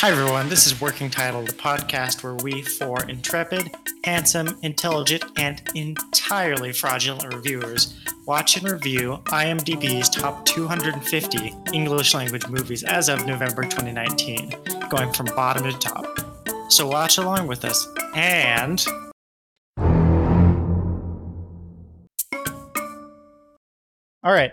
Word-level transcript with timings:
Hi, 0.00 0.10
everyone. 0.10 0.48
This 0.48 0.66
is 0.66 0.80
Working 0.80 1.10
Title, 1.10 1.42
the 1.42 1.52
podcast 1.52 2.24
where 2.24 2.32
we 2.32 2.62
four 2.62 3.04
intrepid, 3.04 3.70
handsome, 4.02 4.58
intelligent, 4.62 5.26
and 5.36 5.60
entirely 5.74 6.72
fraudulent 6.72 7.34
reviewers 7.34 8.02
watch 8.24 8.56
and 8.56 8.66
review 8.66 9.18
IMDb's 9.26 10.08
top 10.08 10.46
250 10.46 11.54
English 11.74 12.14
language 12.14 12.48
movies 12.48 12.82
as 12.82 13.10
of 13.10 13.26
November 13.26 13.62
2019, 13.64 14.54
going 14.88 15.12
from 15.12 15.26
bottom 15.36 15.64
to 15.64 15.78
top. 15.78 16.06
So 16.72 16.86
watch 16.86 17.18
along 17.18 17.46
with 17.46 17.66
us 17.66 17.86
and. 18.14 18.82
All 24.22 24.32
right. 24.32 24.52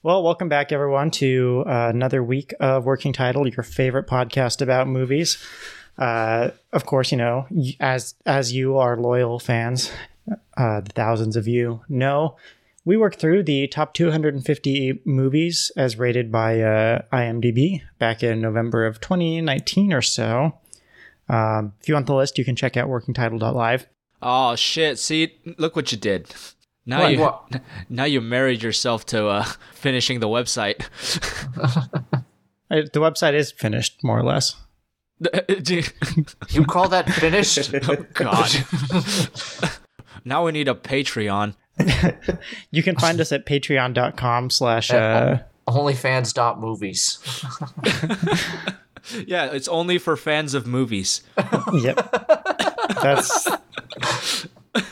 Well, 0.00 0.22
welcome 0.22 0.48
back, 0.48 0.70
everyone, 0.70 1.10
to 1.12 1.64
uh, 1.66 1.88
another 1.92 2.22
week 2.22 2.54
of 2.60 2.84
Working 2.84 3.12
Title, 3.12 3.48
your 3.48 3.64
favorite 3.64 4.06
podcast 4.06 4.62
about 4.62 4.86
movies. 4.86 5.44
Uh, 5.98 6.50
of 6.72 6.86
course, 6.86 7.10
you 7.10 7.18
know, 7.18 7.48
as 7.80 8.14
as 8.24 8.52
you 8.52 8.78
are 8.78 8.96
loyal 8.96 9.40
fans, 9.40 9.90
uh, 10.56 10.82
the 10.82 10.92
thousands 10.94 11.34
of 11.34 11.48
you 11.48 11.80
know, 11.88 12.36
we 12.84 12.96
work 12.96 13.16
through 13.16 13.42
the 13.42 13.66
top 13.66 13.92
250 13.92 15.00
movies 15.04 15.72
as 15.76 15.98
rated 15.98 16.30
by 16.30 16.60
uh, 16.60 17.02
IMDb 17.12 17.82
back 17.98 18.22
in 18.22 18.40
November 18.40 18.86
of 18.86 19.00
2019 19.00 19.92
or 19.92 20.00
so. 20.00 20.56
Um, 21.28 21.72
if 21.80 21.88
you 21.88 21.94
want 21.94 22.06
the 22.06 22.14
list, 22.14 22.38
you 22.38 22.44
can 22.44 22.54
check 22.54 22.76
out 22.76 22.88
workingtitle.live. 22.88 23.88
Oh 24.22 24.54
shit! 24.54 25.00
See, 25.00 25.38
look 25.58 25.74
what 25.74 25.90
you 25.90 25.98
did. 25.98 26.32
Now 26.88 27.02
What? 27.02 27.12
you 27.12 27.18
What? 27.20 27.60
now 27.90 28.04
you 28.04 28.20
married 28.22 28.62
yourself 28.62 29.04
to 29.06 29.28
uh, 29.28 29.44
finishing 29.74 30.20
the 30.20 30.28
website. 30.28 30.88
The 32.70 33.00
website 33.00 33.32
is 33.32 33.50
finished, 33.50 34.04
more 34.04 34.18
or 34.18 34.22
less. 34.22 34.54
You 36.50 36.66
call 36.66 36.86
that 36.90 37.10
finished? 37.10 37.72
oh 37.88 37.96
God! 38.12 38.50
now 40.22 40.44
we 40.44 40.52
need 40.52 40.68
a 40.68 40.74
Patreon. 40.74 41.54
You 42.70 42.82
can 42.82 42.96
find 42.96 43.22
us 43.22 43.32
at 43.32 43.46
patreon.com 43.46 44.50
slash 44.50 44.90
uh, 44.90 45.38
OnlyFans. 45.66 46.34
Yeah, 49.26 49.46
it's 49.46 49.68
only 49.68 49.96
for 49.96 50.14
fans 50.14 50.52
of 50.52 50.66
movies. 50.66 51.22
Yep. 51.72 51.96
That's 53.02 53.48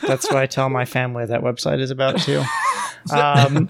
that's 0.06 0.26
what 0.28 0.36
I 0.36 0.46
tell 0.46 0.68
my 0.68 0.84
family 0.84 1.26
that 1.26 1.42
website 1.42 1.80
is 1.80 1.90
about 1.90 2.18
too. 2.20 2.42
Um, 3.08 3.68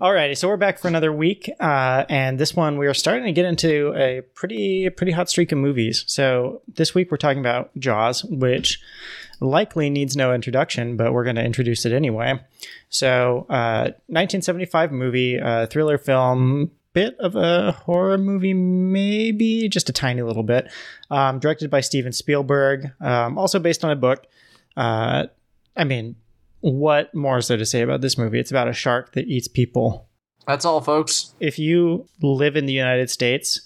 alrighty, 0.00 0.38
so 0.38 0.48
we're 0.48 0.56
back 0.56 0.78
for 0.78 0.88
another 0.88 1.12
week, 1.12 1.50
uh, 1.60 2.06
and 2.08 2.38
this 2.38 2.56
one 2.56 2.78
we 2.78 2.86
are 2.86 2.94
starting 2.94 3.24
to 3.26 3.32
get 3.32 3.44
into 3.44 3.92
a 3.94 4.22
pretty 4.34 4.88
pretty 4.88 5.12
hot 5.12 5.28
streak 5.28 5.52
of 5.52 5.58
movies. 5.58 6.04
So 6.06 6.62
this 6.66 6.94
week 6.94 7.10
we're 7.10 7.18
talking 7.18 7.40
about 7.40 7.70
Jaws, 7.78 8.24
which 8.24 8.80
likely 9.42 9.90
needs 9.90 10.16
no 10.16 10.32
introduction, 10.32 10.96
but 10.96 11.12
we're 11.12 11.24
going 11.24 11.36
to 11.36 11.44
introduce 11.44 11.84
it 11.84 11.92
anyway. 11.92 12.40
So, 12.88 13.46
uh, 13.50 13.92
1975 14.08 14.92
movie, 14.92 15.38
uh, 15.38 15.66
thriller 15.66 15.98
film, 15.98 16.70
bit 16.92 17.16
of 17.18 17.36
a 17.36 17.72
horror 17.72 18.18
movie, 18.18 18.54
maybe 18.54 19.68
just 19.68 19.88
a 19.88 19.92
tiny 19.92 20.22
little 20.22 20.42
bit. 20.42 20.70
Um, 21.10 21.38
directed 21.38 21.70
by 21.70 21.80
Steven 21.80 22.12
Spielberg, 22.12 22.92
um, 23.00 23.38
also 23.38 23.58
based 23.58 23.84
on 23.84 23.90
a 23.90 23.96
book. 23.96 24.26
Uh, 24.76 25.26
I 25.76 25.84
mean, 25.84 26.16
what 26.60 27.14
more 27.14 27.38
is 27.38 27.48
there 27.48 27.56
to 27.56 27.66
say 27.66 27.82
about 27.82 28.00
this 28.00 28.16
movie? 28.16 28.38
It's 28.38 28.50
about 28.50 28.68
a 28.68 28.72
shark 28.72 29.12
that 29.12 29.26
eats 29.26 29.48
people. 29.48 30.08
That's 30.46 30.64
all, 30.64 30.80
folks. 30.80 31.34
If 31.40 31.58
you 31.58 32.08
live 32.20 32.56
in 32.56 32.66
the 32.66 32.72
United 32.72 33.10
States 33.10 33.62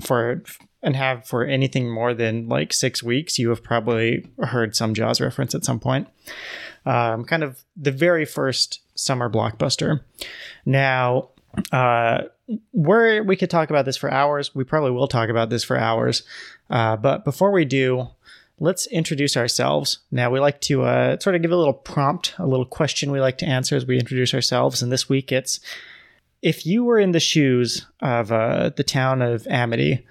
for 0.00 0.42
and 0.82 0.96
have 0.96 1.26
for 1.26 1.44
anything 1.44 1.90
more 1.90 2.14
than 2.14 2.48
like 2.48 2.72
six 2.72 3.02
weeks, 3.02 3.38
you 3.38 3.50
have 3.50 3.62
probably 3.62 4.26
heard 4.42 4.74
some 4.74 4.94
Jaws 4.94 5.20
reference 5.20 5.54
at 5.54 5.64
some 5.64 5.78
point. 5.78 6.08
Um, 6.86 7.24
kind 7.24 7.42
of 7.42 7.62
the 7.76 7.92
very 7.92 8.24
first 8.24 8.80
summer 8.94 9.28
blockbuster. 9.28 10.00
Now, 10.64 11.30
uh, 11.72 12.22
we're, 12.72 13.22
we 13.22 13.36
could 13.36 13.50
talk 13.50 13.70
about 13.70 13.84
this 13.84 13.96
for 13.96 14.10
hours. 14.10 14.54
We 14.54 14.64
probably 14.64 14.90
will 14.90 15.08
talk 15.08 15.28
about 15.28 15.50
this 15.50 15.64
for 15.64 15.76
hours. 15.76 16.22
Uh, 16.68 16.96
but 16.96 17.24
before 17.24 17.50
we 17.50 17.64
do, 17.64 18.08
let's 18.58 18.86
introduce 18.86 19.36
ourselves. 19.36 19.98
Now, 20.10 20.30
we 20.30 20.40
like 20.40 20.60
to 20.62 20.82
uh, 20.82 21.18
sort 21.18 21.36
of 21.36 21.42
give 21.42 21.52
a 21.52 21.56
little 21.56 21.72
prompt, 21.72 22.34
a 22.38 22.46
little 22.46 22.66
question 22.66 23.10
we 23.10 23.20
like 23.20 23.38
to 23.38 23.46
answer 23.46 23.76
as 23.76 23.86
we 23.86 23.98
introduce 23.98 24.34
ourselves. 24.34 24.82
And 24.82 24.92
this 24.92 25.08
week 25.08 25.32
it's 25.32 25.60
if 26.42 26.64
you 26.64 26.84
were 26.84 26.98
in 26.98 27.12
the 27.12 27.20
shoes 27.20 27.86
of 28.00 28.32
uh, 28.32 28.70
the 28.70 28.84
town 28.84 29.22
of 29.22 29.46
Amity, 29.48 30.06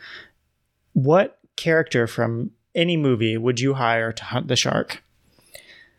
what 0.94 1.40
character 1.56 2.08
from 2.08 2.52
any 2.76 2.98
movie 2.98 3.38
would 3.38 3.60
you 3.60 3.74
hire 3.76 4.12
to 4.12 4.24
hunt 4.24 4.48
the 4.48 4.56
shark? 4.56 5.04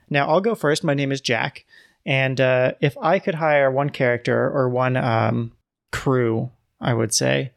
Now, 0.09 0.29
I'll 0.29 0.41
go 0.41 0.55
first. 0.55 0.85
My 0.85 0.95
name 0.95 1.13
is 1.13 1.21
Jack. 1.21 1.65
And 2.07 2.41
uh, 2.41 2.73
if 2.81 2.97
I 2.99 3.19
could 3.19 3.37
hire 3.37 3.71
one 3.71 3.91
character 3.91 4.51
or 4.51 4.69
one 4.69 4.97
um, 4.97 5.53
crew, 5.93 6.51
I 6.81 6.95
would 6.95 7.13
say, 7.15 7.53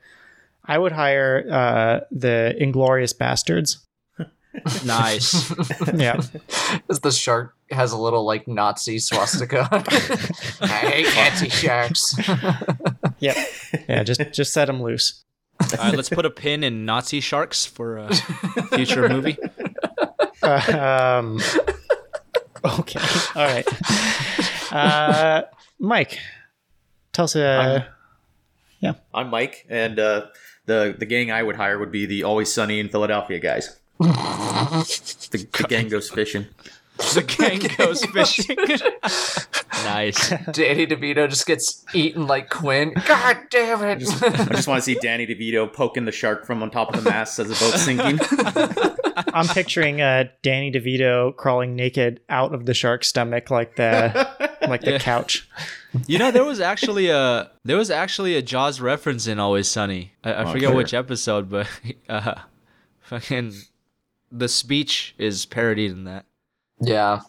I 0.66 0.78
would 0.78 0.92
hire 0.92 1.46
uh, 1.50 2.00
the 2.12 2.56
Inglourious 2.60 3.16
Basterds. 3.16 3.78
Nice. 4.86 5.52
Yeah. 5.96 6.22
As 6.88 7.00
the 7.00 7.10
shark 7.12 7.56
has 7.72 7.92
a 7.92 7.98
little 7.98 8.24
like 8.24 8.48
Nazi 8.48 9.00
swastika. 9.00 9.68
I 10.62 10.68
hate 10.68 11.16
Nazi 11.16 11.50
sharks. 11.50 12.16
yep. 13.18 13.36
Yeah, 13.90 14.04
just, 14.04 14.22
just 14.32 14.54
set 14.54 14.66
them 14.66 14.84
loose. 14.84 15.24
All 15.60 15.68
right, 15.86 15.96
let's 15.96 16.10
put 16.10 16.26
a 16.28 16.30
pin 16.30 16.64
in 16.64 16.86
Nazi 16.86 17.20
sharks 17.20 17.66
for 17.66 17.98
a 17.98 18.14
future 18.76 19.10
movie. 19.10 19.38
Uh, 20.44 21.20
um, 21.20 21.40
okay. 22.80 23.00
All 23.36 23.46
right. 23.48 24.72
Uh, 24.72 25.44
Mike, 25.80 26.20
tell 27.12 27.26
us. 27.26 27.36
Uh, 27.36 27.40
I'm 27.82 27.94
Mike, 29.14 29.66
and 29.70 30.00
uh, 30.00 30.28
the 30.66 30.96
the 30.98 31.06
gang 31.06 31.32
I 31.32 31.44
would 31.44 31.56
hire 31.56 31.78
would 31.80 31.92
be 31.92 32.06
the 32.06 32.24
Always 32.24 32.54
Sunny 32.54 32.80
in 32.80 32.90
Philadelphia 32.90 33.40
guys. 33.40 33.80
the, 34.00 35.48
the 35.58 35.64
gang 35.70 35.90
goes 35.90 36.10
fishing. 36.10 36.48
The 36.98 37.22
gang 37.24 37.60
goes 37.78 38.06
fishing. 38.06 38.56
nice. 39.84 40.30
Danny 40.52 40.86
DeVito 40.86 41.28
just 41.28 41.46
gets 41.46 41.84
eaten 41.94 42.28
like 42.28 42.50
Quint. 42.50 42.94
God 43.08 43.38
damn 43.50 43.82
it! 43.84 43.96
I 44.24 44.46
just 44.54 44.68
want 44.68 44.80
to 44.80 44.82
see 44.82 44.96
Danny 45.02 45.26
DeVito 45.26 45.72
poking 45.72 46.06
the 46.06 46.12
shark 46.12 46.46
from 46.46 46.62
on 46.62 46.70
top 46.70 46.94
of 46.94 47.04
the 47.04 47.10
mast 47.10 47.40
as 47.40 47.48
the 47.48 47.56
boat's 47.56 47.82
sinking. 47.82 48.20
I'm 49.34 49.48
picturing 49.48 50.02
uh, 50.02 50.26
Danny 50.44 50.72
DeVito 50.72 51.36
crawling 51.36 51.76
naked 51.76 52.20
out 52.30 52.54
of 52.54 52.66
the 52.66 52.74
shark's 52.74 53.08
stomach, 53.08 53.50
like 53.50 53.76
the 53.76 54.53
like 54.70 54.82
the 54.82 54.92
Yeah. 54.94 55.00
couch. 55.00 55.48
You 56.08 56.18
know, 56.18 56.32
there 56.32 56.44
was 56.44 56.60
actually 56.60 57.10
a 57.10 57.52
there 57.64 57.78
was 57.78 57.90
actually 57.92 58.36
a 58.36 58.42
Jaws 58.42 58.80
reference 58.82 59.28
in 59.28 59.40
Always 59.40 59.68
Sunny. 59.70 60.14
I, 60.24 60.32
I 60.34 60.44
Oh, 60.44 60.52
forget 60.52 60.70
sure. 60.70 60.76
which 60.78 60.94
episode, 60.94 61.50
but 61.50 61.68
uh, 62.10 62.36
fucking 63.02 63.54
the 64.32 64.48
speech 64.50 65.14
is 65.18 65.46
parodied 65.46 65.92
in 65.92 66.04
that. 66.06 66.26
yeah. 66.82 67.22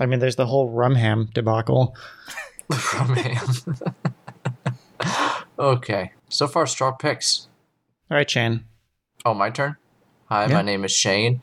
I 0.00 0.06
mean, 0.06 0.20
there's 0.20 0.36
the 0.36 0.46
whole 0.46 0.70
Rum 0.70 0.94
Ham 0.94 1.28
debacle. 1.34 1.96
Man. 3.08 3.36
okay. 5.58 6.12
So 6.28 6.46
far, 6.46 6.66
straw 6.66 6.92
picks. 6.92 7.48
All 8.10 8.16
right, 8.16 8.30
Shane. 8.30 8.64
Oh, 9.24 9.34
my 9.34 9.50
turn? 9.50 9.76
Hi, 10.26 10.46
Yeah. 10.46 10.54
my 10.54 10.62
name 10.62 10.84
is 10.84 10.92
Shane, 10.92 11.40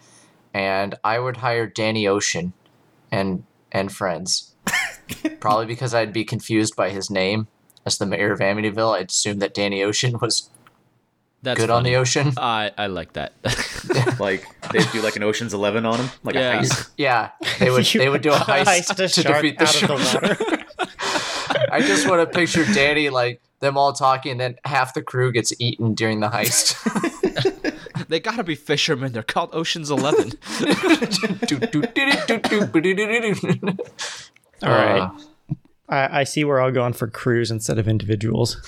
and 0.53 0.95
I 1.03 1.19
would 1.19 1.37
hire 1.37 1.67
Danny 1.67 2.07
Ocean 2.07 2.53
and 3.11 3.43
and 3.71 3.91
friends. 3.91 4.54
Probably 5.39 5.65
because 5.65 5.93
I'd 5.93 6.13
be 6.13 6.23
confused 6.25 6.75
by 6.75 6.89
his 6.89 7.09
name 7.09 7.47
as 7.85 7.97
the 7.97 8.05
mayor 8.05 8.31
of 8.31 8.39
Amityville. 8.39 8.97
I'd 8.97 9.09
assume 9.09 9.39
that 9.39 9.53
Danny 9.53 9.83
Ocean 9.83 10.17
was 10.19 10.49
That's 11.43 11.59
good 11.59 11.69
on 11.69 11.83
the 11.83 11.95
ocean. 11.97 12.33
I 12.37 12.71
I 12.77 12.87
like 12.87 13.13
that. 13.13 13.33
like 14.19 14.43
they 14.71 14.79
do 14.91 15.01
like 15.01 15.15
an 15.15 15.23
Ocean's 15.23 15.53
Eleven 15.53 15.85
on 15.85 15.99
him, 15.99 16.09
like 16.23 16.35
Yeah. 16.35 16.59
a 16.59 16.63
heist. 16.63 16.89
Yeah, 16.97 17.29
they 17.59 17.69
would 17.69 17.85
they 17.85 18.09
would 18.09 18.21
do 18.23 18.31
a 18.31 18.35
heist, 18.37 18.91
a 18.91 18.95
to 18.95 19.07
shark 19.07 19.41
defeat 19.43 19.59
the 19.59 19.65
out 19.65 19.73
shark. 19.73 19.91
of 19.91 19.99
the 19.99 20.55
water. 20.57 20.65
I 21.71 21.81
just 21.81 22.07
want 22.09 22.21
to 22.27 22.37
picture 22.37 22.65
Danny 22.73 23.09
like 23.09 23.41
them 23.59 23.77
all 23.77 23.93
talking, 23.93 24.31
and 24.33 24.39
then 24.39 24.55
half 24.65 24.93
the 24.93 25.01
crew 25.03 25.31
gets 25.31 25.53
eaten 25.59 25.93
during 25.93 26.19
the 26.19 26.29
heist. 26.29 26.75
they 28.07 28.19
gotta 28.19 28.43
be 28.43 28.55
fishermen. 28.55 29.11
They're 29.11 29.23
called 29.23 29.49
Ocean's 29.53 29.91
Eleven. 29.91 30.31
All 34.65 34.71
right. 34.71 35.01
Uh, 35.01 35.53
I, 35.87 36.21
I 36.21 36.23
see 36.23 36.43
we're 36.43 36.59
all 36.59 36.71
going 36.71 36.93
for 36.93 37.07
crews 37.07 37.51
instead 37.51 37.77
of 37.77 37.87
individuals. 37.87 38.59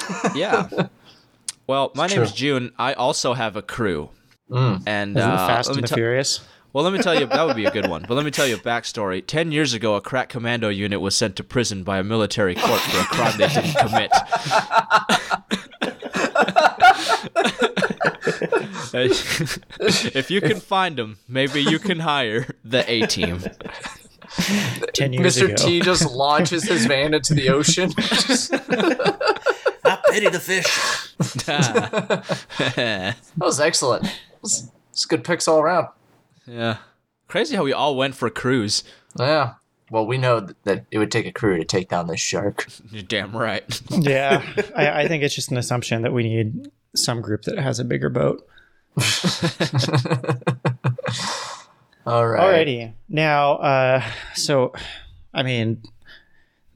yeah. 0.34 0.68
Well, 1.66 1.90
my 1.94 2.04
It's 2.04 2.14
name's 2.14 2.30
true. 2.30 2.36
June. 2.60 2.72
I 2.78 2.92
also 2.92 3.32
have 3.34 3.56
a 3.56 3.62
crew, 3.62 4.10
Mm. 4.50 4.82
and 4.86 5.16
Isn't 5.16 5.28
uh, 5.30 5.46
Fast 5.48 5.70
and 5.70 5.82
the 5.82 5.88
tell- 5.88 5.96
Furious? 5.96 6.40
Well, 6.72 6.84
let 6.84 6.92
me 6.92 6.98
tell 7.00 7.18
you, 7.18 7.24
that 7.26 7.46
would 7.46 7.56
be 7.56 7.64
a 7.64 7.70
good 7.70 7.88
one. 7.90 8.04
But 8.06 8.14
let 8.14 8.24
me 8.26 8.30
tell 8.30 8.46
you 8.46 8.54
a 8.56 8.58
backstory. 8.58 9.24
Ten 9.26 9.50
years 9.50 9.72
ago, 9.72 9.94
a 9.96 10.00
crack 10.00 10.28
commando 10.28 10.68
unit 10.68 11.00
was 11.00 11.16
sent 11.16 11.34
to 11.36 11.42
prison 11.44 11.82
by 11.82 11.98
a 11.98 12.04
military 12.04 12.54
court 12.54 12.80
for 12.80 13.00
a 13.00 13.04
crime 13.04 13.36
they 13.38 13.48
didn't 13.48 13.74
commit. 13.76 14.10
if 18.94 20.30
you 20.30 20.40
can 20.40 20.60
find 20.60 20.96
them, 20.96 21.18
maybe 21.28 21.60
you 21.62 21.78
can 21.78 22.00
hire 22.00 22.46
the 22.64 22.88
A 22.90 23.06
team. 23.06 23.42
10 24.94 25.12
years 25.12 25.36
Mr. 25.36 25.44
ago. 25.46 25.54
T 25.56 25.80
just 25.80 26.10
launches 26.10 26.64
his 26.64 26.86
van 26.86 27.14
into 27.14 27.34
the 27.34 27.48
ocean. 27.50 27.92
I 29.84 29.98
pity 30.10 30.28
the 30.28 30.40
fish. 30.40 31.14
That 31.44 33.16
was 33.36 33.60
excellent. 33.60 34.06
It's, 34.42 34.70
it's 34.90 35.04
good 35.06 35.24
picks 35.24 35.46
all 35.48 35.60
around. 35.60 35.88
yeah. 36.46 36.78
Crazy 37.28 37.56
how 37.56 37.64
we 37.64 37.72
all 37.72 37.96
went 37.96 38.14
for 38.14 38.26
a 38.26 38.30
cruise. 38.30 38.84
Yeah. 39.18 39.54
Well, 39.90 40.06
we 40.06 40.16
know 40.18 40.46
that 40.64 40.84
it 40.90 40.98
would 40.98 41.10
take 41.10 41.26
a 41.26 41.32
crew 41.32 41.56
to 41.58 41.64
take 41.64 41.88
down 41.88 42.06
this 42.06 42.20
shark. 42.20 42.66
You're 42.90 43.02
damn 43.02 43.36
right. 43.36 43.64
yeah, 43.90 44.44
I, 44.76 45.02
I 45.02 45.08
think 45.08 45.22
it's 45.24 45.34
just 45.34 45.50
an 45.50 45.56
assumption 45.56 46.02
that 46.02 46.12
we 46.12 46.22
need 46.22 46.70
some 46.94 47.20
group 47.20 47.42
that 47.42 47.58
has 47.58 47.78
a 47.80 47.84
bigger 47.84 48.08
boat. 48.08 48.46
All 52.06 52.26
right. 52.26 52.66
Alrighty. 52.66 52.92
Now, 53.08 53.54
uh, 53.54 54.02
so, 54.34 54.72
I 55.34 55.42
mean, 55.42 55.82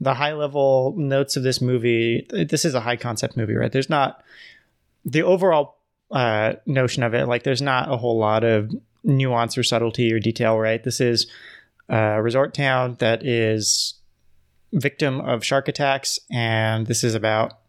the 0.01 0.13
high 0.13 0.33
level 0.33 0.93
notes 0.97 1.37
of 1.37 1.43
this 1.43 1.61
movie, 1.61 2.27
this 2.29 2.65
is 2.65 2.73
a 2.73 2.81
high 2.81 2.97
concept 2.97 3.37
movie, 3.37 3.55
right? 3.55 3.71
There's 3.71 3.89
not 3.89 4.23
the 5.05 5.23
overall 5.23 5.77
uh, 6.11 6.53
notion 6.65 7.03
of 7.03 7.13
it, 7.13 7.27
like, 7.27 7.43
there's 7.43 7.61
not 7.61 7.89
a 7.89 7.97
whole 7.97 8.17
lot 8.17 8.43
of 8.43 8.71
nuance 9.03 9.57
or 9.57 9.63
subtlety 9.63 10.11
or 10.11 10.19
detail, 10.19 10.59
right? 10.59 10.83
This 10.83 10.99
is 10.99 11.27
a 11.87 12.21
resort 12.21 12.53
town 12.53 12.97
that 12.99 13.25
is 13.25 13.95
victim 14.73 15.21
of 15.21 15.45
shark 15.45 15.67
attacks, 15.67 16.19
and 16.29 16.87
this 16.87 17.03
is 17.03 17.15
about 17.15 17.59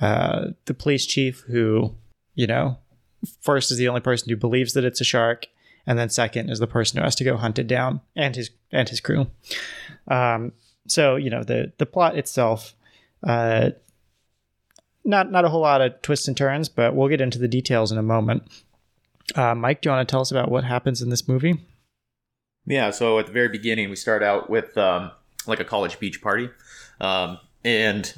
uh, 0.00 0.48
the 0.64 0.74
police 0.74 1.06
chief 1.06 1.44
who, 1.46 1.94
you 2.34 2.46
know, 2.46 2.78
first 3.40 3.70
is 3.70 3.78
the 3.78 3.88
only 3.88 4.00
person 4.00 4.28
who 4.28 4.36
believes 4.36 4.72
that 4.72 4.84
it's 4.84 5.00
a 5.00 5.04
shark 5.04 5.46
and 5.86 5.98
then 5.98 6.08
second 6.08 6.50
is 6.50 6.58
the 6.58 6.66
person 6.66 6.98
who 6.98 7.04
has 7.04 7.14
to 7.16 7.24
go 7.24 7.36
hunt 7.36 7.58
it 7.58 7.66
down 7.66 8.00
and 8.16 8.36
his 8.36 8.50
and 8.72 8.88
his 8.88 9.00
crew. 9.00 9.26
Um, 10.08 10.52
so 10.86 11.16
you 11.16 11.30
know 11.30 11.42
the 11.42 11.72
the 11.78 11.86
plot 11.86 12.16
itself, 12.16 12.74
uh, 13.26 13.70
not 15.04 15.30
not 15.30 15.44
a 15.44 15.48
whole 15.48 15.62
lot 15.62 15.80
of 15.80 16.00
twists 16.02 16.28
and 16.28 16.36
turns, 16.36 16.68
but 16.68 16.94
we'll 16.94 17.08
get 17.08 17.20
into 17.20 17.38
the 17.38 17.48
details 17.48 17.92
in 17.92 17.98
a 17.98 18.02
moment. 18.02 18.42
Uh, 19.34 19.54
Mike, 19.54 19.80
do 19.80 19.88
you 19.88 19.94
want 19.94 20.06
to 20.06 20.12
tell 20.12 20.20
us 20.20 20.30
about 20.30 20.50
what 20.50 20.64
happens 20.64 21.00
in 21.00 21.08
this 21.08 21.26
movie? 21.26 21.58
Yeah, 22.66 22.90
so 22.90 23.18
at 23.18 23.26
the 23.26 23.32
very 23.32 23.48
beginning, 23.48 23.90
we 23.90 23.96
start 23.96 24.22
out 24.22 24.48
with 24.48 24.76
um, 24.78 25.10
like 25.46 25.60
a 25.60 25.64
college 25.64 25.98
beach 25.98 26.22
party. 26.22 26.50
Um, 27.00 27.38
and 27.64 28.14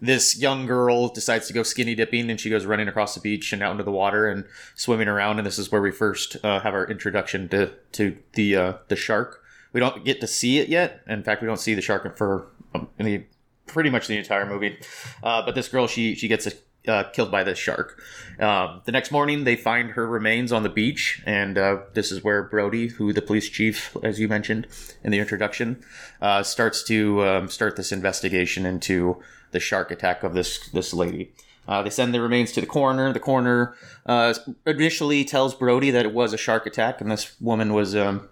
this 0.00 0.38
young 0.38 0.66
girl 0.66 1.08
decides 1.08 1.46
to 1.48 1.52
go 1.52 1.62
skinny 1.62 1.94
dipping 1.94 2.30
and 2.30 2.40
she 2.40 2.50
goes 2.50 2.64
running 2.64 2.88
across 2.88 3.14
the 3.14 3.20
beach 3.20 3.52
and 3.52 3.62
out 3.62 3.72
into 3.72 3.84
the 3.84 3.90
water 3.90 4.28
and 4.28 4.44
swimming 4.74 5.08
around. 5.08 5.38
And 5.38 5.46
this 5.46 5.58
is 5.58 5.70
where 5.70 5.82
we 5.82 5.90
first 5.90 6.36
uh, 6.42 6.60
have 6.60 6.74
our 6.74 6.86
introduction 6.86 7.48
to, 7.50 7.72
to 7.92 8.16
the, 8.32 8.56
uh, 8.56 8.72
the 8.88 8.96
shark. 8.96 9.42
We 9.72 9.80
don't 9.80 10.04
get 10.04 10.20
to 10.20 10.26
see 10.26 10.58
it 10.58 10.68
yet. 10.68 11.02
In 11.06 11.22
fact, 11.22 11.42
we 11.42 11.46
don't 11.46 11.60
see 11.60 11.74
the 11.74 11.82
shark 11.82 12.16
for 12.16 12.46
um, 12.74 12.88
any, 12.98 13.26
pretty 13.66 13.90
much 13.90 14.06
the 14.06 14.16
entire 14.16 14.46
movie. 14.46 14.78
Uh, 15.22 15.44
but 15.44 15.54
this 15.54 15.68
girl, 15.68 15.86
she, 15.86 16.14
she 16.14 16.28
gets 16.28 16.48
uh, 16.88 17.04
killed 17.04 17.30
by 17.30 17.44
this 17.44 17.58
shark. 17.58 18.00
Um, 18.38 18.82
the 18.84 18.92
next 18.92 19.10
morning, 19.10 19.44
they 19.44 19.56
find 19.56 19.90
her 19.92 20.06
remains 20.06 20.52
on 20.52 20.62
the 20.62 20.68
beach, 20.68 21.22
and 21.26 21.58
uh, 21.58 21.78
this 21.94 22.10
is 22.10 22.24
where 22.24 22.42
Brody, 22.42 22.88
who 22.88 23.12
the 23.12 23.22
police 23.22 23.48
chief, 23.48 23.96
as 24.02 24.18
you 24.18 24.28
mentioned 24.28 24.66
in 25.04 25.10
the 25.10 25.18
introduction, 25.18 25.82
uh, 26.22 26.42
starts 26.42 26.82
to 26.84 27.22
um, 27.26 27.48
start 27.48 27.76
this 27.76 27.92
investigation 27.92 28.64
into 28.64 29.22
the 29.50 29.60
shark 29.60 29.90
attack 29.90 30.22
of 30.22 30.34
this 30.34 30.68
this 30.70 30.94
lady. 30.94 31.32
Uh, 31.68 31.82
they 31.82 31.90
send 31.90 32.14
the 32.14 32.20
remains 32.20 32.52
to 32.52 32.60
the 32.60 32.66
coroner. 32.66 33.12
The 33.12 33.20
coroner 33.20 33.74
uh, 34.06 34.34
initially 34.66 35.24
tells 35.24 35.54
Brody 35.54 35.90
that 35.90 36.06
it 36.06 36.14
was 36.14 36.32
a 36.32 36.38
shark 36.38 36.66
attack, 36.66 37.00
and 37.00 37.10
this 37.10 37.38
woman 37.40 37.74
was 37.74 37.94
um, 37.94 38.28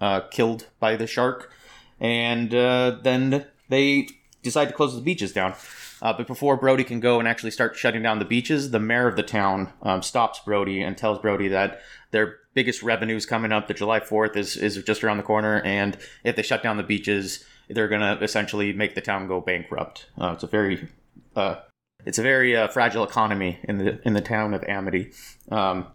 uh, 0.00 0.20
killed 0.30 0.66
by 0.78 0.96
the 0.96 1.06
shark. 1.06 1.50
And 1.98 2.50
then 2.50 3.46
they 3.68 4.08
decide 4.42 4.68
to 4.68 4.74
close 4.74 4.94
the 4.94 5.02
beaches 5.02 5.32
down. 5.32 5.54
Uh, 6.02 6.12
but 6.12 6.26
before 6.26 6.56
Brody 6.56 6.84
can 6.84 7.00
go 7.00 7.18
and 7.18 7.28
actually 7.28 7.50
start 7.50 7.76
shutting 7.76 8.02
down 8.02 8.18
the 8.18 8.24
beaches, 8.24 8.70
the 8.70 8.80
mayor 8.80 9.06
of 9.06 9.16
the 9.16 9.22
town 9.22 9.72
um, 9.82 10.02
stops 10.02 10.40
Brody 10.40 10.82
and 10.82 10.96
tells 10.96 11.18
Brody 11.18 11.48
that 11.48 11.80
their 12.10 12.38
biggest 12.54 12.82
revenues 12.82 13.26
coming 13.26 13.52
up, 13.52 13.68
the 13.68 13.74
July 13.74 14.00
4th, 14.00 14.36
is, 14.36 14.56
is 14.56 14.82
just 14.82 15.04
around 15.04 15.18
the 15.18 15.22
corner. 15.22 15.60
And 15.62 15.96
if 16.24 16.36
they 16.36 16.42
shut 16.42 16.62
down 16.62 16.76
the 16.76 16.82
beaches, 16.82 17.44
they're 17.68 17.88
going 17.88 18.00
to 18.00 18.22
essentially 18.22 18.72
make 18.72 18.94
the 18.94 19.00
town 19.00 19.28
go 19.28 19.40
bankrupt. 19.40 20.06
Uh, 20.18 20.32
it's 20.34 20.42
a 20.42 20.46
very 20.46 20.88
uh, 21.36 21.56
it's 22.04 22.18
a 22.18 22.22
very 22.22 22.56
uh, 22.56 22.68
fragile 22.68 23.04
economy 23.04 23.58
in 23.64 23.78
the 23.78 24.00
in 24.06 24.14
the 24.14 24.20
town 24.20 24.54
of 24.54 24.64
Amity. 24.64 25.12
Um, 25.50 25.86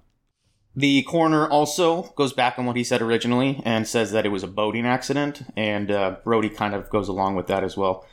the 0.76 1.04
coroner 1.04 1.48
also 1.48 2.04
goes 2.16 2.34
back 2.34 2.60
on 2.60 2.66
what 2.66 2.76
he 2.76 2.84
said 2.84 3.02
originally 3.02 3.62
and 3.66 3.88
says 3.88 4.12
that 4.12 4.26
it 4.26 4.30
was 4.30 4.44
a 4.44 4.48
boating 4.48 4.86
accident, 4.86 5.44
and 5.56 5.90
uh, 5.90 6.18
Brody 6.24 6.50
kind 6.50 6.74
of 6.74 6.90
goes 6.90 7.08
along 7.08 7.36
with 7.36 7.48
that 7.48 7.64
as 7.64 7.78
well. 7.78 8.06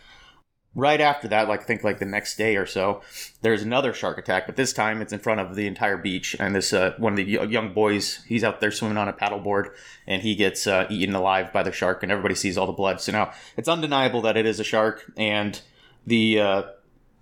Right 0.75 1.03
after 1.03 1.29
that, 1.29 1.49
like 1.49 1.61
I 1.61 1.65
think 1.65 1.85
like 1.85 1.99
the 1.99 2.07
next 2.07 2.37
day 2.37 2.57
or 2.57 2.65
so, 2.65 3.03
there's 3.43 3.63
another 3.63 3.93
shark 3.93 4.17
attack, 4.17 4.47
but 4.47 4.57
this 4.57 4.73
time 4.73 5.03
it's 5.03 5.13
in 5.13 5.19
front 5.19 5.41
of 5.41 5.55
the 5.55 5.67
entire 5.67 5.99
beach, 5.99 6.35
and 6.41 6.55
this 6.55 6.73
uh, 6.73 6.95
one 6.97 7.13
of 7.13 7.17
the 7.19 7.25
young 7.25 7.75
boys, 7.75 8.25
he's 8.27 8.43
out 8.43 8.61
there 8.61 8.71
swimming 8.71 8.97
on 8.97 9.07
a 9.07 9.13
paddleboard, 9.13 9.75
and 10.07 10.23
he 10.23 10.35
gets 10.35 10.67
uh, 10.67 10.87
eaten 10.89 11.15
alive 11.15 11.53
by 11.53 11.63
the 11.63 11.73
shark, 11.73 12.03
and 12.03 12.11
everybody 12.11 12.35
sees 12.35 12.57
all 12.57 12.67
the 12.67 12.73
blood. 12.73 13.03
So 13.03 13.13
now 13.13 13.33
it's 13.59 13.69
undeniable 13.69 14.23
that 14.23 14.39
it 14.39 14.47
is 14.47 14.61
a 14.61 14.65
shark, 14.65 15.13
and 15.15 15.61
the 16.07 16.41
uh, 16.41 16.63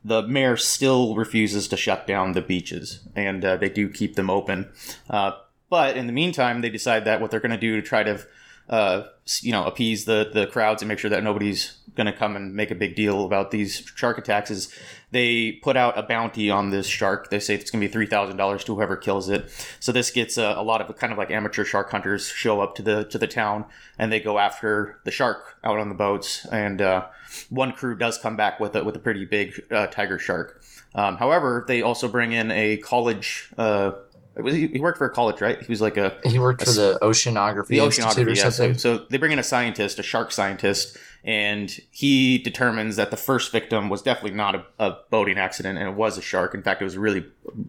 the 0.04 0.22
mayor 0.22 0.56
still 0.56 1.14
refuses 1.14 1.68
to 1.68 1.76
shut 1.76 2.06
down 2.06 2.32
the 2.32 2.40
beaches, 2.40 3.00
and 3.16 3.44
uh, 3.44 3.56
they 3.56 3.68
do 3.68 3.88
keep 3.88 4.14
them 4.14 4.30
open. 4.30 4.70
Uh, 5.08 5.32
but 5.68 5.96
in 5.96 6.06
the 6.06 6.12
meantime, 6.12 6.60
they 6.60 6.70
decide 6.70 7.04
that 7.04 7.20
what 7.20 7.30
they're 7.30 7.40
going 7.40 7.50
to 7.50 7.58
do 7.58 7.76
to 7.76 7.82
try 7.82 8.02
to, 8.02 8.24
uh, 8.70 9.02
you 9.42 9.52
know, 9.52 9.64
appease 9.66 10.04
the 10.04 10.30
the 10.32 10.46
crowds 10.46 10.80
and 10.80 10.88
make 10.88 10.98
sure 10.98 11.10
that 11.10 11.22
nobody's 11.22 11.76
going 11.96 12.06
to 12.06 12.12
come 12.12 12.36
and 12.36 12.54
make 12.54 12.70
a 12.70 12.74
big 12.74 12.94
deal 12.94 13.24
about 13.24 13.50
these 13.50 13.82
shark 13.96 14.16
attacks 14.16 14.50
is 14.50 14.72
they 15.10 15.52
put 15.60 15.76
out 15.76 15.98
a 15.98 16.02
bounty 16.02 16.50
on 16.50 16.70
this 16.70 16.86
shark. 16.86 17.30
They 17.30 17.40
say 17.40 17.56
it's 17.56 17.68
going 17.68 17.80
to 17.80 17.88
be 17.88 17.92
three 17.92 18.06
thousand 18.06 18.36
dollars 18.36 18.62
to 18.64 18.74
whoever 18.76 18.96
kills 18.96 19.28
it. 19.28 19.50
So 19.80 19.90
this 19.90 20.12
gets 20.12 20.38
a, 20.38 20.54
a 20.56 20.62
lot 20.62 20.80
of 20.80 20.96
kind 20.96 21.12
of 21.12 21.18
like 21.18 21.32
amateur 21.32 21.64
shark 21.64 21.90
hunters 21.90 22.28
show 22.28 22.60
up 22.60 22.76
to 22.76 22.82
the 22.82 23.04
to 23.04 23.18
the 23.18 23.26
town 23.26 23.64
and 23.98 24.12
they 24.12 24.20
go 24.20 24.38
after 24.38 25.00
the 25.04 25.10
shark 25.10 25.56
out 25.64 25.78
on 25.78 25.88
the 25.88 25.94
boats. 25.96 26.46
And 26.46 26.80
uh, 26.80 27.06
one 27.48 27.72
crew 27.72 27.96
does 27.96 28.18
come 28.18 28.36
back 28.36 28.60
with 28.60 28.76
a 28.76 28.84
with 28.84 28.94
a 28.94 29.00
pretty 29.00 29.24
big 29.24 29.60
uh, 29.72 29.88
tiger 29.88 30.18
shark. 30.20 30.62
Um, 30.94 31.16
however, 31.16 31.64
they 31.66 31.82
also 31.82 32.06
bring 32.06 32.30
in 32.32 32.52
a 32.52 32.76
college. 32.76 33.50
Uh, 33.58 33.92
was, 34.42 34.54
he 34.54 34.80
worked 34.80 34.98
for 34.98 35.06
a 35.06 35.10
college, 35.10 35.40
right? 35.40 35.60
He 35.60 35.70
was 35.70 35.80
like 35.80 35.96
a 35.96 36.16
He 36.24 36.38
worked 36.38 36.64
for 36.64 36.72
the 36.72 36.98
Oceanography, 37.02 37.68
the 37.68 37.78
oceanography. 37.78 38.36
Yeah. 38.36 38.44
So, 38.44 38.50
something. 38.50 38.78
so 38.78 39.06
they 39.10 39.18
bring 39.18 39.32
in 39.32 39.38
a 39.38 39.44
scientist, 39.44 39.98
a 39.98 40.02
shark 40.02 40.32
scientist, 40.32 40.96
and 41.24 41.70
he 41.90 42.38
determines 42.38 42.96
that 42.96 43.10
the 43.10 43.16
first 43.16 43.52
victim 43.52 43.88
was 43.88 44.02
definitely 44.02 44.36
not 44.36 44.54
a, 44.54 44.64
a 44.78 44.98
boating 45.10 45.38
accident, 45.38 45.78
and 45.78 45.88
it 45.88 45.94
was 45.94 46.16
a 46.16 46.22
shark. 46.22 46.54
In 46.54 46.62
fact, 46.62 46.80
it 46.80 46.84
was 46.84 46.94
a 46.94 47.00
really 47.00 47.26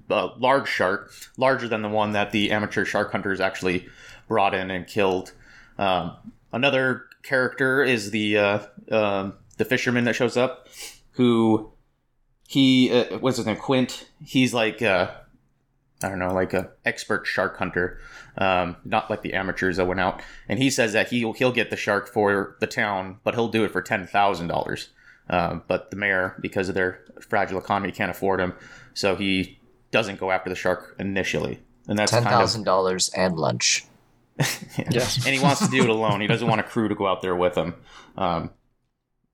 uh, 0.09 0.29
large 0.37 0.69
shark, 0.69 1.11
larger 1.37 1.67
than 1.67 1.81
the 1.81 1.89
one 1.89 2.11
that 2.13 2.31
the 2.31 2.51
amateur 2.51 2.85
shark 2.85 3.11
hunters 3.11 3.39
actually 3.39 3.87
brought 4.27 4.53
in 4.53 4.71
and 4.71 4.87
killed. 4.87 5.33
Um, 5.77 6.15
another 6.53 7.05
character 7.23 7.83
is 7.83 8.11
the 8.11 8.37
uh, 8.37 8.59
um 8.91 9.33
the 9.57 9.65
fisherman 9.65 10.05
that 10.05 10.15
shows 10.15 10.37
up, 10.37 10.67
who 11.11 11.71
he 12.47 12.91
uh, 12.91 13.17
what's 13.19 13.37
his 13.37 13.45
name 13.45 13.57
Quint. 13.57 14.09
He's 14.23 14.53
like. 14.53 14.81
Uh, 14.81 15.11
I 16.03 16.09
don't 16.09 16.19
know, 16.19 16.33
like 16.33 16.53
a 16.53 16.71
expert 16.85 17.25
shark 17.27 17.57
hunter, 17.57 17.99
um, 18.37 18.75
not 18.85 19.09
like 19.09 19.21
the 19.21 19.33
amateurs 19.33 19.77
that 19.77 19.85
went 19.85 19.99
out. 19.99 20.21
And 20.47 20.59
he 20.59 20.69
says 20.69 20.93
that 20.93 21.09
he'll 21.09 21.33
he'll 21.33 21.51
get 21.51 21.69
the 21.69 21.77
shark 21.77 22.07
for 22.07 22.57
the 22.59 22.67
town, 22.67 23.17
but 23.23 23.35
he'll 23.35 23.47
do 23.49 23.63
it 23.63 23.71
for 23.71 23.81
ten 23.81 24.07
thousand 24.07 24.47
dollars. 24.47 24.89
Um, 25.29 25.63
but 25.67 25.91
the 25.91 25.97
mayor, 25.97 26.35
because 26.41 26.67
of 26.67 26.75
their 26.75 26.99
fragile 27.21 27.59
economy, 27.59 27.91
can't 27.91 28.11
afford 28.11 28.39
him, 28.39 28.53
so 28.93 29.15
he 29.15 29.59
doesn't 29.91 30.19
go 30.19 30.31
after 30.31 30.49
the 30.49 30.55
shark 30.55 30.95
initially. 30.99 31.59
And 31.87 31.97
that's 31.97 32.11
Ten 32.11 32.23
thousand 32.23 32.63
dollars 32.63 33.09
and 33.09 33.37
lunch. 33.37 33.85
Yes. 34.89 35.17
and 35.25 35.35
he 35.35 35.41
wants 35.41 35.59
to 35.63 35.69
do 35.69 35.83
it 35.83 35.89
alone. 35.89 36.21
He 36.21 36.27
doesn't 36.27 36.47
want 36.47 36.61
a 36.61 36.63
crew 36.63 36.87
to 36.87 36.95
go 36.95 37.05
out 37.05 37.21
there 37.21 37.35
with 37.35 37.55
him. 37.55 37.75
Um, 38.17 38.49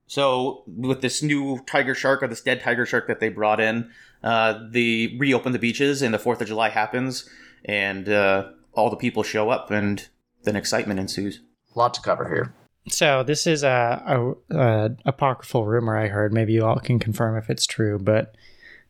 so 0.08 0.64
with 0.66 1.02
this 1.02 1.22
new 1.22 1.60
tiger 1.68 1.94
shark 1.94 2.24
or 2.24 2.28
this 2.28 2.42
dead 2.42 2.62
tiger 2.62 2.86
shark 2.86 3.08
that 3.08 3.20
they 3.20 3.30
brought 3.30 3.60
in, 3.60 3.92
uh, 4.24 4.60
they 4.72 5.16
reopen 5.20 5.52
the 5.52 5.60
beaches 5.60 6.02
and 6.02 6.14
the 6.14 6.20
Fourth 6.20 6.42
of 6.42 6.48
July 6.48 6.70
happens, 6.70 7.30
and 7.66 8.10
uh, 8.10 8.50
all 8.74 8.90
the 8.90 8.96
people 8.96 9.24
show 9.24 9.50
up, 9.50 9.70
and 9.70 10.08
then 10.44 10.56
excitement 10.56 11.00
ensues. 11.00 11.42
A 11.76 11.80
lot 11.80 11.94
to 11.96 12.02
cover 12.02 12.28
here. 12.28 12.54
So 12.90 13.24
this 13.24 13.46
is 13.46 13.64
a, 13.64 14.36
a, 14.50 14.58
a 14.58 14.96
apocryphal 15.06 15.66
rumor 15.66 15.98
I 15.98 16.08
heard. 16.08 16.34
Maybe 16.34 16.54
you 16.54 16.66
all 16.66 16.80
can 16.80 17.00
confirm 17.00 17.38
if 17.38 17.50
it's 17.50 17.68
true. 17.68 18.00
But 18.00 18.36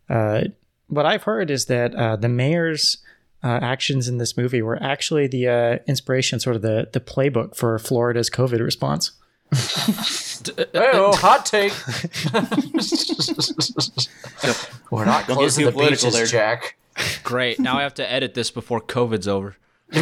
uh, 0.07 0.43
what 0.87 1.05
I've 1.05 1.23
heard 1.23 1.49
is 1.49 1.65
that 1.65 1.95
uh, 1.95 2.15
the 2.15 2.29
mayor's 2.29 2.99
uh, 3.43 3.59
actions 3.61 4.07
in 4.07 4.19
this 4.19 4.37
movie 4.37 4.61
were 4.61 4.81
actually 4.81 5.27
the 5.27 5.47
uh, 5.47 5.77
inspiration, 5.87 6.39
sort 6.39 6.55
of 6.55 6.61
the 6.61 6.89
the 6.93 6.99
playbook 6.99 7.55
for 7.55 7.77
Florida's 7.79 8.29
COVID 8.29 8.59
response. 8.59 9.11
Oh, 10.73 11.15
hot 11.15 11.45
take. 11.45 11.71
We're 14.91 15.05
not 15.05 15.27
Don't 15.27 15.37
closing 15.37 15.65
the 15.65 15.71
political 15.71 16.09
beaches, 16.09 16.13
there. 16.13 16.25
Jack. 16.25 16.77
Great. 17.23 17.59
Now 17.59 17.77
I 17.77 17.83
have 17.83 17.93
to 17.95 18.11
edit 18.11 18.33
this 18.33 18.51
before 18.51 18.81
COVID's 18.81 19.27
over. 19.27 19.55
I 19.93 20.01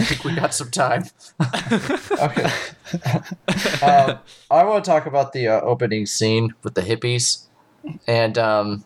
think 0.00 0.24
we 0.24 0.34
got 0.34 0.54
some 0.54 0.70
time. 0.70 1.04
okay. 1.40 2.50
Um, 3.84 4.18
I 4.50 4.64
want 4.64 4.84
to 4.84 4.90
talk 4.90 5.06
about 5.06 5.32
the 5.32 5.48
uh, 5.48 5.60
opening 5.60 6.06
scene 6.06 6.54
with 6.62 6.74
the 6.74 6.82
hippies. 6.82 7.46
And 8.06 8.38
um, 8.38 8.84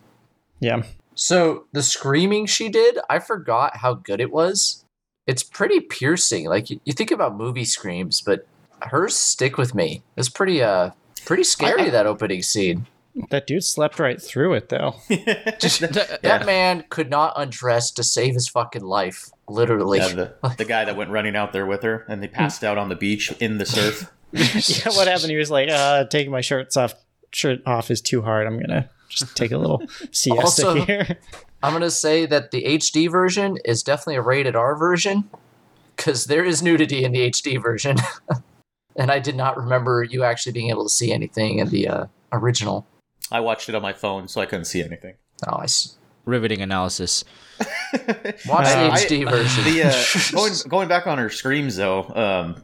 Yeah. 0.59 0.83
so 1.15 1.65
the 1.71 1.83
screaming 1.83 2.45
she 2.47 2.67
did, 2.69 2.97
I 3.09 3.19
forgot 3.19 3.77
how 3.77 3.93
good 3.93 4.19
it 4.19 4.31
was. 4.31 4.83
It's 5.27 5.43
pretty 5.43 5.79
piercing. 5.79 6.45
Like 6.47 6.69
you, 6.69 6.79
you 6.85 6.93
think 6.93 7.11
about 7.11 7.35
movie 7.35 7.65
screams, 7.65 8.21
but 8.21 8.47
hers 8.81 9.15
stick 9.15 9.57
with 9.57 9.75
me. 9.75 10.03
It's 10.17 10.29
pretty 10.29 10.61
uh 10.61 10.91
pretty 11.25 11.43
scary 11.43 11.89
that 11.89 12.05
opening 12.05 12.41
scene. 12.41 12.87
That 13.29 13.45
dude 13.45 13.63
slept 13.63 13.99
right 13.99 14.21
through 14.21 14.53
it 14.53 14.69
though. 14.69 14.95
That 15.09 16.43
man 16.45 16.85
could 16.89 17.09
not 17.09 17.33
undress 17.35 17.91
to 17.91 18.03
save 18.03 18.33
his 18.33 18.47
fucking 18.47 18.83
life. 18.83 19.29
Literally. 19.47 19.99
Yeah, 19.99 20.07
the, 20.41 20.55
the 20.57 20.65
guy 20.65 20.85
that 20.85 20.95
went 20.95 21.09
running 21.09 21.35
out 21.35 21.51
there 21.53 21.65
with 21.65 21.83
her 21.83 22.05
and 22.07 22.23
they 22.23 22.27
passed 22.27 22.63
out 22.63 22.77
on 22.77 22.89
the 22.89 22.95
beach 22.95 23.31
in 23.39 23.57
the 23.57 23.65
surf. 23.65 24.11
yeah, 24.31 24.95
what 24.95 25.07
happened? 25.07 25.29
He 25.31 25.35
was 25.37 25.51
like, 25.51 25.69
uh, 25.69 26.05
taking 26.05 26.31
my 26.31 26.41
shirts 26.41 26.77
off 26.77 26.95
shirt 27.33 27.59
off 27.65 27.91
is 27.91 28.01
too 28.01 28.21
hard. 28.21 28.47
I'm 28.47 28.59
gonna 28.59 28.89
just 29.09 29.35
take 29.35 29.51
a 29.51 29.57
little 29.57 29.81
siesta 30.11 30.41
Also- 30.43 30.73
here. 30.85 31.17
I'm 31.63 31.73
gonna 31.73 31.91
say 31.91 32.25
that 32.25 32.51
the 32.51 32.63
HD 32.63 33.09
version 33.09 33.57
is 33.65 33.83
definitely 33.83 34.15
a 34.15 34.21
rated 34.21 34.55
R 34.55 34.75
version 34.75 35.29
because 35.95 36.25
there 36.25 36.43
is 36.43 36.61
nudity 36.63 37.03
in 37.03 37.11
the 37.11 37.29
HD 37.29 37.61
version, 37.61 37.97
and 38.95 39.11
I 39.11 39.19
did 39.19 39.35
not 39.35 39.57
remember 39.57 40.03
you 40.03 40.23
actually 40.23 40.53
being 40.53 40.69
able 40.69 40.83
to 40.83 40.89
see 40.89 41.11
anything 41.13 41.59
in 41.59 41.69
the 41.69 41.87
uh, 41.87 42.05
original. 42.31 42.87
I 43.31 43.39
watched 43.39 43.69
it 43.69 43.75
on 43.75 43.81
my 43.81 43.93
phone, 43.93 44.27
so 44.27 44.41
I 44.41 44.45
couldn't 44.45 44.65
see 44.65 44.81
anything. 44.83 45.15
Oh, 45.47 45.57
I 45.57 45.63
s- 45.65 45.97
Riveting 46.25 46.61
analysis. 46.61 47.23
watch 47.59 48.67
the 48.67 48.77
Uh, 48.77 48.95
HD 48.95 49.29
version. 49.29 49.63
The 49.63 49.83
uh, 49.83 50.31
going 50.35 50.53
going 50.67 50.87
back 50.87 51.07
on 51.07 51.17
her 51.17 51.29
screams 51.29 51.75
though, 51.77 52.03
um, 52.15 52.63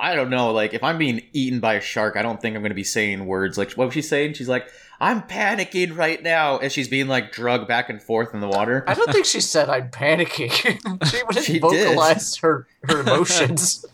I 0.00 0.14
don't 0.14 0.30
know. 0.30 0.52
Like 0.52 0.74
if 0.74 0.82
I'm 0.82 0.98
being 0.98 1.22
eaten 1.32 1.60
by 1.60 1.74
a 1.74 1.80
shark, 1.80 2.16
I 2.16 2.22
don't 2.22 2.40
think 2.40 2.54
I'm 2.56 2.62
going 2.62 2.70
to 2.70 2.74
be 2.76 2.84
saying 2.84 3.24
words 3.26 3.56
like 3.56 3.72
what 3.72 3.86
was 3.86 3.94
she 3.94 4.02
saying? 4.02 4.34
She's 4.34 4.48
like, 4.48 4.68
"I'm 5.02 5.22
panicking 5.22 5.96
right 5.96 6.22
now," 6.22 6.56
as 6.58 6.72
she's 6.72 6.88
being 6.88 7.08
like 7.08 7.32
drugged 7.32 7.68
back 7.68 7.90
and 7.90 8.02
forth 8.02 8.32
in 8.32 8.40
the 8.40 8.48
water. 8.48 8.84
I 8.86 8.94
don't 8.94 9.12
think 9.12 9.26
she 9.26 9.40
said 9.40 9.68
I'm 9.68 9.90
panicking. 9.90 10.50
she 11.10 11.22
would 11.24 11.44
She 11.44 11.52
have 11.58 11.70
did. 11.70 11.84
vocalized 11.88 12.40
her 12.40 12.66
her 12.84 13.00
emotions. 13.06 13.84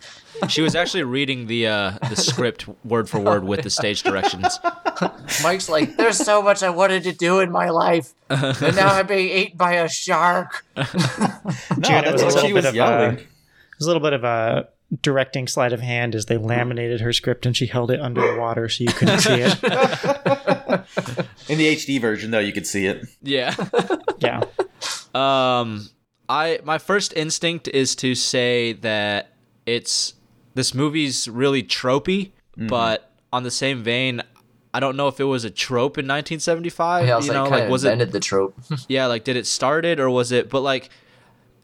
She 0.48 0.60
was 0.62 0.76
actually 0.76 1.02
reading 1.02 1.48
the 1.48 1.66
uh, 1.66 1.92
the 2.08 2.14
script 2.14 2.66
word 2.84 3.10
for 3.10 3.18
word 3.18 3.42
with 3.42 3.62
the 3.62 3.70
stage 3.70 4.04
directions. 4.04 4.60
Mike's 5.42 5.68
like, 5.68 5.96
"There's 5.96 6.16
so 6.18 6.42
much 6.42 6.62
I 6.62 6.70
wanted 6.70 7.02
to 7.04 7.12
do 7.12 7.40
in 7.40 7.50
my 7.50 7.70
life, 7.70 8.14
and 8.28 8.76
now 8.76 8.94
I'm 8.94 9.06
being 9.08 9.30
eaten 9.36 9.56
by 9.56 9.72
a 9.72 9.88
shark." 9.88 10.64
no, 10.76 10.84
June, 10.84 12.04
it 12.04 12.12
was 12.12 12.22
that's 12.22 12.34
a 12.34 12.36
little 12.36 12.54
bit 12.54 12.64
of 12.66 12.74
yelling. 12.76 13.14
a, 13.14 13.16
There's 13.16 13.26
a 13.82 13.86
little 13.86 14.02
bit 14.02 14.12
of 14.12 14.22
a 14.22 14.68
directing 15.02 15.46
sleight 15.46 15.72
of 15.72 15.80
hand 15.80 16.14
as 16.14 16.26
they 16.26 16.36
laminated 16.38 17.00
her 17.00 17.12
script 17.12 17.44
and 17.44 17.56
she 17.56 17.66
held 17.66 17.90
it 17.90 18.00
under 18.00 18.20
the 18.32 18.38
water 18.38 18.68
so 18.68 18.84
you 18.84 18.90
couldn't 18.90 19.20
see 19.20 19.40
it. 19.40 19.54
In 21.48 21.58
the 21.58 21.74
HD 21.74 22.00
version, 22.00 22.30
though, 22.30 22.38
you 22.38 22.52
could 22.52 22.66
see 22.66 22.86
it. 22.86 23.06
Yeah. 23.22 23.54
Yeah. 24.20 24.42
Um, 25.14 25.88
I 26.28 26.58
my 26.64 26.78
first 26.78 27.12
instinct 27.14 27.68
is 27.68 27.94
to 27.96 28.16
say 28.16 28.72
that 28.72 29.30
it's 29.64 30.14
this 30.54 30.74
movie's 30.74 31.28
really 31.28 31.62
tropey, 31.62 32.32
but 32.56 33.12
on 33.32 33.44
the 33.44 33.52
same 33.52 33.84
vein, 33.84 34.22
I 34.74 34.80
don't 34.80 34.96
know 34.96 35.06
if 35.06 35.20
it 35.20 35.24
was 35.24 35.44
a 35.44 35.50
trope 35.50 35.98
in 35.98 36.06
1975. 36.06 37.06
Yeah, 37.06 37.12
I 37.12 37.16
was 37.16 37.26
you 37.26 37.32
like, 37.32 37.36
know, 37.36 37.44
kind 37.44 37.54
like 37.54 37.64
of 37.64 37.70
was 37.70 37.84
it 37.84 37.92
invented 37.92 38.12
the 38.12 38.18
trope. 38.18 38.58
yeah, 38.88 39.06
like 39.06 39.22
did 39.22 39.36
it 39.36 39.46
start 39.46 39.84
it 39.84 40.00
or 40.00 40.10
was 40.10 40.32
it? 40.32 40.50
But 40.50 40.62
like, 40.62 40.90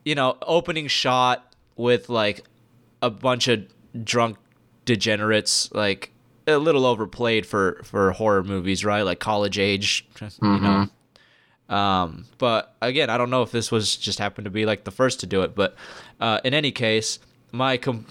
you 0.05 0.15
know, 0.15 0.37
opening 0.43 0.87
shot 0.87 1.55
with 1.75 2.09
like 2.09 2.45
a 3.05 3.11
bunch 3.11 3.49
of 3.49 3.67
drunk 4.03 4.39
degenerates, 4.87 5.71
like 5.73 6.11
a 6.47 6.57
little 6.57 6.87
overplayed 6.87 7.47
for 7.47 7.81
for 7.85 8.13
horror 8.13 8.43
movies, 8.43 8.85
right? 8.85 9.03
Like 9.03 9.21
college 9.21 9.59
age, 9.59 10.07
you 10.21 10.61
know. 10.61 10.89
Um, 11.69 12.27
but 12.39 12.75
again, 12.81 13.11
I 13.11 13.19
don't 13.19 13.31
know 13.31 13.43
if 13.43 13.51
this 13.51 13.71
was 13.71 13.97
just 13.97 14.19
happened 14.19 14.45
to 14.47 14.51
be 14.51 14.67
like 14.67 14.85
the 14.85 14.91
first 14.91 15.21
to 15.21 15.27
do 15.27 15.43
it, 15.43 15.55
but 15.55 15.75
uh, 16.21 16.41
in 16.45 16.55
any 16.55 16.73
case, 16.73 17.19
my 17.53 17.77
com- 17.77 18.07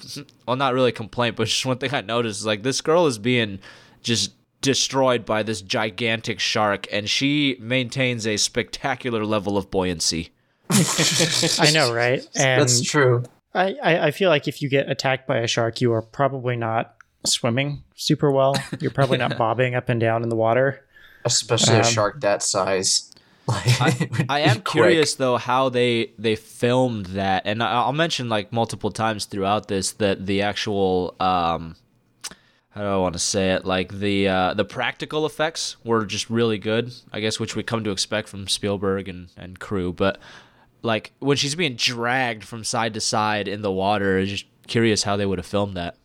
well, 0.48 0.56
not 0.56 0.74
really 0.74 0.92
complaint, 0.92 1.36
but 1.36 1.48
just 1.48 1.66
one 1.66 1.78
thing 1.78 1.94
I 1.94 2.02
noticed 2.02 2.42
is 2.42 2.46
like 2.46 2.64
this 2.64 2.82
girl 2.82 3.08
is 3.08 3.18
being 3.18 3.60
just 4.02 4.34
destroyed 4.62 5.26
by 5.26 5.44
this 5.44 5.62
gigantic 5.62 6.40
shark, 6.40 6.88
and 6.92 7.10
she 7.10 7.58
maintains 7.60 8.26
a 8.26 8.38
spectacular 8.38 9.26
level 9.26 9.58
of 9.58 9.70
buoyancy. 9.70 10.30
I 10.70 11.72
know, 11.74 11.94
right? 11.94 12.26
And 12.36 12.62
That's 12.62 12.82
true. 12.82 13.24
I, 13.54 13.76
I, 13.84 14.08
I 14.08 14.12
feel 14.12 14.30
like 14.30 14.48
if 14.48 14.62
you 14.62 14.70
get 14.70 14.90
attacked 14.90 15.28
by 15.28 15.38
a 15.38 15.48
shark, 15.48 15.82
you 15.82 15.92
are 15.94 16.02
probably 16.02 16.56
not 16.56 16.96
swimming 17.26 17.84
super 17.96 18.32
well. 18.32 18.56
You're 18.80 18.92
probably 18.92 19.18
not 19.18 19.38
bobbing 19.38 19.76
up 19.76 19.90
and 19.90 20.00
down 20.00 20.24
in 20.24 20.30
the 20.30 20.36
water. 20.36 20.86
Especially 21.26 21.76
a 21.76 21.80
Um, 21.80 21.84
shark 21.86 22.22
that 22.22 22.44
size. 22.44 23.10
Like, 23.46 24.26
I 24.30 24.40
am 24.40 24.62
quick. 24.62 24.66
curious 24.66 25.16
though 25.16 25.36
how 25.36 25.68
they 25.68 26.14
they 26.18 26.38
filmed 26.38 27.08
that, 27.08 27.42
and 27.46 27.62
I- 27.62 27.74
I'll 27.74 27.92
mention 27.92 28.30
like 28.30 28.54
multiple 28.54 28.90
times 28.90 29.26
throughout 29.26 29.68
this 29.68 29.92
that 29.94 30.26
the 30.26 30.42
actual 30.44 31.14
um, 31.20 31.76
how 32.70 32.82
do 32.82 32.88
I 32.88 32.96
want 32.96 33.14
to 33.14 33.20
say 33.20 33.52
it? 33.52 33.66
Like 33.66 34.00
the 34.00 34.30
uh, 34.30 34.54
the 34.54 34.64
practical 34.64 35.26
effects 35.26 35.76
were 35.84 36.06
just 36.06 36.30
really 36.30 36.58
good, 36.58 36.94
I 37.12 37.20
guess, 37.20 37.38
which 37.38 37.54
we 37.54 37.64
come 37.64 37.84
to 37.84 37.92
expect 37.92 38.30
from 38.30 38.48
Spielberg 38.48 39.10
and 39.10 39.28
and 39.36 39.60
crew. 39.60 39.92
But 39.92 40.20
like 40.84 41.14
when 41.20 41.38
she's 41.38 41.56
being 41.56 41.76
dragged 41.76 42.44
from 42.44 42.64
side 42.64 42.94
to 42.94 43.02
side 43.02 43.48
in 43.48 43.62
the 43.62 43.72
water, 43.72 44.20
it's 44.20 44.32
just 44.32 44.46
curious 44.68 45.04
how 45.04 45.18
they 45.18 45.26
would 45.26 45.40
have 45.40 45.46
filmed 45.46 45.76
that. 45.78 45.98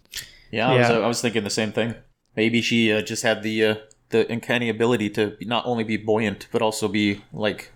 Yeah, 0.50 0.70
I, 0.70 0.78
Was, 0.78 0.88
Yeah. 0.88 0.98
I 0.98 1.06
was 1.06 1.20
thinking 1.20 1.44
the 1.44 1.50
same 1.50 1.72
thing. 1.72 1.94
Maybe 2.36 2.62
she 2.62 2.92
uh, 2.92 3.02
just 3.02 3.22
had 3.22 3.42
the 3.42 3.64
uh, 3.64 3.74
the 4.10 4.30
uncanny 4.30 4.68
ability 4.68 5.10
to 5.10 5.36
not 5.42 5.66
only 5.66 5.84
be 5.84 5.96
buoyant 5.96 6.46
but 6.50 6.62
also 6.62 6.88
be 6.88 7.22
like 7.32 7.72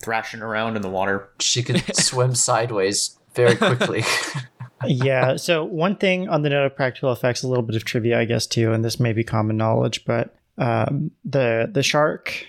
thrashing 0.00 0.40
around 0.40 0.76
in 0.76 0.82
the 0.82 0.88
water. 0.88 1.28
She 1.40 1.62
could 1.62 1.82
swim 1.96 2.34
sideways 2.34 3.18
very 3.34 3.56
quickly. 3.56 4.04
yeah. 4.86 5.36
So 5.36 5.64
one 5.64 5.96
thing 5.96 6.28
on 6.28 6.42
the 6.42 6.50
note 6.50 6.66
of 6.66 6.76
practical 6.76 7.12
effects, 7.12 7.42
a 7.42 7.48
little 7.48 7.64
bit 7.64 7.76
of 7.76 7.84
trivia, 7.84 8.18
I 8.20 8.24
guess, 8.24 8.46
too, 8.46 8.72
and 8.72 8.84
this 8.84 9.00
may 9.00 9.12
be 9.12 9.24
common 9.24 9.56
knowledge, 9.56 10.04
but 10.04 10.34
um, 10.56 11.10
the 11.24 11.68
the 11.70 11.82
shark 11.82 12.46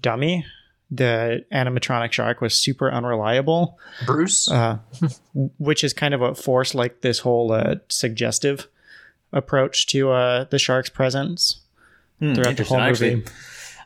dummy, 0.00 0.44
the 0.90 1.44
animatronic 1.52 2.12
shark, 2.12 2.40
was 2.40 2.54
super 2.54 2.90
unreliable, 2.90 3.78
Bruce? 4.06 4.50
uh, 4.50 4.78
which 5.58 5.84
is 5.84 5.92
kind 5.92 6.14
of 6.14 6.20
what 6.20 6.38
forced 6.38 6.74
like 6.74 7.00
this 7.02 7.20
whole 7.20 7.52
uh, 7.52 7.76
suggestive 7.88 8.68
approach 9.32 9.86
to 9.86 10.10
uh, 10.10 10.44
the 10.44 10.58
shark's 10.58 10.88
presence 10.88 11.60
Hmm, 12.18 12.34
throughout 12.34 12.56
the 12.56 12.64
whole 12.64 12.80
Actually, 12.80 13.16
movie. 13.16 13.28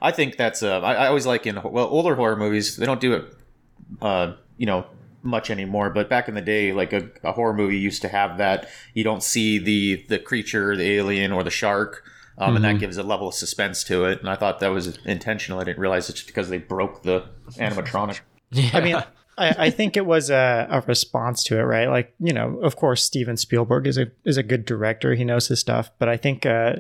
I 0.00 0.11
think 0.11 0.37
that's 0.37 0.62
uh, 0.62 0.80
I, 0.80 0.94
I 0.94 1.06
always 1.09 1.26
like 1.26 1.47
in 1.47 1.61
well 1.62 1.87
older 1.87 2.14
horror 2.14 2.37
movies 2.37 2.76
they 2.76 2.87
don't 2.87 3.00
do 3.00 3.12
it, 3.12 3.37
uh, 4.00 4.32
you 4.56 4.64
know, 4.64 4.87
much 5.23 5.50
anymore. 5.50 5.90
But 5.90 6.09
back 6.09 6.28
in 6.28 6.35
the 6.35 6.40
day, 6.40 6.73
like 6.73 6.92
a, 6.94 7.11
a 7.23 7.32
horror 7.32 7.52
movie 7.52 7.78
used 7.78 8.00
to 8.02 8.09
have 8.09 8.38
that. 8.38 8.68
You 8.94 9.04
don't 9.04 9.23
see 9.23 9.59
the 9.59 10.04
the 10.09 10.18
creature, 10.18 10.75
the 10.76 10.92
alien, 10.92 11.30
or 11.30 11.42
the 11.42 11.50
shark. 11.50 12.04
Um, 12.39 12.57
And 12.57 12.65
that 12.65 12.79
gives 12.79 12.97
a 12.97 13.03
level 13.03 13.29
of 13.29 13.35
suspense 13.35 13.85
to 13.85 14.05
it, 14.07 14.21
and 14.21 14.29
I 14.31 14.37
thought 14.37 14.61
that 14.61 14.69
was 14.69 14.99
intentional. 15.05 15.61
I 15.61 15.65
didn't 15.65 15.79
realize 15.81 16.09
it's 16.09 16.23
because 16.23 16.49
they 16.49 16.59
broke 16.59 17.03
the 17.03 17.25
animatronic. 17.59 18.21
I 18.73 18.81
mean, 18.81 18.97
I, 19.39 19.67
I 19.67 19.71
think 19.71 19.97
it 19.97 20.07
was 20.07 20.31
a, 20.31 20.67
a 20.71 20.81
response 20.87 21.45
to 21.45 21.59
it, 21.59 21.62
right? 21.62 21.89
Like, 21.89 22.15
you 22.19 22.33
know, 22.33 22.59
of 22.62 22.77
course, 22.77 23.03
Steven 23.03 23.37
Spielberg 23.37 23.87
is 23.87 23.99
a 23.99 24.11
is 24.25 24.37
a 24.37 24.43
good 24.43 24.65
director. 24.65 25.15
He 25.15 25.25
knows 25.25 25.49
his 25.49 25.61
stuff, 25.61 25.91
but 25.99 26.09
I 26.09 26.17
think, 26.17 26.47
uh, 26.47 26.77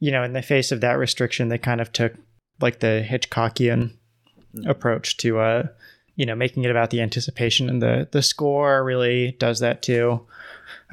you 0.00 0.10
know, 0.12 0.22
in 0.22 0.32
the 0.34 0.42
face 0.42 0.70
of 0.72 0.80
that 0.82 0.98
restriction, 0.98 1.48
they 1.48 1.58
kind 1.58 1.80
of 1.80 1.92
took 1.92 2.14
like 2.60 2.80
the 2.80 3.04
Hitchcockian 3.08 3.92
approach 4.66 5.16
to, 5.18 5.38
uh, 5.38 5.62
you 6.16 6.26
know, 6.26 6.34
making 6.34 6.64
it 6.64 6.70
about 6.70 6.90
the 6.90 7.00
anticipation, 7.00 7.68
and 7.70 7.80
the 7.82 8.08
the 8.12 8.22
score 8.22 8.84
really 8.84 9.32
does 9.38 9.60
that 9.60 9.82
too. 9.82 10.26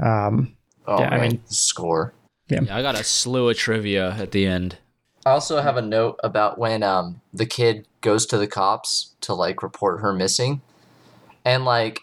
Um, 0.02 0.56
oh, 0.88 1.00
yeah, 1.00 1.10
I 1.10 1.22
mean- 1.22 1.42
score. 1.46 2.14
Yeah, 2.50 2.62
I 2.70 2.82
got 2.82 2.96
a 3.00 3.04
slew 3.04 3.50
of 3.50 3.58
trivia 3.58 4.12
at 4.12 4.32
the 4.32 4.46
end. 4.46 4.78
I 5.26 5.32
also 5.32 5.62
have 5.62 5.76
a 5.76 5.82
note 5.82 6.20
about 6.24 6.58
when 6.58 6.84
um 6.84 7.22
the 7.34 7.46
kid 7.46 7.88
goes 8.02 8.26
to 8.28 8.38
the 8.38 8.48
cops 8.48 9.14
to 9.22 9.34
like 9.34 9.62
report 9.62 10.00
her 10.02 10.14
missing, 10.14 10.62
and 11.44 11.66
like, 11.66 12.02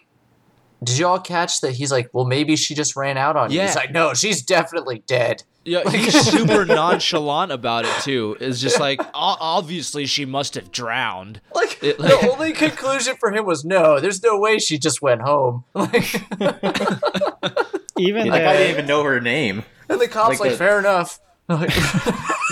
did 0.83 0.97
you 0.99 1.07
all 1.07 1.19
catch 1.19 1.61
that 1.61 1.71
he's 1.73 1.91
like, 1.91 2.09
well, 2.13 2.25
maybe 2.25 2.55
she 2.55 2.75
just 2.75 2.95
ran 2.95 3.17
out 3.17 3.35
on 3.35 3.51
you. 3.51 3.57
Yeah. 3.57 3.65
He's 3.67 3.75
like, 3.75 3.91
no, 3.91 4.13
she's 4.13 4.43
definitely 4.43 5.03
dead. 5.07 5.41
Yeah, 5.63 5.81
he's 5.89 6.13
super 6.29 6.63
nonchalant 6.63 7.51
about 7.51 7.85
it 7.85 8.03
too. 8.03 8.37
It's 8.39 8.61
just 8.61 8.79
like 8.79 9.01
o- 9.01 9.37
obviously 9.39 10.05
she 10.05 10.23
must 10.25 10.53
have 10.53 10.71
drowned. 10.71 11.41
Like, 11.55 11.81
It- 11.83 11.97
the 11.97 12.29
only 12.31 12.53
conclusion 12.53 13.15
for 13.19 13.31
him 13.31 13.47
was 13.47 13.65
no. 13.65 13.99
There's 13.99 14.21
no 14.21 14.37
way 14.37 14.59
she 14.59 14.77
just 14.77 15.01
went 15.01 15.21
home. 15.21 15.63
Like, 15.73 16.13
even 17.97 18.27
Like 18.27 18.43
I 18.43 18.57
didn't 18.57 18.71
even 18.71 18.85
know 18.87 19.03
her 19.03 19.19
name. 19.19 19.63
And 19.89 19.99
the 19.99 20.07
cops 20.07 20.29
Like 20.29 20.39
like, 20.39 20.51
the- 20.51 20.57
fair 20.57 20.79
enough. 20.79 21.19
Like, 21.47 21.69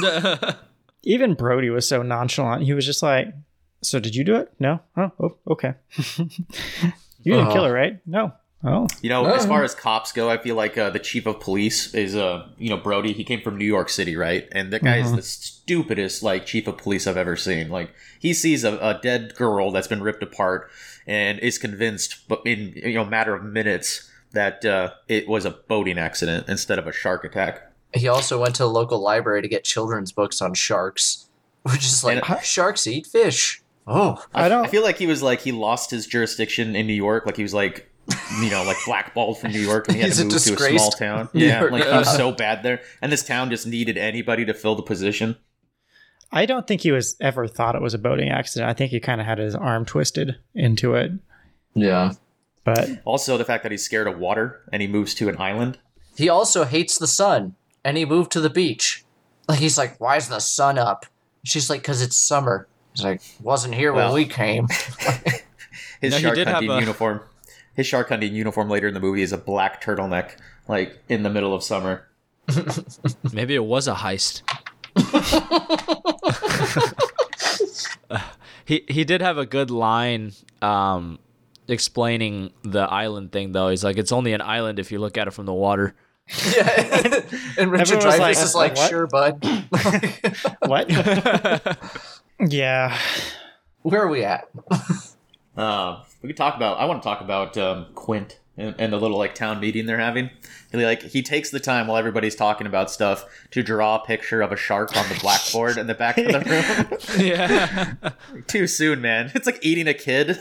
even 1.03 1.33
Brody 1.33 1.71
was 1.71 1.87
so 1.87 2.03
nonchalant. 2.03 2.61
He 2.63 2.73
was 2.73 2.85
just 2.85 3.01
like, 3.01 3.33
So 3.81 3.99
did 3.99 4.15
you 4.15 4.23
do 4.23 4.35
it? 4.35 4.51
No. 4.59 4.81
Oh, 4.95 5.11
oh 5.19 5.37
okay. 5.47 5.73
you 6.17 7.33
didn't 7.33 7.51
kill 7.51 7.65
her, 7.65 7.73
right? 7.73 7.99
No. 8.05 8.33
Oh, 8.65 8.87
You 9.01 9.09
know, 9.09 9.25
as 9.25 9.45
far 9.45 9.63
as 9.63 9.75
cops 9.75 10.13
go, 10.13 10.29
I 10.29 10.37
feel 10.37 10.55
like 10.55 10.77
uh, 10.77 10.89
the 10.89 10.99
chief 10.99 11.25
of 11.25 11.41
police 11.41 11.93
is, 11.93 12.15
uh, 12.15 12.47
you 12.57 12.69
know, 12.69 12.77
Brody. 12.77 13.11
He 13.11 13.25
came 13.25 13.41
from 13.41 13.57
New 13.57 13.65
York 13.65 13.89
City, 13.89 14.15
right? 14.15 14.47
And 14.53 14.71
that 14.71 14.81
guy 14.81 14.99
is 14.99 15.11
the 15.11 15.21
stupidest, 15.21 16.23
like, 16.23 16.45
chief 16.45 16.65
of 16.67 16.77
police 16.77 17.05
I've 17.05 17.17
ever 17.17 17.35
seen. 17.35 17.69
Like, 17.69 17.91
he 18.19 18.33
sees 18.33 18.63
a, 18.63 18.77
a 18.77 18.99
dead 19.03 19.35
girl 19.35 19.71
that's 19.71 19.89
been 19.89 20.01
ripped 20.01 20.23
apart 20.23 20.69
and 21.05 21.39
is 21.39 21.57
convinced, 21.57 22.25
but 22.29 22.41
in 22.45 22.71
you 22.75 22.93
know, 22.93 23.03
matter 23.03 23.35
of 23.35 23.43
minutes, 23.43 24.09
that 24.33 24.65
uh, 24.65 24.91
it 25.07 25.27
was 25.27 25.45
a 25.45 25.51
boating 25.51 25.97
accident 25.97 26.47
instead 26.49 26.77
of 26.79 26.87
a 26.87 26.91
shark 26.91 27.23
attack. 27.23 27.71
He 27.93 28.07
also 28.07 28.41
went 28.41 28.55
to 28.55 28.63
the 28.63 28.69
local 28.69 28.99
library 28.99 29.41
to 29.43 29.47
get 29.47 29.63
children's 29.63 30.11
books 30.11 30.41
on 30.41 30.53
sharks, 30.55 31.29
which 31.63 31.85
is 31.85 32.03
like 32.03 32.27
And- 32.29 32.43
sharks 32.43 32.85
eat 32.87 33.05
fish. 33.07 33.61
Oh, 33.85 34.23
I 34.33 34.47
don't. 34.49 34.65
I 34.65 34.69
feel 34.69 34.81
like 34.83 34.97
he 34.97 35.07
was 35.07 35.21
like 35.21 35.41
he 35.41 35.51
lost 35.51 35.91
his 35.91 36.07
jurisdiction 36.07 36.75
in 36.75 36.87
New 36.87 36.93
York. 36.93 37.25
Like 37.25 37.35
he 37.35 37.43
was 37.43 37.53
like, 37.53 37.91
you 38.41 38.49
know, 38.49 38.63
like 38.63 38.77
blackballed 38.85 39.39
from 39.39 39.51
New 39.51 39.59
York, 39.59 39.87
and 39.89 39.95
he 39.97 40.01
had 40.01 40.07
He's 40.11 40.17
to 40.17 40.23
a 40.23 40.25
move 40.25 40.57
to 40.57 40.65
a 40.75 40.79
small 40.79 40.91
town. 40.91 41.29
New 41.33 41.45
Yeah, 41.45 41.59
York 41.59 41.71
like 41.73 41.83
he 41.83 41.89
was 41.91 42.15
so 42.15 42.31
bad 42.31 42.63
there, 42.63 42.81
and 43.01 43.11
this 43.11 43.23
town 43.25 43.49
just 43.49 43.67
needed 43.67 43.97
anybody 43.97 44.45
to 44.45 44.53
fill 44.53 44.75
the 44.75 44.83
position. 44.83 45.35
I 46.31 46.45
don't 46.45 46.65
think 46.65 46.81
he 46.81 46.91
was 46.93 47.15
ever 47.19 47.45
thought 47.47 47.75
it 47.75 47.81
was 47.81 47.93
a 47.93 47.97
boating 47.99 48.29
accident. 48.29 48.69
I 48.69 48.73
think 48.73 48.91
he 48.91 48.99
kind 49.01 49.19
of 49.21 49.27
had 49.27 49.37
his 49.37 49.53
arm 49.53 49.83
twisted 49.85 50.37
into 50.55 50.95
it. 50.95 51.11
yeah. 51.75 52.13
But 52.63 53.01
Also, 53.05 53.37
the 53.37 53.45
fact 53.45 53.63
that 53.63 53.71
he's 53.71 53.83
scared 53.83 54.07
of 54.07 54.17
water 54.17 54.61
and 54.71 54.81
he 54.81 54.87
moves 54.87 55.13
to 55.15 55.27
an 55.29 55.37
island. 55.39 55.79
He 56.15 56.29
also 56.29 56.63
hates 56.63 56.97
the 56.97 57.07
sun, 57.07 57.55
and 57.83 57.97
he 57.97 58.05
moved 58.05 58.31
to 58.33 58.39
the 58.41 58.49
beach. 58.49 59.03
Like 59.47 59.59
he's 59.59 59.77
like, 59.77 59.99
"Why 59.99 60.15
is 60.17 60.29
the 60.29 60.39
sun 60.39 60.77
up?" 60.77 61.05
She's 61.43 61.69
like, 61.69 61.83
"Cause 61.83 62.01
it's 62.01 62.15
summer." 62.15 62.67
He's 62.95 63.03
like, 63.03 63.21
"Wasn't 63.41 63.73
here 63.75 63.91
Well. 63.91 64.07
when 64.13 64.15
we 64.15 64.25
came." 64.25 64.67
His 66.01 66.11
No, 66.13 66.19
shark 66.19 66.35
did 66.35 66.47
hunting 66.47 66.69
a- 66.71 66.79
uniform. 66.79 67.21
His 67.75 67.87
shark 67.87 68.09
hunting 68.09 68.33
uniform 68.35 68.69
later 68.69 68.87
in 68.87 68.93
the 68.93 68.99
movie 68.99 69.23
is 69.23 69.33
a 69.33 69.37
black 69.37 69.83
turtleneck, 69.83 70.37
like 70.67 70.99
in 71.09 71.23
the 71.23 71.29
middle 71.29 71.53
of 71.53 71.63
summer. 71.63 72.07
Maybe 73.33 73.55
it 73.55 73.65
was 73.65 73.87
a 73.87 73.95
heist. 73.95 74.41
he 78.65 78.85
he 78.87 79.03
did 79.03 79.21
have 79.21 79.37
a 79.37 79.45
good 79.45 79.71
line 79.71 80.33
um, 80.61 81.19
explaining 81.67 82.51
the 82.63 82.81
island 82.81 83.31
thing 83.31 83.51
though. 83.51 83.69
He's 83.69 83.83
like, 83.83 83.97
it's 83.97 84.11
only 84.11 84.33
an 84.33 84.41
island 84.41 84.79
if 84.79 84.91
you 84.91 84.99
look 84.99 85.17
at 85.17 85.27
it 85.27 85.31
from 85.31 85.45
the 85.45 85.53
water. 85.53 85.95
yeah, 86.55 86.69
and 87.57 87.71
Richard 87.71 87.97
Everyone 87.97 88.05
was 88.05 88.15
Dreyfuss 88.15 88.19
like, 88.19 88.37
is 88.37 88.55
like, 88.55 88.75
"What?" 88.77 88.89
"Sure, 88.89 89.07
bud." 89.07 89.43
what? 90.67 90.89
yeah. 92.39 92.97
Where 93.81 94.01
are 94.01 94.07
we 94.07 94.23
at? 94.23 94.49
Uh, 95.57 96.01
we 96.21 96.29
could 96.29 96.37
talk 96.37 96.55
about. 96.55 96.79
I 96.79 96.85
want 96.85 97.03
to 97.03 97.07
talk 97.07 97.19
about 97.19 97.57
um, 97.57 97.87
Quint 97.93 98.39
and, 98.57 98.73
and 98.79 98.93
the 98.93 98.97
little 98.97 99.17
like 99.17 99.35
town 99.35 99.59
meeting 99.59 99.85
they're 99.85 99.99
having. 99.99 100.29
And, 100.71 100.81
like 100.81 101.01
he 101.01 101.21
takes 101.21 101.49
the 101.51 101.59
time 101.59 101.87
while 101.87 101.97
everybody's 101.97 102.35
talking 102.35 102.67
about 102.67 102.89
stuff 102.89 103.25
to 103.51 103.61
draw 103.61 104.01
a 104.01 104.05
picture 104.05 104.41
of 104.41 104.51
a 104.51 104.57
shark 104.57 104.95
on 104.95 105.07
the 105.09 105.19
blackboard 105.19 105.77
in 105.77 105.87
the 105.87 105.93
back 105.93 106.17
of 106.17 106.27
the 106.27 106.39
room. 107.19 107.25
yeah. 107.25 107.93
Too 108.47 108.65
soon, 108.67 109.01
man. 109.01 109.31
It's 109.35 109.45
like 109.45 109.59
eating 109.61 109.87
a 109.87 109.93
kid. 109.93 110.39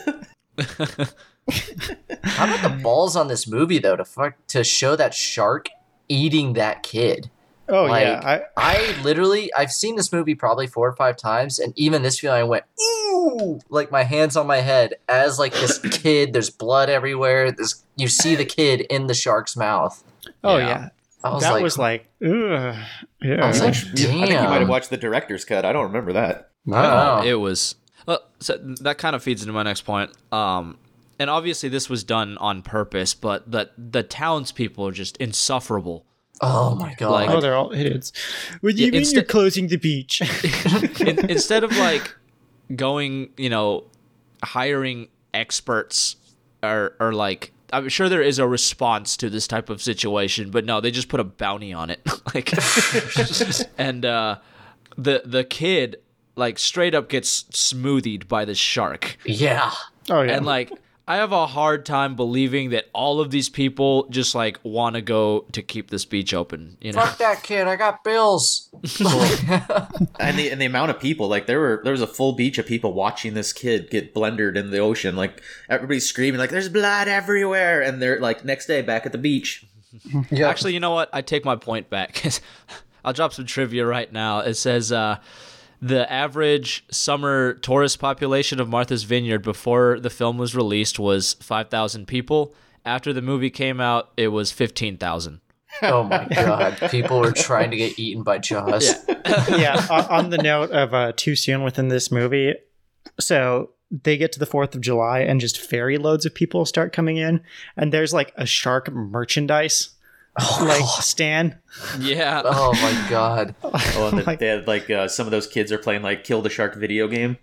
How 2.23 2.45
about 2.45 2.61
the 2.61 2.79
balls 2.81 3.15
on 3.15 3.27
this 3.27 3.47
movie 3.47 3.79
though 3.79 3.95
to 3.95 4.05
fuck 4.05 4.35
to 4.47 4.63
show 4.63 4.95
that 4.95 5.13
shark 5.13 5.67
eating 6.07 6.53
that 6.53 6.83
kid? 6.83 7.29
Oh 7.69 7.85
Like, 7.85 8.05
yeah. 8.05 8.45
I, 8.57 8.75
I 8.75 9.01
literally 9.03 9.53
I've 9.53 9.71
seen 9.71 9.95
this 9.95 10.11
movie 10.11 10.35
probably 10.35 10.67
four 10.67 10.87
or 10.87 10.93
five 10.95 11.15
times, 11.15 11.59
and 11.59 11.73
even 11.77 12.01
this 12.01 12.19
feeling 12.19 12.39
I 12.39 12.43
went 12.43 12.65
ooh, 12.81 13.59
like 13.69 13.91
my 13.91 14.03
hands 14.03 14.35
on 14.35 14.47
my 14.47 14.57
head 14.57 14.95
as 15.07 15.39
like 15.39 15.53
this 15.53 15.79
kid. 16.01 16.33
There's 16.33 16.49
blood 16.49 16.89
everywhere. 16.89 17.51
This 17.51 17.83
you 17.95 18.07
see 18.07 18.35
the 18.35 18.45
kid 18.45 18.81
in 18.81 19.07
the 19.07 19.13
shark's 19.13 19.55
mouth. 19.55 20.03
oh 20.43 20.57
Yeah. 20.57 20.67
yeah. 20.67 20.89
I 21.23 21.29
was 21.33 21.43
that 21.43 21.51
like, 21.51 21.63
was 21.63 21.77
like, 21.77 22.07
ugh. 22.21 22.75
Yeah. 23.21 23.45
I 23.45 23.47
was 23.47 23.61
like, 23.61 23.75
I 23.75 23.81
think 23.95 24.29
you 24.29 24.33
might 24.33 24.59
have 24.59 24.67
watched 24.67 24.89
the 24.89 24.97
director's 24.97 25.45
cut. 25.45 25.63
I 25.63 25.71
don't 25.71 25.85
remember 25.85 26.11
that. 26.13 26.49
I 26.71 26.81
don't. 27.21 27.27
It 27.27 27.35
was. 27.35 27.75
Well, 28.05 28.19
so 28.39 28.57
that 28.81 28.97
kind 28.97 29.15
of 29.15 29.23
feeds 29.23 29.41
into 29.41 29.53
my 29.53 29.63
next 29.63 29.81
point. 29.81 30.11
Um, 30.31 30.77
and 31.19 31.29
obviously 31.29 31.69
this 31.69 31.89
was 31.89 32.03
done 32.03 32.37
on 32.39 32.61
purpose, 32.61 33.13
but 33.13 33.49
the 33.49 33.69
the 33.77 34.03
townspeople 34.03 34.85
are 34.87 34.91
just 34.91 35.15
insufferable. 35.17 36.05
oh 36.41 36.75
my 36.75 36.93
god! 36.95 37.11
Like- 37.11 37.29
oh, 37.29 37.39
they're 37.39 37.55
all 37.55 37.71
idiots. 37.71 38.11
What 38.61 38.75
do 38.75 38.81
you 38.81 38.87
Yeah, 38.87 38.91
mean 38.93 39.01
insta- 39.03 39.13
you're 39.13 39.23
closing 39.23 39.67
the 39.67 39.77
beach? 39.77 40.21
In, 41.01 41.29
instead 41.29 41.63
of 41.63 41.71
like 41.77 42.13
going, 42.75 43.29
you 43.37 43.49
know, 43.49 43.85
hiring 44.43 45.07
experts 45.33 46.15
or 46.61 46.95
or 46.99 47.13
like 47.13 47.51
I'm 47.71 47.89
sure 47.89 48.09
there 48.09 48.21
is 48.21 48.37
a 48.39 48.47
response 48.47 49.15
to 49.17 49.29
this 49.29 49.47
type 49.47 49.69
of 49.69 49.81
situation, 49.81 50.51
but 50.51 50.65
no, 50.65 50.81
they 50.81 50.91
just 50.91 51.09
put 51.09 51.19
a 51.19 51.23
bounty 51.23 51.71
on 51.73 51.89
it. 51.89 52.01
like 52.35 52.51
and 53.77 54.05
uh 54.05 54.37
the 54.97 55.21
the 55.25 55.43
kid 55.43 55.97
like 56.35 56.59
straight 56.59 56.95
up 56.95 57.09
gets 57.09 57.43
smoothied 57.43 58.27
by 58.27 58.45
the 58.45 58.55
shark. 58.55 59.17
yeah, 59.25 59.71
oh 60.09 60.21
yeah. 60.21 60.33
And 60.37 60.45
like 60.45 60.71
I 61.05 61.17
have 61.17 61.33
a 61.33 61.45
hard 61.47 61.85
time 61.85 62.15
believing 62.15 62.69
that 62.69 62.85
all 62.93 63.19
of 63.19 63.29
these 63.29 63.49
people 63.49 64.07
just 64.09 64.33
like 64.35 64.57
want 64.63 64.95
to 64.95 65.01
go 65.01 65.45
to 65.51 65.61
keep 65.61 65.89
this 65.89 66.05
beach 66.05 66.33
open, 66.33 66.77
you 66.79 66.93
know. 66.93 67.01
fuck 67.01 67.17
that 67.17 67.43
kid. 67.43 67.67
I 67.67 67.75
got 67.75 68.03
bills. 68.03 68.69
And 70.19 70.37
the 70.39 70.49
and 70.49 70.61
the 70.61 70.65
amount 70.65 70.91
of 70.91 70.99
people, 70.99 71.27
like 71.27 71.47
there 71.47 71.59
were 71.59 71.81
there 71.83 71.91
was 71.91 72.01
a 72.01 72.07
full 72.07 72.31
beach 72.33 72.57
of 72.57 72.65
people 72.65 72.93
watching 72.93 73.33
this 73.33 73.51
kid 73.51 73.89
get 73.89 74.13
blendered 74.13 74.55
in 74.55 74.71
the 74.71 74.77
ocean. 74.79 75.15
Like 75.17 75.41
everybody's 75.69 76.07
screaming, 76.07 76.39
like 76.39 76.49
"There's 76.49 76.69
blood 76.69 77.09
everywhere!" 77.09 77.81
And 77.81 78.01
they're 78.01 78.19
like 78.21 78.45
next 78.45 78.67
day 78.67 78.81
back 78.81 79.05
at 79.05 79.11
the 79.11 79.17
beach. 79.17 79.65
yeah, 80.31 80.47
Actually, 80.47 80.73
you 80.73 80.79
know 80.79 80.91
what? 80.91 81.09
I 81.11 81.21
take 81.21 81.43
my 81.43 81.55
point 81.57 81.89
back. 81.89 82.23
I'll 83.05 83.13
drop 83.13 83.33
some 83.33 83.45
trivia 83.45 83.85
right 83.85 84.11
now. 84.11 84.39
It 84.39 84.53
says 84.53 84.91
uh, 84.93 85.17
the 85.83 86.09
average 86.09 86.85
summer 86.89 87.55
tourist 87.55 87.99
population 87.99 88.61
of 88.61 88.69
Martha's 88.69 89.03
Vineyard 89.03 89.39
before 89.39 89.99
the 89.99 90.09
film 90.09 90.37
was 90.37 90.55
released 90.55 90.97
was 90.97 91.33
5,000 91.41 92.07
people. 92.07 92.55
After 92.85 93.11
the 93.11 93.21
movie 93.21 93.49
came 93.49 93.81
out, 93.81 94.11
it 94.15 94.29
was 94.29 94.49
15,000. 94.53 95.41
oh 95.81 96.03
my 96.03 96.25
god! 96.25 96.77
People 96.89 97.19
were 97.19 97.31
trying 97.31 97.71
to 97.71 97.77
get 97.77 97.99
eaten 97.99 98.23
by 98.23 98.37
Jaws. 98.37 98.95
yeah. 99.49 99.85
on, 99.91 100.05
on 100.05 100.29
the 100.29 100.37
note 100.37 100.71
of 100.71 100.93
uh, 100.93 101.11
too 101.17 101.35
soon 101.35 101.63
within 101.63 101.87
this 101.87 102.11
movie, 102.11 102.53
so 103.19 103.71
they 103.89 104.15
get 104.15 104.31
to 104.33 104.39
the 104.39 104.45
Fourth 104.45 104.75
of 104.75 104.81
July 104.81 105.21
and 105.21 105.41
just 105.41 105.59
ferry 105.59 105.97
loads 105.97 106.27
of 106.27 106.35
people 106.35 106.65
start 106.65 106.93
coming 106.93 107.17
in, 107.17 107.41
and 107.75 107.91
there's 107.91 108.13
like 108.13 108.31
a 108.37 108.45
shark 108.45 108.91
merchandise 108.91 109.89
like 110.61 110.83
Stan, 111.01 111.59
Yeah. 111.99 112.41
Oh 112.45 112.73
my 112.73 113.09
god! 113.09 113.55
Oh, 113.63 114.09
and 114.11 114.25
Like- 114.27 114.39
they 114.39 114.47
had 114.47 114.67
like 114.67 114.89
uh, 114.89 115.07
some 115.07 115.27
of 115.27 115.31
those 115.31 115.47
kids 115.47 115.71
are 115.71 115.77
playing 115.77 116.01
like 116.01 116.23
Kill 116.23 116.41
the 116.41 116.49
Shark 116.49 116.75
video 116.75 117.07
game. 117.07 117.37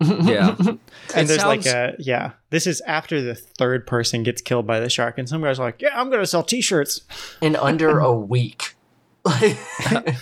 yeah. 0.00 0.56
And 0.58 0.78
It 1.14 1.28
there's 1.28 1.44
like 1.44 1.66
a 1.66 1.94
yeah. 1.98 2.32
This 2.50 2.66
is 2.66 2.80
after 2.86 3.20
the 3.20 3.34
third 3.34 3.86
person 3.86 4.22
gets 4.22 4.40
killed 4.40 4.66
by 4.66 4.80
the 4.80 4.88
shark, 4.88 5.18
and 5.18 5.28
some 5.28 5.42
guys 5.42 5.58
are 5.58 5.66
like, 5.66 5.82
"Yeah, 5.82 5.90
I'm 6.00 6.08
gonna 6.10 6.24
sell 6.26 6.42
T-shirts." 6.42 7.02
In 7.42 7.54
under 7.56 7.98
a 7.98 8.12
week. 8.12 8.74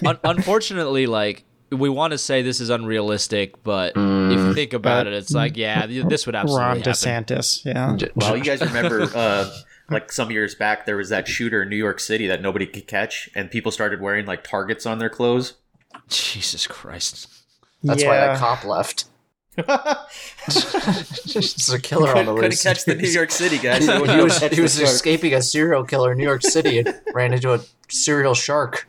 Un- 0.04 0.18
unfortunately, 0.24 1.06
like, 1.06 1.44
we 1.70 1.88
want 1.88 2.10
to 2.12 2.18
say 2.18 2.42
this 2.42 2.60
is 2.60 2.70
unrealistic, 2.70 3.62
but 3.62 3.92
if 3.96 4.38
you 4.38 4.54
think 4.54 4.72
about 4.72 5.04
But- 5.04 5.12
it, 5.12 5.16
it's 5.18 5.32
like, 5.32 5.56
yeah, 5.56 5.86
this 5.86 6.26
would 6.26 6.34
absolutely 6.34 6.64
Ron 6.66 6.76
happen. 6.78 6.92
DeSantis, 6.92 7.64
yeah. 7.64 7.96
Well, 8.16 8.36
you 8.36 8.42
guys 8.42 8.60
remember, 8.60 9.02
uh, 9.14 9.48
like 9.90 10.12
some 10.12 10.30
years 10.30 10.54
back, 10.54 10.86
there 10.86 10.96
was 10.96 11.08
that 11.08 11.26
shooter 11.28 11.62
in 11.62 11.68
New 11.70 11.76
York 11.76 12.00
City 12.00 12.26
that 12.26 12.42
nobody 12.42 12.66
could 12.66 12.86
catch, 12.86 13.28
and 13.34 13.50
people 13.50 13.72
started 13.72 14.00
wearing 14.00 14.26
like 14.26 14.44
targets 14.44 14.84
on 14.86 14.98
their 14.98 15.08
clothes. 15.10 15.54
Jesus 16.08 16.66
Christ. 16.66 17.28
That's 17.82 18.04
why 18.04 18.14
Yeah. 18.16 18.26
that 18.28 18.38
cop 18.38 18.64
left. 18.64 19.04
There's 20.46 21.70
a 21.72 21.80
killer 21.80 22.16
on 22.16 22.26
the 22.26 22.34
Couldn't 22.34 22.60
catch 22.60 22.84
the 22.84 22.94
New 22.94 23.08
York 23.08 23.30
City 23.30 23.58
guys. 23.62 23.80
he 23.80 23.86
They 23.92 23.98
wouldn't 24.00 24.22
was, 24.22 24.38
he 24.40 24.60
was 24.60 24.78
escaping 24.78 25.34
a 25.34 25.42
serial 25.42 25.84
killer 25.84 26.12
in 26.12 26.18
New 26.18 26.24
York 26.24 26.42
City 26.42 26.78
and 26.78 26.94
ran 27.12 27.32
into 27.34 27.52
a 27.54 27.60
serial 27.88 28.34
shark. 28.34 28.86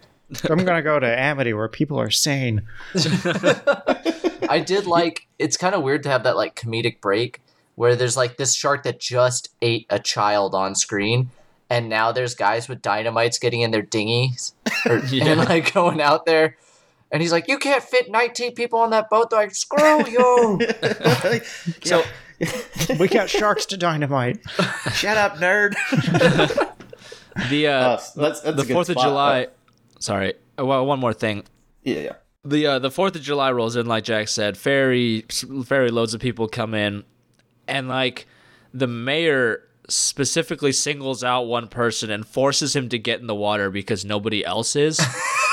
I'm 0.47 0.63
gonna 0.63 0.83
go 0.83 0.99
to 0.99 1.07
Amity 1.07 1.53
where 1.53 1.67
people 1.67 1.99
are 1.99 2.11
sane. 2.11 2.61
I 4.47 4.61
did 4.65 4.85
like 4.85 5.27
it's 5.39 5.57
kind 5.57 5.73
of 5.73 5.81
weird 5.81 6.03
to 6.03 6.09
have 6.09 6.23
that 6.23 6.35
like 6.35 6.55
comedic 6.55 7.01
break 7.01 7.41
where 7.79 7.95
there's 7.95 8.17
like 8.17 8.35
this 8.35 8.53
shark 8.53 8.83
that 8.83 8.99
just 8.99 9.47
ate 9.61 9.85
a 9.89 9.97
child 9.99 10.53
on 10.53 10.75
screen 10.75 11.29
and 11.69 11.87
now 11.87 12.11
there's 12.11 12.35
guys 12.35 12.67
with 12.67 12.81
dynamites 12.81 13.39
getting 13.39 13.61
in 13.61 13.71
their 13.71 13.81
dinghies 13.83 14.51
or, 14.85 14.97
Yeah. 15.09 15.27
and 15.27 15.39
like 15.39 15.71
going 15.73 16.01
out 16.01 16.25
there 16.25 16.57
and 17.09 17.21
he's 17.21 17.31
like 17.31 17.47
you 17.47 17.57
can't 17.57 17.81
fit 17.81 18.11
19 18.11 18.53
people 18.53 18.79
on 18.79 18.89
that 18.89 19.09
boat 19.09 19.29
they're 19.29 19.39
like 19.39 19.55
screw 19.55 20.03
you 20.09 20.59
So, 21.83 22.03
We 22.99 23.07
got 23.07 23.29
sharks 23.29 23.65
to 23.67 23.77
dynamite. 23.77 24.39
Shut 24.93 25.17
up, 25.17 25.35
nerd. 25.37 25.75
the, 27.49 27.67
uh, 27.67 27.71
Uh, 27.71 27.89
that's, 27.95 28.11
that's 28.41 28.41
the 28.41 28.63
Fourth 28.65 28.89
of 28.89 28.93
spot. 28.97 29.03
July. 29.07 29.47
Sorry. 29.99 30.33
Uh, 30.59 30.65
Well, 30.65 30.85
one 30.85 30.99
more 30.99 31.13
thing. 31.13 31.43
Yeah, 31.83 31.99
yeah. 31.99 32.13
the 32.45 32.65
uh, 32.65 32.79
the 32.79 32.91
Fourth 32.91 33.15
of 33.15 33.21
July 33.21 33.51
rolls 33.51 33.75
in, 33.75 33.85
like 33.87 34.03
Jack 34.03 34.27
said. 34.27 34.57
Ferry, 34.57 35.25
ferry 35.65 35.91
loads 35.91 36.13
of 36.13 36.21
people 36.21 36.47
come 36.47 36.73
in, 36.73 37.03
and 37.69 37.87
like 37.87 38.27
the 38.73 38.87
mayor 38.87 39.63
specifically 39.87 40.71
singles 40.71 41.23
out 41.23 41.43
one 41.43 41.67
person 41.67 42.11
and 42.11 42.25
forces 42.25 42.75
him 42.75 42.89
to 42.89 42.99
get 42.99 43.19
in 43.19 43.27
the 43.27 43.35
water 43.35 43.69
because 43.69 44.05
nobody 44.05 44.45
else 44.45 44.75
is. 44.75 44.99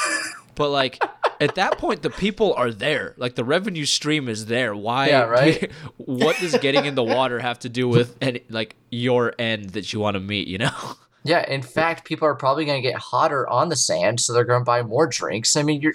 but 0.54 0.70
like 0.70 1.02
at 1.40 1.54
that 1.56 1.78
point, 1.78 2.02
the 2.02 2.10
people 2.10 2.54
are 2.54 2.70
there. 2.70 3.14
Like 3.16 3.34
the 3.34 3.44
revenue 3.44 3.84
stream 3.84 4.28
is 4.28 4.46
there. 4.46 4.74
Why? 4.74 5.08
Yeah, 5.08 5.24
right. 5.24 5.70
what 5.96 6.36
does 6.38 6.56
getting 6.58 6.84
in 6.84 6.94
the 6.94 7.04
water 7.04 7.38
have 7.38 7.58
to 7.60 7.68
do 7.68 7.88
with 7.88 8.16
any, 8.20 8.42
like 8.48 8.76
your 8.90 9.34
end 9.38 9.70
that 9.70 9.92
you 9.92 10.00
want 10.00 10.14
to 10.14 10.20
meet? 10.20 10.48
You 10.48 10.58
know. 10.58 10.74
Yeah, 11.24 11.44
in 11.50 11.60
fact, 11.60 12.04
people 12.04 12.28
are 12.28 12.36
probably 12.36 12.66
going 12.66 12.80
to 12.80 12.88
get 12.88 12.96
hotter 12.96 13.48
on 13.48 13.68
the 13.68 13.74
sand, 13.74 14.20
so 14.20 14.32
they're 14.32 14.44
going 14.44 14.60
to 14.60 14.64
buy 14.64 14.82
more 14.82 15.08
drinks. 15.08 15.56
I 15.56 15.64
mean, 15.64 15.80
you're 15.80 15.94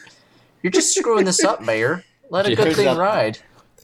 you're 0.61 0.71
just 0.71 0.93
screwing 0.93 1.23
this 1.23 1.41
up, 1.45 1.61
Mayor. 1.61 2.03
Let 2.29 2.47
a 2.47 2.53
good 2.53 2.75
thing 2.75 2.97
ride. 2.97 3.39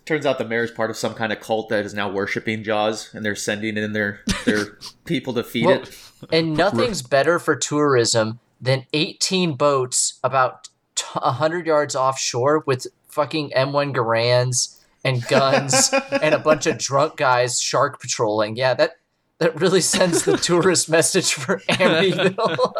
Turns 0.07 0.25
out 0.25 0.37
the 0.37 0.45
mayor's 0.45 0.71
part 0.71 0.89
of 0.89 0.95
some 0.95 1.13
kind 1.13 1.33
of 1.33 1.41
cult 1.41 1.67
that 1.67 1.85
is 1.85 1.93
now 1.93 2.09
worshiping 2.09 2.63
Jaws, 2.63 3.13
and 3.13 3.25
they're 3.25 3.35
sending 3.35 3.75
in 3.75 3.91
their 3.91 4.21
their 4.45 4.77
people 5.05 5.33
to 5.33 5.43
feed 5.43 5.65
Well, 5.65 5.81
it. 5.81 5.97
and 6.31 6.55
nothing's 6.55 7.01
better 7.01 7.39
for 7.39 7.57
tourism 7.57 8.39
than 8.61 8.85
18 8.93 9.53
boats 9.55 10.17
about 10.23 10.69
t- 10.95 11.05
100 11.19 11.67
yards 11.67 11.93
offshore 11.93 12.63
with 12.65 12.87
fucking 13.09 13.51
M1 13.55 13.91
Garands 13.93 14.81
and 15.03 15.21
guns 15.27 15.93
and 16.21 16.33
a 16.33 16.39
bunch 16.39 16.65
of 16.67 16.77
drunk 16.77 17.17
guys 17.17 17.59
shark 17.59 17.99
patrolling. 17.99 18.55
Yeah, 18.55 18.73
that 18.75 18.91
that 19.39 19.59
really 19.59 19.81
sends 19.81 20.23
the 20.23 20.37
tourist 20.37 20.89
message 20.89 21.33
for 21.33 21.57
Amityville. 21.69 22.73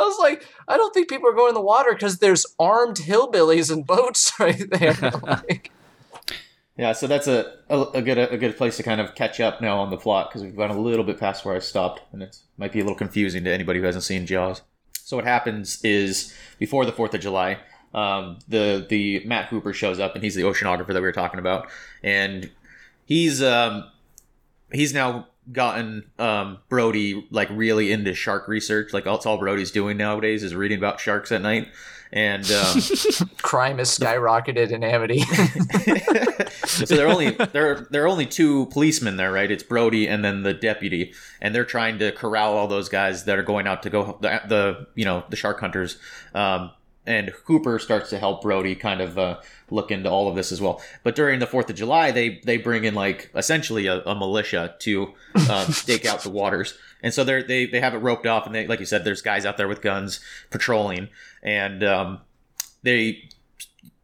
I 0.00 0.04
was 0.04 0.18
like, 0.18 0.46
I 0.66 0.76
don't 0.76 0.92
think 0.94 1.08
people 1.08 1.28
are 1.28 1.34
going 1.34 1.50
in 1.50 1.54
the 1.54 1.60
water 1.60 1.92
because 1.92 2.18
there's 2.18 2.46
armed 2.58 2.96
hillbillies 2.96 3.70
and 3.70 3.86
boats 3.86 4.32
right 4.40 4.68
there. 4.70 4.94
Like, 5.22 5.70
Yeah, 6.76 6.92
so 6.92 7.06
that's 7.06 7.26
a, 7.26 7.58
a, 7.68 7.80
a 7.94 8.02
good 8.02 8.18
a 8.18 8.38
good 8.38 8.56
place 8.56 8.78
to 8.78 8.82
kind 8.82 9.00
of 9.00 9.14
catch 9.14 9.38
up 9.38 9.60
now 9.60 9.78
on 9.78 9.90
the 9.90 9.98
plot 9.98 10.30
because 10.30 10.42
we've 10.42 10.56
gone 10.56 10.70
a 10.70 10.78
little 10.78 11.04
bit 11.04 11.18
past 11.18 11.44
where 11.44 11.54
I 11.54 11.58
stopped, 11.58 12.00
and 12.12 12.22
it 12.22 12.38
might 12.56 12.72
be 12.72 12.80
a 12.80 12.82
little 12.82 12.96
confusing 12.96 13.44
to 13.44 13.52
anybody 13.52 13.80
who 13.80 13.86
hasn't 13.86 14.04
seen 14.04 14.24
Jaws. 14.24 14.62
So 14.94 15.16
what 15.16 15.26
happens 15.26 15.84
is 15.84 16.34
before 16.58 16.86
the 16.86 16.92
Fourth 16.92 17.12
of 17.12 17.20
July, 17.20 17.58
um, 17.92 18.38
the 18.48 18.86
the 18.88 19.22
Matt 19.26 19.48
Hooper 19.48 19.72
shows 19.72 20.00
up, 20.00 20.14
and 20.14 20.24
he's 20.24 20.34
the 20.34 20.42
oceanographer 20.42 20.88
that 20.88 20.94
we 20.94 21.00
were 21.00 21.12
talking 21.12 21.40
about, 21.40 21.68
and 22.02 22.50
he's 23.04 23.42
um, 23.42 23.90
he's 24.72 24.94
now 24.94 25.26
gotten 25.52 26.10
um, 26.18 26.58
Brody 26.68 27.26
like 27.30 27.48
really 27.50 27.92
into 27.92 28.14
shark 28.14 28.48
research. 28.48 28.92
Like 28.92 29.04
that's 29.04 29.26
all 29.26 29.38
Brody's 29.38 29.70
doing 29.70 29.96
nowadays 29.96 30.42
is 30.42 30.54
reading 30.54 30.78
about 30.78 31.00
sharks 31.00 31.32
at 31.32 31.42
night, 31.42 31.68
and 32.12 32.44
um, 32.50 32.80
crime 33.42 33.78
has 33.78 33.96
skyrocketed 33.96 34.70
in 34.70 34.82
Amity. 34.82 35.20
so 36.66 36.94
there 36.94 37.06
are 37.06 37.10
only 37.10 37.30
there 37.30 37.86
there 37.90 38.04
are 38.04 38.08
only 38.08 38.26
two 38.26 38.66
policemen 38.66 39.16
there, 39.16 39.32
right? 39.32 39.50
It's 39.50 39.62
Brody 39.62 40.08
and 40.08 40.24
then 40.24 40.42
the 40.42 40.54
deputy, 40.54 41.12
and 41.40 41.54
they're 41.54 41.64
trying 41.64 41.98
to 41.98 42.12
corral 42.12 42.56
all 42.56 42.68
those 42.68 42.88
guys 42.88 43.24
that 43.24 43.38
are 43.38 43.42
going 43.42 43.66
out 43.66 43.82
to 43.84 43.90
go 43.90 44.18
the, 44.20 44.42
the 44.48 44.86
you 44.94 45.04
know 45.04 45.24
the 45.30 45.36
shark 45.36 45.60
hunters. 45.60 45.98
Um, 46.34 46.72
and 47.06 47.30
Hooper 47.46 47.78
starts 47.78 48.10
to 48.10 48.18
help 48.18 48.42
Brody 48.42 48.74
kind 48.74 49.00
of 49.00 49.18
uh, 49.18 49.40
look 49.70 49.90
into 49.90 50.10
all 50.10 50.28
of 50.28 50.36
this 50.36 50.52
as 50.52 50.60
well. 50.60 50.82
But 51.02 51.14
during 51.14 51.40
the 51.40 51.46
Fourth 51.46 51.70
of 51.70 51.76
July, 51.76 52.10
they 52.10 52.40
they 52.44 52.56
bring 52.56 52.84
in 52.84 52.94
like 52.94 53.30
essentially 53.34 53.86
a, 53.86 54.00
a 54.02 54.14
militia 54.14 54.74
to 54.80 55.14
um, 55.50 55.66
stake 55.72 56.04
out 56.04 56.22
the 56.22 56.30
waters, 56.30 56.76
and 57.02 57.12
so 57.14 57.24
they 57.24 57.42
they 57.42 57.66
they 57.66 57.80
have 57.80 57.94
it 57.94 57.98
roped 57.98 58.26
off, 58.26 58.46
and 58.46 58.54
they 58.54 58.66
like 58.66 58.80
you 58.80 58.86
said, 58.86 59.04
there's 59.04 59.22
guys 59.22 59.46
out 59.46 59.56
there 59.56 59.68
with 59.68 59.80
guns 59.80 60.20
patrolling, 60.50 61.08
and 61.42 61.82
um, 61.82 62.20
they 62.82 63.28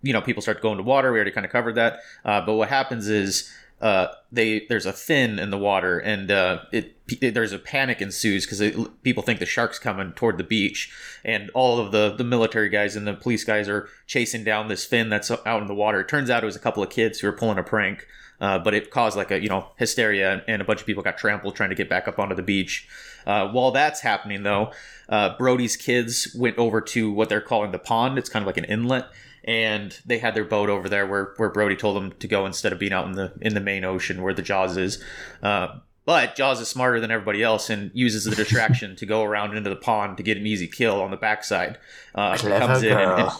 you 0.03 0.13
know 0.13 0.23
people 0.23 0.43
start 0.43 0.63
going 0.63 0.79
to 0.79 0.83
water. 0.83 1.13
We 1.13 1.19
already 1.19 1.33
kind 1.33 1.45
of 1.45 1.53
covered 1.53 1.75
that. 1.75 2.01
Uh, 2.25 2.41
but 2.45 2.55
what 2.55 2.69
happens 2.71 3.09
is 3.09 3.53
uh, 3.81 4.09
they 4.33 4.67
there's 4.69 4.87
a 4.87 4.93
fin 4.93 5.39
in 5.39 5.51
the 5.51 5.59
water 5.59 5.99
and 5.99 6.31
uh, 6.31 6.61
it, 6.73 6.97
it 7.09 7.35
there's 7.35 7.53
a 7.53 7.59
panic 7.59 8.01
ensues 8.01 8.47
because 8.47 8.89
people 9.03 9.23
think 9.23 9.39
the 9.39 9.47
shark's 9.47 9.79
coming 9.79 10.13
toward 10.13 10.39
the 10.39 10.45
beach 10.45 10.91
and 11.25 11.51
all 11.51 11.79
of 11.79 11.93
the 11.93 12.15
the 12.17 12.25
military 12.25 12.71
guys 12.71 12.97
and 12.97 13.07
the 13.07 13.15
police 13.15 13.45
guys 13.45 13.69
are 13.69 13.89
chasing 14.07 14.45
down 14.45 14.69
this 14.69 14.87
fin 14.87 15.11
that's 15.11 15.31
out 15.31 15.61
in 15.61 15.69
the 15.69 15.75
water. 15.75 16.01
It 16.01 16.09
turns 16.09 16.31
out 16.31 16.43
it 16.43 16.47
was 16.47 16.57
a 16.57 16.61
couple 16.61 16.83
of 16.83 16.89
kids 16.89 17.21
who 17.21 17.27
were 17.27 17.35
pulling 17.35 17.59
a 17.59 17.63
prank 17.63 18.07
uh, 18.41 18.59
but 18.59 18.75
it 18.75 18.91
caused 18.91 19.17
like 19.17 19.31
a 19.31 19.41
you 19.41 19.49
know 19.49 19.69
hysteria 19.77 20.43
and 20.47 20.61
a 20.61 20.65
bunch 20.65 20.81
of 20.81 20.87
people 20.87 21.03
got 21.03 21.19
trampled 21.19 21.55
trying 21.55 21.71
to 21.71 21.75
get 21.75 21.89
back 21.89 22.09
up 22.09 22.19
onto 22.19 22.35
the 22.35 22.43
beach. 22.43 22.89
Uh, 23.27 23.49
while 23.49 23.71
that's 23.71 24.01
happening 24.01 24.43
though 24.43 24.73
uh, 25.09 25.37
brody's 25.37 25.77
kids 25.77 26.35
went 26.39 26.57
over 26.59 26.81
to 26.81 27.11
what 27.13 27.29
they're 27.29 27.41
calling 27.41 27.73
the 27.73 27.79
pond. 27.79 28.19
It's 28.19 28.29
kind 28.29 28.43
of 28.43 28.47
like 28.47 28.57
an 28.57 28.65
inlet 28.65 29.07
and 29.47 29.99
they 30.05 30.19
had 30.19 30.35
their 30.35 30.45
boat 30.45 30.69
over 30.69 30.89
there 30.89 31.07
where, 31.07 31.33
where 31.37 31.49
Brody 31.49 31.77
told 31.77 31.97
them 31.97 32.13
to 32.19 32.29
go 32.29 32.47
instead 32.47 32.73
of 32.73 32.79
being 32.79 32.93
out 32.93 33.07
in 33.07 33.13
the 33.13 33.33
in 33.41 33.55
the 33.55 33.61
main 33.61 33.85
ocean 33.85 34.23
where 34.23 34.35
the 34.35 34.43
Jaws 34.43 34.77
is. 34.77 35.03
Uh, 35.43 35.79
but 36.05 36.37
Jaws 36.37 36.61
is 36.61 36.69
smarter 36.69 37.01
than 37.01 37.11
everybody 37.11 37.43
else 37.43 37.69
and 37.69 37.91
uses 37.93 38.25
the 38.25 38.37
distraction 38.37 38.97
to 38.97 39.07
go 39.07 39.23
around 39.23 39.57
into 39.57 39.71
the 39.71 39.77
pond 39.77 40.17
to 40.17 40.23
get 40.23 40.37
an 40.37 40.47
easy 40.47 40.67
kill 40.69 41.03
on 41.03 41.11
the 41.11 41.17
backside. 41.17 41.79
Uh, 42.15 42.37
comes 42.37 42.83
in 42.83 42.97
and, 42.97 43.21
and 43.21 43.31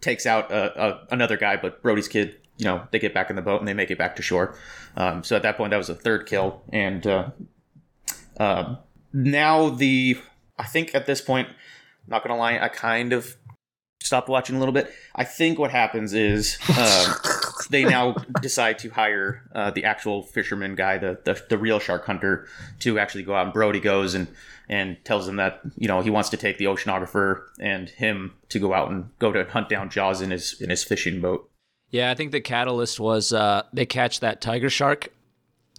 takes 0.00 0.24
out 0.24 0.50
uh, 0.50 0.70
uh, 0.76 1.04
another 1.10 1.36
guy, 1.36 1.56
but 1.56 1.82
Brody's 1.82 2.08
kid, 2.08 2.36
you 2.58 2.64
know, 2.64 2.86
they 2.92 2.98
get 2.98 3.12
back 3.12 3.28
in 3.28 3.36
the 3.36 3.42
boat 3.42 3.60
and 3.60 3.68
they 3.68 3.74
make 3.74 3.90
it 3.90 3.98
back 3.98 4.16
to 4.16 4.22
shore. 4.22 4.56
Um, 4.96 5.24
so 5.24 5.36
at 5.36 5.42
that 5.42 5.56
point, 5.56 5.70
that 5.70 5.76
was 5.76 5.90
a 5.90 5.94
third 5.94 6.26
kill, 6.26 6.62
and 6.72 7.06
uh, 7.06 7.30
um, 8.38 8.78
now 9.12 9.68
the 9.68 10.18
I 10.58 10.64
think 10.64 10.94
at 10.94 11.06
this 11.06 11.20
point, 11.20 11.48
not 12.06 12.22
gonna 12.22 12.38
lie, 12.38 12.58
I 12.58 12.68
kind 12.68 13.12
of 13.12 13.36
stopped 14.00 14.28
watching 14.28 14.56
a 14.56 14.58
little 14.58 14.72
bit. 14.72 14.92
I 15.14 15.24
think 15.24 15.58
what 15.58 15.70
happens 15.70 16.12
is 16.12 16.58
um, 16.78 17.14
they 17.70 17.84
now 17.84 18.12
decide 18.40 18.78
to 18.80 18.90
hire 18.90 19.42
uh, 19.54 19.70
the 19.70 19.84
actual 19.84 20.22
fisherman 20.22 20.74
guy, 20.74 20.98
the, 20.98 21.18
the 21.24 21.42
the 21.48 21.58
real 21.58 21.78
shark 21.78 22.04
hunter, 22.06 22.46
to 22.80 22.98
actually 22.98 23.24
go 23.24 23.34
out. 23.34 23.46
And 23.46 23.52
Brody 23.52 23.80
goes 23.80 24.14
and 24.14 24.28
and 24.68 24.96
tells 25.04 25.26
them 25.26 25.36
that 25.36 25.60
you 25.76 25.88
know 25.88 26.00
he 26.00 26.10
wants 26.10 26.28
to 26.30 26.36
take 26.36 26.58
the 26.58 26.66
oceanographer 26.66 27.42
and 27.60 27.88
him 27.88 28.34
to 28.50 28.58
go 28.58 28.74
out 28.74 28.90
and 28.90 29.10
go 29.18 29.32
to 29.32 29.44
hunt 29.44 29.68
down 29.68 29.90
jaws 29.90 30.20
in 30.20 30.30
his 30.30 30.60
in 30.60 30.70
his 30.70 30.84
fishing 30.84 31.20
boat. 31.20 31.50
Yeah, 31.90 32.10
I 32.10 32.14
think 32.14 32.32
the 32.32 32.40
catalyst 32.40 32.98
was 33.00 33.32
uh, 33.32 33.62
they 33.72 33.86
catch 33.86 34.20
that 34.20 34.40
tiger 34.40 34.68
shark, 34.70 35.08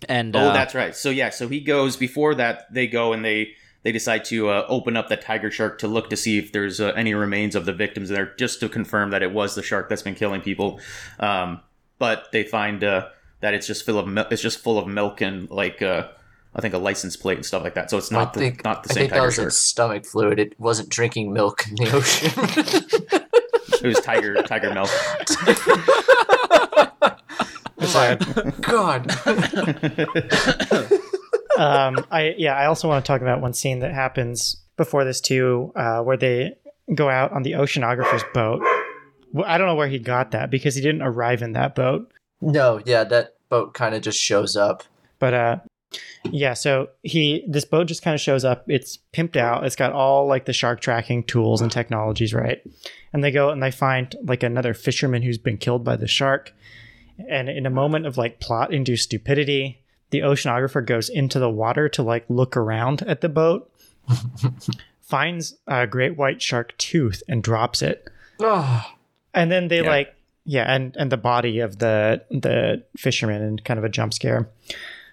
and 0.08 0.36
Oh, 0.36 0.40
uh, 0.50 0.54
that's 0.54 0.74
right. 0.74 0.96
So 0.96 1.10
yeah, 1.10 1.30
so 1.30 1.48
he 1.48 1.60
goes 1.60 1.98
before 1.98 2.36
that. 2.36 2.74
They 2.74 2.88
go 2.88 3.14
and 3.14 3.24
they 3.24 3.50
they 3.88 3.94
decide 3.94 4.26
to 4.26 4.50
uh, 4.50 4.66
open 4.68 4.98
up 4.98 5.08
the 5.08 5.16
tiger 5.16 5.50
shark 5.50 5.80
to 5.80 5.88
look 5.88 6.10
to 6.10 6.18
see 6.18 6.38
if 6.38 6.52
there's 6.52 6.82
uh, 6.82 6.88
any 6.98 7.14
remains 7.14 7.56
of 7.56 7.64
the 7.64 7.72
victims 7.72 8.10
there, 8.10 8.34
just 8.36 8.60
to 8.60 8.68
confirm 8.68 9.12
that 9.12 9.24
it 9.24 9.32
was 9.32 9.56
the 9.56 9.64
shark 9.64 9.88
that's 9.88 10.02
been 10.02 10.14
killing 10.14 10.42
people. 10.42 10.82
Um, 11.22 11.62
but 11.98 12.28
they 12.34 12.44
find 12.44 12.84
uh, 12.84 13.08
that 13.40 13.54
it's 13.54 13.66
just 13.66 13.86
full 13.86 13.98
of 13.98 14.06
mil- 14.06 14.28
it's 14.30 14.42
just 14.42 14.60
full 14.60 14.78
of 14.78 14.88
milk 14.90 15.22
and 15.22 15.50
like 15.50 15.82
uh, 15.82 16.10
I 16.54 16.60
think 16.60 16.74
a 16.74 16.80
license 16.80 17.16
plate 17.16 17.38
and 17.38 17.46
stuff 17.46 17.64
like 17.64 17.76
that. 17.76 17.90
So 17.90 17.98
it's 17.98 18.12
not 18.12 18.32
I 18.32 18.32
the 18.34 18.40
think, 18.42 18.66
not 18.66 18.84
the 18.84 18.90
I 18.90 18.94
same 18.94 19.02
think 19.04 19.12
that 19.12 19.16
tiger 19.20 19.26
was 19.28 19.36
shark. 19.36 19.48
its 19.48 19.58
stomach 19.58 20.06
fluid. 20.06 20.38
It 20.38 20.60
wasn't 20.60 20.90
drinking 20.90 21.32
milk 21.32 21.66
in 21.70 21.76
the 21.76 21.92
ocean. 21.96 23.24
It 23.80 23.88
was 23.88 24.00
tiger 24.02 24.34
tiger 24.42 24.74
milk. 24.74 24.90
God. 28.62 29.08
Um, 31.58 32.06
I 32.12 32.36
yeah, 32.38 32.56
I 32.56 32.66
also 32.66 32.88
want 32.88 33.04
to 33.04 33.08
talk 33.08 33.22
about 33.22 33.42
one 33.42 33.54
scene 33.54 33.80
that 33.80 33.94
happens 33.94 34.58
before 34.78 35.04
this 35.04 35.20
too, 35.20 35.72
uh, 35.76 36.02
where 36.02 36.18
they 36.18 36.58
go 36.94 37.10
out 37.10 37.32
on 37.32 37.44
the 37.44 37.54
oceanographer's 37.54 38.24
boat. 38.34 38.62
Well, 39.34 39.46
I 39.48 39.58
don't 39.58 39.68
know 39.68 39.76
where 39.76 39.88
he 39.88 40.00
got 40.00 40.32
that 40.32 40.50
because 40.50 40.76
he 40.76 40.82
didn't 40.82 41.02
arrive 41.02 41.42
in 41.42 41.54
that 41.54 41.76
boat. 41.76 42.12
No, 42.42 42.82
yeah, 42.86 43.04
that 43.06 43.36
boat 43.50 43.74
kind 43.74 43.96
of 43.96 44.02
just 44.02 44.20
shows 44.20 44.56
up. 44.56 44.84
But 45.20 45.34
uh, 45.34 45.58
yeah, 46.32 46.54
so 46.54 46.90
he 47.04 47.44
this 47.48 47.66
boat 47.66 47.88
just 47.88 48.04
kind 48.04 48.14
of 48.14 48.22
shows 48.22 48.46
up. 48.46 48.66
It's 48.68 49.00
pimped 49.14 49.36
out. 49.36 49.66
It's 49.66 49.76
got 49.76 49.94
all 49.94 50.28
like 50.28 50.46
the 50.46 50.54
shark 50.54 50.80
tracking 50.80 51.24
tools 51.24 51.62
and 51.62 51.72
technologies, 51.72 52.34
right? 52.34 52.62
And 53.14 53.24
they 53.24 53.32
go 53.32 53.50
and 53.50 53.62
they 53.62 53.72
find 53.72 54.16
like 54.24 54.44
another 54.44 54.74
fisherman 54.74 55.22
who's 55.22 55.38
been 55.38 55.58
killed 55.58 55.84
by 55.84 55.96
the 55.96 56.08
shark. 56.08 56.54
And 57.30 57.50
in 57.50 57.66
a 57.66 57.72
moment 57.72 58.06
of 58.06 58.18
like 58.18 58.40
plot 58.40 58.74
induced 58.74 59.06
stupidity, 59.06 59.84
the 60.12 60.20
oceanographer 60.20 60.86
goes 60.86 61.10
into 61.10 61.40
the 61.40 61.50
water 61.50 61.90
to 61.90 62.04
like 62.04 62.26
look 62.30 62.56
around 62.58 63.02
at 63.04 63.22
the 63.22 63.30
boat, 63.30 63.72
finds 65.02 65.56
a 65.68 65.88
great 65.88 66.18
white 66.18 66.42
shark 66.42 66.78
tooth 66.78 67.24
and 67.28 67.44
drops 67.44 67.82
it. 67.82 68.10
Oh, 68.40 68.86
And 69.34 69.52
then 69.52 69.68
they 69.68 69.82
Yeah. 69.82 69.90
like 69.90 70.14
yeah, 70.50 70.64
and 70.74 70.96
and 70.96 71.12
the 71.12 71.18
body 71.18 71.60
of 71.60 71.80
the 71.80 72.24
the 72.32 72.84
fisherman 72.96 73.42
and 73.42 73.64
kind 73.66 73.78
of 73.78 73.84
a 73.84 73.90
jump 73.90 74.14
scare. 74.14 74.48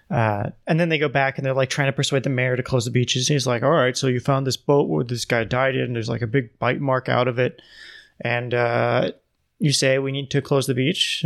Uh, 0.09 0.51
and 0.67 0.79
then 0.79 0.87
they 0.89 0.97
go 0.99 1.09
back 1.09 1.37
and 1.37 1.45
they're 1.45 1.53
like 1.53 1.69
trying 1.69 1.87
to 1.87 1.93
persuade 1.93 2.23
the 2.23 2.29
mayor 2.29 2.55
to 2.55 2.63
close 2.63 2.85
the 2.85 2.91
beaches. 2.91 3.27
He's 3.27 3.45
like, 3.47 3.63
"All 3.63 3.71
right, 3.71 3.97
so 3.97 4.07
you 4.07 4.19
found 4.21 4.45
this 4.47 4.55
boat 4.55 4.87
where 4.87 5.03
this 5.03 5.25
guy 5.25 5.43
died 5.43 5.75
in, 5.75 5.81
and 5.81 5.95
there's 5.95 6.07
like 6.07 6.21
a 6.21 6.27
big 6.27 6.57
bite 6.59 6.79
mark 6.79 7.09
out 7.09 7.27
of 7.27 7.37
it, 7.39 7.61
and 8.21 8.53
uh, 8.53 9.11
you 9.59 9.73
say 9.73 9.97
we 9.99 10.11
need 10.13 10.29
to 10.31 10.41
close 10.41 10.67
the 10.67 10.73
beach." 10.75 11.25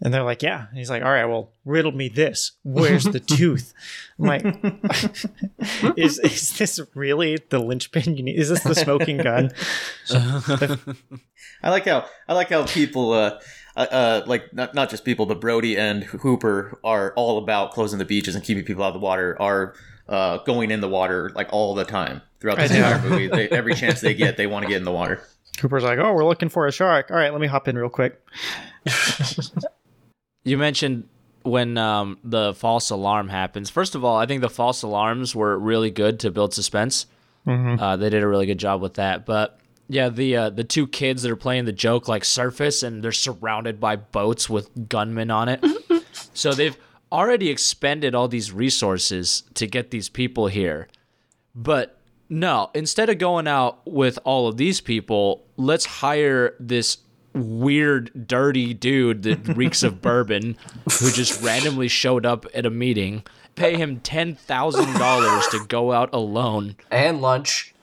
And 0.00 0.12
they're 0.12 0.22
like, 0.22 0.42
yeah. 0.42 0.66
And 0.68 0.76
he's 0.76 0.90
like, 0.90 1.02
all 1.02 1.10
right, 1.10 1.24
well, 1.24 1.52
riddle 1.64 1.92
me 1.92 2.08
this. 2.08 2.52
Where's 2.62 3.04
the 3.04 3.20
tooth? 3.36 3.72
I'm 4.18 4.26
like, 4.26 4.44
is 5.96 6.18
is 6.18 6.58
this 6.58 6.80
really 6.94 7.38
the 7.48 7.58
linchpin 7.58 8.16
you 8.16 8.22
need? 8.22 8.36
Is 8.36 8.48
this 8.48 8.62
the 8.62 8.74
smoking 8.74 9.18
gun? 9.18 9.52
I 11.62 11.70
like 11.70 11.86
how 11.86 12.06
I 12.28 12.34
like 12.34 12.50
how 12.50 12.66
people 12.66 13.12
uh, 13.12 13.40
uh, 13.76 13.80
uh 13.80 14.22
like 14.26 14.52
not 14.52 14.74
not 14.74 14.90
just 14.90 15.04
people, 15.04 15.26
but 15.26 15.40
Brody 15.40 15.76
and 15.76 16.04
Hooper 16.04 16.78
are 16.84 17.14
all 17.14 17.38
about 17.38 17.72
closing 17.72 17.98
the 17.98 18.04
beaches 18.04 18.34
and 18.34 18.44
keeping 18.44 18.64
people 18.64 18.82
out 18.82 18.88
of 18.88 18.94
the 18.94 19.00
water. 19.00 19.40
Are 19.40 19.74
uh, 20.08 20.38
going 20.38 20.70
in 20.70 20.80
the 20.80 20.88
water 20.88 21.30
like 21.34 21.48
all 21.52 21.74
the 21.74 21.84
time 21.84 22.20
throughout 22.40 22.58
this 22.58 22.70
know. 22.72 22.76
entire 22.76 23.08
movie. 23.08 23.28
They, 23.28 23.48
every 23.48 23.74
chance 23.74 24.00
they 24.00 24.14
get, 24.14 24.36
they 24.36 24.46
want 24.46 24.64
to 24.64 24.68
get 24.68 24.76
in 24.76 24.84
the 24.84 24.92
water. 24.92 25.22
Cooper's 25.56 25.84
like, 25.84 25.98
oh, 25.98 26.12
we're 26.12 26.24
looking 26.26 26.48
for 26.48 26.66
a 26.66 26.72
shark. 26.72 27.10
All 27.10 27.16
right, 27.16 27.32
let 27.32 27.40
me 27.40 27.46
hop 27.46 27.68
in 27.68 27.78
real 27.78 27.88
quick. 27.88 28.20
You 30.44 30.58
mentioned 30.58 31.08
when 31.42 31.76
um, 31.76 32.18
the 32.24 32.54
false 32.54 32.90
alarm 32.90 33.28
happens. 33.28 33.70
First 33.70 33.94
of 33.94 34.04
all, 34.04 34.16
I 34.16 34.26
think 34.26 34.40
the 34.40 34.48
false 34.48 34.82
alarms 34.82 35.34
were 35.34 35.58
really 35.58 35.90
good 35.90 36.20
to 36.20 36.30
build 36.30 36.54
suspense. 36.54 37.06
Uh, 37.80 37.96
they 37.96 38.08
did 38.08 38.22
a 38.22 38.28
really 38.28 38.46
good 38.46 38.58
job 38.58 38.80
with 38.80 38.94
that. 38.94 39.26
But 39.26 39.58
yeah, 39.88 40.08
the 40.08 40.36
uh, 40.36 40.50
the 40.50 40.64
two 40.64 40.86
kids 40.86 41.22
that 41.22 41.30
are 41.30 41.36
playing 41.36 41.66
the 41.66 41.72
joke 41.72 42.08
like 42.08 42.24
surface 42.24 42.82
and 42.82 43.02
they're 43.02 43.12
surrounded 43.12 43.78
by 43.78 43.96
boats 43.96 44.48
with 44.48 44.88
gunmen 44.88 45.30
on 45.30 45.48
it. 45.48 45.62
so 46.34 46.52
they've 46.54 46.76
already 47.12 47.50
expended 47.50 48.14
all 48.14 48.28
these 48.28 48.50
resources 48.50 49.42
to 49.54 49.66
get 49.66 49.90
these 49.90 50.08
people 50.08 50.46
here. 50.46 50.88
But 51.54 51.98
no, 52.30 52.70
instead 52.74 53.10
of 53.10 53.18
going 53.18 53.46
out 53.46 53.86
with 53.86 54.18
all 54.24 54.48
of 54.48 54.56
these 54.56 54.80
people, 54.80 55.44
let's 55.56 55.84
hire 55.84 56.54
this 56.58 56.96
weird, 57.34 58.26
dirty 58.26 58.72
dude 58.74 59.22
that 59.24 59.56
reeks 59.56 59.82
of 59.82 60.00
bourbon 60.00 60.56
who 60.84 61.10
just 61.10 61.42
randomly 61.42 61.88
showed 61.88 62.24
up 62.24 62.46
at 62.54 62.64
a 62.64 62.70
meeting. 62.70 63.24
Pay 63.54 63.76
him 63.76 64.00
$10,000 64.00 65.50
to 65.50 65.66
go 65.66 65.92
out 65.92 66.10
alone. 66.12 66.76
And 66.90 67.20
lunch. 67.20 67.74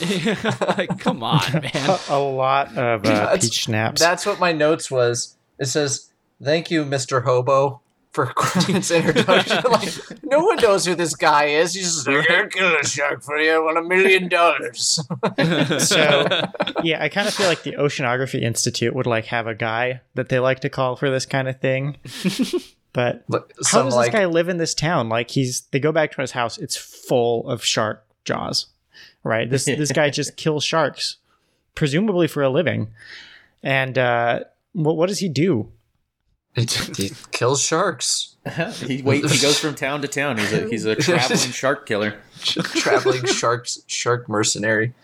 like, 0.00 0.98
come 0.98 1.22
on, 1.22 1.40
man. 1.52 1.98
A 2.08 2.18
lot 2.18 2.76
of 2.76 3.06
uh, 3.06 3.36
peach 3.36 3.54
schnapps. 3.54 4.00
That's 4.00 4.26
what 4.26 4.38
my 4.38 4.52
notes 4.52 4.90
was. 4.90 5.36
It 5.58 5.64
says, 5.64 6.10
"Thank 6.42 6.70
you, 6.70 6.84
Mr. 6.84 7.24
Hobo, 7.24 7.80
for 8.18 8.26
Quentin's 8.34 8.90
introduction." 8.90 9.62
like, 9.70 10.24
no 10.24 10.40
one 10.40 10.56
knows 10.56 10.84
who 10.84 10.96
this 10.96 11.14
guy 11.14 11.44
is. 11.44 11.74
He's 11.74 11.94
just 11.94 12.08
like, 12.08 12.28
"I'll 12.28 12.48
kill 12.48 12.74
a 12.74 12.84
shark 12.84 13.22
for 13.22 13.38
you. 13.38 13.52
I 13.52 13.58
want 13.58 13.78
a 13.78 13.82
million 13.82 14.28
dollars." 14.28 15.00
so 15.78 16.26
yeah, 16.82 17.00
I 17.00 17.08
kind 17.08 17.28
of 17.28 17.34
feel 17.34 17.46
like 17.46 17.62
the 17.62 17.72
Oceanography 17.72 18.42
Institute 18.42 18.92
would 18.92 19.06
like 19.06 19.26
have 19.26 19.46
a 19.46 19.54
guy 19.54 20.00
that 20.14 20.30
they 20.30 20.40
like 20.40 20.60
to 20.60 20.68
call 20.68 20.96
for 20.96 21.10
this 21.10 21.26
kind 21.26 21.48
of 21.48 21.60
thing. 21.60 21.96
But 22.92 23.24
But 23.28 23.52
how 23.58 23.62
some 23.62 23.86
does 23.86 23.94
like, 23.94 24.10
this 24.10 24.20
guy 24.20 24.26
live 24.26 24.48
in 24.48 24.56
this 24.56 24.74
town? 24.74 25.08
Like 25.08 25.30
he's 25.30 25.60
they 25.70 25.78
go 25.78 25.92
back 25.92 26.10
to 26.12 26.20
his 26.20 26.32
house, 26.32 26.58
it's 26.58 26.76
full 26.76 27.48
of 27.48 27.64
shark 27.64 28.04
jaws. 28.24 28.66
Right? 29.22 29.48
This 29.48 29.66
this 29.66 29.92
guy 29.92 30.10
just 30.10 30.36
kills 30.36 30.64
sharks, 30.64 31.18
presumably 31.76 32.26
for 32.26 32.42
a 32.42 32.50
living. 32.50 32.88
And 33.62 33.96
uh 33.96 34.40
what 34.72 34.96
what 34.96 35.08
does 35.08 35.20
he 35.20 35.28
do? 35.28 35.70
He, 36.54 36.66
he 36.96 37.10
kills 37.30 37.62
sharks. 37.62 38.36
he 38.76 39.02
wait. 39.02 39.24
He 39.24 39.38
goes 39.40 39.58
from 39.58 39.74
town 39.74 40.02
to 40.02 40.08
town. 40.08 40.38
He's 40.38 40.52
a 40.52 40.68
he's 40.68 40.84
a 40.84 40.96
traveling 40.96 41.38
shark 41.52 41.86
killer. 41.86 42.20
Traveling 42.40 43.26
sharks, 43.26 43.80
shark 43.88 44.28
mercenary. 44.28 44.94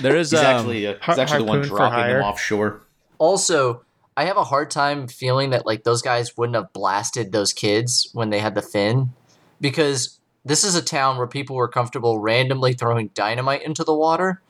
There 0.00 0.16
is 0.16 0.30
He's 0.30 0.40
um, 0.40 0.46
actually 0.46 0.84
har- 0.84 0.96
he's 1.02 1.18
actually 1.18 1.38
the 1.38 1.44
one 1.44 1.62
dropping 1.62 2.14
them 2.14 2.22
offshore. 2.22 2.80
Also, 3.18 3.82
I 4.16 4.26
have 4.26 4.36
a 4.36 4.44
hard 4.44 4.70
time 4.70 5.08
feeling 5.08 5.50
that 5.50 5.66
like 5.66 5.82
those 5.84 6.00
guys 6.00 6.36
wouldn't 6.36 6.54
have 6.54 6.72
blasted 6.72 7.32
those 7.32 7.52
kids 7.52 8.08
when 8.12 8.30
they 8.30 8.38
had 8.38 8.54
the 8.54 8.62
fin, 8.62 9.12
because 9.60 10.18
this 10.44 10.62
is 10.62 10.74
a 10.76 10.82
town 10.82 11.16
where 11.18 11.26
people 11.26 11.56
were 11.56 11.68
comfortable 11.68 12.18
randomly 12.18 12.72
throwing 12.72 13.08
dynamite 13.14 13.62
into 13.62 13.82
the 13.84 13.94
water. 13.94 14.40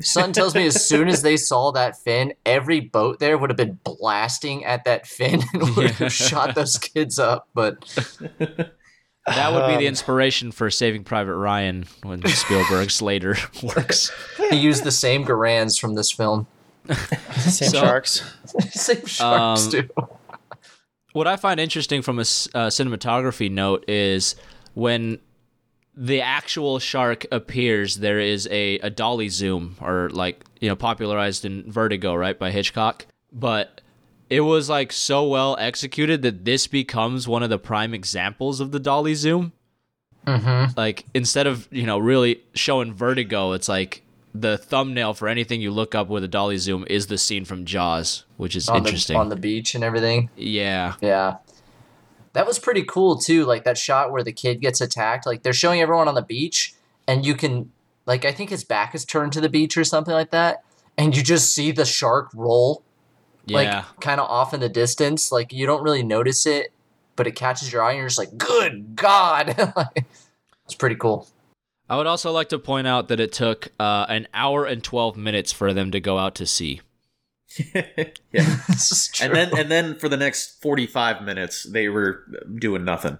Something 0.00 0.32
tells 0.32 0.54
me 0.54 0.66
as 0.66 0.84
soon 0.84 1.08
as 1.08 1.22
they 1.22 1.36
saw 1.36 1.70
that 1.72 1.96
fin, 2.02 2.32
every 2.46 2.80
boat 2.80 3.18
there 3.20 3.38
would 3.38 3.50
have 3.50 3.56
been 3.56 3.78
blasting 3.84 4.64
at 4.64 4.84
that 4.84 5.06
fin 5.06 5.42
and 5.52 5.76
would 5.76 5.90
have 5.92 6.12
shot 6.12 6.54
those 6.54 6.78
kids 6.78 7.18
up. 7.18 7.48
But 7.54 7.80
that 9.26 9.52
would 9.52 9.66
be 9.68 9.72
the 9.76 9.86
Um, 9.86 9.92
inspiration 9.92 10.50
for 10.50 10.70
Saving 10.70 11.04
Private 11.04 11.36
Ryan 11.36 11.84
when 12.02 12.26
Spielberg's 12.26 13.00
later 13.02 13.36
works. 13.62 14.10
he 14.50 14.56
used 14.56 14.82
the 14.84 14.90
same 14.90 15.24
Garands 15.24 15.76
from 15.78 15.94
this 15.94 16.10
film. 16.10 16.46
Same 17.38 17.68
So- 17.70 17.80
sharks. 17.80 18.24
same 18.70 19.06
sharks 19.06 19.66
Um, 19.66 19.70
too. 19.70 19.88
what 21.12 21.28
I 21.28 21.36
find 21.36 21.60
interesting 21.60 22.02
from 22.02 22.18
a 22.18 22.22
s- 22.22 22.48
uh, 22.54 22.66
cinematography 22.66 23.48
note 23.50 23.84
is 23.88 24.34
when 24.74 25.20
the 25.94 26.20
actual 26.22 26.78
shark 26.78 27.26
appears, 27.30 27.96
there 27.96 28.18
is 28.18 28.48
a, 28.50 28.78
a 28.78 28.90
dolly 28.90 29.28
zoom, 29.28 29.76
or 29.80 30.08
like, 30.10 30.44
you 30.60 30.68
know, 30.68 30.76
popularized 30.76 31.44
in 31.44 31.70
Vertigo, 31.70 32.14
right, 32.14 32.38
by 32.38 32.50
Hitchcock. 32.50 33.06
But 33.32 33.80
it 34.30 34.40
was 34.40 34.68
like 34.70 34.92
so 34.92 35.26
well 35.28 35.56
executed 35.58 36.22
that 36.22 36.44
this 36.44 36.66
becomes 36.66 37.28
one 37.28 37.42
of 37.42 37.50
the 37.50 37.58
prime 37.58 37.92
examples 37.92 38.60
of 38.60 38.70
the 38.72 38.80
dolly 38.80 39.14
zoom. 39.14 39.52
Mm-hmm. 40.26 40.78
Like, 40.78 41.04
instead 41.14 41.46
of, 41.46 41.68
you 41.70 41.84
know, 41.84 41.98
really 41.98 42.42
showing 42.54 42.94
Vertigo, 42.94 43.52
it's 43.52 43.68
like 43.68 44.02
the 44.34 44.56
thumbnail 44.56 45.12
for 45.12 45.28
anything 45.28 45.60
you 45.60 45.70
look 45.70 45.94
up 45.94 46.08
with 46.08 46.24
a 46.24 46.28
dolly 46.28 46.56
zoom 46.56 46.86
is 46.88 47.08
the 47.08 47.18
scene 47.18 47.44
from 47.44 47.66
Jaws, 47.66 48.24
which 48.38 48.56
is 48.56 48.68
On 48.68 48.78
interesting. 48.78 49.14
the 49.14 49.20
on 49.20 49.28
the 49.28 49.36
beach 49.36 49.74
and 49.74 49.84
everything. 49.84 50.30
yeah. 50.36 50.94
Yeah. 51.02 51.36
That 52.34 52.46
was 52.46 52.58
pretty 52.58 52.82
cool 52.84 53.18
too. 53.18 53.44
Like 53.44 53.64
that 53.64 53.76
shot 53.78 54.10
where 54.10 54.22
the 54.22 54.32
kid 54.32 54.60
gets 54.60 54.80
attacked. 54.80 55.26
Like 55.26 55.42
they're 55.42 55.52
showing 55.52 55.80
everyone 55.80 56.08
on 56.08 56.14
the 56.14 56.22
beach, 56.22 56.74
and 57.06 57.26
you 57.26 57.34
can, 57.34 57.70
like, 58.06 58.24
I 58.24 58.32
think 58.32 58.50
his 58.50 58.64
back 58.64 58.94
is 58.94 59.04
turned 59.04 59.32
to 59.34 59.40
the 59.40 59.48
beach 59.48 59.76
or 59.76 59.84
something 59.84 60.14
like 60.14 60.30
that, 60.30 60.62
and 60.96 61.16
you 61.16 61.22
just 61.22 61.54
see 61.54 61.72
the 61.72 61.84
shark 61.84 62.30
roll, 62.34 62.82
Yeah. 63.46 63.56
like, 63.56 64.00
kind 64.00 64.20
of 64.20 64.28
off 64.30 64.54
in 64.54 64.60
the 64.60 64.68
distance. 64.68 65.30
Like 65.30 65.52
you 65.52 65.66
don't 65.66 65.82
really 65.82 66.02
notice 66.02 66.46
it, 66.46 66.72
but 67.16 67.26
it 67.26 67.32
catches 67.32 67.72
your 67.72 67.82
eye, 67.82 67.90
and 67.90 67.98
you're 67.98 68.08
just 68.08 68.18
like, 68.18 68.36
"Good 68.38 68.96
God!" 68.96 69.54
Like, 69.76 70.06
it's 70.64 70.74
pretty 70.74 70.96
cool. 70.96 71.28
I 71.90 71.96
would 71.96 72.06
also 72.06 72.32
like 72.32 72.48
to 72.50 72.58
point 72.58 72.86
out 72.86 73.08
that 73.08 73.20
it 73.20 73.32
took 73.32 73.68
uh, 73.78 74.06
an 74.08 74.26
hour 74.32 74.64
and 74.64 74.82
12 74.82 75.16
minutes 75.18 75.52
for 75.52 75.74
them 75.74 75.90
to 75.90 76.00
go 76.00 76.16
out 76.16 76.34
to 76.36 76.46
sea. 76.46 76.80
yeah. 77.74 77.82
This 78.68 78.90
is 78.92 79.08
true. 79.12 79.26
And 79.26 79.34
then 79.36 79.58
and 79.58 79.70
then 79.70 79.94
for 79.98 80.08
the 80.08 80.16
next 80.16 80.60
forty 80.62 80.86
five 80.86 81.22
minutes, 81.22 81.64
they 81.64 81.88
were 81.88 82.24
doing 82.58 82.84
nothing. 82.84 83.18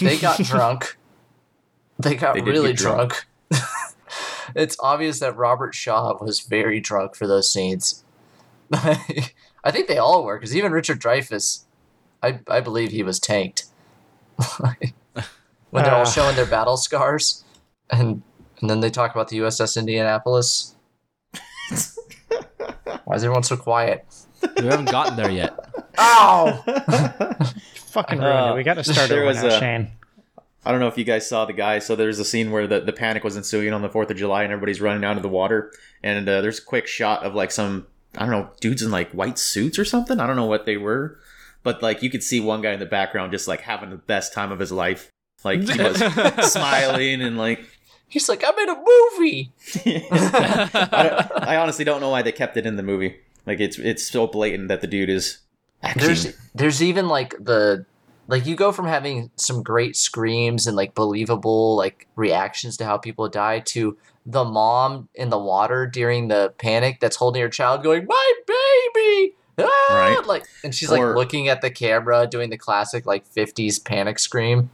they 0.00 0.18
got 0.18 0.38
drunk. 0.40 0.96
They 2.00 2.14
got 2.14 2.34
They 2.36 2.42
really 2.42 2.72
drunk. 2.72 3.26
drunk. 3.50 3.64
it's 4.54 4.76
obvious 4.78 5.18
that 5.18 5.36
Robert 5.36 5.74
Shaw 5.74 6.16
was 6.22 6.38
very 6.40 6.78
drunk 6.78 7.16
for 7.16 7.26
those 7.26 7.50
scenes. 7.52 8.04
I 8.72 9.72
think 9.72 9.88
they 9.88 9.98
all 9.98 10.24
were, 10.24 10.38
because 10.38 10.54
even 10.56 10.70
Richard 10.70 11.00
Dreyfuss, 11.00 11.64
I 12.22 12.38
I 12.48 12.60
believe 12.60 12.92
he 12.92 13.02
was 13.02 13.18
tanked. 13.18 13.64
when 15.70 15.84
they're 15.84 15.92
all 15.94 16.02
Ah. 16.02 16.04
showing 16.04 16.36
their 16.36 16.46
battle 16.46 16.76
scars, 16.76 17.44
and 17.90 18.22
and 18.60 18.70
then 18.70 18.78
they 18.80 18.90
talk 18.90 19.12
about 19.12 19.28
the 19.28 19.38
USS 19.38 19.76
Indianapolis. 19.76 20.76
Why 23.04 23.16
is 23.16 23.24
everyone 23.24 23.42
so 23.42 23.56
quiet? 23.56 24.04
We 24.58 24.66
haven't 24.66 24.90
gotten 24.90 25.16
there 25.16 25.30
yet. 25.30 25.52
Ow! 25.98 26.62
Fucking 27.74 28.18
ruined 28.18 28.48
Uh, 28.48 28.52
it. 28.52 28.56
We 28.56 28.62
got 28.62 28.74
to 28.74 28.84
start 28.84 29.08
there 29.08 29.18
over 29.20 29.26
was 29.28 29.42
now, 29.42 29.48
a- 29.48 29.58
Shane. 29.60 29.90
I 30.64 30.70
don't 30.70 30.80
know 30.80 30.88
if 30.88 30.98
you 30.98 31.04
guys 31.04 31.26
saw 31.28 31.44
the 31.46 31.52
guy. 31.54 31.78
So 31.78 31.96
there's 31.96 32.18
a 32.18 32.24
scene 32.24 32.50
where 32.50 32.66
the, 32.66 32.80
the 32.80 32.92
panic 32.92 33.24
was 33.24 33.36
ensuing 33.36 33.72
on 33.72 33.80
the 33.80 33.88
Fourth 33.88 34.10
of 34.10 34.16
July, 34.16 34.42
and 34.42 34.52
everybody's 34.52 34.80
running 34.80 35.02
out 35.04 35.16
of 35.16 35.22
the 35.22 35.28
water. 35.28 35.72
And 36.02 36.28
uh, 36.28 36.40
there's 36.42 36.58
a 36.58 36.62
quick 36.62 36.86
shot 36.86 37.22
of 37.24 37.34
like 37.34 37.50
some 37.50 37.86
I 38.16 38.20
don't 38.20 38.30
know 38.30 38.50
dudes 38.60 38.82
in 38.82 38.90
like 38.90 39.10
white 39.12 39.38
suits 39.38 39.78
or 39.78 39.84
something. 39.84 40.20
I 40.20 40.26
don't 40.26 40.36
know 40.36 40.46
what 40.46 40.66
they 40.66 40.76
were, 40.76 41.18
but 41.62 41.82
like 41.82 42.02
you 42.02 42.10
could 42.10 42.22
see 42.22 42.40
one 42.40 42.60
guy 42.60 42.72
in 42.72 42.80
the 42.80 42.86
background 42.86 43.32
just 43.32 43.48
like 43.48 43.62
having 43.62 43.90
the 43.90 43.96
best 43.96 44.32
time 44.34 44.52
of 44.52 44.58
his 44.58 44.70
life. 44.72 45.10
Like 45.44 45.60
he 45.60 45.80
was 45.82 45.98
smiling 46.52 47.22
and 47.22 47.38
like. 47.38 47.64
He's 48.08 48.28
like, 48.28 48.42
I'm 48.46 48.58
in 48.58 48.68
a 48.70 48.76
movie. 48.76 49.52
I, 50.12 51.30
I 51.34 51.56
honestly 51.56 51.84
don't 51.84 52.00
know 52.00 52.10
why 52.10 52.22
they 52.22 52.32
kept 52.32 52.56
it 52.56 52.66
in 52.66 52.76
the 52.76 52.82
movie. 52.82 53.16
Like 53.46 53.60
it's 53.60 53.78
it's 53.78 54.08
so 54.08 54.26
blatant 54.26 54.68
that 54.68 54.80
the 54.80 54.86
dude 54.86 55.08
is 55.10 55.38
acting. 55.82 56.02
there's 56.02 56.36
there's 56.54 56.82
even 56.82 57.08
like 57.08 57.34
the 57.38 57.86
like 58.26 58.44
you 58.44 58.56
go 58.56 58.72
from 58.72 58.86
having 58.86 59.30
some 59.36 59.62
great 59.62 59.96
screams 59.96 60.66
and 60.66 60.76
like 60.76 60.94
believable 60.94 61.76
like 61.76 62.06
reactions 62.14 62.76
to 62.76 62.84
how 62.84 62.98
people 62.98 63.28
die 63.28 63.60
to 63.60 63.96
the 64.26 64.44
mom 64.44 65.08
in 65.14 65.30
the 65.30 65.38
water 65.38 65.86
during 65.86 66.28
the 66.28 66.52
panic 66.58 67.00
that's 67.00 67.16
holding 67.16 67.40
her 67.40 67.48
child 67.48 67.82
going 67.82 68.04
my 68.06 68.32
baby 68.46 69.34
ah! 69.58 69.64
Right. 69.90 70.26
like 70.26 70.44
and 70.62 70.74
she's 70.74 70.90
like 70.90 71.00
looking 71.00 71.48
at 71.48 71.62
the 71.62 71.70
camera 71.70 72.26
doing 72.26 72.50
the 72.50 72.58
classic 72.58 73.06
like 73.06 73.26
50s 73.26 73.82
panic 73.82 74.18
scream 74.18 74.68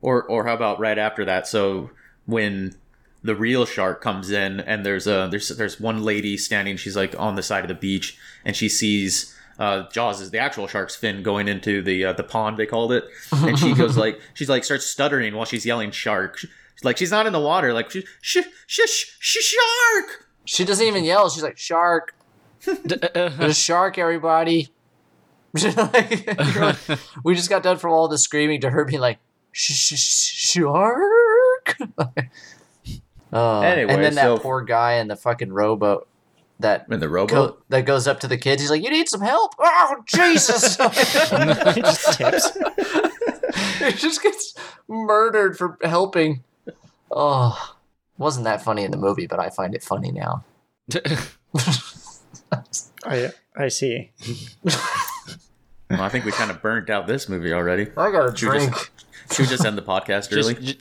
Or 0.00 0.22
or 0.24 0.46
how 0.46 0.54
about 0.54 0.80
right 0.80 0.98
after 0.98 1.24
that? 1.26 1.46
So 1.46 1.90
when 2.26 2.74
the 3.22 3.34
real 3.34 3.64
shark 3.66 4.00
comes 4.00 4.30
in 4.30 4.60
and 4.60 4.84
there's 4.84 5.06
a 5.06 5.28
there's 5.30 5.48
there's 5.48 5.80
one 5.80 6.02
lady 6.02 6.36
standing, 6.36 6.76
she's 6.76 6.96
like 6.96 7.18
on 7.18 7.34
the 7.34 7.42
side 7.42 7.64
of 7.64 7.68
the 7.68 7.74
beach 7.74 8.18
and 8.44 8.54
she 8.54 8.68
sees 8.68 9.34
uh, 9.58 9.88
Jaws 9.90 10.20
is 10.20 10.30
the 10.30 10.38
actual 10.38 10.66
shark's 10.66 10.94
fin 10.94 11.22
going 11.22 11.48
into 11.48 11.80
the 11.82 12.04
uh, 12.04 12.12
the 12.12 12.22
pond 12.22 12.58
they 12.58 12.66
called 12.66 12.92
it, 12.92 13.04
and 13.32 13.58
she 13.58 13.72
goes 13.74 13.96
like 14.04 14.20
she's 14.34 14.48
like 14.48 14.64
starts 14.64 14.86
stuttering 14.86 15.34
while 15.34 15.46
she's 15.46 15.64
yelling 15.64 15.90
shark. 15.90 16.38
She's 16.38 16.84
like 16.84 16.98
she's 16.98 17.10
not 17.10 17.26
in 17.26 17.32
the 17.32 17.40
water, 17.40 17.72
like 17.72 17.90
she 17.90 18.04
sh 18.20 18.38
sh 18.66 18.80
sh 18.86 19.06
sh 19.18 19.36
shark. 19.38 20.26
She 20.46 20.64
doesn't 20.64 20.86
even 20.86 21.04
yell. 21.04 21.28
She's 21.28 21.42
like, 21.42 21.58
shark. 21.58 22.14
There's 22.64 23.40
a 23.40 23.54
shark, 23.54 23.98
everybody. 23.98 24.68
Like, 25.56 26.28
we 27.24 27.34
just 27.34 27.48
got 27.48 27.62
done 27.62 27.78
from 27.78 27.90
all 27.92 28.08
the 28.08 28.18
screaming 28.18 28.60
to 28.60 28.68
her 28.68 28.84
being 28.84 29.00
like, 29.00 29.18
sh- 29.52 29.72
sh- 29.72 29.96
sh- 29.96 30.46
shark. 31.66 31.78
oh, 31.98 32.08
uh, 33.32 33.60
Anyway, 33.60 33.92
and 33.92 34.02
then 34.04 34.14
that 34.14 34.22
so- 34.22 34.38
poor 34.38 34.62
guy 34.62 34.94
in 34.94 35.08
the 35.08 35.16
fucking 35.16 35.52
rowboat 35.52 36.08
that 36.60 36.86
In 36.90 37.00
the 37.00 37.08
go, 37.08 37.58
that 37.68 37.84
goes 37.84 38.06
up 38.08 38.20
to 38.20 38.28
the 38.28 38.38
kids. 38.38 38.62
He's 38.62 38.70
like, 38.70 38.82
"You 38.82 38.88
need 38.90 39.08
some 39.10 39.20
help." 39.20 39.52
Oh 39.58 39.96
Jesus! 40.06 40.76
He 41.74 41.82
just 41.82 42.16
tips. 42.18 42.56
he 43.78 43.92
just 43.92 44.22
gets 44.22 44.54
murdered 44.88 45.58
for 45.58 45.76
helping. 45.82 46.42
Oh, 47.10 47.74
wasn't 48.16 48.44
that 48.44 48.62
funny 48.62 48.84
in 48.84 48.90
the 48.90 48.96
movie, 48.96 49.26
but 49.26 49.38
I 49.38 49.50
find 49.50 49.74
it 49.74 49.82
funny 49.84 50.10
now. 50.12 50.44
I 53.04 53.30
I 53.56 53.68
see. 53.68 54.12
Well, 55.90 56.02
I 56.02 56.08
think 56.08 56.24
we 56.24 56.32
kind 56.32 56.50
of 56.50 56.60
burnt 56.62 56.90
out 56.90 57.06
this 57.06 57.28
movie 57.28 57.52
already. 57.52 57.88
I 57.96 58.10
got 58.10 58.32
a 58.32 58.36
Should 58.36 58.48
drink. 58.48 58.72
just, 58.72 58.90
should 59.30 59.44
we 59.44 59.46
just 59.46 59.64
end 59.64 59.76
the 59.76 59.82
podcast 59.82 60.30
just, 60.30 60.32
early? 60.32 60.54
ju- 60.54 60.74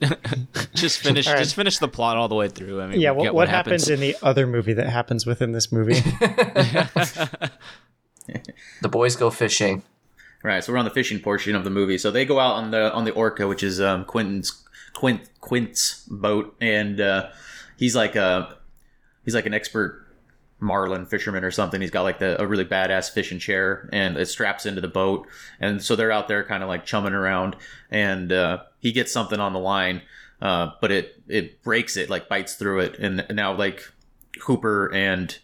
just 0.73 0.99
finish 0.99 1.27
All 1.27 1.33
right. 1.33 1.39
just 1.39 1.55
finish 1.55 1.77
the 1.77 1.87
plot 1.87 2.17
all 2.17 2.27
the 2.27 2.35
way 2.35 2.47
through. 2.47 2.81
I 2.81 2.87
mean, 2.87 2.99
Yeah, 2.99 3.11
we 3.11 3.17
what, 3.17 3.23
get 3.23 3.33
what 3.33 3.49
happens 3.49 3.89
in 3.89 3.99
the 3.99 4.15
other 4.21 4.45
movie 4.47 4.73
that 4.73 4.89
happens 4.89 5.25
within 5.25 5.51
this 5.51 5.71
movie? 5.71 6.01
The 8.81 8.89
boys 8.89 9.15
go 9.15 9.29
fishing. 9.29 9.83
Right, 10.43 10.63
so 10.63 10.71
we're 10.73 10.79
on 10.79 10.85
the 10.85 10.91
fishing 10.91 11.19
portion 11.19 11.55
of 11.55 11.63
the 11.63 11.69
movie. 11.69 11.97
So 11.97 12.11
they 12.11 12.25
go 12.25 12.39
out 12.39 12.55
on 12.55 12.71
the 12.71 12.93
on 12.93 13.03
the 13.05 13.11
Orca, 13.11 13.47
which 13.47 13.63
is 13.63 13.81
um, 13.81 14.05
Quentin's 14.05 14.63
Quint 14.93 15.29
Quint's 15.41 16.03
boat, 16.07 16.55
and 16.61 16.99
uh, 17.01 17.29
he's 17.77 17.95
like 17.95 18.15
a 18.15 18.55
he's 19.23 19.33
like 19.33 19.45
an 19.45 19.53
expert 19.53 20.04
marlin 20.59 21.05
fisherman 21.05 21.43
or 21.43 21.51
something. 21.51 21.81
He's 21.81 21.91
got 21.91 22.03
like 22.03 22.19
the 22.19 22.41
a 22.41 22.47
really 22.47 22.65
badass 22.65 23.11
fishing 23.11 23.39
chair, 23.39 23.89
and 23.91 24.17
it 24.17 24.27
straps 24.27 24.65
into 24.65 24.81
the 24.81 24.87
boat, 24.87 25.27
and 25.59 25.83
so 25.83 25.95
they're 25.95 26.11
out 26.11 26.27
there 26.27 26.43
kind 26.43 26.63
of 26.63 26.69
like 26.69 26.85
chumming 26.85 27.13
around, 27.13 27.55
and 27.89 28.31
uh, 28.31 28.59
he 28.79 28.91
gets 28.91 29.11
something 29.11 29.39
on 29.39 29.53
the 29.53 29.59
line, 29.59 30.01
uh, 30.41 30.71
but 30.81 30.91
it 30.91 31.21
it 31.27 31.61
breaks 31.61 31.97
it, 31.97 32.09
like 32.09 32.29
bites 32.29 32.55
through 32.55 32.79
it, 32.79 32.97
and 32.99 33.25
now 33.29 33.53
like 33.53 33.83
Hooper 34.43 34.91
and 34.93 35.37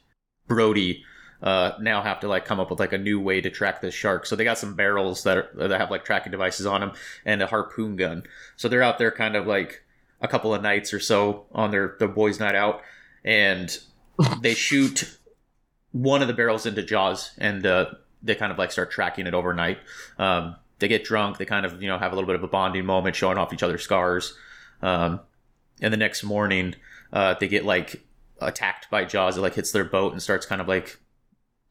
Brody 0.47 1.03
uh, 1.41 1.71
now 1.79 2.01
have 2.01 2.19
to 2.21 2.27
like 2.27 2.45
come 2.45 2.59
up 2.59 2.69
with 2.69 2.79
like 2.79 2.93
a 2.93 2.97
new 2.97 3.19
way 3.19 3.41
to 3.41 3.49
track 3.49 3.81
this 3.81 3.93
shark. 3.93 4.25
So 4.25 4.35
they 4.35 4.43
got 4.43 4.57
some 4.57 4.75
barrels 4.75 5.23
that 5.23 5.37
are, 5.37 5.49
that 5.55 5.71
have 5.71 5.91
like 5.91 6.05
tracking 6.05 6.31
devices 6.31 6.65
on 6.65 6.81
them 6.81 6.91
and 7.25 7.41
a 7.41 7.47
harpoon 7.47 7.95
gun. 7.95 8.23
So 8.55 8.67
they're 8.67 8.83
out 8.83 8.97
there 8.97 9.11
kind 9.11 9.35
of 9.35 9.47
like 9.47 9.83
a 10.21 10.27
couple 10.27 10.53
of 10.53 10.61
nights 10.61 10.93
or 10.93 10.99
so 10.99 11.45
on 11.51 11.71
their 11.71 11.95
their 11.99 12.07
boys' 12.07 12.39
night 12.39 12.55
out, 12.55 12.81
and 13.23 13.75
they 14.41 14.53
shoot 14.53 15.17
one 15.91 16.21
of 16.21 16.27
the 16.27 16.33
barrels 16.33 16.65
into 16.65 16.83
Jaws, 16.83 17.31
and 17.37 17.63
they 18.23 18.35
kind 18.35 18.51
of 18.51 18.57
like 18.57 18.71
start 18.71 18.91
tracking 18.91 19.27
it 19.27 19.33
overnight. 19.33 19.79
Um, 20.17 20.55
they 20.79 20.87
get 20.87 21.03
drunk. 21.03 21.37
They 21.37 21.45
kind 21.45 21.65
of 21.65 21.81
you 21.81 21.87
know 21.87 21.97
have 21.97 22.11
a 22.11 22.15
little 22.15 22.27
bit 22.27 22.35
of 22.35 22.43
a 22.43 22.47
bonding 22.47 22.85
moment, 22.85 23.15
showing 23.15 23.37
off 23.37 23.53
each 23.53 23.63
other's 23.63 23.83
scars. 23.83 24.35
Um, 24.81 25.21
and 25.81 25.93
the 25.93 25.97
next 25.97 26.23
morning, 26.23 26.75
uh, 27.13 27.35
they 27.39 27.47
get 27.47 27.65
like 27.65 28.03
attacked 28.39 28.89
by 28.89 29.05
Jaws. 29.05 29.37
It 29.37 29.41
like 29.41 29.55
hits 29.55 29.71
their 29.71 29.83
boat 29.83 30.11
and 30.11 30.21
starts 30.21 30.45
kind 30.45 30.61
of 30.61 30.67
like 30.67 30.99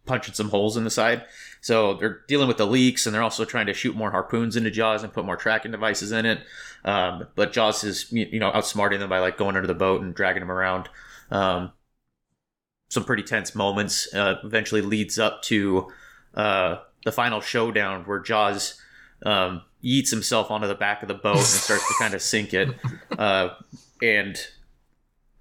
punching 0.07 0.35
some 0.35 0.49
holes 0.49 0.77
in 0.77 0.85
the 0.85 0.91
side. 0.91 1.25
So 1.61 1.95
they're 1.95 2.23
dealing 2.27 2.49
with 2.49 2.57
the 2.57 2.67
leaks, 2.67 3.07
and 3.07 3.15
they're 3.15 3.23
also 3.23 3.45
trying 3.45 3.67
to 3.67 3.75
shoot 3.75 3.95
more 3.95 4.11
harpoons 4.11 4.57
into 4.57 4.71
Jaws 4.71 5.03
and 5.03 5.13
put 5.13 5.25
more 5.25 5.37
tracking 5.37 5.73
devices 5.73 6.13
in 6.13 6.25
it. 6.25 6.41
Um, 6.85 7.27
but 7.35 7.53
Jaws 7.53 7.85
is 7.85 8.11
you 8.13 8.41
know 8.41 8.51
outsmarting 8.51 8.99
them 8.99 9.11
by 9.11 9.19
like 9.19 9.37
going 9.37 9.57
under 9.57 9.69
the 9.69 9.75
boat 9.75 10.03
and 10.03 10.15
dragging 10.15 10.41
them 10.41 10.53
around. 10.53 10.89
Um, 11.31 11.73
some 12.91 13.05
pretty 13.05 13.23
tense 13.23 13.55
moments. 13.55 14.13
Uh, 14.13 14.35
eventually 14.45 14.83
leads 14.83 15.19
up 15.19 15.43
to 15.43 15.91
uh, 16.35 16.77
the 17.05 17.13
final 17.13 17.41
showdown 17.41 18.03
where 18.05 18.19
Jaws 18.19 18.81
um, 19.25 19.63
yeets 19.83 20.11
himself 20.11 20.51
onto 20.51 20.67
the 20.67 20.75
back 20.75 21.03
of 21.03 21.09
the 21.09 21.15
boat 21.15 21.37
and 21.37 21.47
starts 21.47 21.87
to 21.89 21.95
kind 21.99 22.13
of 22.13 22.21
sink 22.21 22.53
it. 22.53 22.69
Uh, 23.19 23.55
and 24.01 24.39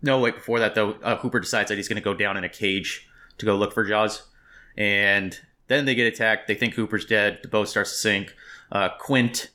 no, 0.01 0.19
wait, 0.19 0.35
before 0.35 0.59
that 0.59 0.75
though, 0.75 0.95
uh, 1.01 1.15
Hooper 1.15 1.39
decides 1.39 1.69
that 1.69 1.77
he's 1.77 1.87
going 1.87 1.95
to 1.95 2.03
go 2.03 2.13
down 2.13 2.35
in 2.35 2.43
a 2.43 2.49
cage 2.49 3.07
to 3.37 3.45
go 3.45 3.55
look 3.55 3.73
for 3.73 3.85
Jaws. 3.85 4.23
And 4.75 5.39
then 5.67 5.85
they 5.85 5.95
get 5.95 6.11
attacked. 6.11 6.47
They 6.49 6.55
think 6.55 6.73
Hooper's 6.73 7.05
dead. 7.05 7.39
The 7.41 7.47
boat 7.47 7.69
starts 7.69 7.91
to 7.91 7.97
sink. 7.97 8.35
Uh, 8.69 8.89
Quint 8.99 9.51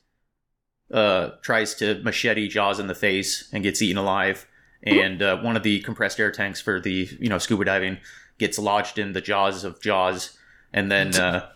uh, 0.90 1.30
tries 1.42 1.74
to 1.74 2.00
machete 2.02 2.48
Jaws 2.48 2.80
in 2.80 2.86
the 2.86 2.94
face 2.94 3.50
and 3.52 3.62
gets 3.62 3.82
eaten 3.82 3.98
alive. 3.98 4.46
And 4.84 5.22
uh, 5.22 5.38
one 5.38 5.56
of 5.56 5.62
the 5.62 5.80
compressed 5.80 6.20
air 6.20 6.30
tanks 6.30 6.60
for 6.60 6.78
the 6.78 7.08
you 7.18 7.28
know 7.28 7.38
scuba 7.38 7.64
diving 7.64 7.98
gets 8.38 8.58
lodged 8.58 8.98
in 8.98 9.12
the 9.12 9.20
jaws 9.20 9.64
of 9.64 9.80
Jaws. 9.80 10.36
And 10.72 10.90
then 10.90 11.14
uh, 11.16 11.48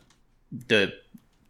the 0.50 0.94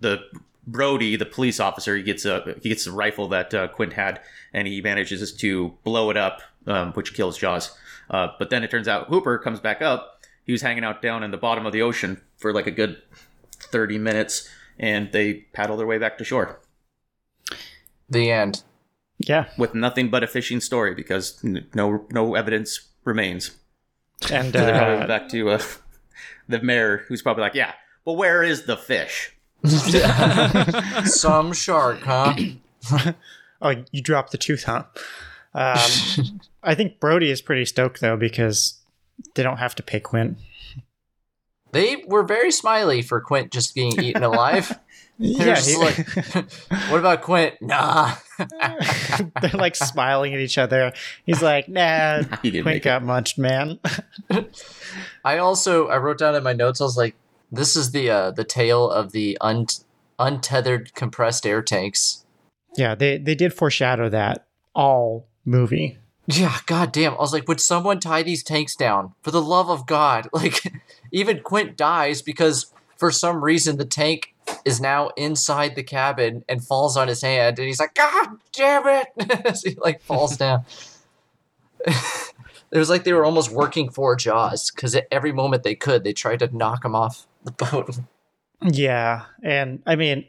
the 0.00 0.22
Brody, 0.66 1.16
the 1.16 1.24
police 1.24 1.60
officer, 1.60 1.96
he 1.96 2.02
gets 2.02 2.24
a 2.24 2.56
he 2.62 2.68
gets 2.68 2.86
a 2.86 2.92
rifle 2.92 3.28
that 3.28 3.54
uh, 3.54 3.68
Quint 3.68 3.94
had, 3.94 4.20
and 4.52 4.68
he 4.68 4.80
manages 4.80 5.32
to 5.32 5.74
blow 5.84 6.10
it 6.10 6.16
up, 6.16 6.42
um, 6.66 6.92
which 6.92 7.14
kills 7.14 7.38
Jaws. 7.38 7.76
Uh, 8.10 8.28
but 8.38 8.50
then 8.50 8.62
it 8.64 8.70
turns 8.70 8.88
out 8.88 9.08
Hooper 9.08 9.38
comes 9.38 9.60
back 9.60 9.80
up. 9.80 10.22
He 10.44 10.52
was 10.52 10.62
hanging 10.62 10.84
out 10.84 11.00
down 11.00 11.22
in 11.22 11.30
the 11.30 11.36
bottom 11.36 11.64
of 11.66 11.72
the 11.72 11.82
ocean 11.82 12.20
for 12.36 12.52
like 12.52 12.66
a 12.66 12.70
good 12.70 13.00
thirty 13.52 13.98
minutes, 13.98 14.48
and 14.78 15.10
they 15.12 15.34
paddle 15.52 15.76
their 15.76 15.86
way 15.86 15.98
back 15.98 16.18
to 16.18 16.24
shore 16.24 16.60
The 18.08 18.30
end. 18.30 18.62
Yeah, 19.18 19.46
with 19.56 19.74
nothing 19.74 20.10
but 20.10 20.22
a 20.22 20.26
fishing 20.26 20.60
story 20.60 20.94
because 20.94 21.42
no 21.42 22.06
no 22.10 22.34
evidence 22.34 22.88
remains. 23.04 23.52
and 24.30 24.52
So 24.52 24.64
they 24.64 24.72
probably 24.72 25.04
uh, 25.04 25.06
back 25.06 25.28
to 25.30 25.50
uh, 25.50 25.62
the 26.48 26.60
mayor, 26.60 27.04
who's 27.08 27.22
probably 27.22 27.42
like, 27.42 27.54
"Yeah, 27.54 27.72
but 28.04 28.14
where 28.14 28.42
is 28.42 28.64
the 28.64 28.76
fish?" 28.76 29.34
Some 31.04 31.52
shark, 31.52 32.00
huh? 32.00 32.34
oh, 33.62 33.74
you 33.90 34.02
dropped 34.02 34.30
the 34.30 34.38
tooth, 34.38 34.64
huh? 34.64 34.84
Um, 35.54 36.40
I 36.62 36.74
think 36.74 37.00
Brody 37.00 37.30
is 37.30 37.40
pretty 37.42 37.64
stoked 37.64 38.00
though 38.00 38.16
because 38.16 38.80
they 39.34 39.42
don't 39.42 39.56
have 39.56 39.74
to 39.76 39.82
pay 39.82 39.98
Quint. 39.98 40.38
They 41.72 42.04
were 42.06 42.22
very 42.22 42.50
smiley 42.50 43.02
for 43.02 43.20
Quint 43.20 43.52
just 43.52 43.74
being 43.74 44.00
eaten 44.00 44.22
alive. 44.22 44.78
They're 45.18 45.48
Yeah, 45.48 45.60
he- 45.60 45.76
like, 45.76 45.96
what 46.90 46.98
about 47.00 47.22
Quint? 47.22 47.54
Nah. 47.60 48.14
they're 48.38 49.50
like 49.54 49.74
smiling 49.76 50.32
at 50.34 50.40
each 50.40 50.58
other. 50.58 50.92
He's 51.24 51.42
like, 51.42 51.68
"Nah, 51.68 52.22
He 52.42 52.50
didn't 52.50 52.62
Quint 52.62 52.64
make 52.66 52.76
it. 52.76 52.84
got 52.84 53.02
munched, 53.02 53.36
man." 53.38 53.78
I 55.24 55.38
also 55.38 55.88
I 55.88 55.96
wrote 55.98 56.18
down 56.18 56.34
in 56.34 56.42
my 56.42 56.52
notes. 56.52 56.80
I 56.80 56.84
was 56.84 56.96
like, 56.96 57.14
this 57.50 57.76
is 57.76 57.90
the 57.92 58.10
uh, 58.10 58.30
the 58.30 58.44
tale 58.44 58.88
of 58.88 59.12
the 59.12 59.36
un- 59.40 59.66
untethered 60.18 60.94
compressed 60.94 61.46
air 61.46 61.62
tanks. 61.62 62.24
yeah, 62.76 62.94
they 62.94 63.18
they 63.18 63.34
did 63.34 63.52
foreshadow 63.52 64.08
that 64.08 64.46
all 64.74 65.26
movie. 65.44 65.98
Yeah, 66.26 66.58
goddamn. 66.66 67.14
I 67.14 67.16
was 67.16 67.32
like, 67.32 67.48
would 67.48 67.60
someone 67.60 68.00
tie 68.00 68.22
these 68.22 68.42
tanks 68.42 68.76
down? 68.76 69.14
For 69.22 69.30
the 69.30 69.40
love 69.40 69.70
of 69.70 69.86
God. 69.86 70.28
Like, 70.32 70.62
even 71.10 71.40
Quint 71.40 71.74
dies 71.76 72.20
because 72.20 72.70
for 72.98 73.10
some 73.10 73.42
reason 73.42 73.78
the 73.78 73.86
tank 73.86 74.34
is 74.68 74.80
now 74.80 75.08
inside 75.16 75.74
the 75.74 75.82
cabin 75.82 76.44
and 76.48 76.64
falls 76.64 76.96
on 76.96 77.08
his 77.08 77.22
hand, 77.22 77.58
and 77.58 77.66
he's 77.66 77.80
like, 77.80 77.94
God 77.94 78.28
damn 78.52 78.86
it! 78.86 79.08
As 79.46 79.62
he 79.62 79.74
like 79.76 80.02
falls 80.02 80.36
down. 80.36 80.64
it 81.86 82.78
was 82.78 82.90
like 82.90 83.04
they 83.04 83.14
were 83.14 83.24
almost 83.24 83.50
working 83.50 83.90
for 83.90 84.14
Jaws 84.14 84.70
because 84.70 84.94
at 84.94 85.08
every 85.10 85.32
moment 85.32 85.62
they 85.62 85.74
could, 85.74 86.04
they 86.04 86.12
tried 86.12 86.40
to 86.40 86.54
knock 86.56 86.84
him 86.84 86.94
off 86.94 87.26
the 87.42 87.52
boat. 87.52 87.98
Yeah, 88.60 89.26
and 89.40 89.84
I 89.86 89.94
mean, 89.94 90.24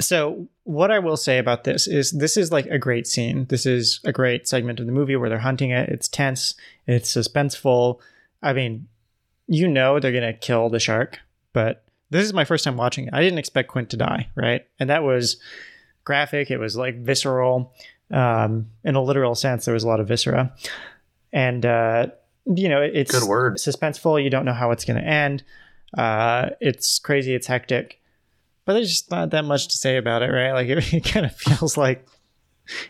so 0.00 0.48
what 0.64 0.90
I 0.90 0.98
will 0.98 1.16
say 1.16 1.38
about 1.38 1.62
this 1.62 1.86
is 1.86 2.10
this 2.10 2.36
is 2.36 2.50
like 2.50 2.66
a 2.66 2.76
great 2.76 3.06
scene. 3.06 3.46
This 3.48 3.66
is 3.66 4.00
a 4.02 4.10
great 4.10 4.48
segment 4.48 4.80
of 4.80 4.86
the 4.86 4.92
movie 4.92 5.14
where 5.14 5.28
they're 5.28 5.38
hunting 5.38 5.70
it. 5.70 5.90
It's 5.90 6.08
tense. 6.08 6.56
It's 6.88 7.14
suspenseful. 7.14 8.00
I 8.42 8.52
mean, 8.52 8.88
you 9.46 9.68
know 9.68 10.00
they're 10.00 10.10
gonna 10.10 10.32
kill 10.32 10.70
the 10.70 10.80
shark, 10.80 11.20
but 11.52 11.84
this 12.10 12.24
is 12.24 12.32
my 12.32 12.44
first 12.44 12.64
time 12.64 12.76
watching 12.76 13.06
it. 13.06 13.14
I 13.14 13.20
didn't 13.22 13.38
expect 13.38 13.68
Quint 13.68 13.90
to 13.90 13.96
die, 13.96 14.28
right? 14.34 14.66
And 14.78 14.90
that 14.90 15.02
was 15.02 15.36
graphic. 16.04 16.50
It 16.50 16.58
was 16.58 16.76
like 16.76 16.96
visceral. 16.96 17.72
Um, 18.10 18.66
in 18.84 18.96
a 18.96 19.02
literal 19.02 19.34
sense, 19.36 19.64
there 19.64 19.74
was 19.74 19.84
a 19.84 19.86
lot 19.88 20.00
of 20.00 20.08
viscera, 20.08 20.52
and 21.32 21.64
uh, 21.64 22.08
you 22.44 22.68
know 22.68 22.80
it's 22.82 23.12
Good 23.12 23.28
word. 23.28 23.58
suspenseful. 23.58 24.22
You 24.22 24.30
don't 24.30 24.44
know 24.44 24.52
how 24.52 24.72
it's 24.72 24.84
going 24.84 25.00
to 25.00 25.06
end. 25.06 25.44
Uh, 25.96 26.50
it's 26.60 26.98
crazy. 26.98 27.34
It's 27.34 27.46
hectic, 27.46 28.00
but 28.64 28.72
there's 28.74 28.88
just 28.90 29.10
not 29.12 29.30
that 29.30 29.44
much 29.44 29.68
to 29.68 29.76
say 29.76 29.96
about 29.96 30.22
it, 30.22 30.26
right? 30.32 30.52
Like 30.52 30.68
it, 30.70 30.92
it 30.92 31.04
kind 31.04 31.24
of 31.24 31.36
feels 31.36 31.76
like 31.76 32.04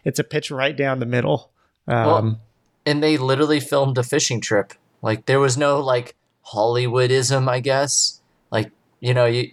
it's 0.04 0.18
a 0.18 0.24
pitch 0.24 0.50
right 0.50 0.74
down 0.76 0.98
the 1.00 1.06
middle. 1.06 1.50
Um, 1.86 2.06
Well- 2.06 2.40
and 2.86 3.02
they 3.02 3.18
literally 3.18 3.60
filmed 3.60 3.98
a 3.98 4.02
fishing 4.02 4.40
trip. 4.40 4.72
Like 5.02 5.26
there 5.26 5.38
was 5.38 5.58
no 5.58 5.80
like 5.80 6.16
Hollywoodism, 6.46 7.46
I 7.48 7.60
guess. 7.60 8.20
Like 8.50 8.70
you 9.00 9.14
know, 9.14 9.26
you 9.26 9.52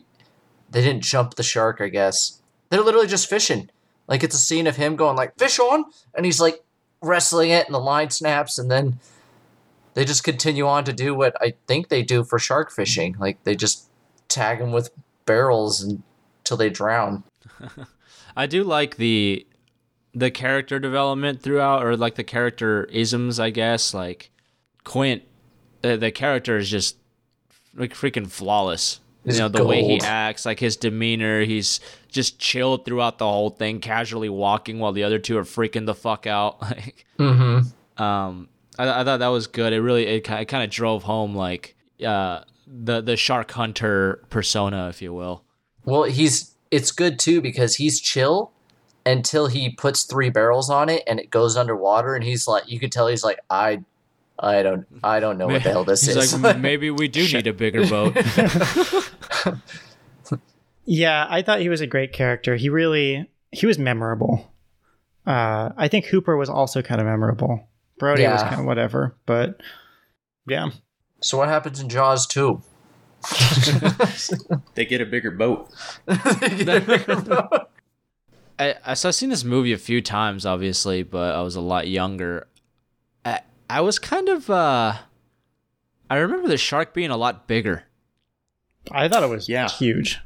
they 0.69 0.81
didn't 0.81 1.03
jump 1.03 1.35
the 1.35 1.43
shark, 1.43 1.79
I 1.81 1.87
guess. 1.87 2.41
They're 2.69 2.81
literally 2.81 3.07
just 3.07 3.29
fishing. 3.29 3.69
Like 4.07 4.23
it's 4.23 4.35
a 4.35 4.39
scene 4.39 4.67
of 4.67 4.75
him 4.75 4.95
going 4.95 5.15
like 5.15 5.37
fish 5.37 5.59
on 5.59 5.85
and 6.13 6.25
he's 6.25 6.39
like 6.39 6.63
wrestling 7.01 7.49
it 7.49 7.65
and 7.65 7.75
the 7.75 7.79
line 7.79 8.09
snaps 8.09 8.57
and 8.57 8.69
then 8.71 8.99
they 9.93 10.05
just 10.05 10.23
continue 10.23 10.67
on 10.67 10.83
to 10.83 10.93
do 10.93 11.15
what 11.15 11.35
I 11.41 11.53
think 11.65 11.89
they 11.89 12.03
do 12.03 12.23
for 12.23 12.37
shark 12.37 12.71
fishing. 12.71 13.15
Like 13.19 13.43
they 13.43 13.55
just 13.55 13.89
tag 14.27 14.59
them 14.59 14.71
with 14.71 14.91
barrels 15.25 15.81
until 15.81 16.57
they 16.57 16.69
drown. 16.69 17.23
I 18.37 18.45
do 18.45 18.63
like 18.63 18.97
the 18.97 19.47
the 20.13 20.31
character 20.31 20.79
development 20.79 21.41
throughout, 21.41 21.83
or 21.83 21.95
like 21.95 22.15
the 22.15 22.23
character 22.23 22.85
isms, 22.85 23.39
I 23.39 23.49
guess. 23.49 23.93
Like 23.93 24.31
Quint, 24.83 25.23
the, 25.81 25.97
the 25.97 26.11
character 26.11 26.57
is 26.57 26.69
just 26.69 26.97
like 27.75 27.93
freaking 27.93 28.29
flawless. 28.29 28.99
You 29.35 29.39
know 29.39 29.47
the 29.49 29.65
way 29.65 29.83
he 29.83 29.99
acts, 30.01 30.45
like 30.45 30.59
his 30.59 30.77
demeanor. 30.77 31.41
He's 31.43 31.79
just 32.09 32.39
chilled 32.39 32.85
throughout 32.85 33.17
the 33.17 33.25
whole 33.25 33.49
thing, 33.49 33.79
casually 33.81 34.29
walking 34.29 34.79
while 34.79 34.93
the 34.93 35.03
other 35.03 35.19
two 35.19 35.37
are 35.37 35.43
freaking 35.43 35.85
the 35.85 35.95
fuck 35.95 36.25
out. 36.27 36.61
Like, 36.61 37.05
Mm-hmm. 37.19 38.01
um, 38.03 38.47
I, 38.79 39.01
I 39.01 39.03
thought 39.03 39.17
that 39.17 39.27
was 39.27 39.47
good. 39.47 39.73
It 39.73 39.81
really 39.81 40.05
it, 40.07 40.29
it 40.29 40.45
kind 40.47 40.63
of 40.63 40.69
drove 40.69 41.03
home 41.03 41.35
like 41.35 41.75
uh 42.05 42.41
the 42.67 43.01
the 43.01 43.15
shark 43.17 43.51
hunter 43.51 44.21
persona, 44.29 44.87
if 44.89 45.01
you 45.01 45.13
will. 45.13 45.43
Well, 45.83 46.03
he's 46.03 46.53
it's 46.71 46.91
good 46.91 47.17
too 47.19 47.41
because 47.41 47.75
he's 47.75 47.99
chill 47.99 48.51
until 49.05 49.47
he 49.47 49.69
puts 49.69 50.03
three 50.03 50.29
barrels 50.29 50.69
on 50.69 50.89
it 50.89 51.01
and 51.07 51.17
it 51.19 51.29
goes 51.29 51.55
underwater 51.55 52.13
and 52.13 52.23
he's 52.25 52.45
like 52.47 52.69
you 52.69 52.77
could 52.79 52.91
tell 52.91 53.07
he's 53.07 53.23
like 53.23 53.39
I 53.49 53.83
I 54.39 54.61
don't 54.61 54.85
I 55.03 55.19
don't 55.19 55.37
know 55.37 55.47
what 55.47 55.63
the 55.63 55.71
hell 55.71 55.83
this 55.83 56.05
He's 56.05 56.15
is. 56.15 56.39
like, 56.41 56.59
maybe 56.59 56.91
we 56.91 57.07
do 57.07 57.21
need 57.33 57.47
a 57.47 57.53
bigger 57.53 57.87
boat. 57.87 58.15
Yeah, 60.89 61.27
I 61.29 61.41
thought 61.41 61.59
he 61.59 61.67
was 61.67 61.81
a 61.81 61.87
great 61.87 62.13
character. 62.13 62.55
He 62.55 62.69
really 62.69 63.29
he 63.51 63.65
was 63.65 63.77
memorable. 63.77 64.53
Uh, 65.25 65.71
I 65.75 65.89
think 65.89 66.05
Hooper 66.05 66.37
was 66.37 66.49
also 66.49 66.81
kind 66.81 67.01
of 67.01 67.07
memorable. 67.07 67.67
Brody 67.99 68.23
was 68.23 68.41
kind 68.41 68.61
of 68.61 68.65
whatever, 68.65 69.17
but 69.25 69.59
yeah, 70.47 70.69
so 71.19 71.37
what 71.39 71.49
happens 71.49 71.81
in 71.81 71.89
Jaws 71.89 72.25
2? 72.27 72.61
They 74.75 74.85
get 74.85 75.01
a 75.01 75.05
bigger 75.05 75.31
boat. 75.31 75.69
I, 78.59 78.75
I 78.85 78.93
so 78.93 79.09
I've 79.09 79.15
seen 79.15 79.29
this 79.29 79.43
movie 79.43 79.73
a 79.73 79.77
few 79.77 80.01
times, 80.01 80.45
obviously, 80.45 81.03
but 81.03 81.35
I 81.35 81.41
was 81.41 81.55
a 81.55 81.61
lot 81.61 81.87
younger. 81.87 82.47
I 83.69 83.77
I 83.77 83.81
was 83.81 83.99
kind 83.99 84.29
of 84.29 84.49
uh, 84.49 84.93
I 86.09 86.15
remember 86.17 86.47
the 86.47 86.57
shark 86.57 86.93
being 86.93 87.09
a 87.11 87.17
lot 87.17 87.47
bigger. 87.47 87.83
I 88.91 89.07
thought 89.07 89.23
it 89.23 89.29
was 89.29 89.49
Yeah. 89.49 89.67
huge. 89.67 90.19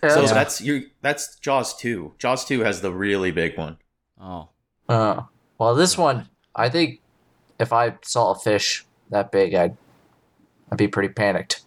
So 0.00 0.22
Yeah. 0.22 0.32
that's 0.32 0.60
you. 0.60 0.90
That's 1.02 1.36
Jaws 1.40 1.76
two. 1.76 2.14
Jaws 2.18 2.44
two 2.44 2.60
has 2.60 2.80
the 2.80 2.92
really 2.92 3.30
big 3.32 3.58
one. 3.58 3.78
Oh, 4.20 4.48
Uh, 4.88 5.22
well, 5.58 5.74
this 5.74 5.98
one, 5.98 6.28
I 6.54 6.68
think 6.68 7.00
if 7.58 7.72
I 7.72 7.96
saw 8.02 8.30
a 8.30 8.34
fish 8.38 8.86
that 9.10 9.32
big, 9.32 9.54
I'd 9.54 9.76
I'd 10.70 10.78
be 10.78 10.86
pretty 10.88 11.08
panicked. 11.12 11.62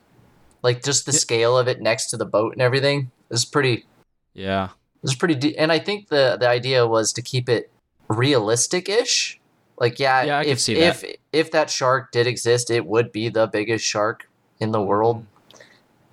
Like 0.63 0.83
just 0.83 1.05
the 1.05 1.11
scale 1.11 1.57
of 1.57 1.67
it 1.67 1.81
next 1.81 2.09
to 2.11 2.17
the 2.17 2.25
boat 2.25 2.53
and 2.53 2.61
everything 2.61 3.11
is 3.29 3.43
pretty 3.45 3.85
yeah. 4.33 4.69
is 5.03 5.15
pretty. 5.15 5.35
De- 5.35 5.57
and 5.57 5.71
I 5.71 5.79
think 5.79 6.07
the 6.07 6.37
the 6.39 6.47
idea 6.47 6.87
was 6.87 7.11
to 7.13 7.21
keep 7.21 7.49
it 7.49 7.69
realistic-ish. 8.07 9.40
Like 9.81 9.99
yeah, 9.99 10.23
Yeah, 10.23 10.37
I 10.37 10.43
can 10.43 10.51
if 10.53 10.59
see 10.59 10.75
if 10.75 11.01
that. 11.01 11.17
if 11.33 11.51
that 11.51 11.71
shark 11.71 12.11
did 12.11 12.27
exist, 12.27 12.69
it 12.69 12.85
would 12.85 13.11
be 13.11 13.29
the 13.29 13.47
biggest 13.47 13.83
shark 13.83 14.29
in 14.59 14.71
the 14.71 14.81
world, 14.81 15.25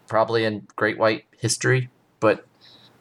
probably 0.07 0.45
in 0.45 0.67
great 0.75 0.97
white 0.97 1.27
history. 1.37 1.91
But 2.19 2.47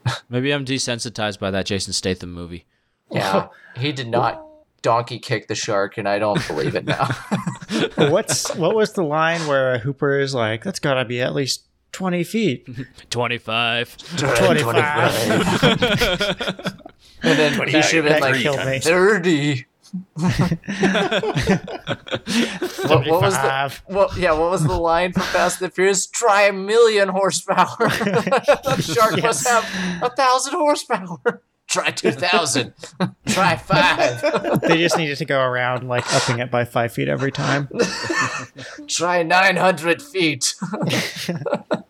Maybe 0.30 0.52
I'm 0.52 0.66
desensitized 0.66 1.40
by 1.40 1.52
that 1.52 1.68
Jason 1.68 1.94
Statham 1.94 2.34
movie. 2.34 2.66
yeah, 3.10 3.48
he 3.78 3.94
did 3.94 4.10
not 4.10 4.44
donkey 4.82 5.20
kick 5.20 5.48
the 5.48 5.56
shark, 5.56 5.98
and 5.98 6.06
I 6.08 6.20
don't 6.20 6.46
believe 6.48 6.76
it 6.76 6.84
now. 6.84 7.06
What's 8.10 8.54
what 8.56 8.76
was 8.76 8.92
the 8.92 9.04
line 9.04 9.48
where 9.48 9.80
Hooper 9.80 10.20
is 10.20 10.36
like, 10.36 10.66
"That's 10.66 10.80
got 10.80 10.96
to 10.96 11.06
be 11.06 11.22
at 11.22 11.34
least 11.34 11.64
twenty 11.94 12.26
feet." 12.26 12.68
Twenty 13.10 13.38
five. 13.50 13.96
25. 14.18 16.76
and 17.24 17.40
then 17.40 17.68
he 17.70 17.82
should 17.82 18.04
have 18.06 18.22
been 18.22 18.24
like 18.56 18.84
30. 18.84 19.66
What, 22.88 23.08
what 23.08 23.22
was 23.22 23.34
the 23.34 23.80
what, 23.88 24.18
yeah, 24.18 24.32
what 24.32 24.52
was 24.52 24.64
the 24.64 24.78
line 24.78 25.14
from 25.14 25.24
Fast 25.24 25.62
and 25.62 25.70
the 25.70 25.74
Furious? 25.74 26.08
Try 26.08 26.44
a 26.44 26.54
million 26.54 27.10
horsepower. 27.10 27.90
shark 28.80 29.22
must 29.22 29.48
have 29.48 29.64
a 30.02 30.10
thousand 30.10 30.54
horsepower. 30.54 31.42
Try 31.68 31.92
two 31.92 32.12
thousand. 32.12 32.74
Try 33.28 33.58
five. 33.58 34.62
They 34.62 34.78
just 34.78 34.98
needed 34.98 35.18
to 35.18 35.26
go 35.26 35.42
around 35.42 35.86
like 35.88 36.06
upping 36.14 36.40
it 36.40 36.50
by 36.50 36.64
five 36.64 36.94
feet 36.94 37.10
every 37.10 37.32
time. 37.32 37.68
Try 38.88 39.24
nine 39.24 39.58
hundred 39.58 40.02
feet. 40.02 40.56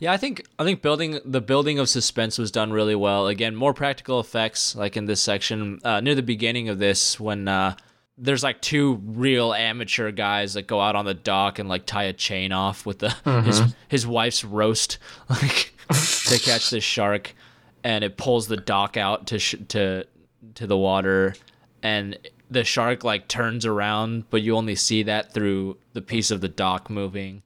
Yeah, 0.00 0.12
I 0.12 0.16
think 0.16 0.46
I 0.58 0.64
think 0.64 0.80
building 0.82 1.18
the 1.24 1.40
building 1.40 1.78
of 1.78 1.88
suspense 1.88 2.38
was 2.38 2.50
done 2.50 2.72
really 2.72 2.94
well. 2.94 3.26
Again, 3.26 3.56
more 3.56 3.74
practical 3.74 4.20
effects, 4.20 4.76
like 4.76 4.96
in 4.96 5.06
this 5.06 5.20
section 5.20 5.80
uh, 5.84 6.00
near 6.00 6.14
the 6.14 6.22
beginning 6.22 6.68
of 6.68 6.78
this, 6.78 7.18
when 7.18 7.48
uh, 7.48 7.74
there's 8.16 8.42
like 8.44 8.60
two 8.60 9.00
real 9.04 9.52
amateur 9.52 10.10
guys 10.12 10.54
that 10.54 10.66
go 10.66 10.80
out 10.80 10.96
on 10.96 11.04
the 11.04 11.14
dock 11.14 11.58
and 11.58 11.68
like 11.68 11.86
tie 11.86 12.04
a 12.04 12.12
chain 12.12 12.52
off 12.52 12.86
with 12.86 13.00
the 13.00 13.10
his 13.44 13.62
his 13.88 14.06
wife's 14.06 14.44
roast, 14.44 14.98
like 15.28 15.74
to 15.90 16.38
catch 16.38 16.70
this 16.70 16.84
shark, 16.84 17.34
and 17.82 18.04
it 18.04 18.16
pulls 18.16 18.46
the 18.46 18.56
dock 18.56 18.96
out 18.96 19.26
to 19.28 19.38
sh- 19.38 19.56
to 19.68 20.06
to 20.54 20.66
the 20.66 20.76
water, 20.76 21.34
and 21.82 22.16
the 22.50 22.64
shark 22.64 23.04
like 23.04 23.28
turns 23.28 23.66
around, 23.66 24.30
but 24.30 24.42
you 24.42 24.56
only 24.56 24.74
see 24.74 25.02
that 25.02 25.34
through 25.34 25.76
the 25.92 26.02
piece 26.02 26.30
of 26.30 26.40
the 26.40 26.48
dock 26.48 26.88
moving. 26.88 27.42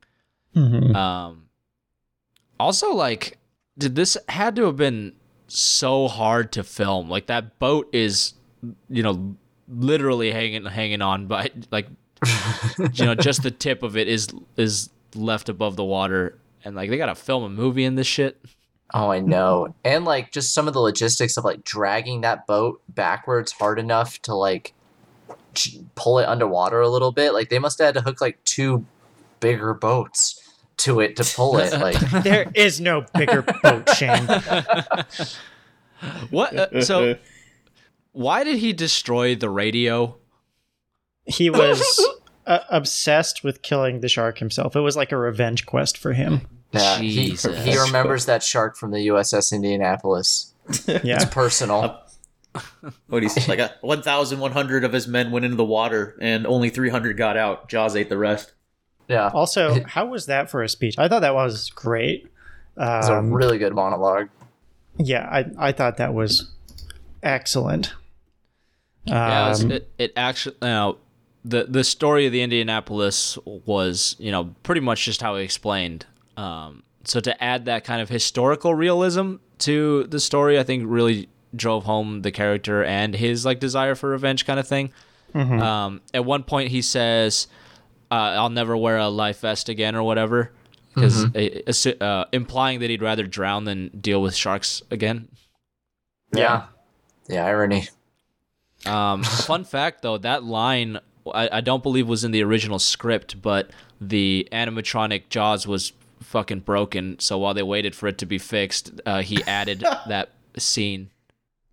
Um, 0.95 1.47
also, 2.63 2.95
like, 2.95 3.39
did 3.77 3.97
this 3.97 4.17
had 4.29 4.57
to 4.57 4.67
have 4.67 4.77
been 4.77 5.15
so 5.49 6.09
hard 6.09 6.53
to 6.53 6.63
film? 6.63 7.09
Like 7.09 7.27
that 7.27 7.59
boat 7.59 7.89
is, 7.93 8.35
you 8.89 9.03
know, 9.03 9.37
literally 9.69 10.31
hanging 10.31 10.65
hanging 10.67 11.03
on 11.03 11.27
but 11.27 11.53
like, 11.71 11.89
you 12.93 13.05
know, 13.05 13.15
just 13.15 13.43
the 13.43 13.51
tip 13.51 13.83
of 13.83 13.97
it 13.97 14.09
is 14.09 14.29
is 14.57 14.91
left 15.15 15.49
above 15.49 15.77
the 15.77 15.85
water, 15.85 16.39
and 16.65 16.77
like 16.77 16.89
they 16.89 16.97
gotta 16.97 17.15
film 17.15 17.43
a 17.43 17.49
movie 17.49 17.85
in 17.85 17.97
this 17.97 18.07
shit. 18.07 18.41
Oh, 18.95 19.11
I 19.11 19.21
know. 19.21 19.75
And 19.85 20.05
like 20.05 20.33
just 20.33 20.53
some 20.53 20.69
of 20.69 20.75
the 20.75 20.81
logistics 20.81 21.37
of 21.37 21.45
like 21.45 21.65
dragging 21.65 22.21
that 22.21 22.47
boat 22.47 22.83
backwards 22.89 23.51
hard 23.51 23.79
enough 23.79 24.21
to 24.23 24.35
like 24.35 24.75
pull 25.95 26.19
it 26.19 26.29
underwater 26.29 26.81
a 26.81 26.89
little 26.89 27.11
bit. 27.11 27.33
Like 27.33 27.49
they 27.49 27.59
must 27.59 27.79
have 27.79 27.87
had 27.87 27.95
to 27.95 28.03
hook 28.03 28.21
like 28.21 28.43
two 28.45 28.85
bigger 29.41 29.75
boats 29.75 30.42
to 30.85 31.01
it 31.01 31.17
to 31.17 31.25
pull 31.25 31.59
it. 31.59 31.73
Like 31.79 31.99
There 32.23 32.51
is 32.55 32.81
no 32.81 33.05
bigger 33.15 33.43
boat, 33.63 33.89
Shane. 33.91 34.27
What? 36.31 36.55
Uh, 36.55 36.83
so, 36.83 37.17
why 38.13 38.45
did 38.45 38.59
he 38.59 38.73
destroy 38.73 39.35
the 39.35 39.49
radio? 39.49 40.17
He 41.25 41.51
was 41.51 42.07
uh, 42.47 42.59
obsessed 42.71 43.45
with 43.45 43.63
killing 43.63 44.01
the 44.01 44.09
shark 44.09 44.39
himself. 44.39 44.75
It 44.75 44.81
was 44.81 44.97
like 44.97 45.13
a 45.13 45.17
revenge 45.17 45.67
quest 45.67 45.97
for 45.97 46.13
him. 46.13 46.49
yeah, 46.73 46.99
he, 46.99 47.13
Jesus. 47.13 47.65
he 47.65 47.79
remembers 47.79 48.27
that 48.27 48.43
shark 48.43 48.77
from 48.77 48.91
the 48.91 49.07
USS 49.09 49.53
Indianapolis. 49.53 50.53
Yeah. 50.87 51.17
It's 51.17 51.27
personal. 51.27 52.01
What 53.07 53.23
he's 53.23 53.49
like, 53.49 53.59
a, 53.59 53.73
1,100 53.81 54.85
of 54.85 54.93
his 54.93 55.09
men 55.09 55.31
went 55.31 55.45
into 55.45 55.57
the 55.57 55.65
water, 55.65 56.19
and 56.21 56.47
only 56.47 56.69
300 56.69 57.17
got 57.17 57.37
out. 57.37 57.69
Jaws 57.69 57.97
ate 57.97 58.09
the 58.09 58.19
rest. 58.19 58.53
Yeah. 59.09 59.29
Also, 59.29 59.83
how 59.87 60.07
was 60.07 60.27
that 60.27 60.51
for 60.51 60.63
a 60.63 60.69
speech? 60.69 60.95
I 60.99 61.09
thought 61.09 61.21
that 61.21 61.35
was 61.35 61.71
great. 61.71 62.27
It's 62.77 63.09
a 63.09 63.19
Um, 63.19 63.33
really 63.33 63.59
good 63.59 63.75
monologue. 63.75 64.29
yeah, 64.99 65.29
I, 65.31 65.69
I 65.69 65.73
thought 65.73 65.97
that 65.99 66.15
was 66.15 66.51
excellent. 67.23 67.93
Yeah, 69.05 69.47
it, 69.47 69.49
was- 69.51 69.65
Um, 69.65 69.73
it, 69.73 69.91
it 69.99 70.13
actually, 70.17 70.57
you 70.63 70.69
know, 70.69 70.99
the 71.45 71.65
the 71.65 71.83
story 71.83 72.27
of 72.27 72.33
the 72.33 72.41
Indianapolis 72.43 73.37
was, 73.45 74.15
you 74.21 74.31
know, 74.31 74.55
pretty 74.63 74.81
much 74.81 75.05
just 75.05 75.21
how 75.21 75.37
he 75.37 75.43
explained. 75.43 76.07
Um, 76.37 76.85
so 77.05 77.19
to 77.19 77.43
add 77.43 77.65
that 77.65 77.83
kind 77.85 78.01
of 78.01 78.09
historical 78.09 78.75
realism 78.77 79.37
to 79.59 80.05
the 80.05 80.21
story, 80.21 80.57
I 80.59 80.63
think 80.63 80.85
really 80.87 81.29
drove 81.55 81.85
home 81.85 82.23
the 82.23 82.31
character 82.31 82.85
and 82.85 83.15
his 83.17 83.45
like 83.45 83.59
desire 83.59 83.95
for 83.97 84.09
revenge 84.11 84.47
kind 84.47 84.61
of 84.61 84.67
thing. 84.69 84.93
Um, 85.35 86.01
at 86.15 86.25
one 86.27 86.43
point, 86.45 86.71
he 86.71 86.81
says, 86.83 87.47
uh, 88.13 88.35
"I'll 88.39 88.51
never 88.51 88.77
wear 88.77 88.99
a 88.99 89.09
life 89.09 89.41
vest 89.41 89.69
again" 89.69 89.95
or 89.97 90.03
whatever, 90.03 90.53
because 90.95 91.87
uh, 91.87 92.25
implying 92.33 92.81
that 92.81 92.91
he'd 92.91 93.03
rather 93.03 93.27
drown 93.27 93.65
than 93.65 93.89
deal 93.89 94.21
with 94.21 94.35
sharks 94.35 94.83
again. 94.91 95.29
Yeah. 96.35 96.67
The 97.27 97.39
irony. 97.39 97.89
Um, 98.87 99.23
fun 99.51 99.65
fact 99.65 100.03
though, 100.03 100.19
that 100.19 100.45
line 100.45 100.99
I, 101.33 101.49
I 101.53 101.61
don't 101.61 101.83
believe 101.83 102.09
was 102.09 102.25
in 102.25 102.31
the 102.33 102.43
original 102.43 102.79
script, 102.79 103.41
but 103.41 103.71
the 104.01 104.49
animatronic 104.53 105.29
Jaws 105.29 105.67
was 105.67 105.93
fucking 106.21 106.61
broken. 106.61 107.19
So 107.21 107.39
while 107.39 107.55
they 107.55 107.63
waited 107.63 107.95
for 107.95 108.09
it 108.09 108.19
to 108.19 108.27
be 108.27 108.39
fixed, 108.39 108.93
uh, 109.07 109.23
he 109.23 109.43
added 109.47 109.81
that 110.09 110.31
scene. 110.57 111.11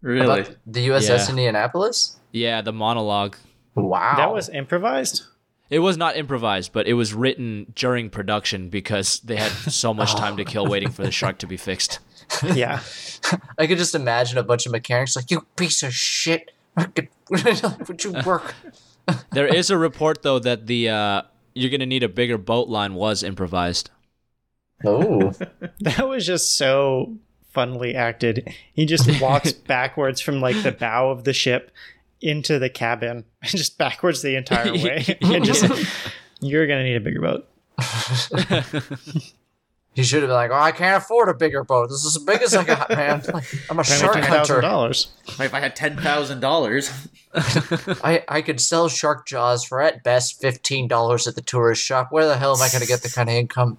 Really? 0.01 0.41
About 0.41 0.55
the 0.65 0.87
USS 0.89 1.09
Yeah. 1.09 1.29
Indianapolis? 1.29 2.17
Yeah, 2.31 2.61
the 2.61 2.71
monologue. 2.73 3.35
Wow. 3.75 4.15
That 4.17 4.31
was 4.33 4.49
improvised. 4.49 5.23
It 5.69 5.79
was 5.79 5.97
not 5.97 6.17
improvised, 6.17 6.73
but 6.73 6.87
it 6.87 6.93
was 6.93 7.13
written 7.13 7.71
during 7.75 8.09
production 8.09 8.69
because 8.69 9.19
they 9.19 9.35
had 9.35 9.51
so 9.51 9.93
much 9.93 10.15
time 10.15 10.37
to 10.37 10.45
kill 10.45 10.67
waiting 10.67 10.89
for 10.89 11.03
the 11.03 11.11
shark 11.11 11.37
to 11.39 11.47
be 11.47 11.57
fixed. 11.69 11.99
Yeah. 12.43 12.81
I 13.57 13.67
could 13.67 13.77
just 13.77 13.95
imagine 13.95 14.37
a 14.37 14.43
bunch 14.43 14.65
of 14.65 14.71
mechanics 14.71 15.15
like, 15.15 15.29
you 15.31 15.45
piece 15.55 15.83
of 15.83 15.93
shit. 15.93 16.51
Would 17.29 18.03
you 18.03 18.13
work? 18.25 18.55
There 19.31 19.47
is 19.47 19.71
a 19.71 19.77
report 19.77 20.21
though 20.21 20.37
that 20.37 20.67
the 20.67 20.89
uh, 20.89 21.21
you're 21.55 21.71
gonna 21.71 21.87
need 21.87 22.03
a 22.03 22.07
bigger 22.07 22.37
boat 22.37 22.67
line 22.67 22.93
was 22.93 23.23
improvised. 23.23 23.89
Oh. 24.85 25.31
That 25.79 26.07
was 26.07 26.27
just 26.27 26.55
so 26.55 27.17
funnily 27.49 27.95
acted. 27.95 28.53
He 28.71 28.85
just 28.85 29.19
walks 29.19 29.51
backwards 29.51 30.21
from 30.21 30.41
like 30.41 30.61
the 30.61 30.71
bow 30.71 31.09
of 31.09 31.23
the 31.23 31.33
ship 31.33 31.71
into 32.21 32.59
the 32.59 32.69
cabin, 32.69 33.25
and 33.41 33.51
just 33.57 33.77
backwards 33.77 34.21
the 34.21 34.35
entire 34.35 34.73
way. 34.73 35.17
and 35.21 35.43
just 35.45 35.65
you're 36.41 36.67
gonna 36.67 36.83
need 36.83 36.95
a 36.95 36.99
bigger 37.01 37.21
boat. 37.21 37.47
He 39.95 40.03
should 40.03 40.21
have 40.21 40.29
been 40.29 40.35
like, 40.35 40.51
oh, 40.51 40.55
I 40.55 40.71
can't 40.71 41.03
afford 41.03 41.27
a 41.29 41.33
bigger 41.33 41.63
boat. 41.63 41.89
This 41.89 42.05
is 42.05 42.13
the 42.13 42.19
biggest 42.31 42.55
I 42.55 42.63
got, 42.63 42.89
man. 42.89 43.21
Like, 43.33 43.43
I'm 43.69 43.79
a 43.79 43.83
Pay 43.83 43.95
shark 43.97 44.15
hunter. 44.17 44.61
dollars. 44.61 45.09
if 45.27 45.53
I 45.53 45.59
had 45.59 45.75
ten 45.75 45.97
thousand 45.97 46.39
dollars, 46.39 46.89
I, 47.33 48.23
I 48.29 48.41
could 48.41 48.61
sell 48.61 48.87
shark 48.87 49.27
jaws 49.27 49.63
for 49.65 49.81
at 49.81 50.03
best 50.03 50.41
$15 50.41 51.27
at 51.27 51.35
the 51.35 51.41
tourist 51.41 51.83
shop. 51.83 52.11
Where 52.11 52.27
the 52.27 52.37
hell 52.37 52.55
am 52.55 52.61
I 52.61 52.69
going 52.69 52.81
to 52.81 52.87
get 52.87 53.01
the 53.01 53.09
kind 53.09 53.27
of 53.29 53.35
income? 53.35 53.77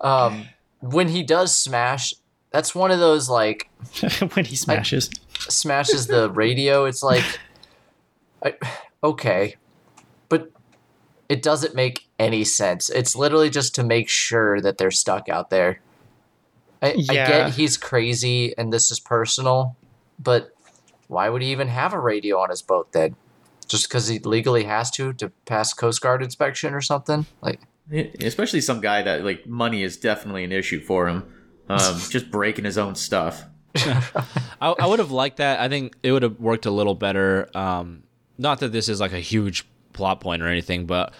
um, 0.00 0.46
when 0.80 1.08
he 1.08 1.22
does 1.22 1.56
smash, 1.56 2.14
that's 2.50 2.74
one 2.74 2.90
of 2.90 2.98
those 2.98 3.28
like 3.28 3.68
when 4.34 4.44
he 4.44 4.56
smashes. 4.56 5.10
smashes 5.38 6.06
the 6.06 6.30
radio. 6.34 6.84
It's 6.84 7.02
like, 7.02 7.24
I, 8.44 8.54
okay, 9.02 9.56
but 10.28 10.50
it 11.28 11.42
doesn't 11.42 11.74
make 11.74 12.06
any 12.18 12.44
sense. 12.44 12.88
It's 12.90 13.14
literally 13.14 13.50
just 13.50 13.74
to 13.76 13.84
make 13.84 14.08
sure 14.08 14.60
that 14.60 14.78
they're 14.78 14.90
stuck 14.90 15.28
out 15.28 15.50
there. 15.50 15.80
I, 16.80 16.90
I 17.08 17.14
get 17.14 17.50
he's 17.54 17.76
crazy 17.76 18.54
and 18.56 18.72
this 18.72 18.90
is 18.90 19.00
personal, 19.00 19.76
but 20.18 20.52
why 21.08 21.28
would 21.28 21.42
he 21.42 21.50
even 21.50 21.68
have 21.68 21.92
a 21.92 21.98
radio 21.98 22.38
on 22.38 22.50
his 22.50 22.62
boat 22.62 22.92
then? 22.92 23.16
Just 23.66 23.88
because 23.88 24.08
he 24.08 24.18
legally 24.20 24.64
has 24.64 24.90
to 24.92 25.12
to 25.14 25.30
pass 25.44 25.74
Coast 25.74 26.00
Guard 26.00 26.22
inspection 26.22 26.72
or 26.72 26.80
something? 26.80 27.26
Like, 27.42 27.60
especially 28.20 28.60
some 28.60 28.80
guy 28.80 29.02
that 29.02 29.24
like 29.24 29.46
money 29.46 29.82
is 29.82 29.96
definitely 29.96 30.44
an 30.44 30.52
issue 30.52 30.80
for 30.80 31.08
him. 31.08 31.24
Um, 31.68 32.00
just 32.10 32.30
breaking 32.30 32.64
his 32.64 32.78
own 32.78 32.94
stuff. 32.94 33.44
I, 33.76 34.70
I 34.78 34.86
would 34.86 34.98
have 34.98 35.10
liked 35.10 35.36
that. 35.38 35.60
I 35.60 35.68
think 35.68 35.94
it 36.02 36.12
would 36.12 36.22
have 36.22 36.40
worked 36.40 36.66
a 36.66 36.70
little 36.70 36.94
better. 36.94 37.48
Um, 37.56 38.02
not 38.38 38.60
that 38.60 38.72
this 38.72 38.88
is 38.88 39.00
like 39.00 39.12
a 39.12 39.20
huge 39.20 39.66
plot 39.92 40.20
point 40.20 40.42
or 40.42 40.46
anything, 40.48 40.86
but 40.86 41.12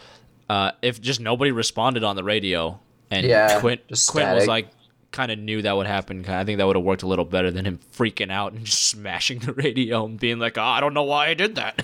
uh, 0.49 0.73
if 0.83 1.01
just 1.01 1.21
nobody 1.21 1.51
responded 1.53 2.05
on 2.05 2.17
the 2.17 2.25
radio 2.25 2.81
and 3.11 3.27
Yeah, 3.27 3.61
Quint, 3.61 3.83
Quint 4.09 4.35
was 4.35 4.47
like 4.47 4.69
kind 5.11 5.31
of 5.33 5.39
knew 5.39 5.63
that 5.63 5.77
would 5.77 5.87
happen. 5.87 6.25
I 6.29 6.45
think 6.45 6.59
that 6.59 6.67
would 6.67 6.77
have 6.77 6.85
worked 6.85 7.03
a 7.03 7.07
little 7.07 7.25
better 7.25 7.51
than 7.51 7.65
him 7.65 7.81
freaking 7.97 8.31
out 8.31 8.53
and 8.53 8.65
just 8.65 8.85
smashing 8.89 9.39
the 9.41 9.53
radio 9.55 10.05
and 10.05 10.19
being 10.21 10.39
like, 10.39 10.59
oh, 10.59 10.63
I 10.63 10.81
don't 10.81 10.95
know 10.95 11.05
why 11.05 11.29
I 11.29 11.35
did 11.35 11.55
that. 11.57 11.83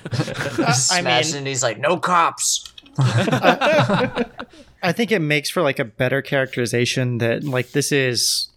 I 0.91 1.01
mean- 1.03 1.35
and 1.37 1.47
he's 1.47 1.63
like, 1.63 1.79
no 1.79 1.97
cops. 1.99 2.71
I 2.99 4.93
think 4.93 5.11
it 5.13 5.21
makes 5.21 5.51
for 5.51 5.63
like 5.63 5.79
a 5.79 5.85
better 5.85 6.23
characterization 6.23 7.19
that 7.19 7.45
like 7.45 7.73
this 7.73 7.91
is 7.93 8.49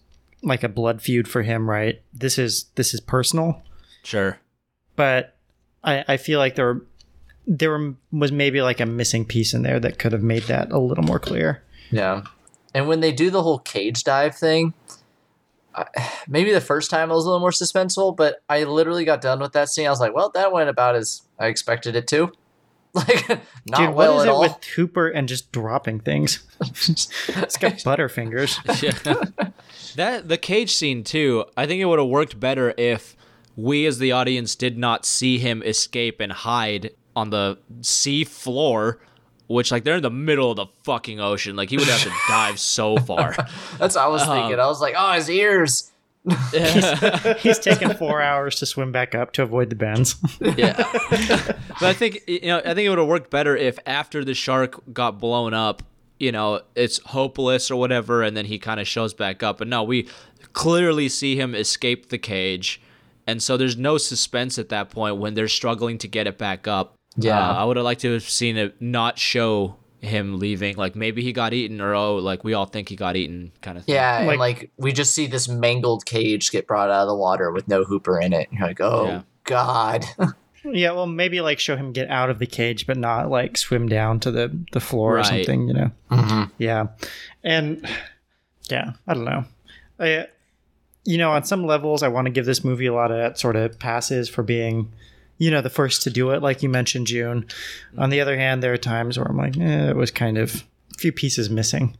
like 0.42 0.62
a 0.62 0.68
blood 0.68 1.02
feud 1.02 1.28
for 1.28 1.42
him, 1.42 1.68
right? 1.68 2.02
This 2.12 2.38
is 2.38 2.66
this 2.74 2.94
is 2.94 3.00
personal, 3.00 3.62
sure. 4.02 4.38
but 4.96 5.36
I 5.82 6.04
I 6.08 6.16
feel 6.16 6.38
like 6.38 6.54
there 6.54 6.82
there 7.46 7.70
were, 7.70 7.94
was 8.12 8.30
maybe 8.30 8.60
like 8.60 8.78
a 8.78 8.86
missing 8.86 9.24
piece 9.24 9.54
in 9.54 9.62
there 9.62 9.80
that 9.80 9.98
could 9.98 10.12
have 10.12 10.22
made 10.22 10.44
that 10.44 10.70
a 10.70 10.78
little 10.78 11.04
more 11.04 11.18
clear. 11.18 11.62
Yeah. 11.90 12.24
And 12.74 12.86
when 12.86 13.00
they 13.00 13.10
do 13.10 13.30
the 13.30 13.42
whole 13.42 13.58
cage 13.58 14.04
dive 14.04 14.36
thing, 14.36 14.74
I, 15.74 15.86
maybe 16.28 16.52
the 16.52 16.60
first 16.60 16.90
time 16.90 17.10
it 17.10 17.14
was 17.14 17.24
a 17.24 17.28
little 17.28 17.40
more 17.40 17.50
suspenseful, 17.50 18.16
but 18.16 18.42
I 18.48 18.64
literally 18.64 19.04
got 19.04 19.22
done 19.22 19.40
with 19.40 19.54
that 19.54 19.70
scene. 19.70 19.86
I 19.86 19.90
was 19.90 20.00
like, 20.00 20.14
well, 20.14 20.30
that 20.34 20.52
went 20.52 20.68
about 20.68 20.94
as 20.94 21.22
I 21.38 21.46
expected 21.46 21.96
it 21.96 22.06
to. 22.08 22.32
Like, 22.98 23.28
not 23.66 23.78
Dude, 23.78 23.94
well 23.94 24.14
what 24.14 24.20
is 24.20 24.22
at 24.22 24.28
it 24.28 24.30
all. 24.32 24.40
with 24.42 24.64
Hooper 24.76 25.08
and 25.08 25.28
just 25.28 25.52
dropping 25.52 26.00
things? 26.00 26.42
it's 26.60 27.56
got 27.56 27.74
butterfingers. 27.84 28.58
Yeah. 28.82 29.50
that 29.96 30.28
the 30.28 30.38
cage 30.38 30.72
scene 30.74 31.04
too. 31.04 31.44
I 31.56 31.66
think 31.66 31.80
it 31.80 31.84
would 31.86 31.98
have 31.98 32.08
worked 32.08 32.38
better 32.38 32.74
if 32.76 33.16
we 33.56 33.86
as 33.86 33.98
the 33.98 34.12
audience 34.12 34.54
did 34.54 34.78
not 34.78 35.04
see 35.04 35.38
him 35.38 35.62
escape 35.62 36.20
and 36.20 36.32
hide 36.32 36.90
on 37.16 37.30
the 37.30 37.58
sea 37.80 38.22
floor, 38.24 39.00
which 39.48 39.72
like 39.72 39.82
they're 39.84 39.96
in 39.96 40.02
the 40.02 40.10
middle 40.10 40.50
of 40.50 40.56
the 40.56 40.66
fucking 40.84 41.18
ocean. 41.20 41.56
Like 41.56 41.70
he 41.70 41.76
would 41.76 41.88
have 41.88 42.02
to 42.04 42.12
dive 42.28 42.60
so 42.60 42.96
far. 42.98 43.34
That's 43.78 43.96
what 43.96 44.04
I 44.04 44.08
was 44.08 44.22
Um, 44.22 44.28
thinking. 44.38 44.60
I 44.60 44.66
was 44.66 44.80
like, 44.80 44.94
oh, 44.96 45.12
his 45.12 45.28
ears. 45.28 45.90
He's 47.38 47.58
taken 47.58 47.94
four 47.94 48.20
hours 48.20 48.56
to 48.56 48.66
swim 48.66 48.92
back 48.92 49.14
up 49.14 49.32
to 49.32 49.42
avoid 49.42 49.70
the 49.70 49.76
bends. 49.76 50.16
yeah. 50.40 50.76
but 50.78 51.82
I 51.82 51.92
think 51.92 52.22
you 52.26 52.48
know, 52.48 52.58
I 52.58 52.74
think 52.74 52.86
it 52.86 52.88
would 52.90 52.98
have 52.98 53.08
worked 53.08 53.30
better 53.30 53.56
if 53.56 53.78
after 53.86 54.24
the 54.24 54.34
shark 54.34 54.80
got 54.92 55.18
blown 55.18 55.54
up, 55.54 55.82
you 56.18 56.32
know, 56.32 56.60
it's 56.74 56.98
hopeless 57.06 57.70
or 57.70 57.76
whatever, 57.76 58.22
and 58.22 58.36
then 58.36 58.44
he 58.44 58.58
kind 58.58 58.80
of 58.80 58.88
shows 58.88 59.14
back 59.14 59.42
up. 59.42 59.58
But 59.58 59.68
no, 59.68 59.82
we 59.82 60.08
clearly 60.52 61.08
see 61.08 61.36
him 61.36 61.54
escape 61.54 62.08
the 62.08 62.18
cage, 62.18 62.80
and 63.26 63.42
so 63.42 63.56
there's 63.56 63.76
no 63.76 63.98
suspense 63.98 64.58
at 64.58 64.68
that 64.70 64.90
point 64.90 65.16
when 65.16 65.34
they're 65.34 65.48
struggling 65.48 65.98
to 65.98 66.08
get 66.08 66.26
it 66.26 66.38
back 66.38 66.66
up. 66.66 66.94
Yeah. 67.16 67.38
Uh, 67.38 67.54
I 67.54 67.64
would 67.64 67.76
have 67.76 67.84
liked 67.84 68.00
to 68.02 68.12
have 68.12 68.28
seen 68.28 68.56
it 68.56 68.80
not 68.80 69.18
show 69.18 69.76
him 70.00 70.38
leaving. 70.38 70.76
Like 70.76 70.94
maybe 70.96 71.22
he 71.22 71.32
got 71.32 71.52
eaten, 71.52 71.80
or 71.80 71.94
oh, 71.94 72.16
like 72.16 72.44
we 72.44 72.54
all 72.54 72.66
think 72.66 72.88
he 72.88 72.96
got 72.96 73.16
eaten, 73.16 73.52
kind 73.62 73.78
of 73.78 73.84
thing. 73.84 73.94
Yeah, 73.94 74.18
Like- 74.20 74.28
and 74.30 74.38
like 74.38 74.70
we 74.76 74.92
just 74.92 75.12
see 75.14 75.26
this 75.26 75.48
mangled 75.48 76.06
cage 76.06 76.50
get 76.50 76.66
brought 76.66 76.90
out 76.90 77.02
of 77.02 77.08
the 77.08 77.16
water 77.16 77.50
with 77.52 77.68
no 77.68 77.84
Hooper 77.84 78.20
in 78.20 78.32
it. 78.32 78.48
You're 78.52 78.66
like, 78.68 78.80
oh 78.80 79.06
Yeah. 79.06 79.22
god. 79.44 80.04
yeah, 80.64 80.92
well, 80.92 81.06
maybe 81.06 81.40
like 81.40 81.58
show 81.58 81.76
him 81.76 81.92
get 81.92 82.08
out 82.10 82.30
of 82.30 82.38
the 82.38 82.46
cage, 82.46 82.86
but 82.86 82.96
not 82.96 83.30
like 83.30 83.56
swim 83.56 83.88
down 83.88 84.20
to 84.20 84.30
the 84.30 84.56
the 84.72 84.80
floor 84.80 85.18
or 85.18 85.24
something. 85.24 85.68
You 85.68 85.74
know. 85.74 85.90
Mhm. 86.10 86.50
Yeah, 86.58 86.86
and 87.44 87.86
yeah, 88.70 88.92
I 89.06 89.14
don't 89.14 89.24
know. 89.24 89.44
I, 89.98 90.26
you 91.04 91.16
know, 91.16 91.30
on 91.30 91.42
some 91.44 91.64
levels, 91.66 92.02
I 92.02 92.08
want 92.08 92.26
to 92.26 92.30
give 92.30 92.44
this 92.44 92.62
movie 92.62 92.86
a 92.86 92.92
lot 92.94 93.10
of 93.10 93.38
sort 93.38 93.56
of 93.56 93.78
passes 93.78 94.28
for 94.28 94.42
being, 94.42 94.92
you 95.38 95.50
know, 95.50 95.60
the 95.60 95.70
first 95.70 96.02
to 96.02 96.10
do 96.10 96.30
it, 96.30 96.42
like 96.42 96.62
you 96.62 96.68
mentioned, 96.68 97.06
June. 97.06 97.46
On 97.96 98.10
the 98.10 98.20
other 98.20 98.36
hand, 98.36 98.62
there 98.62 98.72
are 98.72 98.76
times 98.78 99.16
where 99.18 99.26
I'm 99.26 99.36
like, 99.36 99.56
eh, 99.56 99.90
it 99.90 99.96
was 99.96 100.10
kind 100.10 100.36
of 100.36 100.64
a 100.92 100.98
few 100.98 101.12
pieces 101.12 101.48
missing. 101.48 101.96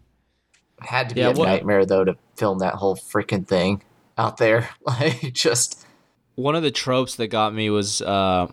It 0.82 0.86
Had 0.88 1.08
to 1.08 1.14
be 1.14 1.20
Yeah, 1.22 1.28
a 1.28 1.32
what- 1.34 1.46
nightmare 1.48 1.86
though 1.86 2.04
to 2.04 2.16
film 2.36 2.58
that 2.58 2.74
whole 2.74 2.96
freaking 2.96 3.46
thing 3.46 3.82
out 4.16 4.36
there. 4.36 4.68
Like 4.86 5.32
just 5.32 5.84
one 6.34 6.54
of 6.56 6.62
the 6.62 6.70
tropes 6.70 7.16
that 7.16 7.28
got 7.28 7.54
me 7.54 7.70
was 7.70 8.00
uh, 8.02 8.48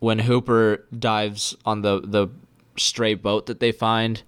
when 0.00 0.18
Hooper 0.20 0.86
dives 0.96 1.56
on 1.64 1.82
the 1.82 2.00
the 2.02 2.28
stray 2.76 3.14
boat 3.14 3.46
that 3.46 3.60
they 3.60 3.72
find, 3.72 4.22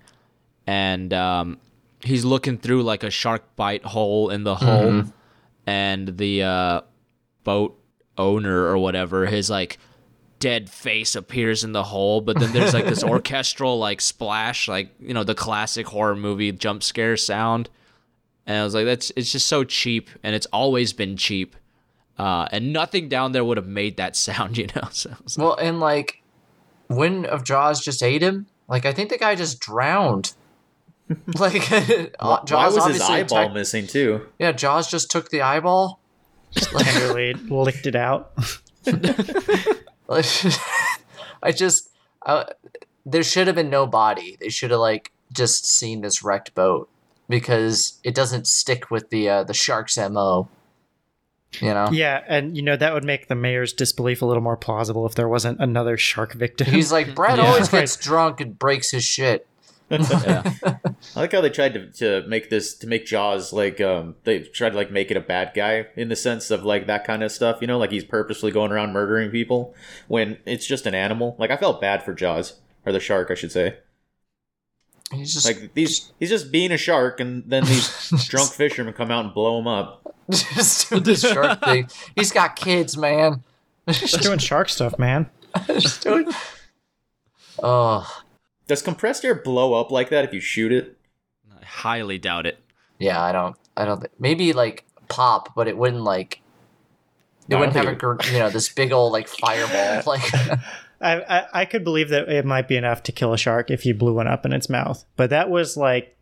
and 0.67 1.13
um, 1.13 1.59
he's 2.05 2.25
looking 2.25 2.59
through 2.59 2.83
like 2.83 3.03
a 3.03 3.11
shark 3.11 3.57
bite 3.57 3.85
hole 3.85 4.31
in 4.31 4.45
the 4.45 4.55
hull, 4.57 5.05
and 5.67 6.17
the 6.19 6.43
uh, 6.43 6.81
boat 7.45 7.79
owner 8.19 8.67
or 8.67 8.79
whatever, 8.79 9.27
his 9.27 9.49
like 9.51 9.79
dead 10.43 10.69
face 10.69 11.15
appears 11.15 11.63
in 11.63 11.71
the 11.71 11.85
hole, 11.85 12.21
but 12.21 12.37
then 12.37 12.53
there's 12.53 12.75
like 12.75 12.85
this 12.85 13.05
orchestral 13.15 13.79
like 13.79 14.01
splash, 14.01 14.67
like 14.67 14.91
you 15.01 15.15
know 15.15 15.23
the 15.23 15.37
classic 15.37 15.87
horror 15.87 16.17
movie 16.17 16.51
jump 16.51 16.83
scare 16.83 17.17
sound. 17.17 17.71
And 18.45 18.59
I 18.59 18.65
was 18.65 18.75
like, 18.75 18.85
that's 18.85 19.13
it's 19.15 19.31
just 19.31 19.47
so 19.47 19.63
cheap, 19.63 20.11
and 20.25 20.35
it's 20.35 20.47
always 20.53 20.93
been 20.93 21.17
cheap. 21.17 21.55
Uh, 22.19 22.49
and 22.51 22.73
nothing 22.73 23.09
down 23.09 23.31
there 23.31 23.45
would 23.45 23.57
have 23.57 23.69
made 23.69 23.97
that 23.99 24.17
sound, 24.29 24.59
you 24.59 24.67
know. 24.75 24.89
So 24.91 25.11
I 25.11 25.15
like, 25.15 25.39
well, 25.39 25.55
and 25.55 25.79
like 25.79 26.23
when 26.89 27.25
of 27.25 27.45
Jaws 27.45 27.81
just 27.81 28.03
ate 28.03 28.23
him. 28.23 28.47
Like 28.69 28.85
I 28.85 28.93
think 28.93 29.11
the 29.11 29.19
guy 29.19 29.37
just 29.37 29.61
drowned. 29.61 30.33
like 31.39 31.63
Why, 31.71 32.41
Jaws 32.45 32.51
why 32.51 32.69
was 32.75 32.87
his 32.87 33.01
eyeball 33.01 33.39
attacked- 33.39 33.55
missing 33.55 33.87
too? 33.87 34.27
Yeah, 34.41 34.51
Jaws 34.51 34.91
just 34.91 35.09
took 35.09 35.31
the 35.31 35.43
eyeball. 35.43 36.01
Tenderly 36.53 37.35
licked 37.35 37.87
it 37.87 37.95
out. 37.95 38.33
Like, 40.13 40.55
I 41.43 41.53
just, 41.53 41.91
uh, 42.25 42.45
there 43.05 43.23
should 43.23 43.47
have 43.49 43.57
been 43.57 43.71
no 43.71 43.87
body. 43.87 44.37
They 44.41 44.49
should 44.49 44.71
have 44.71 44.81
like 44.81 45.11
just 45.33 45.67
seen 45.67 46.03
this 46.03 46.23
wrecked 46.23 46.55
boat 46.55 46.89
because 47.29 47.99
it 48.05 48.15
doesn't 48.15 48.47
stick 48.47 48.91
with 48.91 49.11
the 49.11 49.29
uh, 49.29 49.45
the 49.45 49.55
shark's 49.55 49.97
mo. 49.99 50.49
You 51.61 51.75
know, 51.75 51.89
Yeah, 51.93 52.23
and 52.29 52.57
you 52.57 52.63
know 52.63 52.77
that 52.77 52.95
would 52.95 53.05
make 53.05 53.29
the 53.29 53.35
mayor's 53.35 53.73
disbelief 53.75 54.23
a 54.23 54.27
little 54.27 54.43
more 54.43 54.57
plausible 54.57 55.05
if 55.05 55.15
there 55.15 55.29
wasn't 55.29 55.61
another 55.61 55.99
shark 55.99 56.33
victim. 56.33 56.67
he's 56.69 56.91
like 56.91 57.15
Brad 57.15 57.39
Yeah. 57.39 57.45
always 57.47 57.69
gets 57.69 57.95
drunk 58.09 58.41
and 58.41 58.59
breaks 58.59 58.91
his 58.93 59.05
shit. 59.05 59.47
Yeah. 59.91 60.53
I 61.17 61.21
like 61.21 61.33
how 61.33 61.41
they 61.41 61.51
tried 61.51 61.75
to, 61.75 61.91
to 61.93 62.27
make 62.29 62.49
this 62.51 62.75
to 62.79 62.87
make 62.87 63.05
Jaws 63.07 63.53
like 63.53 63.81
um 63.81 64.15
they 64.25 64.41
tried 64.41 64.71
to 64.71 64.77
like 64.77 64.91
make 64.91 65.11
it 65.11 65.17
a 65.17 65.21
bad 65.21 65.53
guy 65.55 65.87
in 65.97 66.09
the 66.09 66.17
sense 66.17 66.51
of 66.51 66.65
like 66.65 66.87
that 66.87 67.05
kind 67.05 67.23
of 67.23 67.31
stuff, 67.33 67.59
you 67.61 67.67
know, 67.67 67.79
like 67.79 67.91
he's 67.91 68.05
purposely 68.05 68.51
going 68.51 68.73
around 68.73 68.93
murdering 68.93 69.31
people 69.31 69.75
when 70.09 70.39
it's 70.47 70.67
just 70.67 70.87
an 70.87 70.95
animal. 70.95 71.37
Like 71.39 71.51
I 71.51 71.57
felt 71.57 71.81
bad 71.81 72.03
for 72.03 72.15
Jaws 72.15 72.55
or 72.87 72.93
the 72.93 73.01
shark, 73.01 73.31
I 73.31 73.35
should 73.35 73.53
say. 73.53 73.77
He's 75.13 75.35
just 75.35 75.45
Like 75.47 75.75
these 75.75 76.11
he's 76.19 76.31
just 76.31 76.51
being 76.51 76.73
a 76.73 76.79
shark 76.79 77.21
and 77.21 77.45
then 77.47 77.65
these 77.65 78.09
drunk 78.29 78.53
fishermen 78.53 78.95
come 78.95 79.11
out 79.11 79.25
and 79.27 79.35
blow 79.35 79.59
him 79.59 79.67
up. 79.67 80.15
just 80.31 80.89
doing 80.89 81.03
the 81.03 81.17
shark 81.17 81.63
thing. 81.65 81.89
He's 82.17 82.31
got 82.33 82.57
kids, 82.57 82.97
man. 82.97 83.43
Just 83.89 84.23
doing 84.23 84.39
shark 84.39 84.69
stuff, 84.69 84.99
man. 84.99 85.29
just 85.67 86.03
doing. 86.03 86.31
Oh, 87.63 88.22
Does 88.67 88.83
compressed 88.83 89.25
air 89.25 89.35
blow 89.35 89.75
up 89.75 89.91
like 89.91 90.09
that 90.11 90.25
if 90.25 90.33
you 90.33 90.41
shoot 90.41 90.73
it? 90.73 90.97
I 91.61 91.65
highly 91.65 92.19
doubt 92.19 92.47
it. 92.47 92.59
yeah. 92.99 93.23
I 93.23 93.33
don't. 93.33 93.57
I 93.77 93.85
don't. 93.85 94.01
Think, 94.01 94.13
maybe 94.19 94.53
like 94.53 94.85
pop, 95.09 95.55
but 95.55 95.69
it 95.69 95.77
wouldn't 95.77 96.03
like. 96.03 96.41
It 97.43 97.49
No, 97.51 97.59
wouldn't 97.59 97.77
have 97.77 97.89
a 97.89 97.95
gr- 97.95 98.17
you 98.31 98.39
know 98.39 98.51
this 98.51 98.69
big 98.69 98.93
old 98.93 99.13
like 99.13 99.29
fireball 99.29 100.03
like. 100.07 100.23
I, 101.01 101.21
I 101.21 101.47
I 101.53 101.65
could 101.65 101.83
believe 101.83 102.11
that 102.11 102.29
it 102.29 102.45
might 102.45 102.69
be 102.69 102.77
enough 102.77 103.03
to 103.05 103.13
kill 103.13 103.33
a 103.33 103.39
shark 103.39 103.71
if 103.71 103.85
you 103.85 103.93
blew 103.95 104.15
one 104.15 104.29
up 104.29 104.47
in 104.47 104.53
its 104.53 104.69
mouth, 104.71 105.05
but 105.17 105.31
that 105.31 105.51
was 105.51 105.77
like 105.77 106.17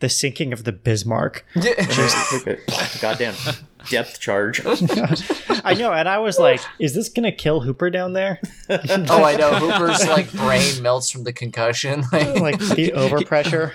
the 0.00 0.08
sinking 0.08 0.52
of 0.52 0.64
the 0.64 0.72
Bismarck. 0.72 1.44
Okay. 1.56 2.58
Goddamn 3.00 3.34
depth 3.88 4.20
charge. 4.20 4.60
I 5.64 5.74
know, 5.74 5.92
and 5.92 6.08
I 6.08 6.18
was 6.18 6.38
like, 6.38 6.60
"Is 6.78 6.94
this 6.94 7.08
gonna 7.08 7.32
kill 7.32 7.60
Hooper 7.60 7.90
down 7.90 8.12
there?" 8.12 8.40
oh, 8.68 9.24
I 9.24 9.36
know. 9.36 9.54
Hooper's 9.54 10.06
like 10.06 10.30
brain 10.32 10.82
melts 10.82 11.10
from 11.10 11.24
the 11.24 11.32
concussion. 11.32 12.04
Like, 12.12 12.40
Like 12.46 12.58
the 12.58 12.92
overpressure. 12.94 13.72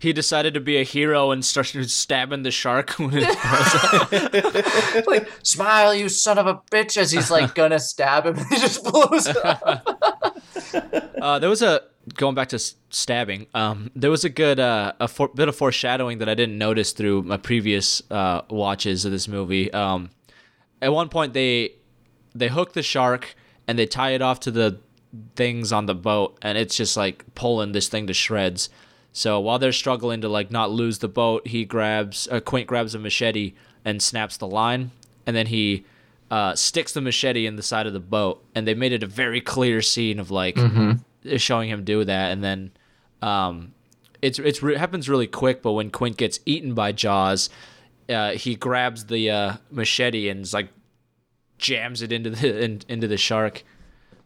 He 0.00 0.14
decided 0.14 0.54
to 0.54 0.60
be 0.60 0.78
a 0.78 0.84
hero 0.84 1.32
and 1.32 1.44
started 1.44 1.90
stabbing 1.90 2.44
the 2.44 2.50
shark 2.50 2.92
when 2.92 3.10
it 3.12 5.06
like 5.06 5.28
smile, 5.42 5.94
you 5.94 6.08
son 6.08 6.38
of 6.38 6.46
a 6.46 6.62
bitch, 6.70 6.96
as 6.96 7.12
he's 7.12 7.30
like 7.30 7.54
gonna 7.54 7.78
stab 7.78 8.24
him. 8.24 8.36
He 8.36 8.56
just 8.56 8.82
blows 8.84 9.26
up. 9.28 9.86
Uh, 11.20 11.38
there 11.38 11.50
was 11.50 11.60
a 11.60 11.82
going 12.14 12.34
back 12.34 12.48
to 12.48 12.58
stabbing. 12.90 13.46
Um, 13.54 13.90
there 13.94 14.10
was 14.10 14.24
a 14.24 14.28
good 14.28 14.58
uh, 14.58 14.92
a 15.00 15.08
for, 15.08 15.28
bit 15.28 15.48
of 15.48 15.56
foreshadowing 15.56 16.18
that 16.18 16.28
I 16.28 16.34
didn't 16.34 16.58
notice 16.58 16.92
through 16.92 17.22
my 17.22 17.36
previous 17.36 18.02
uh, 18.10 18.42
watches 18.50 19.04
of 19.04 19.12
this 19.12 19.28
movie. 19.28 19.72
Um, 19.72 20.10
at 20.80 20.92
one 20.92 21.08
point, 21.08 21.32
they 21.32 21.74
they 22.34 22.48
hook 22.48 22.72
the 22.72 22.82
shark 22.82 23.34
and 23.68 23.78
they 23.78 23.86
tie 23.86 24.10
it 24.10 24.22
off 24.22 24.40
to 24.40 24.50
the 24.50 24.80
things 25.36 25.72
on 25.72 25.86
the 25.86 25.94
boat, 25.94 26.38
and 26.42 26.58
it's 26.58 26.76
just 26.76 26.96
like 26.96 27.24
pulling 27.34 27.72
this 27.72 27.88
thing 27.88 28.06
to 28.06 28.14
shreds. 28.14 28.70
So 29.12 29.38
while 29.40 29.58
they're 29.58 29.72
struggling 29.72 30.22
to 30.22 30.28
like 30.28 30.50
not 30.50 30.70
lose 30.70 30.98
the 30.98 31.08
boat, 31.08 31.46
he 31.46 31.64
grabs 31.64 32.28
uh, 32.30 32.40
Quint 32.40 32.66
grabs 32.66 32.94
a 32.94 32.98
machete 32.98 33.54
and 33.84 34.02
snaps 34.02 34.36
the 34.36 34.46
line, 34.46 34.90
and 35.26 35.36
then 35.36 35.46
he 35.46 35.84
uh, 36.30 36.54
sticks 36.54 36.92
the 36.92 37.00
machete 37.00 37.46
in 37.46 37.56
the 37.56 37.62
side 37.62 37.86
of 37.86 37.92
the 37.92 38.00
boat, 38.00 38.42
and 38.54 38.66
they 38.66 38.74
made 38.74 38.92
it 38.92 39.02
a 39.02 39.06
very 39.06 39.40
clear 39.40 39.82
scene 39.82 40.18
of 40.18 40.30
like 40.30 40.56
showing 41.36 41.68
him 41.68 41.84
do 41.84 42.04
that, 42.04 42.32
and 42.32 42.42
then 42.42 42.70
um, 43.20 43.74
it's 44.20 44.38
it's 44.38 44.62
it 44.62 44.76
happens 44.78 45.08
really 45.08 45.26
quick. 45.26 45.62
But 45.62 45.72
when 45.72 45.90
Quint 45.90 46.16
gets 46.16 46.40
eaten 46.46 46.74
by 46.74 46.92
Jaws, 46.92 47.50
uh, 48.08 48.32
he 48.32 48.54
grabs 48.54 49.06
the 49.06 49.30
uh, 49.30 49.52
machete 49.70 50.28
and 50.28 50.40
is 50.40 50.54
like 50.54 50.68
jams 51.58 52.02
it 52.02 52.12
into 52.12 52.30
the 52.30 52.64
in, 52.64 52.82
into 52.88 53.08
the 53.08 53.16
shark. 53.16 53.64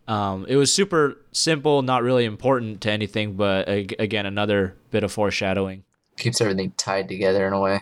Um, 0.08 0.46
it 0.48 0.56
was 0.56 0.72
super 0.72 1.18
simple, 1.32 1.82
not 1.82 2.02
really 2.02 2.24
important 2.24 2.80
to 2.82 2.90
anything, 2.92 3.34
but 3.34 3.68
ag- 3.68 3.96
again, 3.98 4.24
another 4.24 4.76
bit 4.90 5.02
of 5.02 5.10
foreshadowing. 5.10 5.82
Keeps 6.16 6.40
everything 6.40 6.72
tied 6.76 7.08
together 7.08 7.46
in 7.46 7.52
a 7.52 7.60
way. 7.60 7.80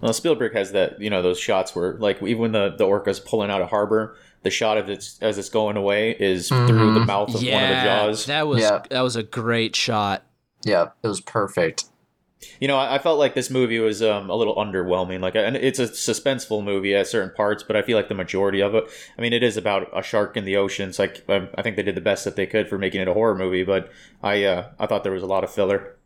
Well, 0.00 0.12
Spielberg 0.12 0.54
has 0.54 0.70
that, 0.72 1.00
you 1.00 1.10
know, 1.10 1.20
those 1.20 1.38
shots 1.38 1.74
where, 1.74 1.94
like, 1.94 2.22
even 2.22 2.38
when 2.38 2.52
the, 2.52 2.74
the 2.76 2.84
orca's 2.86 3.18
pulling 3.18 3.50
out 3.50 3.60
of 3.60 3.70
harbor, 3.70 4.16
the 4.44 4.50
shot 4.50 4.78
of 4.78 4.88
it 4.88 5.04
as 5.20 5.36
it's 5.38 5.48
going 5.48 5.76
away 5.76 6.12
is 6.12 6.48
through 6.48 6.94
the 6.94 7.04
mouth 7.04 7.28
of 7.34 7.42
one 7.42 7.62
of 7.62 7.68
the 7.68 7.82
jaws. 7.82 8.26
that 8.26 8.46
was 8.46 8.62
Yeah. 8.62 8.82
that 8.90 9.00
was 9.00 9.16
a 9.16 9.22
great 9.24 9.74
shot. 9.74 10.22
Yeah, 10.64 10.90
it 11.02 11.08
was 11.08 11.20
perfect. 11.20 11.84
You 12.60 12.68
know, 12.68 12.76
I, 12.76 12.96
I 12.96 12.98
felt 12.98 13.18
like 13.18 13.34
this 13.34 13.48
movie 13.50 13.78
was 13.78 14.02
um, 14.02 14.28
a 14.28 14.34
little 14.36 14.54
underwhelming. 14.56 15.20
Like, 15.20 15.34
and 15.34 15.56
it's 15.56 15.78
a 15.78 15.86
suspenseful 15.88 16.62
movie 16.62 16.94
at 16.94 17.06
certain 17.06 17.34
parts, 17.34 17.62
but 17.62 17.74
I 17.74 17.80
feel 17.82 17.96
like 17.96 18.08
the 18.08 18.14
majority 18.14 18.60
of 18.60 18.74
it. 18.74 18.84
I 19.18 19.22
mean, 19.22 19.32
it 19.32 19.42
is 19.42 19.56
about 19.56 19.88
a 19.96 20.02
shark 20.02 20.36
in 20.36 20.44
the 20.44 20.56
ocean. 20.56 20.90
It's 20.90 20.98
like 20.98 21.24
um, 21.28 21.48
I 21.54 21.62
think 21.62 21.76
they 21.76 21.82
did 21.82 21.94
the 21.94 22.00
best 22.02 22.24
that 22.26 22.36
they 22.36 22.46
could 22.46 22.68
for 22.68 22.76
making 22.78 23.00
it 23.00 23.08
a 23.08 23.14
horror 23.14 23.34
movie, 23.34 23.64
but 23.64 23.90
I 24.22 24.44
uh, 24.44 24.68
I 24.78 24.86
thought 24.86 25.04
there 25.04 25.12
was 25.12 25.22
a 25.22 25.26
lot 25.26 25.42
of 25.42 25.50
filler. 25.52 25.96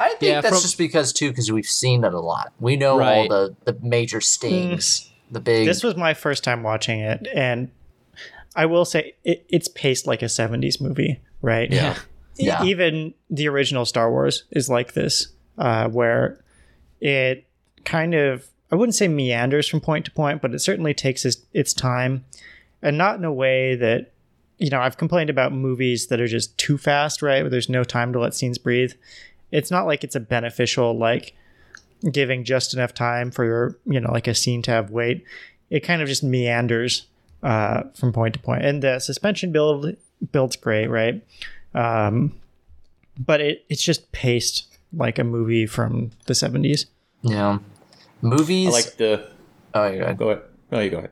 I 0.00 0.10
think 0.10 0.22
Yeah, 0.22 0.40
that's 0.40 0.54
from- 0.56 0.62
just 0.62 0.78
because 0.78 1.12
too, 1.12 1.30
because 1.30 1.50
we've 1.50 1.66
seen 1.66 2.04
it 2.04 2.12
a 2.14 2.20
lot. 2.20 2.52
We 2.60 2.76
know 2.76 3.00
all 3.00 3.28
the 3.28 3.54
the 3.64 3.78
major 3.80 4.20
stings, 4.20 5.10
the 5.30 5.40
big. 5.40 5.66
This 5.66 5.82
was 5.82 5.96
my 5.96 6.14
first 6.14 6.44
time 6.44 6.62
watching 6.62 7.00
it, 7.00 7.26
and 7.34 7.70
I 8.56 8.66
will 8.66 8.84
say 8.84 9.14
it, 9.24 9.46
it's 9.48 9.68
paced 9.68 10.06
like 10.06 10.22
a 10.22 10.26
'70s 10.26 10.80
movie, 10.80 11.20
right? 11.42 11.70
Yeah. 11.70 11.96
Yeah. 12.36 12.62
Even 12.64 13.14
the 13.28 13.48
original 13.48 13.84
Star 13.84 14.10
Wars 14.10 14.44
is 14.52 14.68
like 14.68 14.94
this, 14.94 15.28
uh, 15.58 15.88
where 15.88 16.40
it 17.00 17.46
kind 17.84 18.14
of 18.14 18.46
I 18.70 18.76
wouldn't 18.76 18.94
say 18.94 19.08
meanders 19.08 19.66
from 19.68 19.80
point 19.80 20.04
to 20.04 20.10
point, 20.10 20.42
but 20.42 20.54
it 20.54 20.60
certainly 20.60 20.94
takes 20.94 21.24
its, 21.24 21.38
its 21.52 21.72
time, 21.72 22.24
and 22.82 22.98
not 22.98 23.16
in 23.16 23.24
a 23.24 23.32
way 23.32 23.74
that 23.76 24.12
you 24.58 24.70
know 24.70 24.80
I've 24.80 24.98
complained 24.98 25.30
about 25.30 25.52
movies 25.52 26.08
that 26.08 26.20
are 26.20 26.28
just 26.28 26.56
too 26.58 26.78
fast, 26.78 27.22
right? 27.22 27.42
Where 27.42 27.50
there's 27.50 27.68
no 27.68 27.84
time 27.84 28.12
to 28.12 28.20
let 28.20 28.34
scenes 28.34 28.58
breathe. 28.58 28.92
It's 29.50 29.70
not 29.70 29.86
like 29.86 30.04
it's 30.04 30.16
a 30.16 30.20
beneficial 30.20 30.96
like 30.96 31.34
giving 32.12 32.44
just 32.44 32.74
enough 32.74 32.94
time 32.94 33.30
for 33.30 33.44
your 33.44 33.78
you 33.84 34.00
know 34.00 34.10
like 34.12 34.26
a 34.26 34.34
scene 34.34 34.62
to 34.62 34.70
have 34.70 34.90
weight. 34.90 35.24
It 35.70 35.80
kind 35.80 36.00
of 36.00 36.08
just 36.08 36.22
meanders 36.22 37.06
uh, 37.42 37.82
from 37.94 38.12
point 38.12 38.34
to 38.34 38.40
point, 38.40 38.64
and 38.64 38.82
the 38.82 38.98
suspension 38.98 39.52
build 39.52 39.96
builds 40.32 40.56
great, 40.56 40.88
right? 40.88 41.22
Um, 41.74 42.34
but 43.18 43.40
it 43.40 43.64
it's 43.68 43.82
just 43.82 44.10
paced 44.12 44.66
like 44.92 45.18
a 45.18 45.24
movie 45.24 45.66
from 45.66 46.10
the 46.26 46.32
70s. 46.32 46.86
yeah, 47.22 47.58
movies. 48.22 48.68
I 48.68 48.70
like 48.70 48.96
the. 48.96 49.28
oh, 49.74 49.86
you 49.86 49.98
go 49.98 50.04
ahead. 50.04 50.18
Go 50.18 50.28
ahead. 50.30 50.42
No, 50.70 50.80
you 50.80 50.90
go 50.90 50.98
ahead. 50.98 51.10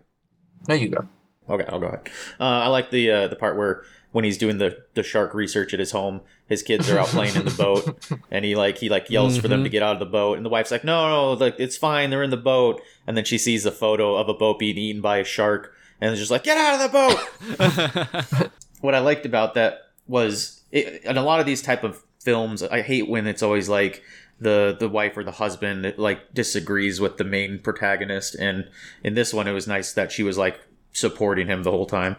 No, 0.69 0.75
you 0.75 0.89
go. 0.89 1.07
Okay, 1.49 1.65
I'll 1.69 1.79
go 1.79 1.87
ahead. 1.87 2.09
Uh, 2.41 2.45
I 2.45 2.67
like 2.69 2.91
the 2.91 3.11
uh, 3.11 3.29
the 3.29 3.37
part 3.37 3.57
where 3.57 3.83
when 4.13 4.25
he's 4.25 4.39
doing 4.39 4.59
the, 4.59 4.85
the 4.95 5.03
shark 5.03 5.35
research 5.35 5.75
at 5.75 5.81
his 5.81 5.91
home, 5.91 6.21
his 6.49 6.63
kids 6.63 6.89
are 6.91 6.99
out 6.99 7.09
playing 7.09 7.35
in 7.37 7.45
the 7.45 7.51
boat, 7.51 8.09
and 8.31 8.45
he 8.45 8.55
like 8.55 8.79
he 8.79 8.89
like 8.89 9.11
yells 9.11 9.37
for 9.37 9.49
them 9.49 9.61
to 9.61 9.69
mm-hmm. 9.69 9.73
get 9.73 9.83
out 9.83 9.95
of 9.95 10.01
the 10.01 10.07
boat, 10.07 10.37
and 10.37 10.47
the 10.47 10.51
wife's 10.51 10.71
like, 10.71 10.85
"No, 10.85 11.09
no, 11.09 11.33
like 11.33 11.57
it's 11.59 11.77
fine, 11.77 12.11
they're 12.11 12.23
in 12.23 12.31
the 12.31 12.37
boat." 12.37 12.81
And 13.07 13.17
then 13.17 13.25
she 13.25 13.39
sees 13.39 13.67
a 13.67 13.73
photo 13.73 14.17
of 14.17 14.29
a 14.29 14.35
boat 14.35 14.59
being 14.59 14.79
eaten 14.79 15.03
by 15.03 15.19
a 15.19 15.25
shark, 15.25 15.75
and 16.01 16.13
is 16.13 16.19
just 16.19 16.31
like, 16.31 16.45
"Get 16.45 16.57
out 16.57 16.81
of 16.81 16.93
the 16.93 18.39
boat!" 18.39 18.51
what 18.81 18.95
I 18.95 19.01
liked 19.01 19.27
about 19.27 19.55
that 19.55 19.91
was, 20.07 20.63
it, 20.71 21.05
in 21.05 21.17
a 21.17 21.23
lot 21.23 21.41
of 21.41 21.47
these 21.47 21.63
type 21.63 21.83
of 21.85 22.03
films, 22.21 22.63
I 22.63 22.83
hate 22.83 23.09
when 23.09 23.27
it's 23.27 23.43
always 23.43 23.69
like 23.69 24.03
the 24.39 24.77
the 24.79 24.89
wife 24.89 25.17
or 25.17 25.25
the 25.25 25.33
husband 25.33 25.95
like 25.97 26.35
disagrees 26.35 27.01
with 27.01 27.17
the 27.17 27.25
main 27.25 27.59
protagonist, 27.59 28.35
and 28.37 28.69
in 29.03 29.15
this 29.15 29.35
one, 29.35 29.49
it 29.49 29.53
was 29.53 29.67
nice 29.67 29.93
that 29.95 30.13
she 30.13 30.23
was 30.23 30.39
like 30.39 30.61
supporting 30.93 31.49
him 31.49 31.63
the 31.63 31.71
whole 31.71 31.87
time. 31.87 32.17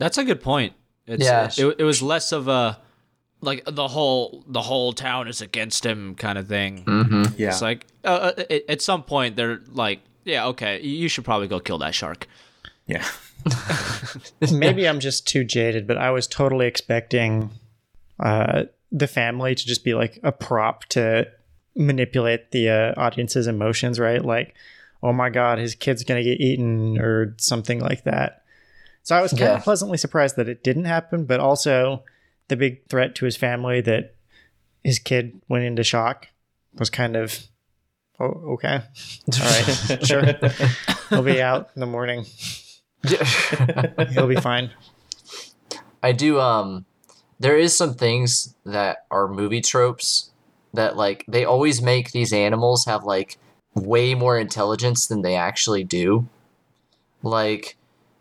That's 0.00 0.18
a 0.18 0.24
good 0.24 0.40
point. 0.42 0.72
It's, 1.06 1.24
Yeah. 1.24 1.48
it, 1.56 1.76
it 1.78 1.84
was 1.84 2.02
less 2.02 2.32
of 2.32 2.48
a 2.48 2.78
like 3.42 3.62
the 3.66 3.86
whole 3.88 4.42
the 4.48 4.60
whole 4.62 4.92
town 4.92 5.28
is 5.28 5.40
against 5.40 5.86
him 5.86 6.14
kind 6.16 6.36
of 6.38 6.48
thing. 6.48 6.84
Mm-hmm. 6.84 7.34
Yeah, 7.38 7.48
It's 7.50 7.62
like 7.62 7.86
uh, 8.04 8.32
uh, 8.36 8.42
at- 8.50 8.68
at 8.68 8.82
some 8.82 9.02
point 9.04 9.36
they're 9.36 9.60
like, 9.72 10.00
yeah, 10.24 10.46
okay, 10.48 10.80
you 10.82 11.08
should 11.08 11.24
probably 11.24 11.46
go 11.48 11.60
kill 11.60 11.78
that 11.78 11.94
shark. 11.94 12.26
yeah. 12.86 13.04
Maybe 14.52 14.86
I'm 14.88 15.00
just 15.00 15.26
too 15.26 15.44
jaded, 15.44 15.86
but 15.86 15.96
I 15.96 16.10
was 16.10 16.26
totally 16.26 16.66
expecting 16.66 17.50
uh, 18.18 18.64
the 18.92 19.06
family 19.06 19.54
to 19.54 19.66
just 19.66 19.84
be 19.84 19.94
like 19.94 20.18
a 20.22 20.32
prop 20.32 20.84
to 20.86 21.26
manipulate 21.76 22.50
the 22.50 22.68
uh, 22.68 22.94
audience's 22.96 23.46
emotions, 23.46 23.98
right? 23.98 24.22
Like, 24.24 24.54
oh 25.02 25.12
my 25.12 25.30
god, 25.30 25.58
his 25.58 25.74
kid's 25.74 26.04
gonna 26.04 26.22
get 26.22 26.40
eaten 26.40 26.98
or 26.98 27.34
something 27.38 27.80
like 27.80 28.04
that. 28.04 28.39
So 29.02 29.16
I 29.16 29.22
was 29.22 29.32
kind 29.32 29.42
Yeah. 29.42 29.56
of 29.56 29.62
pleasantly 29.62 29.98
surprised 29.98 30.36
that 30.36 30.48
it 30.48 30.62
didn't 30.62 30.84
happen, 30.84 31.24
but 31.24 31.40
also 31.40 32.04
the 32.48 32.56
big 32.56 32.86
threat 32.88 33.14
to 33.16 33.24
his 33.24 33.36
family 33.36 33.80
that 33.82 34.14
his 34.84 34.98
kid 34.98 35.40
went 35.48 35.64
into 35.64 35.82
shock 35.84 36.28
was 36.78 36.90
kind 36.90 37.16
of 37.16 37.38
oh 38.18 38.54
okay, 38.54 38.80
all 39.40 39.46
right, 39.46 39.98
sure, 40.06 40.22
he'll 41.10 41.22
be 41.22 41.40
out 41.42 41.70
in 41.74 41.80
the 41.80 41.86
morning, 41.86 42.24
he'll 44.12 44.28
be 44.28 44.36
fine. 44.36 44.70
I 46.02 46.12
do 46.12 46.40
um 46.40 46.84
there 47.38 47.56
is 47.56 47.76
some 47.76 47.94
things 47.94 48.54
that 48.64 49.06
are 49.10 49.26
movie 49.28 49.60
tropes 49.60 50.30
that 50.74 50.96
like 50.96 51.24
they 51.26 51.44
always 51.44 51.80
make 51.82 52.12
these 52.12 52.32
animals 52.32 52.84
have 52.84 53.04
like 53.04 53.38
way 53.74 54.14
more 54.14 54.38
intelligence 54.38 55.06
than 55.06 55.22
they 55.22 55.36
actually 55.36 55.84
do. 55.84 56.26
Like 57.22 57.76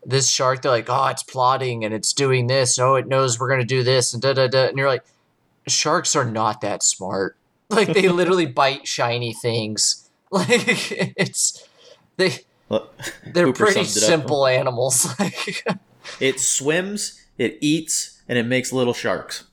this 0.06 0.30
shark, 0.30 0.62
they're 0.62 0.72
like, 0.72 0.90
oh, 0.90 1.08
it's 1.08 1.24
plotting 1.24 1.84
and 1.86 1.94
it's 1.94 2.14
doing 2.14 2.48
this. 2.48 2.78
Oh, 2.80 2.96
it 2.96 3.08
knows 3.08 3.40
we're 3.40 3.50
gonna 3.50 3.64
do 3.66 3.84
this 3.84 4.14
and 4.14 4.22
da 4.22 4.34
da 4.34 4.48
da. 4.48 4.68
And 4.68 4.78
you're 4.78 4.88
like, 4.88 5.04
sharks 5.68 6.16
are 6.16 6.26
not 6.26 6.62
that 6.62 6.84
smart. 6.84 7.36
Like 7.72 7.94
they 7.94 8.10
literally 8.10 8.46
bite 8.62 8.88
shiny 8.88 9.34
things. 9.34 10.10
Like 10.32 10.50
it's 11.18 11.68
they 12.18 12.40
Well, 12.68 12.90
they're 13.26 13.46
Hooper 13.48 13.66
pretty 13.66 13.84
summed 13.84 13.98
it 13.98 14.04
up. 14.04 14.10
simple 14.22 14.46
animals. 14.48 15.08
Like 15.20 15.64
It 16.20 16.40
swims, 16.40 17.24
it 17.38 17.58
eats, 17.62 18.22
and 18.28 18.38
it 18.40 18.46
makes 18.48 18.74
little 18.74 18.94
sharks. 18.96 19.44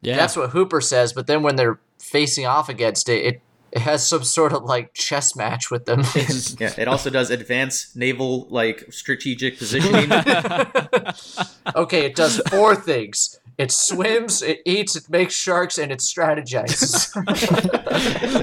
Yeah. 0.00 0.16
that's 0.16 0.36
what 0.36 0.50
Hooper 0.50 0.80
says, 0.80 1.12
but 1.12 1.26
then 1.28 1.42
when 1.42 1.54
they're 1.56 1.78
facing 2.00 2.46
off 2.46 2.68
against 2.68 3.08
it, 3.08 3.24
it 3.24 3.40
it 3.76 3.82
has 3.82 4.06
some 4.06 4.24
sort 4.24 4.52
of 4.54 4.64
like 4.64 4.94
chess 4.94 5.36
match 5.36 5.70
with 5.70 5.84
them. 5.84 6.02
Yeah, 6.58 6.72
it 6.78 6.88
also 6.88 7.10
does 7.10 7.30
advanced 7.30 7.94
naval 7.96 8.46
like 8.48 8.86
strategic 8.90 9.58
positioning. 9.58 10.10
okay, 11.76 12.06
it 12.06 12.14
does 12.16 12.40
four 12.48 12.74
things. 12.74 13.38
It 13.58 13.70
swims, 13.70 14.42
it 14.42 14.60
eats, 14.66 14.96
it 14.96 15.08
makes 15.10 15.34
sharks, 15.34 15.78
and 15.78 15.90
it 15.92 15.98
strategizes. 16.00 17.10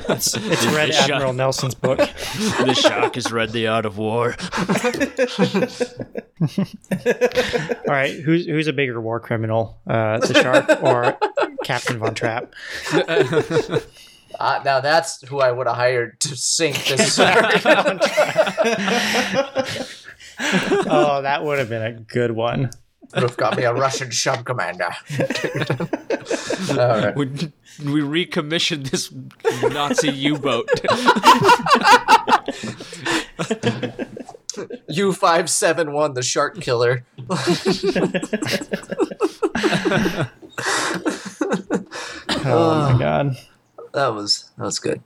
It's, 0.10 0.34
it's 0.38 0.66
Red 0.68 0.90
The 0.90 0.94
shark- 0.94 1.10
Admiral 1.12 1.34
Nelson's 1.34 1.76
book. 1.76 1.98
the 2.00 2.74
shark 2.74 3.16
has 3.16 3.32
read 3.32 3.52
the 3.52 3.68
art 3.68 3.86
of 3.86 3.98
war. 3.98 4.36
All 7.88 7.94
right, 7.94 8.14
who's 8.20 8.46
who's 8.46 8.68
a 8.68 8.74
bigger 8.74 9.00
war 9.02 9.20
criminal, 9.20 9.80
uh, 9.88 10.20
the 10.20 10.34
shark 10.34 10.84
or 10.84 11.18
Captain 11.64 11.98
Von 12.00 12.14
Trapp? 12.16 12.54
Uh, 14.40 14.62
now 14.66 14.80
that's 14.80 15.22
who 15.28 15.40
I 15.40 15.52
would 15.52 15.68
have 15.68 15.76
hired 15.76 16.20
to 16.22 16.36
sink 16.36 16.84
this 16.86 17.16
shark. 17.16 17.64
Oh, 20.88 21.22
that 21.22 21.44
would 21.44 21.60
have 21.60 21.70
been 21.70 21.84
a 21.84 21.92
good 21.94 22.32
one. 22.32 22.72
would 23.14 23.24
have 23.24 23.38
got 23.38 23.56
me 23.56 23.64
a 23.64 23.74
Russian 23.74 24.12
sub 24.12 24.46
commander. 24.46 24.86
All 26.72 26.76
right. 26.78 27.16
we, 27.16 27.30
we 27.86 28.02
recommissioned 28.02 28.88
this 28.88 29.14
Nazi 29.62 30.12
U-boat. 30.12 30.70
U 34.90 35.14
five 35.14 35.50
seven 35.50 35.94
one, 35.94 36.14
the 36.16 36.24
shark 36.24 36.60
killer. 36.60 37.06
Oh 42.46 42.92
my 42.92 43.00
god. 43.00 43.38
That 43.94 44.14
was 44.14 44.52
that 44.58 44.64
was 44.64 44.80
good. 44.80 45.02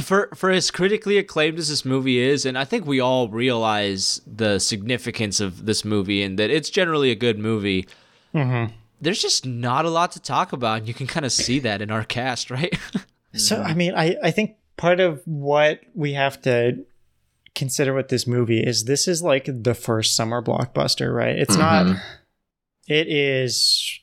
for 0.00 0.28
for 0.34 0.50
as 0.50 0.70
critically 0.70 1.18
acclaimed 1.18 1.58
as 1.58 1.68
this 1.68 1.84
movie 1.84 2.18
is, 2.18 2.44
and 2.44 2.58
I 2.58 2.64
think 2.64 2.86
we 2.86 3.00
all 3.00 3.28
realize 3.28 4.20
the 4.26 4.58
significance 4.58 5.40
of 5.40 5.66
this 5.66 5.84
movie 5.84 6.22
and 6.22 6.38
that 6.38 6.50
it's 6.50 6.70
generally 6.70 7.10
a 7.10 7.16
good 7.16 7.38
movie. 7.38 7.86
Mm-hmm. 8.34 8.72
There's 9.00 9.22
just 9.22 9.46
not 9.46 9.84
a 9.84 9.90
lot 9.90 10.12
to 10.12 10.20
talk 10.20 10.52
about, 10.52 10.78
and 10.78 10.88
you 10.88 10.94
can 10.94 11.06
kind 11.06 11.24
of 11.24 11.30
see 11.30 11.60
that 11.60 11.80
in 11.80 11.90
our 11.90 12.04
cast, 12.04 12.50
right? 12.50 12.76
So 13.34 13.60
I 13.60 13.74
mean, 13.74 13.94
I 13.94 14.16
I 14.22 14.30
think 14.30 14.56
part 14.76 15.00
of 15.00 15.22
what 15.26 15.80
we 15.94 16.14
have 16.14 16.40
to 16.42 16.84
consider 17.54 17.92
with 17.92 18.08
this 18.08 18.26
movie 18.26 18.60
is 18.60 18.84
this 18.84 19.06
is 19.06 19.22
like 19.22 19.48
the 19.48 19.74
first 19.74 20.14
summer 20.14 20.42
blockbuster, 20.42 21.14
right? 21.14 21.36
It's 21.36 21.56
mm-hmm. 21.56 21.90
not. 21.90 22.02
It 22.86 23.08
is. 23.08 24.00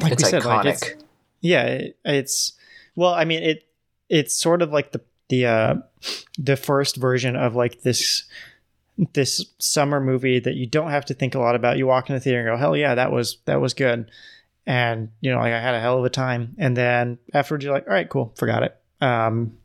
Like 0.00 0.12
it's 0.12 0.22
we 0.22 0.30
said, 0.30 0.42
iconic. 0.42 0.64
like 0.64 0.66
it's 0.66 0.94
yeah, 1.40 1.64
it, 1.64 1.98
it's 2.04 2.52
well, 2.94 3.12
I 3.12 3.24
mean 3.24 3.42
it. 3.42 3.64
It's 4.08 4.34
sort 4.34 4.62
of 4.62 4.72
like 4.72 4.92
the 4.92 5.00
the 5.28 5.46
uh, 5.46 5.74
the 6.38 6.56
first 6.56 6.96
version 6.96 7.36
of 7.36 7.54
like 7.54 7.82
this 7.82 8.24
this 9.12 9.44
summer 9.58 10.00
movie 10.00 10.40
that 10.40 10.54
you 10.54 10.66
don't 10.66 10.90
have 10.90 11.04
to 11.06 11.14
think 11.14 11.34
a 11.34 11.38
lot 11.38 11.54
about. 11.54 11.78
You 11.78 11.86
walk 11.86 12.08
in 12.08 12.14
the 12.14 12.20
theater 12.20 12.40
and 12.40 12.48
go, 12.48 12.56
"Hell 12.56 12.76
yeah, 12.76 12.94
that 12.94 13.12
was 13.12 13.38
that 13.44 13.60
was 13.60 13.74
good," 13.74 14.10
and 14.66 15.10
you 15.20 15.30
know, 15.30 15.38
like 15.38 15.52
I 15.52 15.60
had 15.60 15.74
a 15.74 15.80
hell 15.80 15.98
of 15.98 16.04
a 16.04 16.10
time. 16.10 16.54
And 16.58 16.76
then 16.76 17.18
afterwards, 17.34 17.64
you're 17.64 17.74
like, 17.74 17.86
"All 17.86 17.92
right, 17.92 18.08
cool, 18.08 18.32
forgot 18.36 18.62
it." 18.62 18.76
Um, 19.00 19.56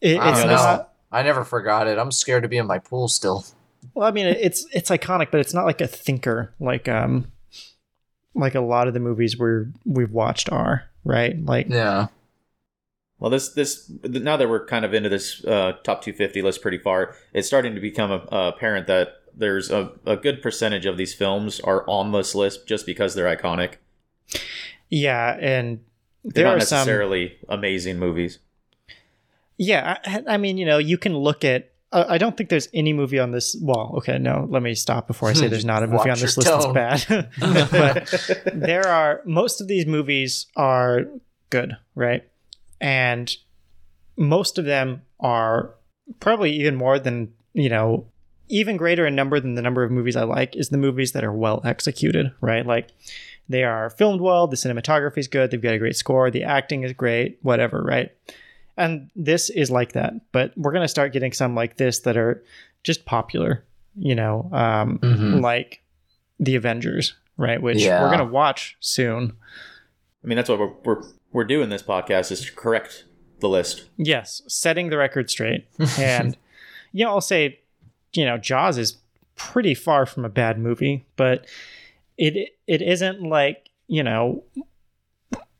it 0.00 0.18
I 0.18 0.30
it's 0.30 0.40
don't 0.40 0.48
know. 0.48 0.54
not. 0.56 0.92
I 1.12 1.22
never 1.22 1.44
forgot 1.44 1.86
it. 1.86 1.98
I'm 1.98 2.10
scared 2.10 2.42
to 2.42 2.48
be 2.48 2.56
in 2.56 2.66
my 2.66 2.78
pool 2.78 3.06
still. 3.08 3.44
Well, 3.94 4.08
I 4.08 4.10
mean, 4.10 4.26
it's 4.26 4.66
it's 4.72 4.90
iconic, 4.90 5.30
but 5.30 5.40
it's 5.40 5.52
not 5.54 5.66
like 5.66 5.80
a 5.80 5.86
thinker 5.86 6.54
like 6.58 6.88
um 6.88 7.30
like 8.34 8.54
a 8.54 8.60
lot 8.60 8.88
of 8.88 8.94
the 8.94 9.00
movies 9.00 9.36
we're 9.38 9.66
we've 9.84 10.10
watched 10.12 10.50
are 10.50 10.84
right. 11.04 11.36
Like 11.44 11.68
Yeah. 11.68 12.06
Well, 13.22 13.30
this 13.30 13.50
this 13.50 13.88
now 14.02 14.36
that 14.36 14.48
we're 14.48 14.66
kind 14.66 14.84
of 14.84 14.92
into 14.92 15.08
this 15.08 15.44
uh, 15.44 15.74
top 15.84 16.02
250 16.02 16.42
list 16.42 16.60
pretty 16.60 16.78
far, 16.78 17.14
it's 17.32 17.46
starting 17.46 17.76
to 17.76 17.80
become 17.80 18.10
apparent 18.10 18.88
that 18.88 19.10
there's 19.32 19.70
a, 19.70 19.92
a 20.04 20.16
good 20.16 20.42
percentage 20.42 20.86
of 20.86 20.96
these 20.96 21.14
films 21.14 21.60
are 21.60 21.88
on 21.88 22.10
this 22.10 22.34
list 22.34 22.66
just 22.66 22.84
because 22.84 23.14
they're 23.14 23.34
iconic. 23.36 23.74
yeah, 24.90 25.38
and 25.40 25.84
They're 26.24 26.46
not 26.46 26.56
are 26.56 26.60
some. 26.62 26.78
necessarily 26.78 27.36
amazing 27.48 28.00
movies. 28.00 28.40
Yeah, 29.56 29.98
I, 30.04 30.24
I 30.30 30.36
mean, 30.36 30.58
you 30.58 30.66
know, 30.66 30.78
you 30.78 30.98
can 30.98 31.16
look 31.16 31.44
at. 31.44 31.70
Uh, 31.92 32.06
I 32.08 32.18
don't 32.18 32.36
think 32.36 32.50
there's 32.50 32.68
any 32.74 32.92
movie 32.92 33.20
on 33.20 33.30
this. 33.30 33.56
Well, 33.62 33.94
okay, 33.98 34.18
no, 34.18 34.48
let 34.50 34.64
me 34.64 34.74
stop 34.74 35.06
before 35.06 35.28
I 35.28 35.34
say 35.34 35.46
there's 35.46 35.64
not 35.64 35.84
a 35.84 35.86
movie 35.86 36.10
on 36.10 36.18
this 36.18 36.36
your 36.36 36.56
list 36.56 36.74
that's 36.74 37.06
bad. 37.06 37.30
but 37.70 38.52
there 38.52 38.88
are 38.88 39.22
most 39.24 39.60
of 39.60 39.68
these 39.68 39.86
movies 39.86 40.46
are 40.56 41.02
good, 41.50 41.76
right? 41.94 42.24
And 42.82 43.34
most 44.18 44.58
of 44.58 44.66
them 44.66 45.02
are 45.20 45.70
probably 46.20 46.50
even 46.52 46.74
more 46.76 46.98
than 46.98 47.32
you 47.54 47.68
know, 47.68 48.06
even 48.48 48.76
greater 48.76 49.06
in 49.06 49.14
number 49.14 49.38
than 49.38 49.54
the 49.54 49.62
number 49.62 49.82
of 49.84 49.90
movies 49.90 50.16
I 50.16 50.24
like 50.24 50.56
is 50.56 50.70
the 50.70 50.78
movies 50.78 51.12
that 51.12 51.22
are 51.24 51.32
well 51.32 51.60
executed, 51.64 52.32
right? 52.40 52.64
Like 52.66 52.88
they 53.48 53.62
are 53.64 53.90
filmed 53.90 54.20
well, 54.22 54.46
the 54.46 54.56
cinematography 54.56 55.18
is 55.18 55.28
good, 55.28 55.50
they've 55.50 55.60
got 55.60 55.74
a 55.74 55.78
great 55.78 55.96
score, 55.96 56.30
the 56.30 56.44
acting 56.44 56.82
is 56.82 56.92
great, 56.94 57.38
whatever, 57.42 57.82
right? 57.82 58.10
And 58.78 59.10
this 59.14 59.50
is 59.50 59.70
like 59.70 59.92
that, 59.92 60.14
but 60.32 60.52
we're 60.56 60.72
gonna 60.72 60.88
start 60.88 61.12
getting 61.12 61.32
some 61.32 61.54
like 61.54 61.76
this 61.76 62.00
that 62.00 62.16
are 62.16 62.42
just 62.84 63.04
popular, 63.04 63.64
you 63.94 64.14
know, 64.14 64.48
um, 64.52 64.98
Mhm. 65.00 65.42
like 65.42 65.82
the 66.40 66.56
Avengers, 66.56 67.14
right? 67.36 67.60
Which 67.60 67.84
Yeah. 67.84 68.00
we're 68.02 68.10
gonna 68.10 68.24
watch 68.24 68.76
soon. 68.80 69.34
I 70.24 70.26
mean, 70.26 70.36
that's 70.36 70.48
what 70.48 70.58
we're, 70.58 70.72
we're 70.84 71.02
we're 71.32 71.44
doing 71.44 71.68
this 71.68 71.82
podcast 71.82 72.30
is 72.30 72.44
to 72.44 72.52
correct 72.52 73.04
the 73.40 73.48
list. 73.48 73.84
Yes, 73.96 74.42
setting 74.48 74.90
the 74.90 74.96
record 74.96 75.30
straight. 75.30 75.66
And 75.98 76.36
you 76.92 77.04
know, 77.04 77.10
I'll 77.10 77.20
say, 77.20 77.60
you 78.12 78.24
know, 78.24 78.38
Jaws 78.38 78.78
is 78.78 78.98
pretty 79.34 79.74
far 79.74 80.06
from 80.06 80.24
a 80.24 80.28
bad 80.28 80.58
movie, 80.58 81.04
but 81.16 81.46
it 82.18 82.56
it 82.66 82.82
isn't 82.82 83.22
like, 83.22 83.70
you 83.88 84.02
know, 84.02 84.44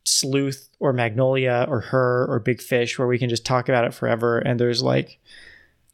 Sleuth 0.04 0.68
or 0.78 0.92
Magnolia 0.92 1.66
or 1.68 1.80
Her 1.80 2.26
or 2.28 2.38
Big 2.38 2.60
Fish 2.60 2.98
where 2.98 3.08
we 3.08 3.18
can 3.18 3.28
just 3.28 3.46
talk 3.46 3.68
about 3.68 3.84
it 3.84 3.94
forever 3.94 4.38
and 4.38 4.60
there's 4.60 4.82
like 4.82 5.18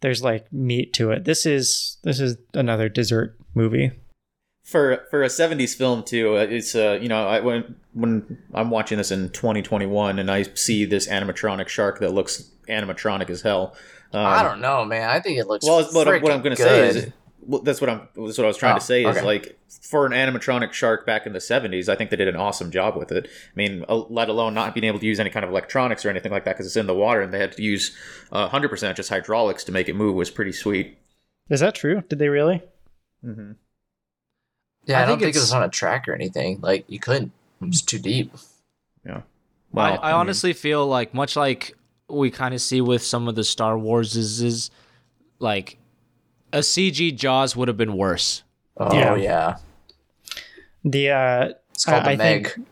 there's 0.01 0.23
like 0.23 0.53
meat 0.53 0.93
to 0.95 1.11
it. 1.11 1.25
This 1.25 1.47
is 1.47 1.99
this 2.03 2.21
is 2.21 2.37
another 2.55 2.89
dessert 2.89 3.37
movie. 3.55 3.93
For 4.71 5.07
for 5.11 5.23
a 5.23 5.29
70s 5.29 5.75
film 5.75 6.03
too, 6.03 6.37
uh, 6.37 6.41
it's 6.41 6.75
uh 6.75 6.99
you 7.01 7.09
know 7.09 7.27
I, 7.27 7.41
when 7.41 7.75
when 7.95 8.39
I'm 8.53 8.69
watching 8.69 8.99
this 8.99 9.11
in 9.11 9.31
2021 9.31 10.19
and 10.19 10.31
I 10.31 10.43
see 10.43 10.85
this 10.85 11.09
animatronic 11.09 11.69
shark 11.69 12.01
that 12.01 12.13
looks 12.13 12.51
animatronic 12.69 13.31
as 13.31 13.41
hell. 13.41 13.75
Um, 14.13 14.27
I 14.27 14.43
don't 14.43 14.61
know, 14.61 14.85
man. 14.85 15.09
I 15.09 15.21
think 15.21 15.39
it 15.39 15.47
looks. 15.47 15.65
Well, 15.65 15.83
what, 15.93 16.07
I'm- 16.09 16.21
what 16.23 16.33
I'm 16.33 16.43
going 16.43 16.55
to 16.57 16.63
say 16.63 16.89
is, 16.89 17.13
well, 17.41 17.63
that's 17.63 17.81
what 17.81 17.89
I'm. 17.89 18.09
That's 18.15 18.37
what 18.37 18.45
I 18.45 18.49
was 18.49 18.59
trying 18.59 18.75
Oh, 18.77 18.79
to 18.79 18.85
say 18.85 19.05
is 19.05 19.17
okay. 19.17 19.25
like 19.27 19.59
for 19.83 20.05
an 20.05 20.13
animatronic 20.13 20.73
shark 20.73 21.07
back 21.07 21.27
in 21.27 21.33
the 21.33 21.39
70s, 21.39 21.89
I 21.89 21.95
think 21.95 22.11
they 22.11 22.17
did 22.17 22.29
an 22.29 22.37
awesome 22.37 22.71
job 22.71 22.95
with 22.97 23.11
it. 23.11 23.27
I 23.27 23.55
mean, 23.57 23.87
let 23.89 24.29
alone 24.29 24.53
not 24.53 24.75
being 24.75 24.85
able 24.85 24.99
to 24.99 25.07
use 25.07 25.19
any 25.19 25.31
kind 25.31 25.45
of 25.45 25.51
electronics 25.51 26.05
or 26.05 26.11
anything 26.11 26.31
like 26.33 26.45
that 26.45 26.53
because 26.55 26.67
it's 26.67 26.77
in 26.77 26.87
the 26.87 26.95
water 26.95 27.23
and 27.23 27.33
they 27.33 27.39
had 27.39 27.53
to 27.53 27.63
use 27.63 27.97
uh, 28.33 28.49
100% 28.51 28.97
just 28.97 29.09
hydraulics 29.09 29.65
to 29.65 29.73
make 29.73 29.89
it 29.89 29.95
move 29.97 30.15
was 30.15 30.31
pretty 30.31 30.53
sweet. 30.53 30.99
Is 31.49 31.61
that 31.61 31.75
true? 31.75 32.03
Did 32.09 32.19
they 32.19 32.29
really? 32.29 32.63
hmm 33.25 33.53
Yeah, 34.89 34.99
I, 34.99 35.03
I 35.03 35.07
don't 35.07 35.19
think 35.19 35.27
think 35.27 35.37
it 35.37 35.39
was 35.39 35.49
it's- 35.51 35.57
on 35.57 35.63
a 35.63 35.69
track 35.71 36.09
or 36.09 36.15
anything. 36.15 36.59
Like 36.61 36.85
you 36.89 36.99
couldn't. 36.99 37.31
It 37.63 37.67
was 37.67 37.83
too 37.83 37.99
deep. 38.01 38.33
Yeah. 39.07 39.19
I, 39.19 39.23
Well, 39.73 39.99
I 40.03 40.13
honestly 40.13 40.53
feel 40.53 40.87
like 40.87 41.13
much 41.15 41.37
like 41.37 41.77
we 42.09 42.31
kind 42.31 42.55
of 42.55 42.61
see 42.61 42.81
with 42.81 43.03
some 43.03 43.29
of 43.29 43.35
the 43.37 43.45
Star 43.45 43.79
Wars 43.79 44.17
is, 44.17 44.41
is 44.41 44.71
like 45.41 45.77
a 46.53 46.59
CG 46.61 47.15
Jaws 47.17 47.55
would 47.55 47.69
have 47.69 47.77
been 47.77 47.97
worse. 47.97 48.43
Oh 48.77 48.95
Yeah. 48.95 49.15
yeah. 49.17 49.57
The 50.85 51.11
uh 51.11 51.49
It's 51.73 51.85
called 51.85 52.05
I- 52.05 52.17
the 52.17 52.23
I 52.23 52.27
Meg. 52.35 52.53
think- 52.55 52.67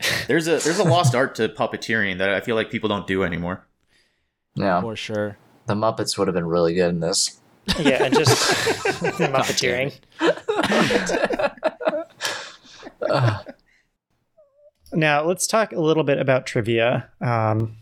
there's 0.26 0.48
a 0.48 0.58
there's 0.58 0.78
a 0.80 0.84
lost 0.84 1.14
art 1.14 1.34
to 1.36 1.48
puppeteering 1.48 2.18
that 2.18 2.30
I 2.30 2.40
feel 2.40 2.56
like 2.56 2.70
people 2.70 2.88
don't 2.88 3.06
do 3.06 3.22
anymore. 3.22 3.64
yeah, 4.56 4.80
For 4.80 4.96
sure. 4.96 5.36
the 5.66 5.74
Muppets 5.74 6.18
would 6.18 6.26
have 6.28 6.34
been 6.34 6.46
really 6.46 6.74
good 6.74 6.88
in 6.90 7.00
this. 7.00 7.38
Yeah, 7.78 8.04
and 8.04 8.14
just 8.14 8.30
Muppeteering. 9.18 9.92
Now 14.96 15.24
let's 15.24 15.46
talk 15.46 15.72
a 15.72 15.80
little 15.80 16.04
bit 16.04 16.18
about 16.18 16.46
trivia. 16.46 17.08
Um, 17.20 17.76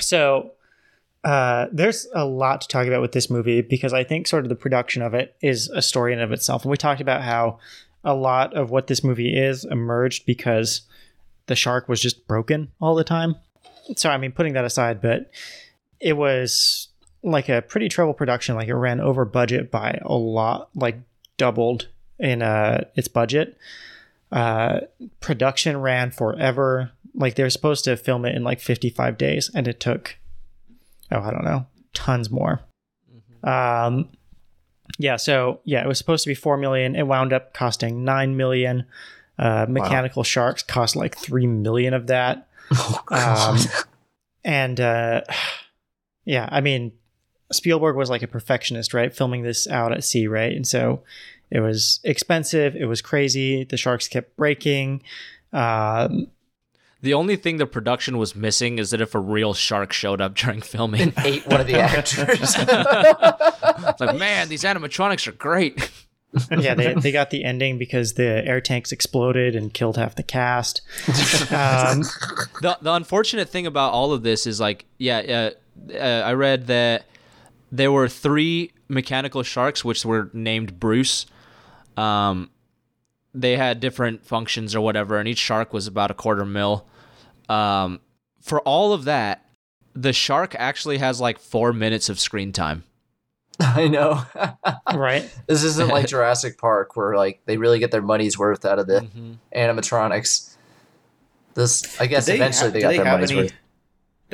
so 0.00 0.52
uh, 1.22 1.66
there's 1.72 2.06
a 2.14 2.24
lot 2.24 2.62
to 2.62 2.68
talk 2.68 2.86
about 2.86 3.00
with 3.00 3.12
this 3.12 3.30
movie 3.30 3.60
because 3.60 3.92
I 3.92 4.04
think 4.04 4.26
sort 4.26 4.44
of 4.44 4.48
the 4.48 4.56
production 4.56 5.02
of 5.02 5.14
it 5.14 5.36
is 5.40 5.68
a 5.68 5.82
story 5.82 6.12
in 6.12 6.18
and 6.18 6.24
of 6.24 6.32
itself, 6.32 6.64
and 6.64 6.70
we 6.70 6.76
talked 6.76 7.00
about 7.00 7.22
how 7.22 7.58
a 8.04 8.14
lot 8.14 8.54
of 8.54 8.70
what 8.70 8.86
this 8.86 9.04
movie 9.04 9.36
is 9.36 9.64
emerged 9.64 10.24
because 10.26 10.82
the 11.46 11.54
shark 11.54 11.88
was 11.88 12.00
just 12.00 12.26
broken 12.26 12.70
all 12.80 12.94
the 12.94 13.04
time. 13.04 13.36
So 13.96 14.08
I 14.08 14.16
mean, 14.16 14.32
putting 14.32 14.54
that 14.54 14.64
aside, 14.64 15.00
but 15.00 15.30
it 16.00 16.14
was 16.14 16.88
like 17.22 17.48
a 17.48 17.62
pretty 17.62 17.88
trouble 17.88 18.14
production. 18.14 18.54
Like 18.54 18.68
it 18.68 18.74
ran 18.74 19.00
over 19.00 19.24
budget 19.24 19.70
by 19.70 19.98
a 20.02 20.14
lot, 20.14 20.70
like 20.74 20.98
doubled 21.36 21.88
in 22.18 22.42
uh 22.42 22.84
its 22.94 23.08
budget. 23.08 23.56
Uh, 24.32 24.80
production 25.20 25.80
ran 25.80 26.10
forever. 26.10 26.92
Like 27.14 27.34
they 27.34 27.42
were 27.42 27.50
supposed 27.50 27.84
to 27.84 27.96
film 27.96 28.24
it 28.24 28.36
in 28.36 28.44
like 28.44 28.60
55 28.60 29.18
days, 29.18 29.50
and 29.54 29.66
it 29.66 29.80
took 29.80 30.16
oh 31.10 31.20
I 31.20 31.30
don't 31.30 31.44
know 31.44 31.66
tons 31.92 32.30
more. 32.30 32.60
Um, 33.42 34.08
yeah, 34.98 35.16
so 35.16 35.60
yeah, 35.64 35.82
it 35.82 35.88
was 35.88 35.98
supposed 35.98 36.24
to 36.24 36.28
be 36.28 36.34
four 36.34 36.56
million. 36.56 36.94
It 36.94 37.06
wound 37.06 37.32
up 37.32 37.54
costing 37.54 38.04
nine 38.04 38.36
million. 38.36 38.86
Uh, 39.38 39.64
mechanical 39.68 40.22
sharks 40.22 40.62
cost 40.62 40.94
like 40.94 41.16
three 41.16 41.46
million 41.46 41.94
of 41.94 42.06
that. 42.08 42.46
Oh, 42.72 43.02
God. 43.06 43.58
Um, 43.58 43.66
and 44.44 44.80
uh, 44.80 45.22
yeah, 46.24 46.48
I 46.52 46.60
mean, 46.60 46.92
Spielberg 47.52 47.96
was 47.96 48.10
like 48.10 48.22
a 48.22 48.26
perfectionist, 48.28 48.94
right? 48.94 49.14
Filming 49.14 49.42
this 49.42 49.66
out 49.68 49.92
at 49.92 50.04
sea, 50.04 50.26
right? 50.26 50.52
And 50.52 50.66
so 50.66 51.02
it 51.50 51.60
was 51.60 52.00
expensive. 52.04 52.76
It 52.76 52.86
was 52.86 53.02
crazy. 53.02 53.64
The 53.64 53.76
sharks 53.76 54.06
kept 54.08 54.36
breaking. 54.36 55.02
Um, 55.52 56.28
The 57.02 57.14
only 57.14 57.34
thing 57.36 57.56
the 57.56 57.66
production 57.66 58.18
was 58.18 58.36
missing 58.36 58.78
is 58.78 58.90
that 58.90 59.00
if 59.00 59.14
a 59.14 59.18
real 59.18 59.54
shark 59.54 59.92
showed 59.92 60.20
up 60.20 60.34
during 60.40 60.60
filming, 60.60 61.00
and 61.00 61.14
ate 61.24 61.46
one 61.46 61.60
of 61.60 61.66
the 61.66 61.78
actors. 61.80 62.16
it's 62.18 64.00
like, 64.00 64.16
man, 64.16 64.48
these 64.48 64.62
animatronics 64.62 65.26
are 65.26 65.32
great. 65.32 65.90
yeah, 66.56 66.74
they, 66.74 66.94
they 66.94 67.10
got 67.10 67.30
the 67.30 67.42
ending 67.42 67.76
because 67.78 68.14
the 68.14 68.46
air 68.46 68.60
tanks 68.60 68.92
exploded 68.92 69.56
and 69.56 69.74
killed 69.74 69.96
half 69.96 70.14
the 70.14 70.22
cast. 70.22 70.80
Um, 71.50 72.02
the 72.62 72.78
the 72.80 72.92
unfortunate 72.92 73.48
thing 73.48 73.66
about 73.66 73.92
all 73.92 74.12
of 74.12 74.22
this 74.22 74.46
is 74.46 74.60
like, 74.60 74.84
yeah, 74.98 75.50
uh, 75.90 75.92
uh, 75.92 76.22
I 76.24 76.34
read 76.34 76.68
that 76.68 77.06
there 77.72 77.92
were 77.92 78.08
three 78.08 78.72
mechanical 78.88 79.42
sharks 79.42 79.84
which 79.84 80.04
were 80.04 80.30
named 80.32 80.78
Bruce. 80.80 81.26
Um, 81.96 82.50
they 83.32 83.56
had 83.56 83.78
different 83.80 84.24
functions 84.26 84.74
or 84.74 84.80
whatever, 84.80 85.18
and 85.18 85.28
each 85.28 85.38
shark 85.38 85.72
was 85.72 85.86
about 85.86 86.10
a 86.10 86.14
quarter 86.14 86.44
mil. 86.44 86.86
Um, 87.48 88.00
for 88.40 88.60
all 88.62 88.92
of 88.92 89.04
that, 89.04 89.44
the 89.94 90.12
shark 90.12 90.54
actually 90.58 90.98
has 90.98 91.20
like 91.20 91.38
four 91.38 91.72
minutes 91.72 92.08
of 92.08 92.18
screen 92.18 92.52
time. 92.52 92.84
I 93.60 93.88
know. 93.88 94.22
right? 94.94 95.28
this 95.46 95.62
isn't 95.64 95.88
like 95.90 96.06
Jurassic 96.08 96.58
Park 96.58 96.96
where 96.96 97.16
like 97.16 97.40
they 97.44 97.56
really 97.56 97.78
get 97.78 97.90
their 97.90 98.02
money's 98.02 98.38
worth 98.38 98.64
out 98.64 98.78
of 98.78 98.86
the 98.86 99.00
Mhm. 99.02 99.36
animatronics. 99.54 100.56
This, 101.54 102.00
I 102.00 102.06
guess, 102.06 102.26
Did 102.26 102.32
they 102.32 102.36
eventually 102.36 102.68
ha- 102.70 102.72
they 102.72 102.78
did 102.78 102.82
got 102.82 102.88
they 102.90 102.96
their 102.98 103.04
money's 103.12 103.30
any- 103.30 103.40
worth. 103.42 103.52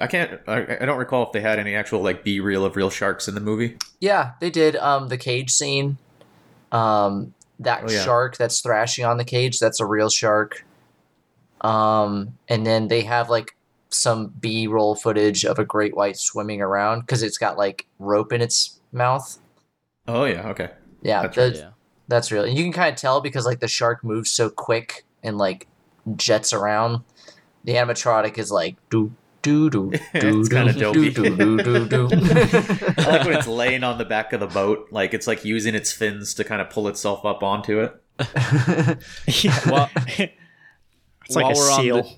I 0.00 0.06
can't. 0.06 0.40
I, 0.46 0.78
I 0.80 0.84
don't 0.84 0.98
recall 0.98 1.22
if 1.24 1.32
they 1.32 1.40
had 1.40 1.58
any 1.58 1.74
actual 1.74 2.02
like 2.02 2.22
B 2.24 2.40
reel 2.40 2.64
of 2.64 2.76
real 2.76 2.90
sharks 2.90 3.28
in 3.28 3.34
the 3.34 3.40
movie. 3.40 3.76
Yeah, 4.00 4.32
they 4.40 4.50
did. 4.50 4.76
Um, 4.76 5.08
the 5.08 5.16
cage 5.18 5.50
scene. 5.50 5.98
Um, 6.72 7.32
that 7.60 7.84
Oh, 7.84 7.90
yeah. 7.90 8.04
shark 8.04 8.36
that's 8.36 8.60
thrashing 8.60 9.04
on 9.06 9.16
the 9.16 9.24
cage, 9.24 9.58
that's 9.58 9.80
a 9.80 9.86
real 9.86 10.10
shark. 10.10 10.64
Um, 11.62 12.36
and 12.48 12.66
then 12.66 12.88
they 12.88 13.00
have 13.02 13.30
like 13.30 13.56
some 13.88 14.26
B 14.40 14.66
roll 14.66 14.94
footage 14.94 15.44
of 15.44 15.58
a 15.58 15.64
great 15.64 15.96
white 15.96 16.16
swimming 16.18 16.60
around 16.60 17.00
because 17.00 17.22
it's 17.22 17.38
got 17.38 17.56
like 17.56 17.86
rope 17.98 18.32
in 18.32 18.40
its 18.42 18.78
mouth. 18.92 19.38
Oh 20.06 20.24
yeah. 20.24 20.48
Okay. 20.50 20.70
Yeah, 21.02 21.22
That's 21.22 21.36
the- 21.36 21.42
right. 21.42 21.56
Yeah. 21.56 21.68
that's 22.08 22.30
real. 22.30 22.44
And 22.44 22.56
you 22.58 22.64
can 22.64 22.72
kind 22.72 22.90
of 22.94 22.96
tell 23.00 23.20
because 23.20 23.46
like 23.46 23.60
the 23.60 23.68
shark 23.68 24.04
moves 24.04 24.30
so 24.30 24.50
quick 24.50 25.04
and 25.22 25.38
like 25.38 25.66
jets 26.16 26.52
around. 26.52 27.02
The 27.64 27.72
animatronic 27.74 28.38
is 28.38 28.50
like 28.52 28.76
do 28.90 29.12
do 29.46 29.70
do 29.70 29.90
do 29.90 29.98
It's 30.14 30.48
do 30.48 30.56
kinda 30.56 30.72
do 30.72 30.80
dopey. 30.80 31.10
do 31.10 31.36
do 31.36 31.86
do 31.88 32.08
do. 32.08 32.08
I 32.98 33.08
like 33.08 33.24
when 33.26 33.36
it's 33.38 33.46
laying 33.46 33.84
on 33.84 33.98
the 33.98 34.04
back 34.04 34.32
of 34.32 34.40
the 34.40 34.46
boat, 34.46 34.88
like 34.90 35.14
it's 35.14 35.26
like 35.26 35.44
using 35.44 35.74
its 35.74 35.92
fins 35.92 36.34
to 36.34 36.44
kind 36.44 36.60
of 36.60 36.70
pull 36.70 36.88
itself 36.88 37.24
up 37.24 37.42
onto 37.42 37.80
it. 37.80 37.92
Yeah. 39.26 39.58
Well, 39.70 39.90
it's 41.28 41.34
like 41.36 41.44
while 41.46 41.52
a 41.52 41.58
we're 41.58 41.70
on 41.72 41.80
seal. 41.80 42.02
the- 42.02 42.10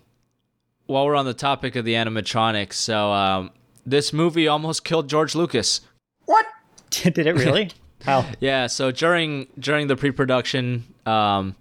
while 0.86 1.06
we're 1.06 1.16
on 1.16 1.24
the 1.26 1.34
topic 1.34 1.76
of 1.76 1.84
the 1.84 1.94
animatronics, 1.94 2.74
so 2.74 3.12
um, 3.12 3.50
this 3.86 4.12
movie 4.12 4.48
almost 4.48 4.84
killed 4.84 5.08
George 5.08 5.34
Lucas. 5.34 5.80
what? 6.26 6.46
Did 6.90 7.18
it 7.18 7.34
really? 7.34 7.70
How? 8.04 8.24
Yeah, 8.40 8.66
so 8.68 8.90
during 8.90 9.48
during 9.58 9.86
the 9.88 9.96
pre-production, 9.96 10.84
um, 11.06 11.56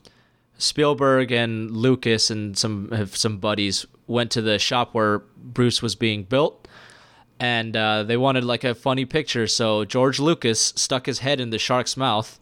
Spielberg 0.57 1.31
and 1.31 1.71
Lucas 1.71 2.29
and 2.29 2.57
some 2.57 2.89
have 2.91 3.15
some 3.17 3.37
buddies 3.37 3.85
went 4.07 4.31
to 4.31 4.41
the 4.41 4.57
shop 4.57 4.93
where 4.93 5.19
Bruce 5.37 5.81
was 5.81 5.95
being 5.95 6.23
built, 6.23 6.67
and 7.39 7.75
uh, 7.75 8.03
they 8.03 8.17
wanted 8.17 8.43
like 8.43 8.63
a 8.63 8.73
funny 8.73 9.05
picture. 9.05 9.47
So 9.47 9.85
George 9.85 10.19
Lucas 10.19 10.73
stuck 10.75 11.05
his 11.05 11.19
head 11.19 11.39
in 11.39 11.49
the 11.49 11.59
shark's 11.59 11.95
mouth, 11.95 12.39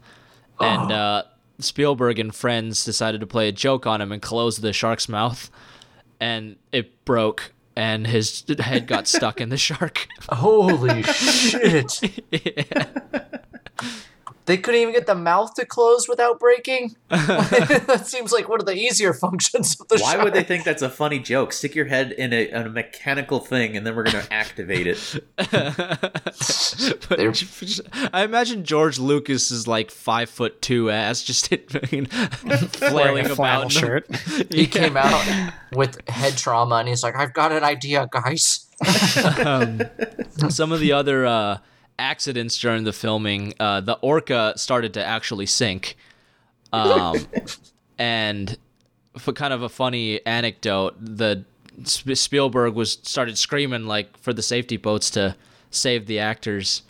and 0.60 0.90
uh, 0.90 1.24
Spielberg 1.58 2.18
and 2.18 2.34
friends 2.34 2.84
decided 2.84 3.20
to 3.20 3.26
play 3.26 3.48
a 3.48 3.52
joke 3.52 3.86
on 3.86 4.00
him 4.00 4.12
and 4.12 4.22
close 4.22 4.58
the 4.58 4.72
shark's 4.72 5.08
mouth, 5.08 5.50
and 6.20 6.56
it 6.72 7.04
broke. 7.04 7.52
And 7.78 8.06
his 8.06 8.42
head 8.58 8.86
got 8.86 9.06
stuck 9.06 9.38
in 9.38 9.50
the 9.50 9.58
shark. 9.58 10.06
Holy 10.30 11.02
shit! 11.02 12.00
They 14.46 14.56
couldn't 14.56 14.80
even 14.80 14.94
get 14.94 15.06
the 15.06 15.14
mouth 15.16 15.54
to 15.54 15.66
close 15.66 16.08
without 16.08 16.38
breaking. 16.40 16.94
that 17.08 18.02
seems 18.06 18.32
like 18.32 18.48
one 18.48 18.60
of 18.60 18.66
the 18.66 18.74
easier 18.76 19.12
functions 19.12 19.78
of 19.80 19.88
the 19.88 19.98
show. 19.98 20.04
Why 20.04 20.12
shark. 20.12 20.24
would 20.24 20.32
they 20.34 20.44
think 20.44 20.62
that's 20.64 20.82
a 20.82 20.88
funny 20.88 21.18
joke? 21.18 21.52
Stick 21.52 21.74
your 21.74 21.86
head 21.86 22.12
in 22.12 22.32
a, 22.32 22.48
in 22.48 22.66
a 22.66 22.68
mechanical 22.70 23.40
thing, 23.40 23.76
and 23.76 23.84
then 23.86 23.96
we're 23.96 24.04
gonna 24.04 24.24
activate 24.30 24.86
it. 24.86 24.98
They're- 27.08 27.32
I 28.12 28.22
imagine 28.24 28.64
George 28.64 28.98
Lucas 28.98 29.50
is 29.50 29.66
like 29.66 29.90
five 29.90 30.30
foot 30.30 30.62
two 30.62 30.90
ass, 30.90 31.22
just 31.22 31.50
Wearing 31.72 32.06
flailing 32.06 33.26
a 33.26 33.32
about. 33.32 33.36
flannel 33.36 33.62
in 33.62 33.68
the- 33.68 33.74
shirt. 33.74 34.06
He 34.52 34.66
came 34.66 34.96
out 34.96 35.52
with 35.74 35.98
head 36.08 36.36
trauma, 36.36 36.76
and 36.76 36.88
he's 36.88 37.02
like, 37.02 37.16
"I've 37.16 37.34
got 37.34 37.52
an 37.52 37.64
idea, 37.64 38.08
guys." 38.10 38.62
um, 39.44 39.80
some 40.50 40.70
of 40.72 40.80
the 40.80 40.92
other 40.92 41.26
uh, 41.26 41.58
accidents 41.98 42.58
during 42.58 42.84
the 42.84 42.92
filming, 42.92 43.54
uh, 43.60 43.80
the 43.80 43.94
orca 43.94 44.52
started 44.56 44.94
to 44.94 45.04
actually 45.04 45.46
sink. 45.46 45.96
Um, 46.72 47.26
and 47.98 48.56
for 49.18 49.32
kind 49.32 49.52
of 49.52 49.62
a 49.62 49.68
funny 49.68 50.24
anecdote, 50.26 50.96
the 50.98 51.44
Sp- 51.84 52.16
Spielberg 52.16 52.74
was 52.74 52.92
started 53.02 53.38
screaming 53.38 53.86
like 53.86 54.16
for 54.18 54.32
the 54.32 54.42
safety 54.42 54.76
boats 54.76 55.10
to 55.10 55.36
save 55.70 56.06
the 56.06 56.18
actors, 56.18 56.82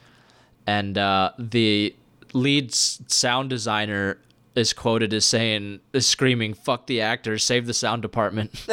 and 0.66 0.96
uh, 0.96 1.32
the 1.38 1.94
lead 2.32 2.70
s- 2.70 3.00
sound 3.06 3.50
designer 3.50 4.18
is 4.54 4.72
quoted 4.72 5.12
as 5.12 5.24
saying, 5.24 5.80
is 5.92 6.06
screaming, 6.06 6.54
"Fuck 6.54 6.86
the 6.86 7.00
actors, 7.00 7.44
save 7.44 7.66
the 7.66 7.74
sound 7.74 8.02
department." 8.02 8.64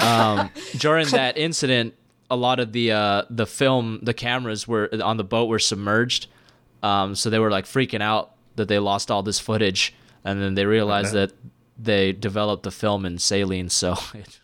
um, 0.00 0.50
during 0.78 1.06
that 1.10 1.34
incident, 1.36 1.94
a 2.30 2.36
lot 2.36 2.60
of 2.60 2.72
the 2.72 2.92
uh, 2.92 3.22
the 3.30 3.46
film, 3.46 4.00
the 4.02 4.14
cameras 4.14 4.66
were 4.66 4.88
on 5.02 5.16
the 5.16 5.24
boat 5.24 5.46
were 5.48 5.58
submerged, 5.58 6.26
um, 6.82 7.14
so 7.14 7.30
they 7.30 7.38
were 7.38 7.50
like 7.50 7.64
freaking 7.64 8.02
out 8.02 8.32
that 8.56 8.68
they 8.68 8.78
lost 8.78 9.10
all 9.10 9.22
this 9.22 9.38
footage, 9.38 9.94
and 10.24 10.40
then 10.40 10.54
they 10.54 10.64
realized 10.66 11.12
that 11.12 11.32
they 11.78 12.12
developed 12.12 12.62
the 12.62 12.70
film 12.70 13.04
in 13.04 13.18
saline, 13.18 13.68
so 13.68 13.92
it, 14.14 14.40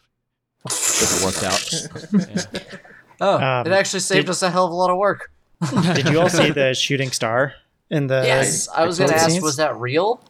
it 0.66 1.24
worked 1.24 1.43
out. 1.43 2.62
Oh, 3.24 3.37
Um, 3.39 3.66
it 3.68 3.72
actually 3.72 4.01
saved 4.01 4.26
did- 4.26 4.30
us 4.30 4.43
a 4.43 4.51
hell 4.51 4.64
of 4.64 4.72
a 4.72 4.74
lot 4.74 4.91
of 4.91 4.97
work. 4.97 5.30
Did 5.95 6.09
you 6.09 6.20
all 6.20 6.28
see 6.28 6.51
the 6.51 6.74
shooting 6.74 7.12
star 7.12 7.55
in 7.89 8.09
the? 8.09 8.24
yes, 8.26 8.68
I 8.74 8.85
was 8.85 8.99
going 8.99 9.11
to 9.11 9.16
ask, 9.16 9.30
scenes? 9.30 9.45
was 9.45 9.57
that 9.59 9.76
real? 9.76 10.20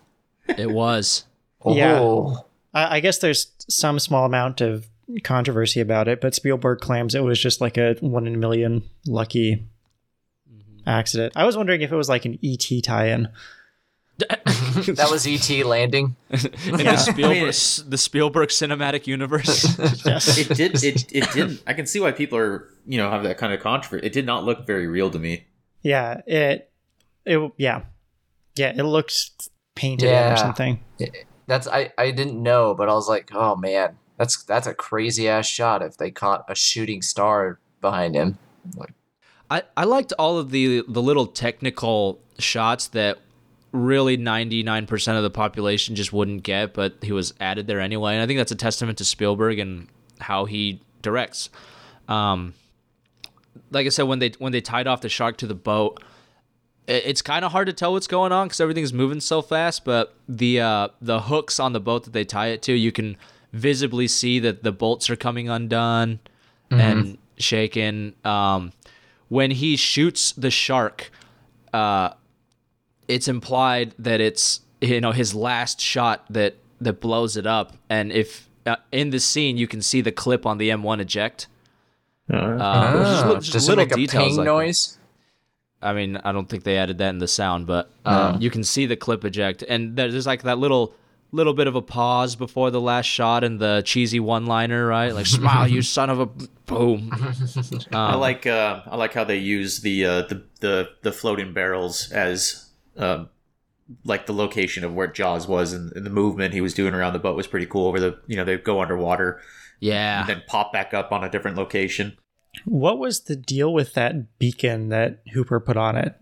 It 0.46 0.70
was. 0.70 1.24
Yeah. 1.64 2.00
Oh. 2.00 2.44
I, 2.74 2.96
I 2.96 3.00
guess 3.00 3.16
there's 3.16 3.50
some 3.66 3.98
small 3.98 4.26
amount 4.26 4.60
of 4.60 4.88
controversy 5.24 5.80
about 5.80 6.08
it, 6.08 6.20
but 6.20 6.34
Spielberg 6.34 6.80
claims 6.80 7.14
it 7.14 7.22
was 7.22 7.40
just 7.40 7.60
like 7.60 7.76
a 7.76 7.94
one 8.00 8.26
in 8.26 8.34
a 8.34 8.38
million 8.38 8.82
lucky 9.06 9.66
mm-hmm. 10.50 10.88
accident. 10.88 11.32
I 11.36 11.44
was 11.44 11.56
wondering 11.56 11.82
if 11.82 11.92
it 11.92 11.96
was 11.96 12.08
like 12.08 12.24
an 12.24 12.38
ET 12.42 12.64
tie-in. 12.82 13.28
that 14.18 15.08
was 15.10 15.26
ET 15.26 15.64
landing. 15.66 16.14
In 16.30 16.78
Yeah. 16.78 16.92
the, 16.92 16.96
Spielberg, 16.96 17.36
I 17.38 17.40
mean- 17.44 17.90
the 17.90 17.98
Spielberg 17.98 18.48
cinematic 18.50 19.06
universe. 19.06 19.64
Yes. 20.04 20.38
It 20.38 20.48
did. 20.56 20.84
It 20.84 21.12
it 21.12 21.32
didn't. 21.32 21.62
I 21.66 21.72
can 21.72 21.86
see 21.86 21.98
why 21.98 22.12
people 22.12 22.38
are 22.38 22.68
you 22.86 22.98
know 22.98 23.10
have 23.10 23.22
that 23.24 23.38
kind 23.38 23.52
of 23.52 23.60
controversy. 23.60 24.06
It 24.06 24.12
did 24.12 24.26
not 24.26 24.44
look 24.44 24.66
very 24.66 24.86
real 24.86 25.10
to 25.10 25.18
me. 25.18 25.46
yeah. 25.82 26.20
It. 26.26 26.70
It. 27.24 27.52
Yeah. 27.56 27.82
Yeah. 28.54 28.72
It 28.76 28.82
looked 28.84 29.48
painted 29.74 30.06
Yeah. 30.10 30.34
or 30.34 30.36
something. 30.36 30.80
That's 31.46 31.66
I 31.66 31.92
I 31.98 32.10
didn't 32.12 32.40
know, 32.40 32.74
but 32.74 32.88
I 32.88 32.92
was 32.92 33.08
like, 33.08 33.30
oh 33.34 33.56
man, 33.56 33.96
that's 34.22 34.44
that's 34.44 34.68
a 34.68 34.74
crazy 34.74 35.28
ass 35.28 35.46
shot. 35.46 35.82
If 35.82 35.96
they 35.96 36.12
caught 36.12 36.44
a 36.48 36.54
shooting 36.54 37.02
star 37.02 37.58
behind 37.80 38.14
him, 38.14 38.38
I, 39.50 39.64
I 39.76 39.82
liked 39.82 40.12
all 40.16 40.38
of 40.38 40.52
the 40.52 40.84
the 40.86 41.02
little 41.02 41.26
technical 41.26 42.20
shots 42.38 42.86
that 42.88 43.18
really 43.72 44.16
99% 44.16 45.16
of 45.16 45.22
the 45.24 45.30
population 45.30 45.96
just 45.96 46.12
wouldn't 46.12 46.44
get, 46.44 46.72
but 46.72 46.94
he 47.02 47.10
was 47.10 47.34
added 47.40 47.66
there 47.66 47.80
anyway. 47.80 48.12
And 48.12 48.22
I 48.22 48.26
think 48.26 48.38
that's 48.38 48.52
a 48.52 48.56
testament 48.56 48.98
to 48.98 49.04
Spielberg 49.04 49.58
and 49.58 49.88
how 50.20 50.44
he 50.44 50.80
directs. 51.00 51.48
Um, 52.06 52.54
like 53.72 53.86
I 53.86 53.88
said, 53.88 54.04
when 54.04 54.20
they 54.20 54.30
when 54.38 54.52
they 54.52 54.60
tied 54.60 54.86
off 54.86 55.00
the 55.00 55.08
shark 55.08 55.36
to 55.38 55.48
the 55.48 55.56
boat, 55.56 56.00
it, 56.86 57.02
it's 57.06 57.22
kind 57.22 57.44
of 57.44 57.50
hard 57.50 57.66
to 57.66 57.72
tell 57.72 57.92
what's 57.92 58.06
going 58.06 58.30
on 58.30 58.46
because 58.46 58.60
everything's 58.60 58.92
moving 58.92 59.18
so 59.18 59.42
fast. 59.42 59.84
But 59.84 60.14
the 60.28 60.60
uh, 60.60 60.88
the 61.00 61.22
hooks 61.22 61.58
on 61.58 61.72
the 61.72 61.80
boat 61.80 62.04
that 62.04 62.12
they 62.12 62.24
tie 62.24 62.48
it 62.48 62.62
to, 62.62 62.72
you 62.72 62.92
can 62.92 63.16
visibly 63.52 64.08
see 64.08 64.38
that 64.40 64.62
the 64.62 64.72
bolts 64.72 65.10
are 65.10 65.16
coming 65.16 65.48
undone 65.48 66.20
and 66.70 67.18
shaken. 67.36 68.14
Um, 68.24 68.72
when 69.28 69.50
he 69.50 69.76
shoots 69.76 70.32
the 70.32 70.50
shark, 70.50 71.10
uh, 71.72 72.10
it's 73.08 73.28
implied 73.28 73.94
that 73.98 74.20
it's 74.20 74.60
you 74.80 75.00
know 75.00 75.12
his 75.12 75.34
last 75.34 75.80
shot 75.80 76.24
that 76.30 76.56
that 76.80 77.00
blows 77.00 77.36
it 77.36 77.46
up, 77.46 77.74
and 77.90 78.10
if 78.12 78.48
uh, 78.66 78.76
in 78.90 79.10
the 79.10 79.20
scene 79.20 79.56
you 79.56 79.66
can 79.68 79.82
see 79.82 80.00
the 80.00 80.12
clip 80.12 80.46
on 80.46 80.58
the 80.58 80.70
M1 80.70 81.00
eject. 81.00 81.46
Uh, 82.32 82.36
Uh, 82.36 82.92
just, 83.04 83.26
li- 83.26 83.34
just 83.34 83.52
Does 83.52 83.68
it 83.68 83.70
little 83.72 83.84
make 83.84 83.92
a 83.92 83.96
details 83.96 84.24
ping 84.28 84.36
like 84.36 84.44
that. 84.46 84.48
I 85.82 85.92
mean, 85.92 86.16
I 86.18 86.30
don't 86.32 86.48
think 86.48 86.62
they 86.64 86.76
added 86.78 86.98
that 86.98 87.08
in 87.10 87.18
the 87.18 87.26
sound, 87.28 87.66
but 87.66 87.90
um, 88.06 88.40
you 88.40 88.50
can 88.50 88.62
see 88.64 88.86
the 88.86 88.96
clip 88.96 89.24
eject, 89.24 89.62
and 89.68 89.96
there's 89.96 90.26
like 90.26 90.42
that 90.44 90.58
little 90.58 90.94
little 91.32 91.54
bit 91.54 91.66
of 91.66 91.74
a 91.74 91.82
pause 91.82 92.36
before 92.36 92.70
the 92.70 92.80
last 92.80 93.06
shot 93.06 93.42
and 93.42 93.58
the 93.58 93.82
cheesy 93.84 94.20
one-liner, 94.20 94.86
right? 94.86 95.14
Like 95.14 95.26
"Smile, 95.26 95.66
you 95.66 95.82
son 95.82 96.10
of 96.10 96.20
a 96.20 96.26
boom." 96.26 97.10
I 97.92 98.14
like 98.14 98.46
uh, 98.46 98.82
I 98.86 98.96
like 98.96 99.14
how 99.14 99.24
they 99.24 99.38
use 99.38 99.80
the 99.80 100.04
uh, 100.04 100.22
the 100.22 100.44
the 100.60 100.90
the 101.02 101.12
floating 101.12 101.52
barrels 101.52 102.12
as 102.12 102.70
um, 102.96 103.30
like 104.04 104.26
the 104.26 104.34
location 104.34 104.84
of 104.84 104.94
where 104.94 105.06
Jaws 105.06 105.48
was 105.48 105.72
and, 105.72 105.92
and 105.96 106.06
the 106.06 106.10
movement 106.10 106.54
he 106.54 106.60
was 106.60 106.74
doing 106.74 106.94
around 106.94 107.14
the 107.14 107.18
boat 107.18 107.36
was 107.36 107.46
pretty 107.46 107.66
cool. 107.66 107.90
Where 107.92 108.00
the 108.00 108.18
you 108.26 108.36
know 108.36 108.44
they 108.44 108.56
go 108.58 108.80
underwater 108.80 109.40
Yeah, 109.80 110.20
and 110.20 110.28
then 110.28 110.42
pop 110.46 110.72
back 110.72 110.94
up 110.94 111.12
on 111.12 111.24
a 111.24 111.30
different 111.30 111.56
location. 111.56 112.16
What 112.66 112.98
was 112.98 113.20
the 113.20 113.36
deal 113.36 113.72
with 113.72 113.94
that 113.94 114.38
beacon 114.38 114.90
that 114.90 115.22
Hooper 115.32 115.58
put 115.58 115.78
on 115.78 115.96
it? 115.96 116.14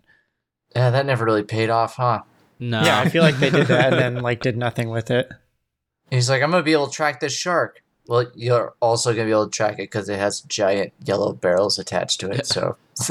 Yeah, 0.77 0.91
that 0.91 1.05
never 1.05 1.25
really 1.25 1.43
paid 1.43 1.71
off, 1.71 1.97
huh? 1.97 2.23
No, 2.61 2.83
Yeah, 2.83 3.01
I 3.01 3.09
feel 3.09 3.23
like 3.23 3.39
they 3.39 3.51
did 3.51 3.67
that 3.69 3.93
and 3.93 4.17
then 4.17 4.23
like 4.23 4.41
did 4.41 4.57
nothing 4.57 4.91
with 4.91 5.11
it. 5.11 5.29
He's 6.11 6.29
like, 6.31 6.43
I'm 6.43 6.51
gonna 6.51 6.63
be 6.63 6.73
able 6.73 6.87
to 6.89 6.93
track 6.93 7.21
this 7.21 7.33
shark. 7.35 7.83
Well, 8.07 8.27
you're 8.35 8.75
also 8.81 9.13
gonna 9.13 9.25
be 9.25 9.31
able 9.31 9.47
to 9.49 9.57
track 9.57 9.75
it 9.75 9.83
because 9.91 10.09
it 10.09 10.19
has 10.19 10.41
giant 10.43 10.93
yellow 11.05 11.33
barrels 11.33 11.79
attached 11.79 12.21
to 12.21 12.31
it. 12.31 12.47
So, 12.47 12.77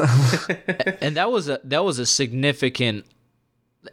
and 1.02 1.16
that 1.18 1.32
was 1.32 1.48
a 1.50 1.60
that 1.64 1.84
was 1.84 2.00
a 2.00 2.06
significant 2.06 3.06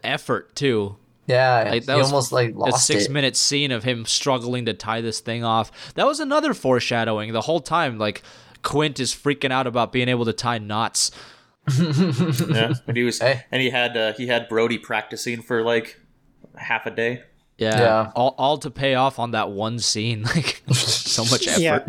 effort 0.03 0.55
too. 0.55 0.97
yeah, 1.27 1.65
Like, 1.69 1.85
that 1.85 1.93
he 1.93 1.97
was 1.97 2.11
almost 2.11 2.31
like 2.31 2.53
a 2.53 2.57
lost 2.57 2.85
six 2.85 3.05
it. 3.05 3.11
minute 3.11 3.35
scene 3.37 3.71
of 3.71 3.83
him 3.83 4.05
struggling 4.05 4.65
to 4.65 4.73
tie 4.73 5.01
this 5.01 5.19
thing 5.21 5.43
off. 5.43 5.93
That 5.95 6.05
was 6.05 6.19
another 6.19 6.53
foreshadowing 6.53 7.31
the 7.33 7.41
whole 7.41 7.61
time. 7.61 7.97
Like 7.97 8.21
Quint 8.63 8.99
is 8.99 9.13
freaking 9.13 9.51
out 9.51 9.67
about 9.67 9.91
being 9.93 10.09
able 10.09 10.25
to 10.25 10.33
tie 10.33 10.57
knots. 10.57 11.11
Yeah, 11.69 12.73
and 12.87 12.97
he 12.97 13.03
was 13.03 13.19
Hey. 13.19 13.43
and 13.51 13.61
he 13.61 13.69
had 13.69 13.95
uh, 13.97 14.13
he 14.13 14.27
had 14.27 14.47
Brody 14.49 14.77
practicing 14.77 15.41
for 15.41 15.63
like 15.63 15.99
half 16.55 16.85
a 16.85 16.91
day. 16.91 17.23
Yeah, 17.57 17.79
Yeah. 17.79 18.11
All, 18.15 18.35
all 18.37 18.57
to 18.59 18.69
pay 18.69 18.93
off 18.93 19.17
on 19.17 19.31
that 19.31 19.49
one 19.51 19.79
scene. 19.79 20.23
Like 20.35 20.61
so 20.73 21.23
much 21.25 21.47
effort. 21.47 21.59
Yeah, 21.59 21.85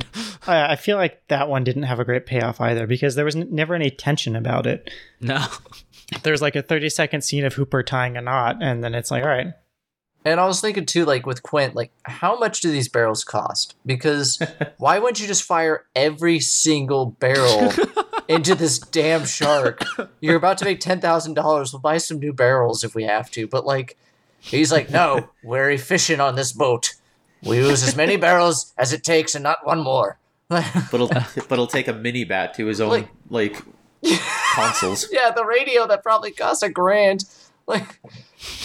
I 0.47 0.73
I 0.73 0.77
feel 0.77 0.97
like 0.97 1.23
that 1.29 1.49
one 1.49 1.65
didn't 1.65 1.83
have 1.85 2.01
a 2.01 2.05
great 2.05 2.25
payoff 2.27 2.61
either 2.61 2.87
because 2.87 3.15
there 3.17 3.25
was 3.25 3.37
n- 3.37 3.49
never 3.51 3.75
any 3.75 3.91
tension 3.91 4.35
about 4.37 4.67
it. 4.67 4.91
No. 5.21 5.45
There's 6.23 6.41
like 6.41 6.57
a 6.57 6.63
30 6.63 6.89
second 6.89 7.21
scene 7.21 7.45
of 7.45 7.53
Hooper 7.53 7.83
tying 7.83 8.17
a 8.17 8.23
knot, 8.23 8.63
and 8.63 8.83
then 8.83 8.95
it's 8.95 9.11
like, 9.11 9.23
all 9.23 9.29
right, 9.29 9.49
And 10.25 10.41
I 10.41 10.47
was 10.47 10.59
thinking 10.63 10.87
too, 10.87 11.05
like 11.05 11.27
with 11.27 11.43
Quint, 11.43 11.75
like 11.75 11.93
how 12.05 12.39
much 12.39 12.63
do 12.63 12.71
these 12.71 12.89
barrels 12.89 13.25
cost? 13.25 13.75
Because 13.85 14.41
why 14.79 14.99
wouldn't 14.99 15.21
you 15.21 15.27
just 15.27 15.43
fire 15.43 15.85
every 15.95 16.41
single 16.41 17.11
barrel 17.21 17.73
into 18.29 18.55
this 18.55 18.79
damn 18.79 19.25
shark? 19.25 19.83
You're 20.21 20.37
about 20.37 20.59
to 20.59 20.65
make 20.65 20.81
ten 20.81 21.01
thousand 21.01 21.35
dollars. 21.35 21.73
We'll 21.73 21.81
buy 21.81 21.99
some 21.99 22.19
new 22.21 22.33
barrels 22.33 22.85
if 22.85 22.95
we 22.95 23.05
have 23.05 23.31
to. 23.33 23.47
But 23.47 23.67
like, 23.67 23.97
he's 24.39 24.71
like, 24.71 24.91
no, 24.91 25.31
we're 25.43 25.71
efficient 25.71 26.21
on 26.21 26.37
this 26.37 26.53
boat. 26.53 26.95
We 27.43 27.59
use 27.59 27.83
as 27.83 27.97
many 27.97 28.17
barrels 28.17 28.73
as 28.77 28.93
it 28.93 29.03
takes, 29.05 29.35
and 29.35 29.43
not 29.43 29.65
one 29.67 29.81
more. 29.81 30.19
But 30.49 30.65
it'll 30.93 31.09
but 31.09 31.53
it'll 31.53 31.67
take 31.67 31.89
a 31.89 31.93
mini 31.93 32.25
bat 32.25 32.55
to 32.55 32.67
his 32.67 32.81
own 32.81 32.91
Like- 32.91 33.09
like 33.29 33.63
consoles. 34.55 35.07
yeah, 35.13 35.31
the 35.31 35.45
radio 35.45 35.87
that 35.87 36.03
probably 36.03 36.31
cost 36.31 36.63
a 36.63 36.69
grand. 36.69 37.25
Like, 37.67 38.01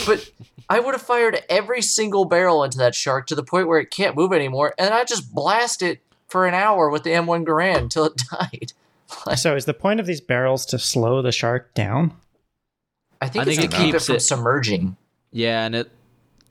but 0.06 0.32
I 0.70 0.80
would 0.80 0.94
have 0.94 1.02
fired 1.02 1.42
every 1.50 1.82
single 1.82 2.24
barrel 2.26 2.64
into 2.64 2.78
that 2.78 2.96
shark 2.96 3.28
to 3.28 3.36
the 3.36 3.44
point 3.44 3.68
where 3.68 3.80
it 3.80 3.92
can't 3.92 4.16
move 4.16 4.32
anymore, 4.32 4.74
and 4.78 4.94
I 4.94 5.04
just 5.04 5.34
blast 5.36 5.82
it 5.82 6.00
for 6.30 6.48
an 6.48 6.54
hour 6.54 6.90
with 6.90 7.04
the 7.04 7.10
M1 7.12 7.46
Garand 7.46 7.78
until 7.80 8.06
it 8.06 8.14
died. 8.32 8.74
So 9.36 9.56
is 9.56 9.66
the 9.66 9.74
point 9.74 10.00
of 10.00 10.06
these 10.06 10.22
barrels 10.22 10.66
to 10.68 10.80
slow 10.80 11.22
the 11.22 11.32
shark 11.32 11.74
down? 11.74 12.14
I 13.22 13.30
think 13.30 13.46
I 13.46 13.50
it's 13.50 13.58
think 13.60 13.72
to 13.72 13.78
it 13.78 13.80
keep 13.80 13.90
it 13.90 13.92
keeps 13.94 14.06
from 14.08 14.16
it- 14.16 14.20
submerging. 14.22 14.98
Yeah, 15.32 15.66
and 15.66 15.74
it 15.76 15.92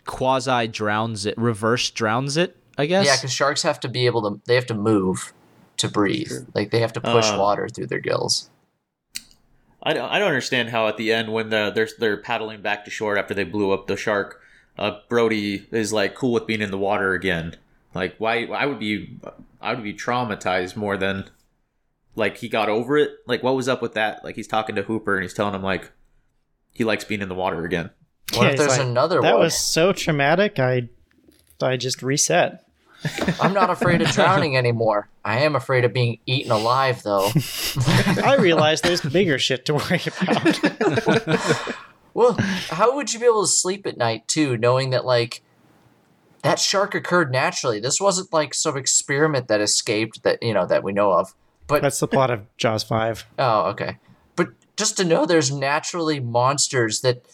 quasi 0.07 0.67
drowns 0.69 1.27
it, 1.27 1.37
reverse 1.39 1.91
drowns 1.91 2.37
it, 2.37 2.57
I 2.77 2.87
guess. 2.87 3.07
Yeah, 3.07 3.17
because 3.17 3.33
sharks 3.33 3.63
have 3.63 3.79
to 3.81 3.89
be 3.89 4.07
able 4.07 4.23
to. 4.31 4.41
They 4.47 4.55
have 4.57 4.67
to 4.67 4.75
move 4.75 5.33
to 5.77 5.89
breathe. 5.89 6.33
Like 6.55 6.71
they 6.71 6.81
have 6.81 6.93
to 6.95 7.01
push 7.01 7.29
Uh, 7.31 7.37
water 7.39 7.69
through 7.69 7.87
their 7.87 8.01
gills. 8.01 8.49
I 9.83 9.93
don't, 9.95 10.11
I 10.11 10.19
don't 10.19 10.29
understand 10.29 10.71
how 10.71 10.87
at 10.89 10.97
the 10.97 11.13
end 11.13 11.33
when 11.33 11.51
the, 11.51 11.71
they're 11.75 11.89
they're 11.99 12.17
paddling 12.17 12.63
back 12.63 12.85
to 12.85 12.91
shore 12.91 13.17
after 13.19 13.35
they 13.35 13.45
blew 13.45 13.73
up 13.73 13.87
the 13.87 13.97
shark, 13.97 14.41
uh, 14.79 14.99
Brody 15.09 15.67
is 15.71 15.93
like 15.93 16.15
cool 16.15 16.33
with 16.33 16.47
being 16.47 16.61
in 16.63 16.71
the 16.71 16.79
water 16.79 17.15
again. 17.15 17.57
Like 17.95 18.15
why 18.19 18.45
I 18.47 18.67
would 18.67 18.79
be 18.79 19.19
I 19.61 19.75
would 19.75 19.83
be 19.85 19.93
traumatized 19.95 20.77
more 20.77 20.97
than 20.97 21.29
like 22.15 22.39
he 22.39 22.49
got 22.49 22.69
over 22.69 22.97
it. 22.97 23.11
Like 23.27 23.43
what 23.43 23.55
was 23.55 23.69
up 23.69 23.83
with 23.83 23.95
that? 23.95 24.25
Like 24.25 24.37
he's 24.37 24.49
talking 24.49 24.77
to 24.77 24.83
Hooper 24.83 25.15
and 25.15 25.23
he's 25.23 25.35
telling 25.35 25.55
him 25.55 25.63
like 25.63 25.91
he 26.73 26.85
likes 26.85 27.05
being 27.05 27.21
in 27.21 27.29
the 27.29 27.35
water 27.35 27.65
again. 27.65 27.91
What 28.35 28.45
Yeah, 28.45 28.51
if 28.51 28.59
there's 28.59 28.79
like, 28.79 28.87
another 28.87 29.17
That 29.17 29.33
one? 29.33 29.33
That 29.33 29.39
was 29.39 29.59
so 29.59 29.93
traumatic. 29.93 30.59
I 30.59 30.89
I 31.61 31.77
just 31.77 32.03
reset. 32.03 32.65
I'm 33.41 33.53
not 33.53 33.71
afraid 33.71 34.01
of 34.01 34.09
drowning 34.09 34.57
anymore. 34.57 35.09
I 35.25 35.41
am 35.41 35.57
afraid 35.57 35.85
of 35.85 35.93
being 35.93 36.19
eaten 36.27 36.53
alive, 36.53 37.03
though. 37.03 37.31
I 38.25 38.37
realize 38.39 38.81
there's 38.81 39.01
bigger 39.01 39.39
shit 39.39 39.67
to 39.67 39.75
worry 39.75 40.01
about. 40.07 41.77
Well, 42.15 42.37
how 42.69 42.95
would 42.97 43.13
you 43.13 43.21
be 43.21 43.27
able 43.27 43.43
to 43.43 43.51
sleep 43.51 43.87
at 43.87 43.97
night 43.97 44.29
too, 44.29 44.59
knowing 44.59 44.91
that 44.91 45.05
like 45.05 45.43
that 46.43 46.59
shark 46.59 46.95
occurred 46.95 47.33
naturally? 47.33 47.81
This 47.81 48.01
wasn't 48.01 48.33
like 48.33 48.55
some 48.55 48.77
experiment 48.77 49.49
that 49.49 49.61
escaped 49.61 50.23
that 50.23 50.43
you 50.43 50.53
know 50.53 50.67
that 50.67 50.85
we 50.85 50.93
know 50.93 51.13
of. 51.13 51.35
But 51.73 51.83
That's 51.83 52.01
the 52.01 52.09
plot 52.09 52.31
of 52.31 52.43
Jaws 52.57 52.83
5. 52.85 53.27
oh, 53.39 53.62
okay. 53.70 53.99
But 54.37 54.49
just 54.77 54.97
to 54.99 55.05
know 55.05 55.27
there's 55.27 55.53
naturally 55.53 56.20
monsters 56.20 57.01
that 57.01 57.25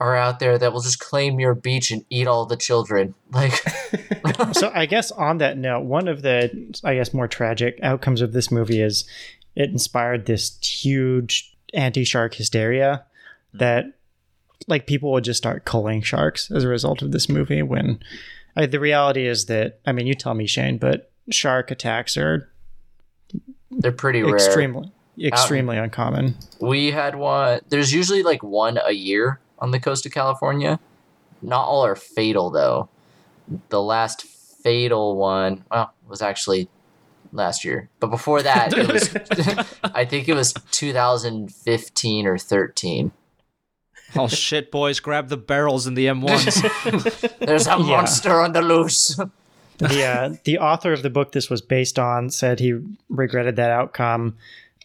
are 0.00 0.16
out 0.16 0.38
there 0.38 0.58
that 0.58 0.72
will 0.72 0.80
just 0.80 1.00
claim 1.00 1.40
your 1.40 1.54
beach 1.54 1.90
and 1.90 2.04
eat 2.08 2.26
all 2.26 2.46
the 2.46 2.56
children. 2.56 3.14
Like, 3.30 3.52
so 4.52 4.70
I 4.74 4.86
guess 4.86 5.10
on 5.10 5.38
that 5.38 5.58
note, 5.58 5.84
one 5.84 6.08
of 6.08 6.22
the 6.22 6.80
I 6.82 6.94
guess 6.94 7.12
more 7.12 7.28
tragic 7.28 7.78
outcomes 7.82 8.22
of 8.22 8.32
this 8.32 8.50
movie 8.50 8.80
is 8.80 9.04
it 9.54 9.70
inspired 9.70 10.24
this 10.24 10.56
huge 10.62 11.54
anti-shark 11.74 12.34
hysteria 12.34 13.04
that 13.52 13.84
like 14.66 14.86
people 14.86 15.12
would 15.12 15.24
just 15.24 15.38
start 15.38 15.64
culling 15.66 16.00
sharks 16.00 16.50
as 16.50 16.64
a 16.64 16.68
result 16.68 17.02
of 17.02 17.12
this 17.12 17.28
movie 17.28 17.62
when 17.62 18.00
I, 18.56 18.64
the 18.66 18.80
reality 18.80 19.26
is 19.26 19.44
that 19.46 19.80
I 19.84 19.92
mean 19.92 20.06
you 20.06 20.14
tell 20.14 20.34
me 20.34 20.46
Shane 20.46 20.78
but 20.78 21.10
shark 21.30 21.70
attacks 21.70 22.16
are 22.16 22.50
they're 23.70 23.92
pretty 23.92 24.22
rare. 24.22 24.36
extremely 24.36 24.86
um, 24.86 24.92
extremely 25.20 25.76
uncommon. 25.76 26.36
We 26.60 26.90
had 26.90 27.16
one. 27.16 27.60
There's 27.68 27.92
usually 27.92 28.22
like 28.22 28.42
one 28.42 28.78
a 28.84 28.92
year 28.92 29.40
on 29.58 29.70
the 29.70 29.80
coast 29.80 30.06
of 30.06 30.12
California. 30.12 30.78
Not 31.42 31.64
all 31.64 31.84
are 31.84 31.96
fatal 31.96 32.50
though. 32.50 32.88
The 33.70 33.82
last 33.82 34.22
fatal 34.22 35.16
one, 35.16 35.64
well, 35.70 35.92
was 36.06 36.22
actually 36.22 36.68
last 37.32 37.64
year. 37.64 37.88
But 38.00 38.08
before 38.08 38.42
that, 38.42 38.72
it 38.76 38.88
was. 38.92 39.14
I 39.94 40.04
think 40.04 40.28
it 40.28 40.34
was 40.34 40.52
2015 40.70 42.26
or 42.26 42.38
13. 42.38 43.12
oh 44.16 44.28
shit, 44.28 44.70
boys, 44.70 45.00
grab 45.00 45.28
the 45.28 45.36
barrels 45.36 45.86
in 45.86 45.94
the 45.94 46.06
M1s. 46.06 47.38
There's 47.46 47.66
a 47.66 47.78
monster 47.78 48.40
on 48.40 48.52
the 48.52 48.62
loose. 48.62 49.18
The 49.78 50.04
uh, 50.04 50.34
the 50.44 50.58
author 50.58 50.92
of 50.92 51.02
the 51.02 51.10
book 51.10 51.32
this 51.32 51.48
was 51.50 51.60
based 51.62 51.98
on 51.98 52.30
said 52.30 52.60
he 52.60 52.78
regretted 53.08 53.56
that 53.56 53.70
outcome. 53.70 54.36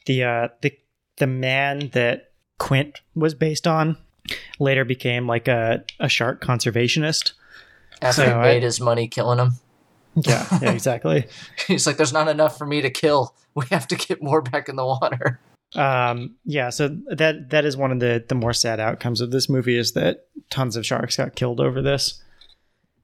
The 0.06 0.24
uh, 0.24 0.48
the 0.62 0.78
the 1.18 1.28
man 1.28 1.90
that 1.94 2.32
Quint 2.60 3.02
was 3.16 3.34
based 3.34 3.68
on 3.68 3.98
later 4.60 4.86
became 4.86 5.28
like 5.28 5.48
a, 5.48 5.84
a 6.00 6.10
shark 6.10 6.44
conservationist. 6.44 7.34
After 8.02 8.22
So 8.22 8.26
he 8.26 8.32
I- 8.32 8.42
made 8.42 8.64
his 8.64 8.80
money 8.82 9.08
killing 9.08 9.40
him, 9.40 9.52
Yeah, 10.16 10.46
yeah, 10.62 10.72
exactly. 10.74 11.26
he's 11.68 11.86
like, 11.88 11.98
"There's 11.98 12.14
not 12.14 12.28
enough 12.28 12.58
for 12.58 12.66
me 12.66 12.82
to 12.82 12.90
kill. 12.90 13.36
We 13.56 13.66
have 13.70 13.88
to 13.90 13.96
get 13.96 14.22
more 14.24 14.42
back 14.42 14.68
in 14.70 14.76
the 14.76 14.86
water." 14.86 15.40
Um, 15.76 16.36
yeah, 16.46 16.70
so 16.70 16.88
that 17.08 17.50
that 17.52 17.66
is 17.66 17.76
one 17.78 17.92
of 17.92 18.00
the 18.00 18.24
the 18.28 18.36
more 18.36 18.54
sad 18.54 18.80
outcomes 18.80 19.22
of 19.22 19.32
this 19.32 19.48
movie 19.50 19.78
is 19.78 19.94
that 19.94 20.26
tons 20.50 20.76
of 20.76 20.86
sharks 20.86 21.18
got 21.18 21.36
killed 21.36 21.60
over 21.60 21.82
this. 21.82 22.22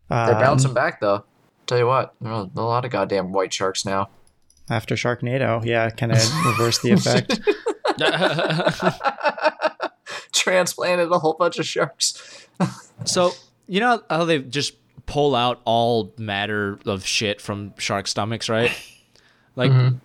They're 0.10 0.36
Um, 0.36 0.42
bouncing 0.42 0.74
back 0.74 1.00
though. 1.02 1.24
Tell 1.70 1.78
you 1.78 1.86
what, 1.86 2.16
there 2.20 2.32
are 2.32 2.50
a 2.56 2.62
lot 2.62 2.84
of 2.84 2.90
goddamn 2.90 3.32
white 3.32 3.54
sharks 3.54 3.86
now. 3.86 4.10
after 4.72 4.96
Sharknado. 4.96 5.64
Yeah, 5.64 5.92
kind 5.92 6.12
of 6.12 6.18
reverse 6.44 6.80
the 6.80 6.94
effect. 6.94 7.40
Transplanted 10.34 11.12
a 11.12 11.20
whole 11.20 11.36
bunch 11.36 11.60
of 11.60 11.68
sharks. 11.68 12.48
So 13.06 13.34
you 13.68 13.82
know 13.82 14.02
how 14.10 14.26
they 14.26 14.40
just 14.40 14.74
pull 15.06 15.36
out 15.36 15.62
all 15.64 16.12
matter 16.18 16.80
of 16.88 17.06
shit 17.06 17.40
from 17.40 17.76
shark 17.78 18.08
stomachs, 18.08 18.50
right? 18.50 18.72
Like 19.56 19.70
mm-hmm. 19.70 19.98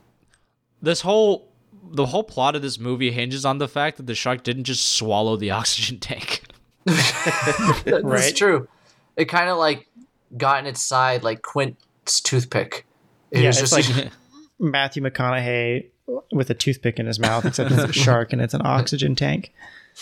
this 0.82 1.00
whole 1.00 1.48
the 1.92 2.04
whole 2.06 2.24
plot 2.24 2.56
of 2.56 2.60
this 2.60 2.78
movie 2.78 3.10
hinges 3.10 3.46
on 3.46 3.56
the 3.56 3.68
fact 3.68 3.96
that 3.96 4.06
the 4.06 4.14
shark 4.14 4.42
didn't 4.42 4.64
just 4.64 4.96
swallow 4.96 5.36
the 5.36 5.50
oxygen 5.50 5.98
tank. 5.98 6.42
That's 6.84 8.04
Right. 8.04 8.36
true. 8.36 8.68
It 9.16 9.26
kind 9.26 9.48
of 9.48 9.58
like 9.58 9.88
got 10.36 10.58
in 10.60 10.66
its 10.66 10.82
side 10.82 11.22
like 11.22 11.42
Quint's 11.42 12.20
toothpick. 12.20 12.86
It 13.30 13.40
Yeah, 13.40 13.48
was 13.48 13.60
it's 13.60 13.74
just 13.74 13.96
like 13.96 14.12
Matthew 14.58 15.02
McConaughey 15.02 15.86
with 16.32 16.50
a 16.50 16.54
toothpick 16.54 16.98
in 16.98 17.06
his 17.06 17.18
mouth, 17.18 17.44
except 17.44 17.70
it's 17.70 17.82
a 17.82 17.92
shark 18.04 18.32
and 18.32 18.42
it's 18.42 18.54
an 18.54 18.62
oxygen 18.64 19.14
tank. 19.16 19.52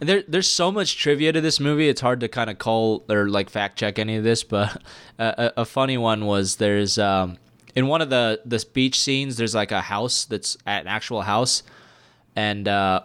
There, 0.00 0.22
there's 0.26 0.48
so 0.48 0.72
much 0.72 0.96
trivia 0.96 1.30
to 1.32 1.40
this 1.42 1.60
movie. 1.60 1.88
It's 1.88 2.00
hard 2.00 2.20
to 2.20 2.28
kind 2.28 2.48
of 2.48 2.58
call 2.58 3.04
or 3.10 3.28
like 3.28 3.50
fact 3.50 3.78
check 3.78 3.98
any 3.98 4.16
of 4.16 4.24
this, 4.24 4.42
but 4.42 4.80
a, 5.18 5.52
a, 5.56 5.60
a 5.62 5.64
funny 5.66 5.98
one 5.98 6.24
was 6.24 6.56
there's 6.56 6.98
um, 6.98 7.36
in 7.74 7.86
one 7.86 8.00
of 8.00 8.08
the 8.08 8.40
the 8.46 8.64
beach 8.72 8.98
scenes. 8.98 9.36
There's 9.36 9.54
like 9.54 9.72
a 9.72 9.82
house 9.82 10.24
that's 10.24 10.56
an 10.64 10.86
actual 10.86 11.20
house, 11.20 11.62
and 12.34 12.66
uh, 12.66 13.02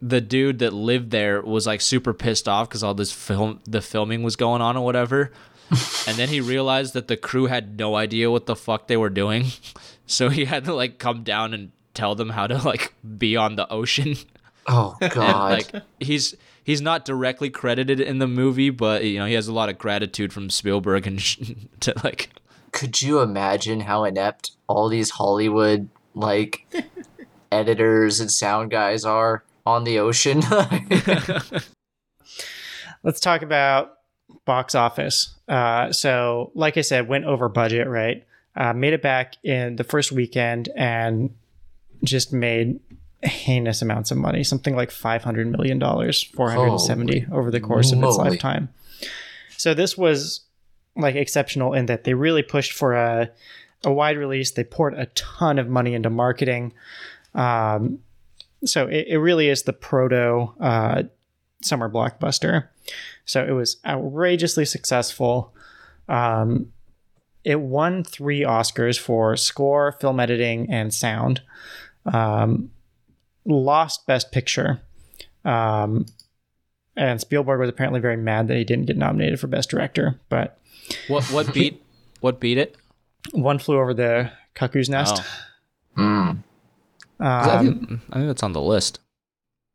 the 0.00 0.22
dude 0.22 0.60
that 0.60 0.72
lived 0.72 1.10
there 1.10 1.42
was 1.42 1.66
like 1.66 1.82
super 1.82 2.14
pissed 2.14 2.48
off 2.48 2.68
because 2.68 2.82
all 2.82 2.94
this 2.94 3.12
film 3.12 3.60
the 3.66 3.82
filming 3.82 4.22
was 4.22 4.36
going 4.36 4.62
on 4.62 4.74
or 4.76 4.84
whatever. 4.84 5.32
And 5.70 6.16
then 6.16 6.28
he 6.28 6.40
realized 6.40 6.94
that 6.94 7.08
the 7.08 7.16
crew 7.16 7.46
had 7.46 7.78
no 7.78 7.94
idea 7.96 8.30
what 8.30 8.46
the 8.46 8.56
fuck 8.56 8.86
they 8.88 8.96
were 8.96 9.10
doing, 9.10 9.46
so 10.06 10.28
he 10.28 10.44
had 10.46 10.64
to 10.64 10.74
like 10.74 10.98
come 10.98 11.22
down 11.22 11.52
and 11.54 11.72
tell 11.94 12.14
them 12.14 12.30
how 12.30 12.46
to 12.46 12.58
like 12.58 12.94
be 13.18 13.36
on 13.36 13.56
the 13.56 13.70
ocean. 13.72 14.14
oh 14.66 14.96
And, 15.00 15.12
god. 15.12 15.50
like 15.74 15.82
he's 16.00 16.34
he's 16.64 16.80
not 16.80 17.04
directly 17.04 17.50
credited 17.50 18.00
in 18.00 18.18
the 18.18 18.26
movie, 18.28 18.70
but 18.70 19.04
you 19.04 19.18
know 19.18 19.26
he 19.26 19.34
has 19.34 19.48
a 19.48 19.52
lot 19.52 19.68
of 19.68 19.78
gratitude 19.78 20.32
from 20.32 20.50
Spielberg 20.50 21.06
and 21.06 21.20
sh- 21.20 21.38
to 21.80 21.94
like 22.04 22.30
Could 22.72 23.00
you 23.02 23.20
imagine 23.20 23.80
how 23.80 24.04
inept 24.04 24.52
all 24.68 24.88
these 24.88 25.10
Hollywood 25.10 25.88
like 26.14 26.66
editors 27.50 28.20
and 28.20 28.30
sound 28.30 28.70
guys 28.70 29.04
are 29.04 29.42
on 29.66 29.84
the 29.84 29.98
ocean? 29.98 30.40
Let's 33.02 33.20
talk 33.20 33.42
about 33.42 33.92
box 34.44 34.74
office. 34.74 35.34
Uh, 35.48 35.92
so, 35.92 36.50
like 36.54 36.76
I 36.76 36.82
said, 36.82 37.08
went 37.08 37.24
over 37.24 37.48
budget, 37.48 37.88
right? 37.88 38.24
Uh, 38.54 38.72
made 38.72 38.92
it 38.92 39.02
back 39.02 39.36
in 39.42 39.76
the 39.76 39.84
first 39.84 40.12
weekend 40.12 40.68
and 40.76 41.34
just 42.04 42.32
made 42.32 42.80
heinous 43.22 43.82
amounts 43.82 44.10
of 44.10 44.18
money, 44.18 44.44
something 44.44 44.76
like 44.76 44.90
$500 44.90 45.46
million, 45.50 45.80
470 45.80 47.26
over 47.32 47.50
the 47.50 47.60
course 47.60 47.92
of 47.92 48.02
its 48.02 48.16
lifetime. 48.16 48.68
So, 49.56 49.74
this 49.74 49.96
was 49.96 50.40
like 50.96 51.14
exceptional 51.14 51.72
in 51.72 51.86
that 51.86 52.04
they 52.04 52.14
really 52.14 52.42
pushed 52.42 52.72
for 52.72 52.94
a, 52.94 53.30
a 53.84 53.92
wide 53.92 54.18
release. 54.18 54.50
They 54.50 54.64
poured 54.64 54.94
a 54.94 55.06
ton 55.14 55.58
of 55.58 55.68
money 55.68 55.94
into 55.94 56.10
marketing. 56.10 56.72
Um, 57.34 58.00
so, 58.64 58.86
it, 58.86 59.06
it 59.08 59.18
really 59.18 59.48
is 59.48 59.62
the 59.62 59.72
proto 59.72 60.52
uh, 60.60 61.04
summer 61.62 61.88
blockbuster. 61.88 62.68
So 63.28 63.44
it 63.46 63.50
was 63.52 63.76
outrageously 63.86 64.64
successful. 64.64 65.52
Um, 66.08 66.72
it 67.44 67.60
won 67.60 68.02
three 68.02 68.40
Oscars 68.40 68.98
for 68.98 69.36
score, 69.36 69.92
film 69.92 70.18
editing, 70.18 70.70
and 70.70 70.94
sound. 70.94 71.42
Um, 72.10 72.70
lost 73.44 74.06
Best 74.06 74.32
Picture. 74.32 74.80
Um, 75.44 76.06
and 76.96 77.20
Spielberg 77.20 77.60
was 77.60 77.68
apparently 77.68 78.00
very 78.00 78.16
mad 78.16 78.48
that 78.48 78.56
he 78.56 78.64
didn't 78.64 78.86
get 78.86 78.96
nominated 78.96 79.38
for 79.38 79.46
Best 79.46 79.68
Director. 79.68 80.18
But 80.30 80.58
what 81.08 81.24
what 81.24 81.52
beat 81.54 81.82
what 82.20 82.40
beat 82.40 82.56
it? 82.56 82.76
one 83.32 83.58
flew 83.58 83.78
over 83.78 83.92
the 83.92 84.32
cuckoo's 84.54 84.88
nest. 84.88 85.16
Oh, 85.18 85.44
Mm, 85.98 86.44
I, 87.20 87.50
Um, 87.56 87.66
think, 87.66 88.00
I 88.10 88.14
think 88.14 88.26
that's 88.28 88.42
on 88.44 88.52
the 88.52 88.62
list. 88.62 89.00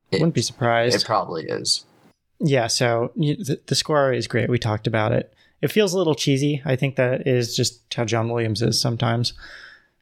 It, 0.09 0.21
wouldn't 0.21 0.33
be 0.33 0.41
surprised. 0.41 0.95
it 0.95 1.05
probably 1.05 1.43
is. 1.43 1.85
Yeah, 2.43 2.67
so 2.67 3.11
the, 3.15 3.59
the 3.65 3.75
score 3.75 4.13
is 4.13 4.27
great. 4.27 4.49
We 4.49 4.59
talked 4.59 4.85
about 4.87 5.11
it. 5.11 5.33
It 5.61 5.71
feels 5.71 5.93
a 5.93 5.97
little 5.97 6.13
cheesy. 6.15 6.61
I 6.65 6.75
think 6.75 6.97
that 6.97 7.25
is 7.25 7.55
just 7.55 7.81
how 7.93 8.05
John 8.05 8.29
Williams 8.29 8.61
is 8.61 8.79
sometimes. 8.79 9.33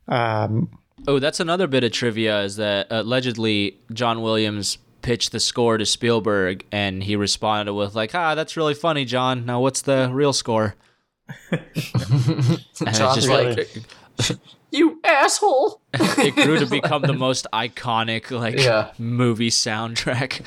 Um, 0.08 0.78
Oh, 1.08 1.18
that's 1.18 1.40
another 1.40 1.66
bit 1.66 1.84
of 1.84 1.92
trivia 1.92 2.44
is 2.44 2.58
that 2.58 2.86
allegedly 2.92 3.80
John 3.92 4.22
Williams 4.22 4.78
pitched 5.02 5.32
the 5.32 5.40
score 5.40 5.80
to 5.80 5.86
Spielberg 5.86 6.64
and 6.72 7.02
he 7.04 7.16
responded 7.16 7.74
with 7.74 7.96
like, 7.96 8.14
"Ah, 8.14 8.36
that's 8.36 8.56
really 8.56 8.76
funny, 8.76 9.04
John. 9.04 9.44
Now 9.44 9.62
what's 9.62 9.82
the 9.82 10.12
real 10.14 10.32
score?" 10.32 10.76
And 11.52 11.62
it's 11.72 12.98
John's 13.00 13.16
just 13.16 13.28
really- 13.28 13.56
like 13.56 13.78
You 14.74 15.00
asshole! 15.04 15.82
it 15.94 16.34
grew 16.36 16.60
to 16.60 16.66
become 16.68 17.02
the 17.02 17.14
most 17.14 17.46
iconic 17.52 18.30
like 18.32 18.58
Yeah. 18.60 18.92
movie 19.00 19.50
soundtrack. 19.50 20.44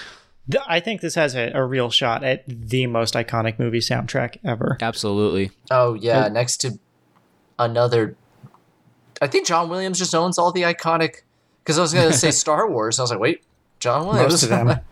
Th- 0.50 0.64
I 0.66 0.80
think 0.80 1.00
this 1.00 1.14
has 1.14 1.34
a, 1.34 1.50
a 1.54 1.64
real 1.64 1.90
shot 1.90 2.22
at 2.24 2.44
the 2.46 2.86
most 2.86 3.14
iconic 3.14 3.58
movie 3.58 3.80
soundtrack 3.80 4.38
ever. 4.44 4.78
Absolutely. 4.80 5.50
Oh 5.70 5.94
yeah, 5.94 6.28
next 6.28 6.58
to 6.58 6.78
another. 7.58 8.16
I 9.22 9.26
think 9.26 9.46
John 9.46 9.68
Williams 9.68 9.98
just 9.98 10.14
owns 10.14 10.38
all 10.38 10.52
the 10.52 10.62
iconic. 10.62 11.16
Because 11.62 11.78
I 11.78 11.82
was 11.82 11.94
gonna 11.94 12.12
say 12.12 12.30
Star 12.32 12.68
Wars, 12.70 12.98
I 12.98 13.02
was 13.02 13.10
like, 13.10 13.20
wait, 13.20 13.42
John 13.80 14.06
Williams. 14.06 14.32
Most 14.32 14.42
of 14.44 14.48
them. 14.50 14.80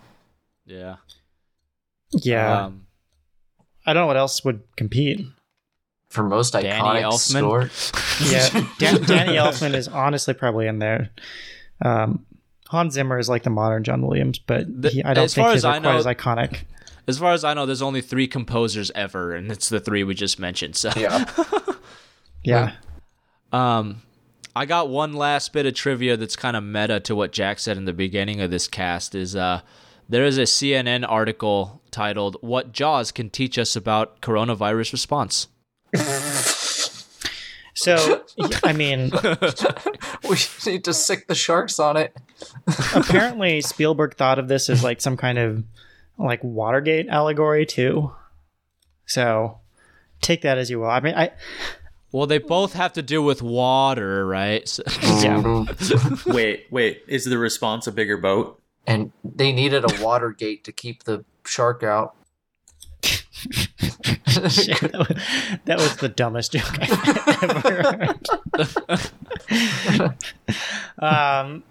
Yeah. 0.64 0.96
Yeah. 2.12 2.66
Um, 2.66 2.86
I 3.84 3.92
don't 3.92 4.02
know 4.02 4.06
what 4.06 4.16
else 4.16 4.44
would 4.44 4.62
compete. 4.76 5.26
for 6.08 6.22
most 6.22 6.52
Danny 6.52 6.68
iconic 6.68 7.02
Elfman. 7.02 7.68
score. 7.70 8.30
Yeah, 8.30 8.48
Dan- 8.78 9.02
Danny 9.02 9.32
Elfman 9.34 9.74
is 9.74 9.88
honestly 9.88 10.34
probably 10.34 10.68
in 10.68 10.78
there. 10.78 11.10
Um, 11.84 12.24
Hans 12.72 12.94
Zimmer 12.94 13.18
is 13.18 13.28
like 13.28 13.42
the 13.44 13.50
modern 13.50 13.84
John 13.84 14.02
Williams, 14.02 14.38
but 14.38 14.66
he, 14.90 15.04
I 15.04 15.14
don't 15.14 15.24
as 15.26 15.34
think 15.34 15.44
far 15.44 15.52
his 15.52 15.60
as 15.60 15.64
I 15.66 15.78
quite 15.78 15.82
know- 15.82 15.98
as 15.98 16.06
iconic. 16.06 16.62
as 17.06 17.18
far 17.18 17.32
as 17.32 17.44
I 17.44 17.54
know, 17.54 17.66
there's 17.66 17.82
only 17.82 18.00
three 18.00 18.26
composers 18.26 18.90
ever, 18.94 19.34
and 19.34 19.52
it's 19.52 19.68
the 19.68 19.78
three 19.78 20.02
we 20.04 20.14
just 20.14 20.38
mentioned. 20.40 20.74
So, 20.76 20.90
Yeah. 20.96 21.24
Yeah. 22.44 22.72
um, 23.52 24.02
I 24.56 24.66
got 24.66 24.88
one 24.88 25.12
last 25.12 25.52
bit 25.52 25.64
of 25.66 25.74
trivia 25.74 26.16
that's 26.16 26.34
kind 26.34 26.56
of 26.56 26.64
meta 26.64 26.98
to 27.00 27.14
what 27.14 27.30
Jack 27.32 27.58
said 27.58 27.76
in 27.76 27.84
the 27.84 27.92
beginning 27.92 28.40
of 28.40 28.50
this 28.50 28.66
cast. 28.68 29.14
Is 29.14 29.36
uh, 29.36 29.60
there 30.08 30.24
is 30.24 30.38
a 30.38 30.42
CNN 30.42 31.06
article 31.08 31.80
titled 31.90 32.36
"What 32.40 32.72
Jaws 32.72 33.12
Can 33.12 33.30
Teach 33.30 33.58
Us 33.58 33.76
About 33.76 34.20
Coronavirus 34.20 34.92
Response." 34.92 35.46
So, 37.82 38.22
I 38.64 38.72
mean, 38.72 39.10
we 40.28 40.36
need 40.66 40.84
to 40.84 40.94
sic 40.94 41.26
the 41.26 41.34
sharks 41.34 41.80
on 41.80 41.96
it. 41.96 42.16
apparently 42.94 43.60
Spielberg 43.60 44.14
thought 44.16 44.38
of 44.38 44.46
this 44.46 44.70
as 44.70 44.84
like 44.84 45.00
some 45.00 45.16
kind 45.16 45.38
of 45.38 45.64
like 46.16 46.42
Watergate 46.44 47.08
allegory 47.08 47.66
too. 47.66 48.12
So, 49.06 49.58
take 50.20 50.42
that 50.42 50.58
as 50.58 50.70
you 50.70 50.78
will. 50.78 50.90
I 50.90 51.00
mean, 51.00 51.14
I 51.14 51.32
Well, 52.12 52.28
they 52.28 52.38
both 52.38 52.74
have 52.74 52.92
to 52.92 53.02
do 53.02 53.20
with 53.20 53.42
water, 53.42 54.24
right? 54.26 54.66
So- 54.68 54.84
yeah. 55.20 55.64
wait, 56.26 56.66
wait. 56.70 57.02
Is 57.08 57.24
the 57.24 57.38
response 57.38 57.88
a 57.88 57.92
bigger 57.92 58.16
boat? 58.16 58.60
And 58.86 59.10
they 59.24 59.52
needed 59.52 59.84
a 59.84 60.02
water 60.04 60.30
gate 60.30 60.62
to 60.64 60.72
keep 60.72 61.02
the 61.02 61.24
shark 61.44 61.82
out. 61.82 62.14
That, 64.24 64.92
was, 64.98 65.08
that 65.64 65.78
was 65.78 65.96
the 65.96 66.08
dumbest 66.08 66.52
joke 66.52 66.78
I've 66.80 67.42
ever 67.42 67.82
heard. 69.98 70.14
um, 70.98 71.62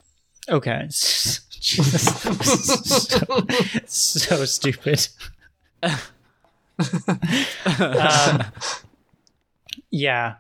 okay. 0.50 0.88
Jesus. 0.88 2.08
so, 3.16 3.46
so 3.86 4.46
stupid. 4.46 5.08
um, 7.80 8.44
yeah. 9.92 10.36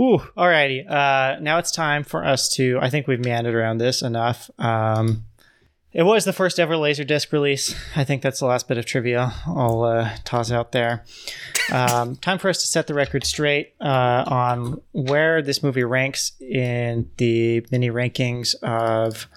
Ooh, 0.00 0.18
alrighty. 0.36 0.88
Uh, 0.90 1.38
now 1.40 1.58
it's 1.58 1.70
time 1.70 2.02
for 2.02 2.24
us 2.24 2.48
to. 2.54 2.78
I 2.80 2.90
think 2.90 3.06
we've 3.06 3.24
meandered 3.24 3.54
around 3.54 3.78
this 3.78 4.02
enough. 4.02 4.50
Um, 4.58 5.24
it 5.94 6.02
was 6.02 6.24
the 6.24 6.32
first 6.32 6.58
ever 6.58 6.74
Laserdisc 6.74 7.32
release. 7.32 7.74
I 7.94 8.02
think 8.02 8.20
that's 8.20 8.40
the 8.40 8.46
last 8.46 8.66
bit 8.66 8.78
of 8.78 8.84
trivia 8.84 9.32
I'll 9.46 9.84
uh, 9.84 10.16
toss 10.24 10.50
out 10.50 10.72
there. 10.72 11.04
Um, 11.72 12.16
time 12.16 12.38
for 12.38 12.48
us 12.48 12.60
to 12.60 12.66
set 12.66 12.88
the 12.88 12.94
record 12.94 13.24
straight 13.24 13.74
uh, 13.80 14.24
on 14.26 14.82
where 14.92 15.40
this 15.40 15.62
movie 15.62 15.84
ranks 15.84 16.32
in 16.40 17.08
the 17.18 17.64
mini 17.70 17.90
rankings 17.90 18.56
of 18.62 19.28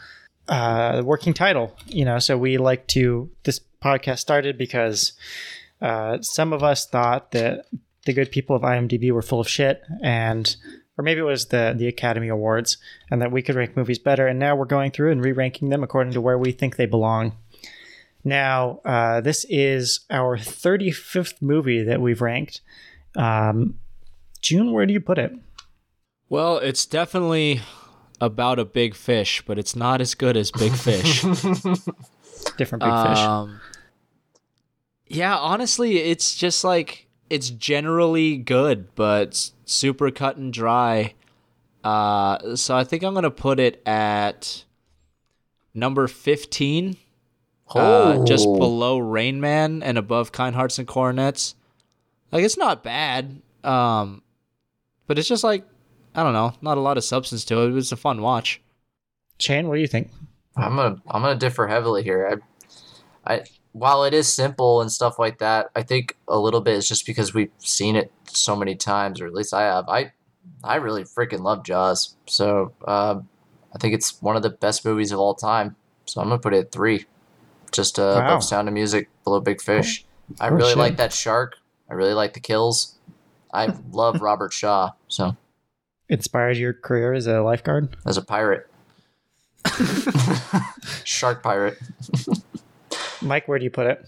uh, 0.47 1.03
working 1.05 1.33
title. 1.33 1.77
You 1.85 2.05
know, 2.05 2.17
so 2.17 2.37
we 2.37 2.57
like 2.57 2.87
to 2.87 3.29
this 3.43 3.61
podcast 3.83 4.17
started 4.17 4.57
because 4.57 5.13
uh, 5.79 6.17
some 6.21 6.53
of 6.53 6.63
us 6.63 6.87
thought 6.87 7.31
that 7.31 7.65
the 8.05 8.13
good 8.13 8.31
people 8.31 8.55
of 8.55 8.63
IMDb 8.63 9.11
were 9.11 9.21
full 9.21 9.39
of 9.39 9.47
shit, 9.47 9.83
and 10.01 10.55
or 10.97 11.03
maybe 11.03 11.19
it 11.19 11.23
was 11.23 11.47
the 11.47 11.73
the 11.75 11.87
Academy 11.87 12.27
Awards, 12.27 12.77
and 13.11 13.21
that 13.21 13.31
we 13.31 13.41
could 13.41 13.55
rank 13.55 13.77
movies 13.77 13.99
better. 13.99 14.27
And 14.27 14.39
now 14.39 14.55
we're 14.55 14.65
going 14.65 14.91
through 14.91 15.11
and 15.11 15.23
re-ranking 15.23 15.69
them 15.69 15.83
according 15.83 16.13
to 16.13 16.21
where 16.21 16.37
we 16.37 16.51
think 16.51 16.75
they 16.75 16.85
belong. 16.85 17.33
Now, 18.23 18.81
uh, 18.83 19.21
this 19.21 19.45
is 19.47 20.01
our 20.09 20.37
35th 20.37 21.41
movie 21.41 21.83
that 21.83 22.01
we've 22.01 22.21
ranked. 22.21 22.61
Um, 23.15 23.75
June, 24.41 24.73
where 24.73 24.85
do 24.85 24.93
you 24.93 24.99
put 24.99 25.17
it? 25.17 25.31
Well, 26.29 26.57
it's 26.57 26.85
definitely 26.85 27.61
about 28.19 28.59
a 28.59 28.65
big 28.65 28.95
fish, 28.95 29.43
but 29.45 29.57
it's 29.57 29.75
not 29.75 30.01
as 30.01 30.13
good 30.13 30.35
as 30.35 30.51
Big 30.51 30.73
Fish. 30.73 31.21
Different 32.57 32.83
big 32.83 33.07
fish. 33.07 33.19
Um, 33.19 33.59
yeah, 35.07 35.37
honestly, 35.37 35.97
it's 35.97 36.35
just 36.35 36.63
like 36.63 37.06
it's 37.29 37.49
generally 37.49 38.37
good, 38.37 38.93
but 38.95 39.51
super 39.65 40.11
cut 40.11 40.37
and 40.37 40.51
dry. 40.53 41.13
Uh, 41.83 42.55
so 42.55 42.75
I 42.75 42.83
think 42.83 43.03
I'm 43.03 43.13
gonna 43.13 43.31
put 43.31 43.59
it 43.59 43.81
at 43.85 44.63
number 45.73 46.07
fifteen, 46.07 46.97
uh, 47.73 48.23
just 48.25 48.45
Oh. 48.47 48.57
below 48.57 48.97
Rain 48.97 49.39
Man 49.39 49.81
and 49.83 49.97
above 49.97 50.31
Kind 50.31 50.55
Hearts 50.55 50.79
and 50.79 50.87
Coronets. 50.87 51.55
Like 52.31 52.43
it's 52.43 52.57
not 52.57 52.83
bad, 52.83 53.41
um, 53.63 54.21
but 55.07 55.17
it's 55.19 55.27
just 55.27 55.43
like 55.43 55.63
I 56.15 56.23
don't 56.23 56.33
know, 56.33 56.53
not 56.61 56.77
a 56.77 56.81
lot 56.81 56.97
of 56.97 57.03
substance 57.03 57.45
to 57.45 57.61
it. 57.61 57.67
It 57.67 57.71
was 57.73 57.91
a 57.91 57.95
fun 57.97 58.21
watch. 58.21 58.59
Shane, 59.39 59.67
what 59.67 59.75
do 59.75 59.81
you 59.81 59.87
think? 59.87 60.09
I'm 60.55 60.75
gonna 60.75 61.01
I'm 61.07 61.21
gonna 61.21 61.35
differ 61.35 61.67
heavily 61.67 62.03
here. 62.03 62.41
I, 63.25 63.33
I 63.35 63.43
while 63.77 64.03
it 64.03 64.13
is 64.13 64.31
simple 64.31 64.81
and 64.81 64.91
stuff 64.91 65.19
like 65.19 65.37
that, 65.39 65.69
I 65.75 65.83
think 65.83 66.17
a 66.27 66.39
little 66.39 66.61
bit 66.61 66.75
is 66.75 66.87
just 66.87 67.05
because 67.05 67.33
we've 67.33 67.51
seen 67.59 67.95
it 67.95 68.11
so 68.27 68.55
many 68.55 68.75
times, 68.75 69.21
or 69.21 69.27
at 69.27 69.33
least 69.33 69.53
I 69.53 69.61
have. 69.63 69.87
I 69.87 70.11
I 70.63 70.75
really 70.77 71.03
freaking 71.03 71.41
love 71.41 71.63
Jaws, 71.63 72.15
so 72.25 72.73
um, 72.87 73.27
I 73.73 73.77
think 73.79 73.93
it's 73.93 74.21
one 74.21 74.35
of 74.35 74.41
the 74.43 74.49
best 74.49 74.83
movies 74.85 75.11
of 75.11 75.19
all 75.19 75.35
time. 75.35 75.75
So 76.05 76.19
I'm 76.21 76.29
gonna 76.29 76.39
put 76.39 76.53
it 76.53 76.59
at 76.65 76.71
three, 76.71 77.05
just 77.71 77.99
uh, 77.99 78.13
Wow. 78.17 78.25
above 78.25 78.43
Sound 78.43 78.67
of 78.67 78.73
Music, 78.73 79.09
below 79.23 79.39
Big 79.39 79.61
Fish. 79.61 80.05
I 80.39 80.47
Oh, 80.49 80.53
really 80.55 80.69
shit. 80.69 80.77
like 80.77 80.97
that 80.97 81.13
shark. 81.13 81.57
I 81.89 81.93
really 81.93 82.13
like 82.13 82.33
the 82.33 82.39
kills. 82.39 82.95
I 83.53 83.73
love 83.91 84.21
Robert 84.21 84.51
Shaw, 84.53 84.91
so 85.07 85.35
Inspired 86.09 86.57
your 86.57 86.73
career 86.73 87.13
as 87.13 87.27
a 87.27 87.41
lifeguard? 87.41 87.95
as 88.05 88.17
a 88.17 88.21
pirate, 88.21 88.69
shark 91.03 91.43
pirate. 91.43 91.77
Mike, 93.21 93.47
where 93.47 93.59
do 93.59 93.65
you 93.65 93.71
put 93.71 93.87
it? 93.87 94.05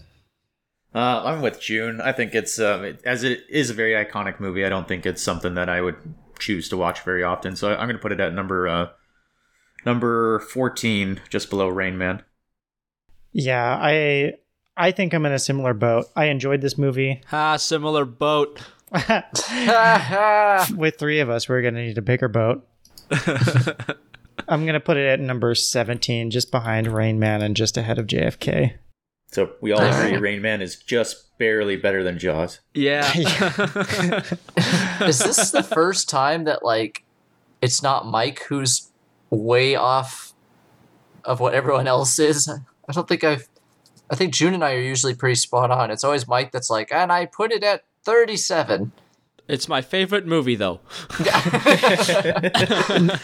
Uh, 0.94 1.22
I'm 1.24 1.40
with 1.40 1.60
June. 1.60 2.00
I 2.00 2.12
think 2.12 2.34
it's 2.34 2.58
um, 2.58 2.84
it, 2.84 3.00
as 3.04 3.22
it 3.22 3.44
is 3.48 3.70
a 3.70 3.74
very 3.74 3.92
iconic 4.04 4.40
movie. 4.40 4.64
I 4.64 4.68
don't 4.68 4.88
think 4.88 5.06
it's 5.06 5.22
something 5.22 5.54
that 5.54 5.68
I 5.68 5.80
would 5.80 5.96
choose 6.38 6.68
to 6.70 6.76
watch 6.76 7.02
very 7.02 7.22
often. 7.22 7.54
So 7.54 7.70
I'm 7.70 7.86
going 7.86 7.96
to 7.96 7.98
put 7.98 8.12
it 8.12 8.20
at 8.20 8.34
number 8.34 8.66
uh, 8.66 8.88
number 9.86 10.40
14, 10.40 11.20
just 11.28 11.48
below 11.50 11.68
Rain 11.68 11.96
Man. 11.96 12.22
Yeah, 13.32 13.78
I 13.80 14.32
I 14.76 14.90
think 14.90 15.14
I'm 15.14 15.26
in 15.26 15.32
a 15.32 15.38
similar 15.38 15.74
boat. 15.74 16.06
I 16.16 16.26
enjoyed 16.26 16.60
this 16.60 16.76
movie. 16.76 17.22
Ha, 17.28 17.56
similar 17.56 18.04
boat. 18.04 18.60
With 20.76 20.98
three 20.98 21.20
of 21.20 21.30
us, 21.30 21.48
we're 21.48 21.62
gonna 21.62 21.86
need 21.86 21.98
a 21.98 22.02
bigger 22.02 22.28
boat. 22.28 22.66
I'm 24.48 24.66
gonna 24.66 24.80
put 24.80 24.96
it 24.96 25.06
at 25.06 25.20
number 25.20 25.54
17, 25.54 26.32
just 26.32 26.50
behind 26.50 26.88
Rain 26.88 27.20
Man 27.20 27.42
and 27.42 27.54
just 27.54 27.76
ahead 27.76 28.00
of 28.00 28.08
JFK. 28.08 28.78
So 29.32 29.52
we 29.60 29.72
all 29.72 29.80
agree 29.80 30.16
Rain 30.16 30.42
Man 30.42 30.60
is 30.60 30.76
just 30.76 31.38
barely 31.38 31.76
better 31.76 32.02
than 32.02 32.18
Jaws. 32.18 32.60
Yeah. 32.74 33.10
is 33.16 33.28
this 35.18 35.50
the 35.50 35.62
first 35.62 36.08
time 36.08 36.44
that 36.44 36.64
like 36.64 37.04
it's 37.62 37.82
not 37.82 38.06
Mike 38.06 38.42
who's 38.44 38.90
way 39.30 39.76
off 39.76 40.32
of 41.24 41.40
what 41.40 41.54
everyone 41.54 41.86
else 41.86 42.18
is? 42.18 42.48
I 42.48 42.92
don't 42.92 43.06
think 43.06 43.22
I've 43.22 43.48
I 44.10 44.16
think 44.16 44.34
June 44.34 44.54
and 44.54 44.64
I 44.64 44.74
are 44.74 44.80
usually 44.80 45.14
pretty 45.14 45.36
spot 45.36 45.70
on. 45.70 45.92
It's 45.92 46.02
always 46.02 46.26
Mike 46.26 46.50
that's 46.50 46.68
like, 46.68 46.90
and 46.92 47.12
I 47.12 47.26
put 47.26 47.52
it 47.52 47.62
at 47.62 47.84
37. 48.02 48.90
it's 49.46 49.68
my 49.68 49.82
favorite 49.82 50.26
movie 50.26 50.56
though. 50.56 50.80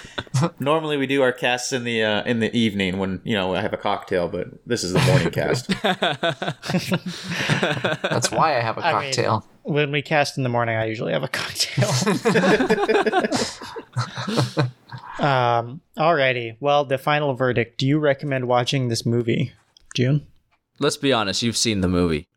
Normally 0.58 0.96
we 0.96 1.06
do 1.06 1.22
our 1.22 1.32
casts 1.32 1.72
in 1.72 1.84
the 1.84 2.02
uh, 2.02 2.24
in 2.24 2.40
the 2.40 2.54
evening 2.56 2.98
when 2.98 3.20
you 3.24 3.34
know 3.34 3.54
I 3.54 3.60
have 3.60 3.72
a 3.72 3.76
cocktail, 3.76 4.28
but 4.28 4.48
this 4.66 4.84
is 4.84 4.92
the 4.92 5.00
morning 5.00 5.30
cast. 5.30 5.68
That's 8.02 8.30
why 8.30 8.56
I 8.56 8.60
have 8.60 8.78
a 8.78 8.86
I 8.86 8.92
mean- 8.92 9.02
cocktail. 9.12 9.46
When 9.62 9.90
we 9.90 10.00
cast 10.00 10.36
in 10.36 10.44
the 10.44 10.48
morning, 10.48 10.76
I 10.76 10.84
usually 10.84 11.12
have 11.12 11.24
a 11.24 11.28
cocktail. 11.28 11.88
um, 15.18 15.80
alrighty. 15.98 16.56
Well, 16.60 16.84
the 16.84 16.98
final 16.98 17.34
verdict. 17.34 17.78
Do 17.78 17.86
you 17.86 17.98
recommend 17.98 18.46
watching 18.46 18.86
this 18.86 19.04
movie, 19.04 19.54
June? 19.94 20.24
Let's 20.78 20.96
be 20.96 21.12
honest, 21.12 21.42
you've 21.42 21.56
seen 21.56 21.80
the 21.80 21.88
movie, 21.88 22.28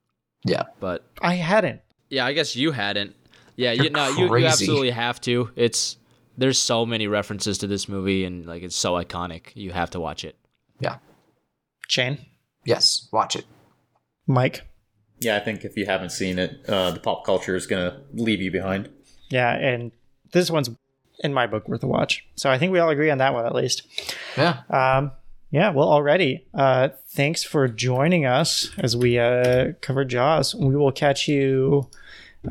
yeah. 0.44 0.64
but 0.80 1.04
I 1.22 1.36
hadn't. 1.36 1.82
yeah, 2.10 2.26
I 2.26 2.34
guess 2.34 2.56
you 2.56 2.72
hadn't. 2.72 3.16
Yeah, 3.58 3.74
you 3.74 3.84
You're 3.84 3.92
no, 3.92 4.10
you, 4.10 4.38
you 4.38 4.46
absolutely 4.46 4.92
have 4.92 5.20
to. 5.22 5.52
It's 5.58 5.98
there's 6.40 6.58
so 6.58 6.86
many 6.86 7.08
references 7.08 7.58
to 7.60 7.68
this 7.68 7.88
movie 7.90 8.24
and 8.26 8.46
like 8.46 8.64
it's 8.64 8.76
so 8.76 8.94
iconic. 8.94 9.52
You 9.56 9.72
have 9.72 9.90
to 9.92 10.00
watch 10.00 10.24
it. 10.24 10.36
Yeah. 10.80 10.98
Shane, 11.88 12.26
Yes, 12.66 13.08
watch 13.12 13.36
it. 13.36 13.46
Mike. 14.28 14.62
yeah, 15.20 15.36
I 15.36 15.40
think 15.40 15.66
if 15.66 15.76
you 15.76 15.86
haven't 15.86 16.12
seen 16.12 16.38
it, 16.40 16.60
uh, 16.68 16.92
the 16.92 17.00
pop 17.00 17.26
culture 17.26 17.56
is 17.56 17.66
gonna 17.68 18.02
leave 18.14 18.42
you 18.42 18.52
behind. 18.52 18.90
Yeah, 19.30 19.52
and 19.54 19.92
this 20.32 20.52
one's 20.52 20.70
in 21.24 21.34
my 21.34 21.48
book 21.48 21.68
worth 21.68 21.84
a 21.84 21.88
watch. 21.88 22.26
So 22.36 22.50
I 22.50 22.58
think 22.58 22.72
we 22.72 22.80
all 22.80 22.90
agree 22.90 23.10
on 23.10 23.18
that 23.18 23.34
one 23.34 23.46
at 23.46 23.56
least. 23.56 23.88
Yeah. 24.38 24.62
Um, 24.70 25.12
yeah, 25.52 25.72
well, 25.72 25.90
already. 25.90 26.46
Uh, 26.54 26.90
thanks 27.10 27.44
for 27.44 27.68
joining 27.68 28.26
us 28.26 28.70
as 28.78 28.96
we 28.96 29.18
uh, 29.18 29.72
cover 29.82 30.06
Jaws. 30.06 30.54
We 30.54 30.76
will 30.76 30.92
catch 30.92 31.28
you 31.28 31.90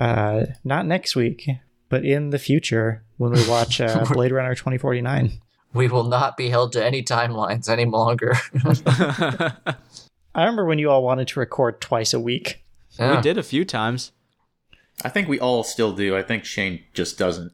uh, 0.00 0.46
not 0.64 0.84
next 0.84 1.14
week, 1.14 1.48
but 1.88 2.04
in 2.04 2.30
the 2.30 2.38
future 2.38 3.02
when 3.16 3.32
we 3.32 3.48
watch 3.48 3.80
uh, 3.80 4.04
Blade 4.12 4.32
Runner 4.32 4.54
2049. 4.54 5.32
We 5.74 5.88
will 5.88 6.04
not 6.04 6.36
be 6.36 6.48
held 6.48 6.72
to 6.72 6.84
any 6.84 7.02
timelines 7.02 7.68
any 7.68 7.84
longer. 7.84 8.34
I 10.34 10.40
remember 10.44 10.64
when 10.64 10.78
you 10.78 10.90
all 10.90 11.02
wanted 11.02 11.28
to 11.28 11.40
record 11.40 11.80
twice 11.80 12.14
a 12.14 12.20
week. 12.20 12.64
Yeah. 12.98 13.16
We 13.16 13.22
did 13.22 13.36
a 13.38 13.42
few 13.42 13.64
times. 13.64 14.12
I 15.04 15.08
think 15.10 15.28
we 15.28 15.38
all 15.38 15.62
still 15.62 15.92
do. 15.92 16.16
I 16.16 16.22
think 16.22 16.44
Shane 16.44 16.84
just 16.94 17.18
doesn't. 17.18 17.52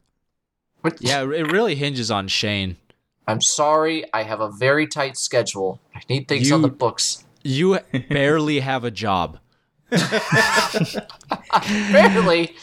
What- 0.81 0.99
Yeah, 1.01 1.23
it 1.23 1.51
really 1.53 1.75
hinges 1.75 2.11
on 2.11 2.29
Shane. 2.29 2.77
I'm 3.27 3.41
sorry. 3.41 4.05
I 4.15 4.23
have 4.23 4.41
a 4.41 4.51
very 4.51 4.87
tight 4.87 5.17
schedule. 5.17 5.81
I 5.95 6.01
need 6.09 6.29
things 6.29 6.53
on 6.53 6.63
the 6.63 6.69
books. 6.69 7.25
You 7.43 7.79
barely 8.11 8.61
have 8.61 8.85
a 8.85 8.91
job. 8.91 9.39
Barely. 11.91 12.55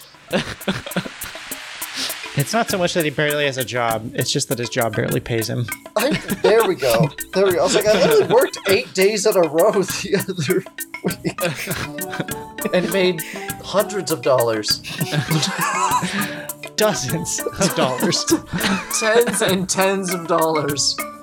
It's 2.37 2.53
not 2.53 2.69
so 2.69 2.77
much 2.77 2.93
that 2.93 3.03
he 3.03 3.11
barely 3.11 3.45
has 3.45 3.57
a 3.57 3.65
job, 3.65 4.11
it's 4.15 4.31
just 4.31 4.47
that 4.49 4.57
his 4.57 4.69
job 4.69 4.95
barely 4.95 5.19
pays 5.19 5.49
him. 5.49 5.65
I, 5.97 6.11
there 6.41 6.65
we 6.65 6.75
go. 6.75 7.09
There 7.33 7.45
we 7.45 7.53
go. 7.53 7.59
I 7.59 7.63
was 7.63 7.75
like, 7.75 7.85
I 7.85 7.93
literally 7.93 8.33
worked 8.33 8.57
eight 8.69 8.93
days 8.93 9.25
in 9.25 9.35
a 9.35 9.41
row 9.41 9.71
the 9.83 10.15
other 10.17 10.63
week 11.03 12.73
and 12.73 12.91
made 12.93 13.21
hundreds 13.63 14.11
of 14.11 14.21
dollars. 14.21 14.79
Dozens 16.77 17.39
of 17.59 17.75
dollars. 17.75 18.25
Tens 18.99 19.41
and 19.41 19.69
tens 19.69 20.13
of 20.13 20.27
dollars. 20.27 20.97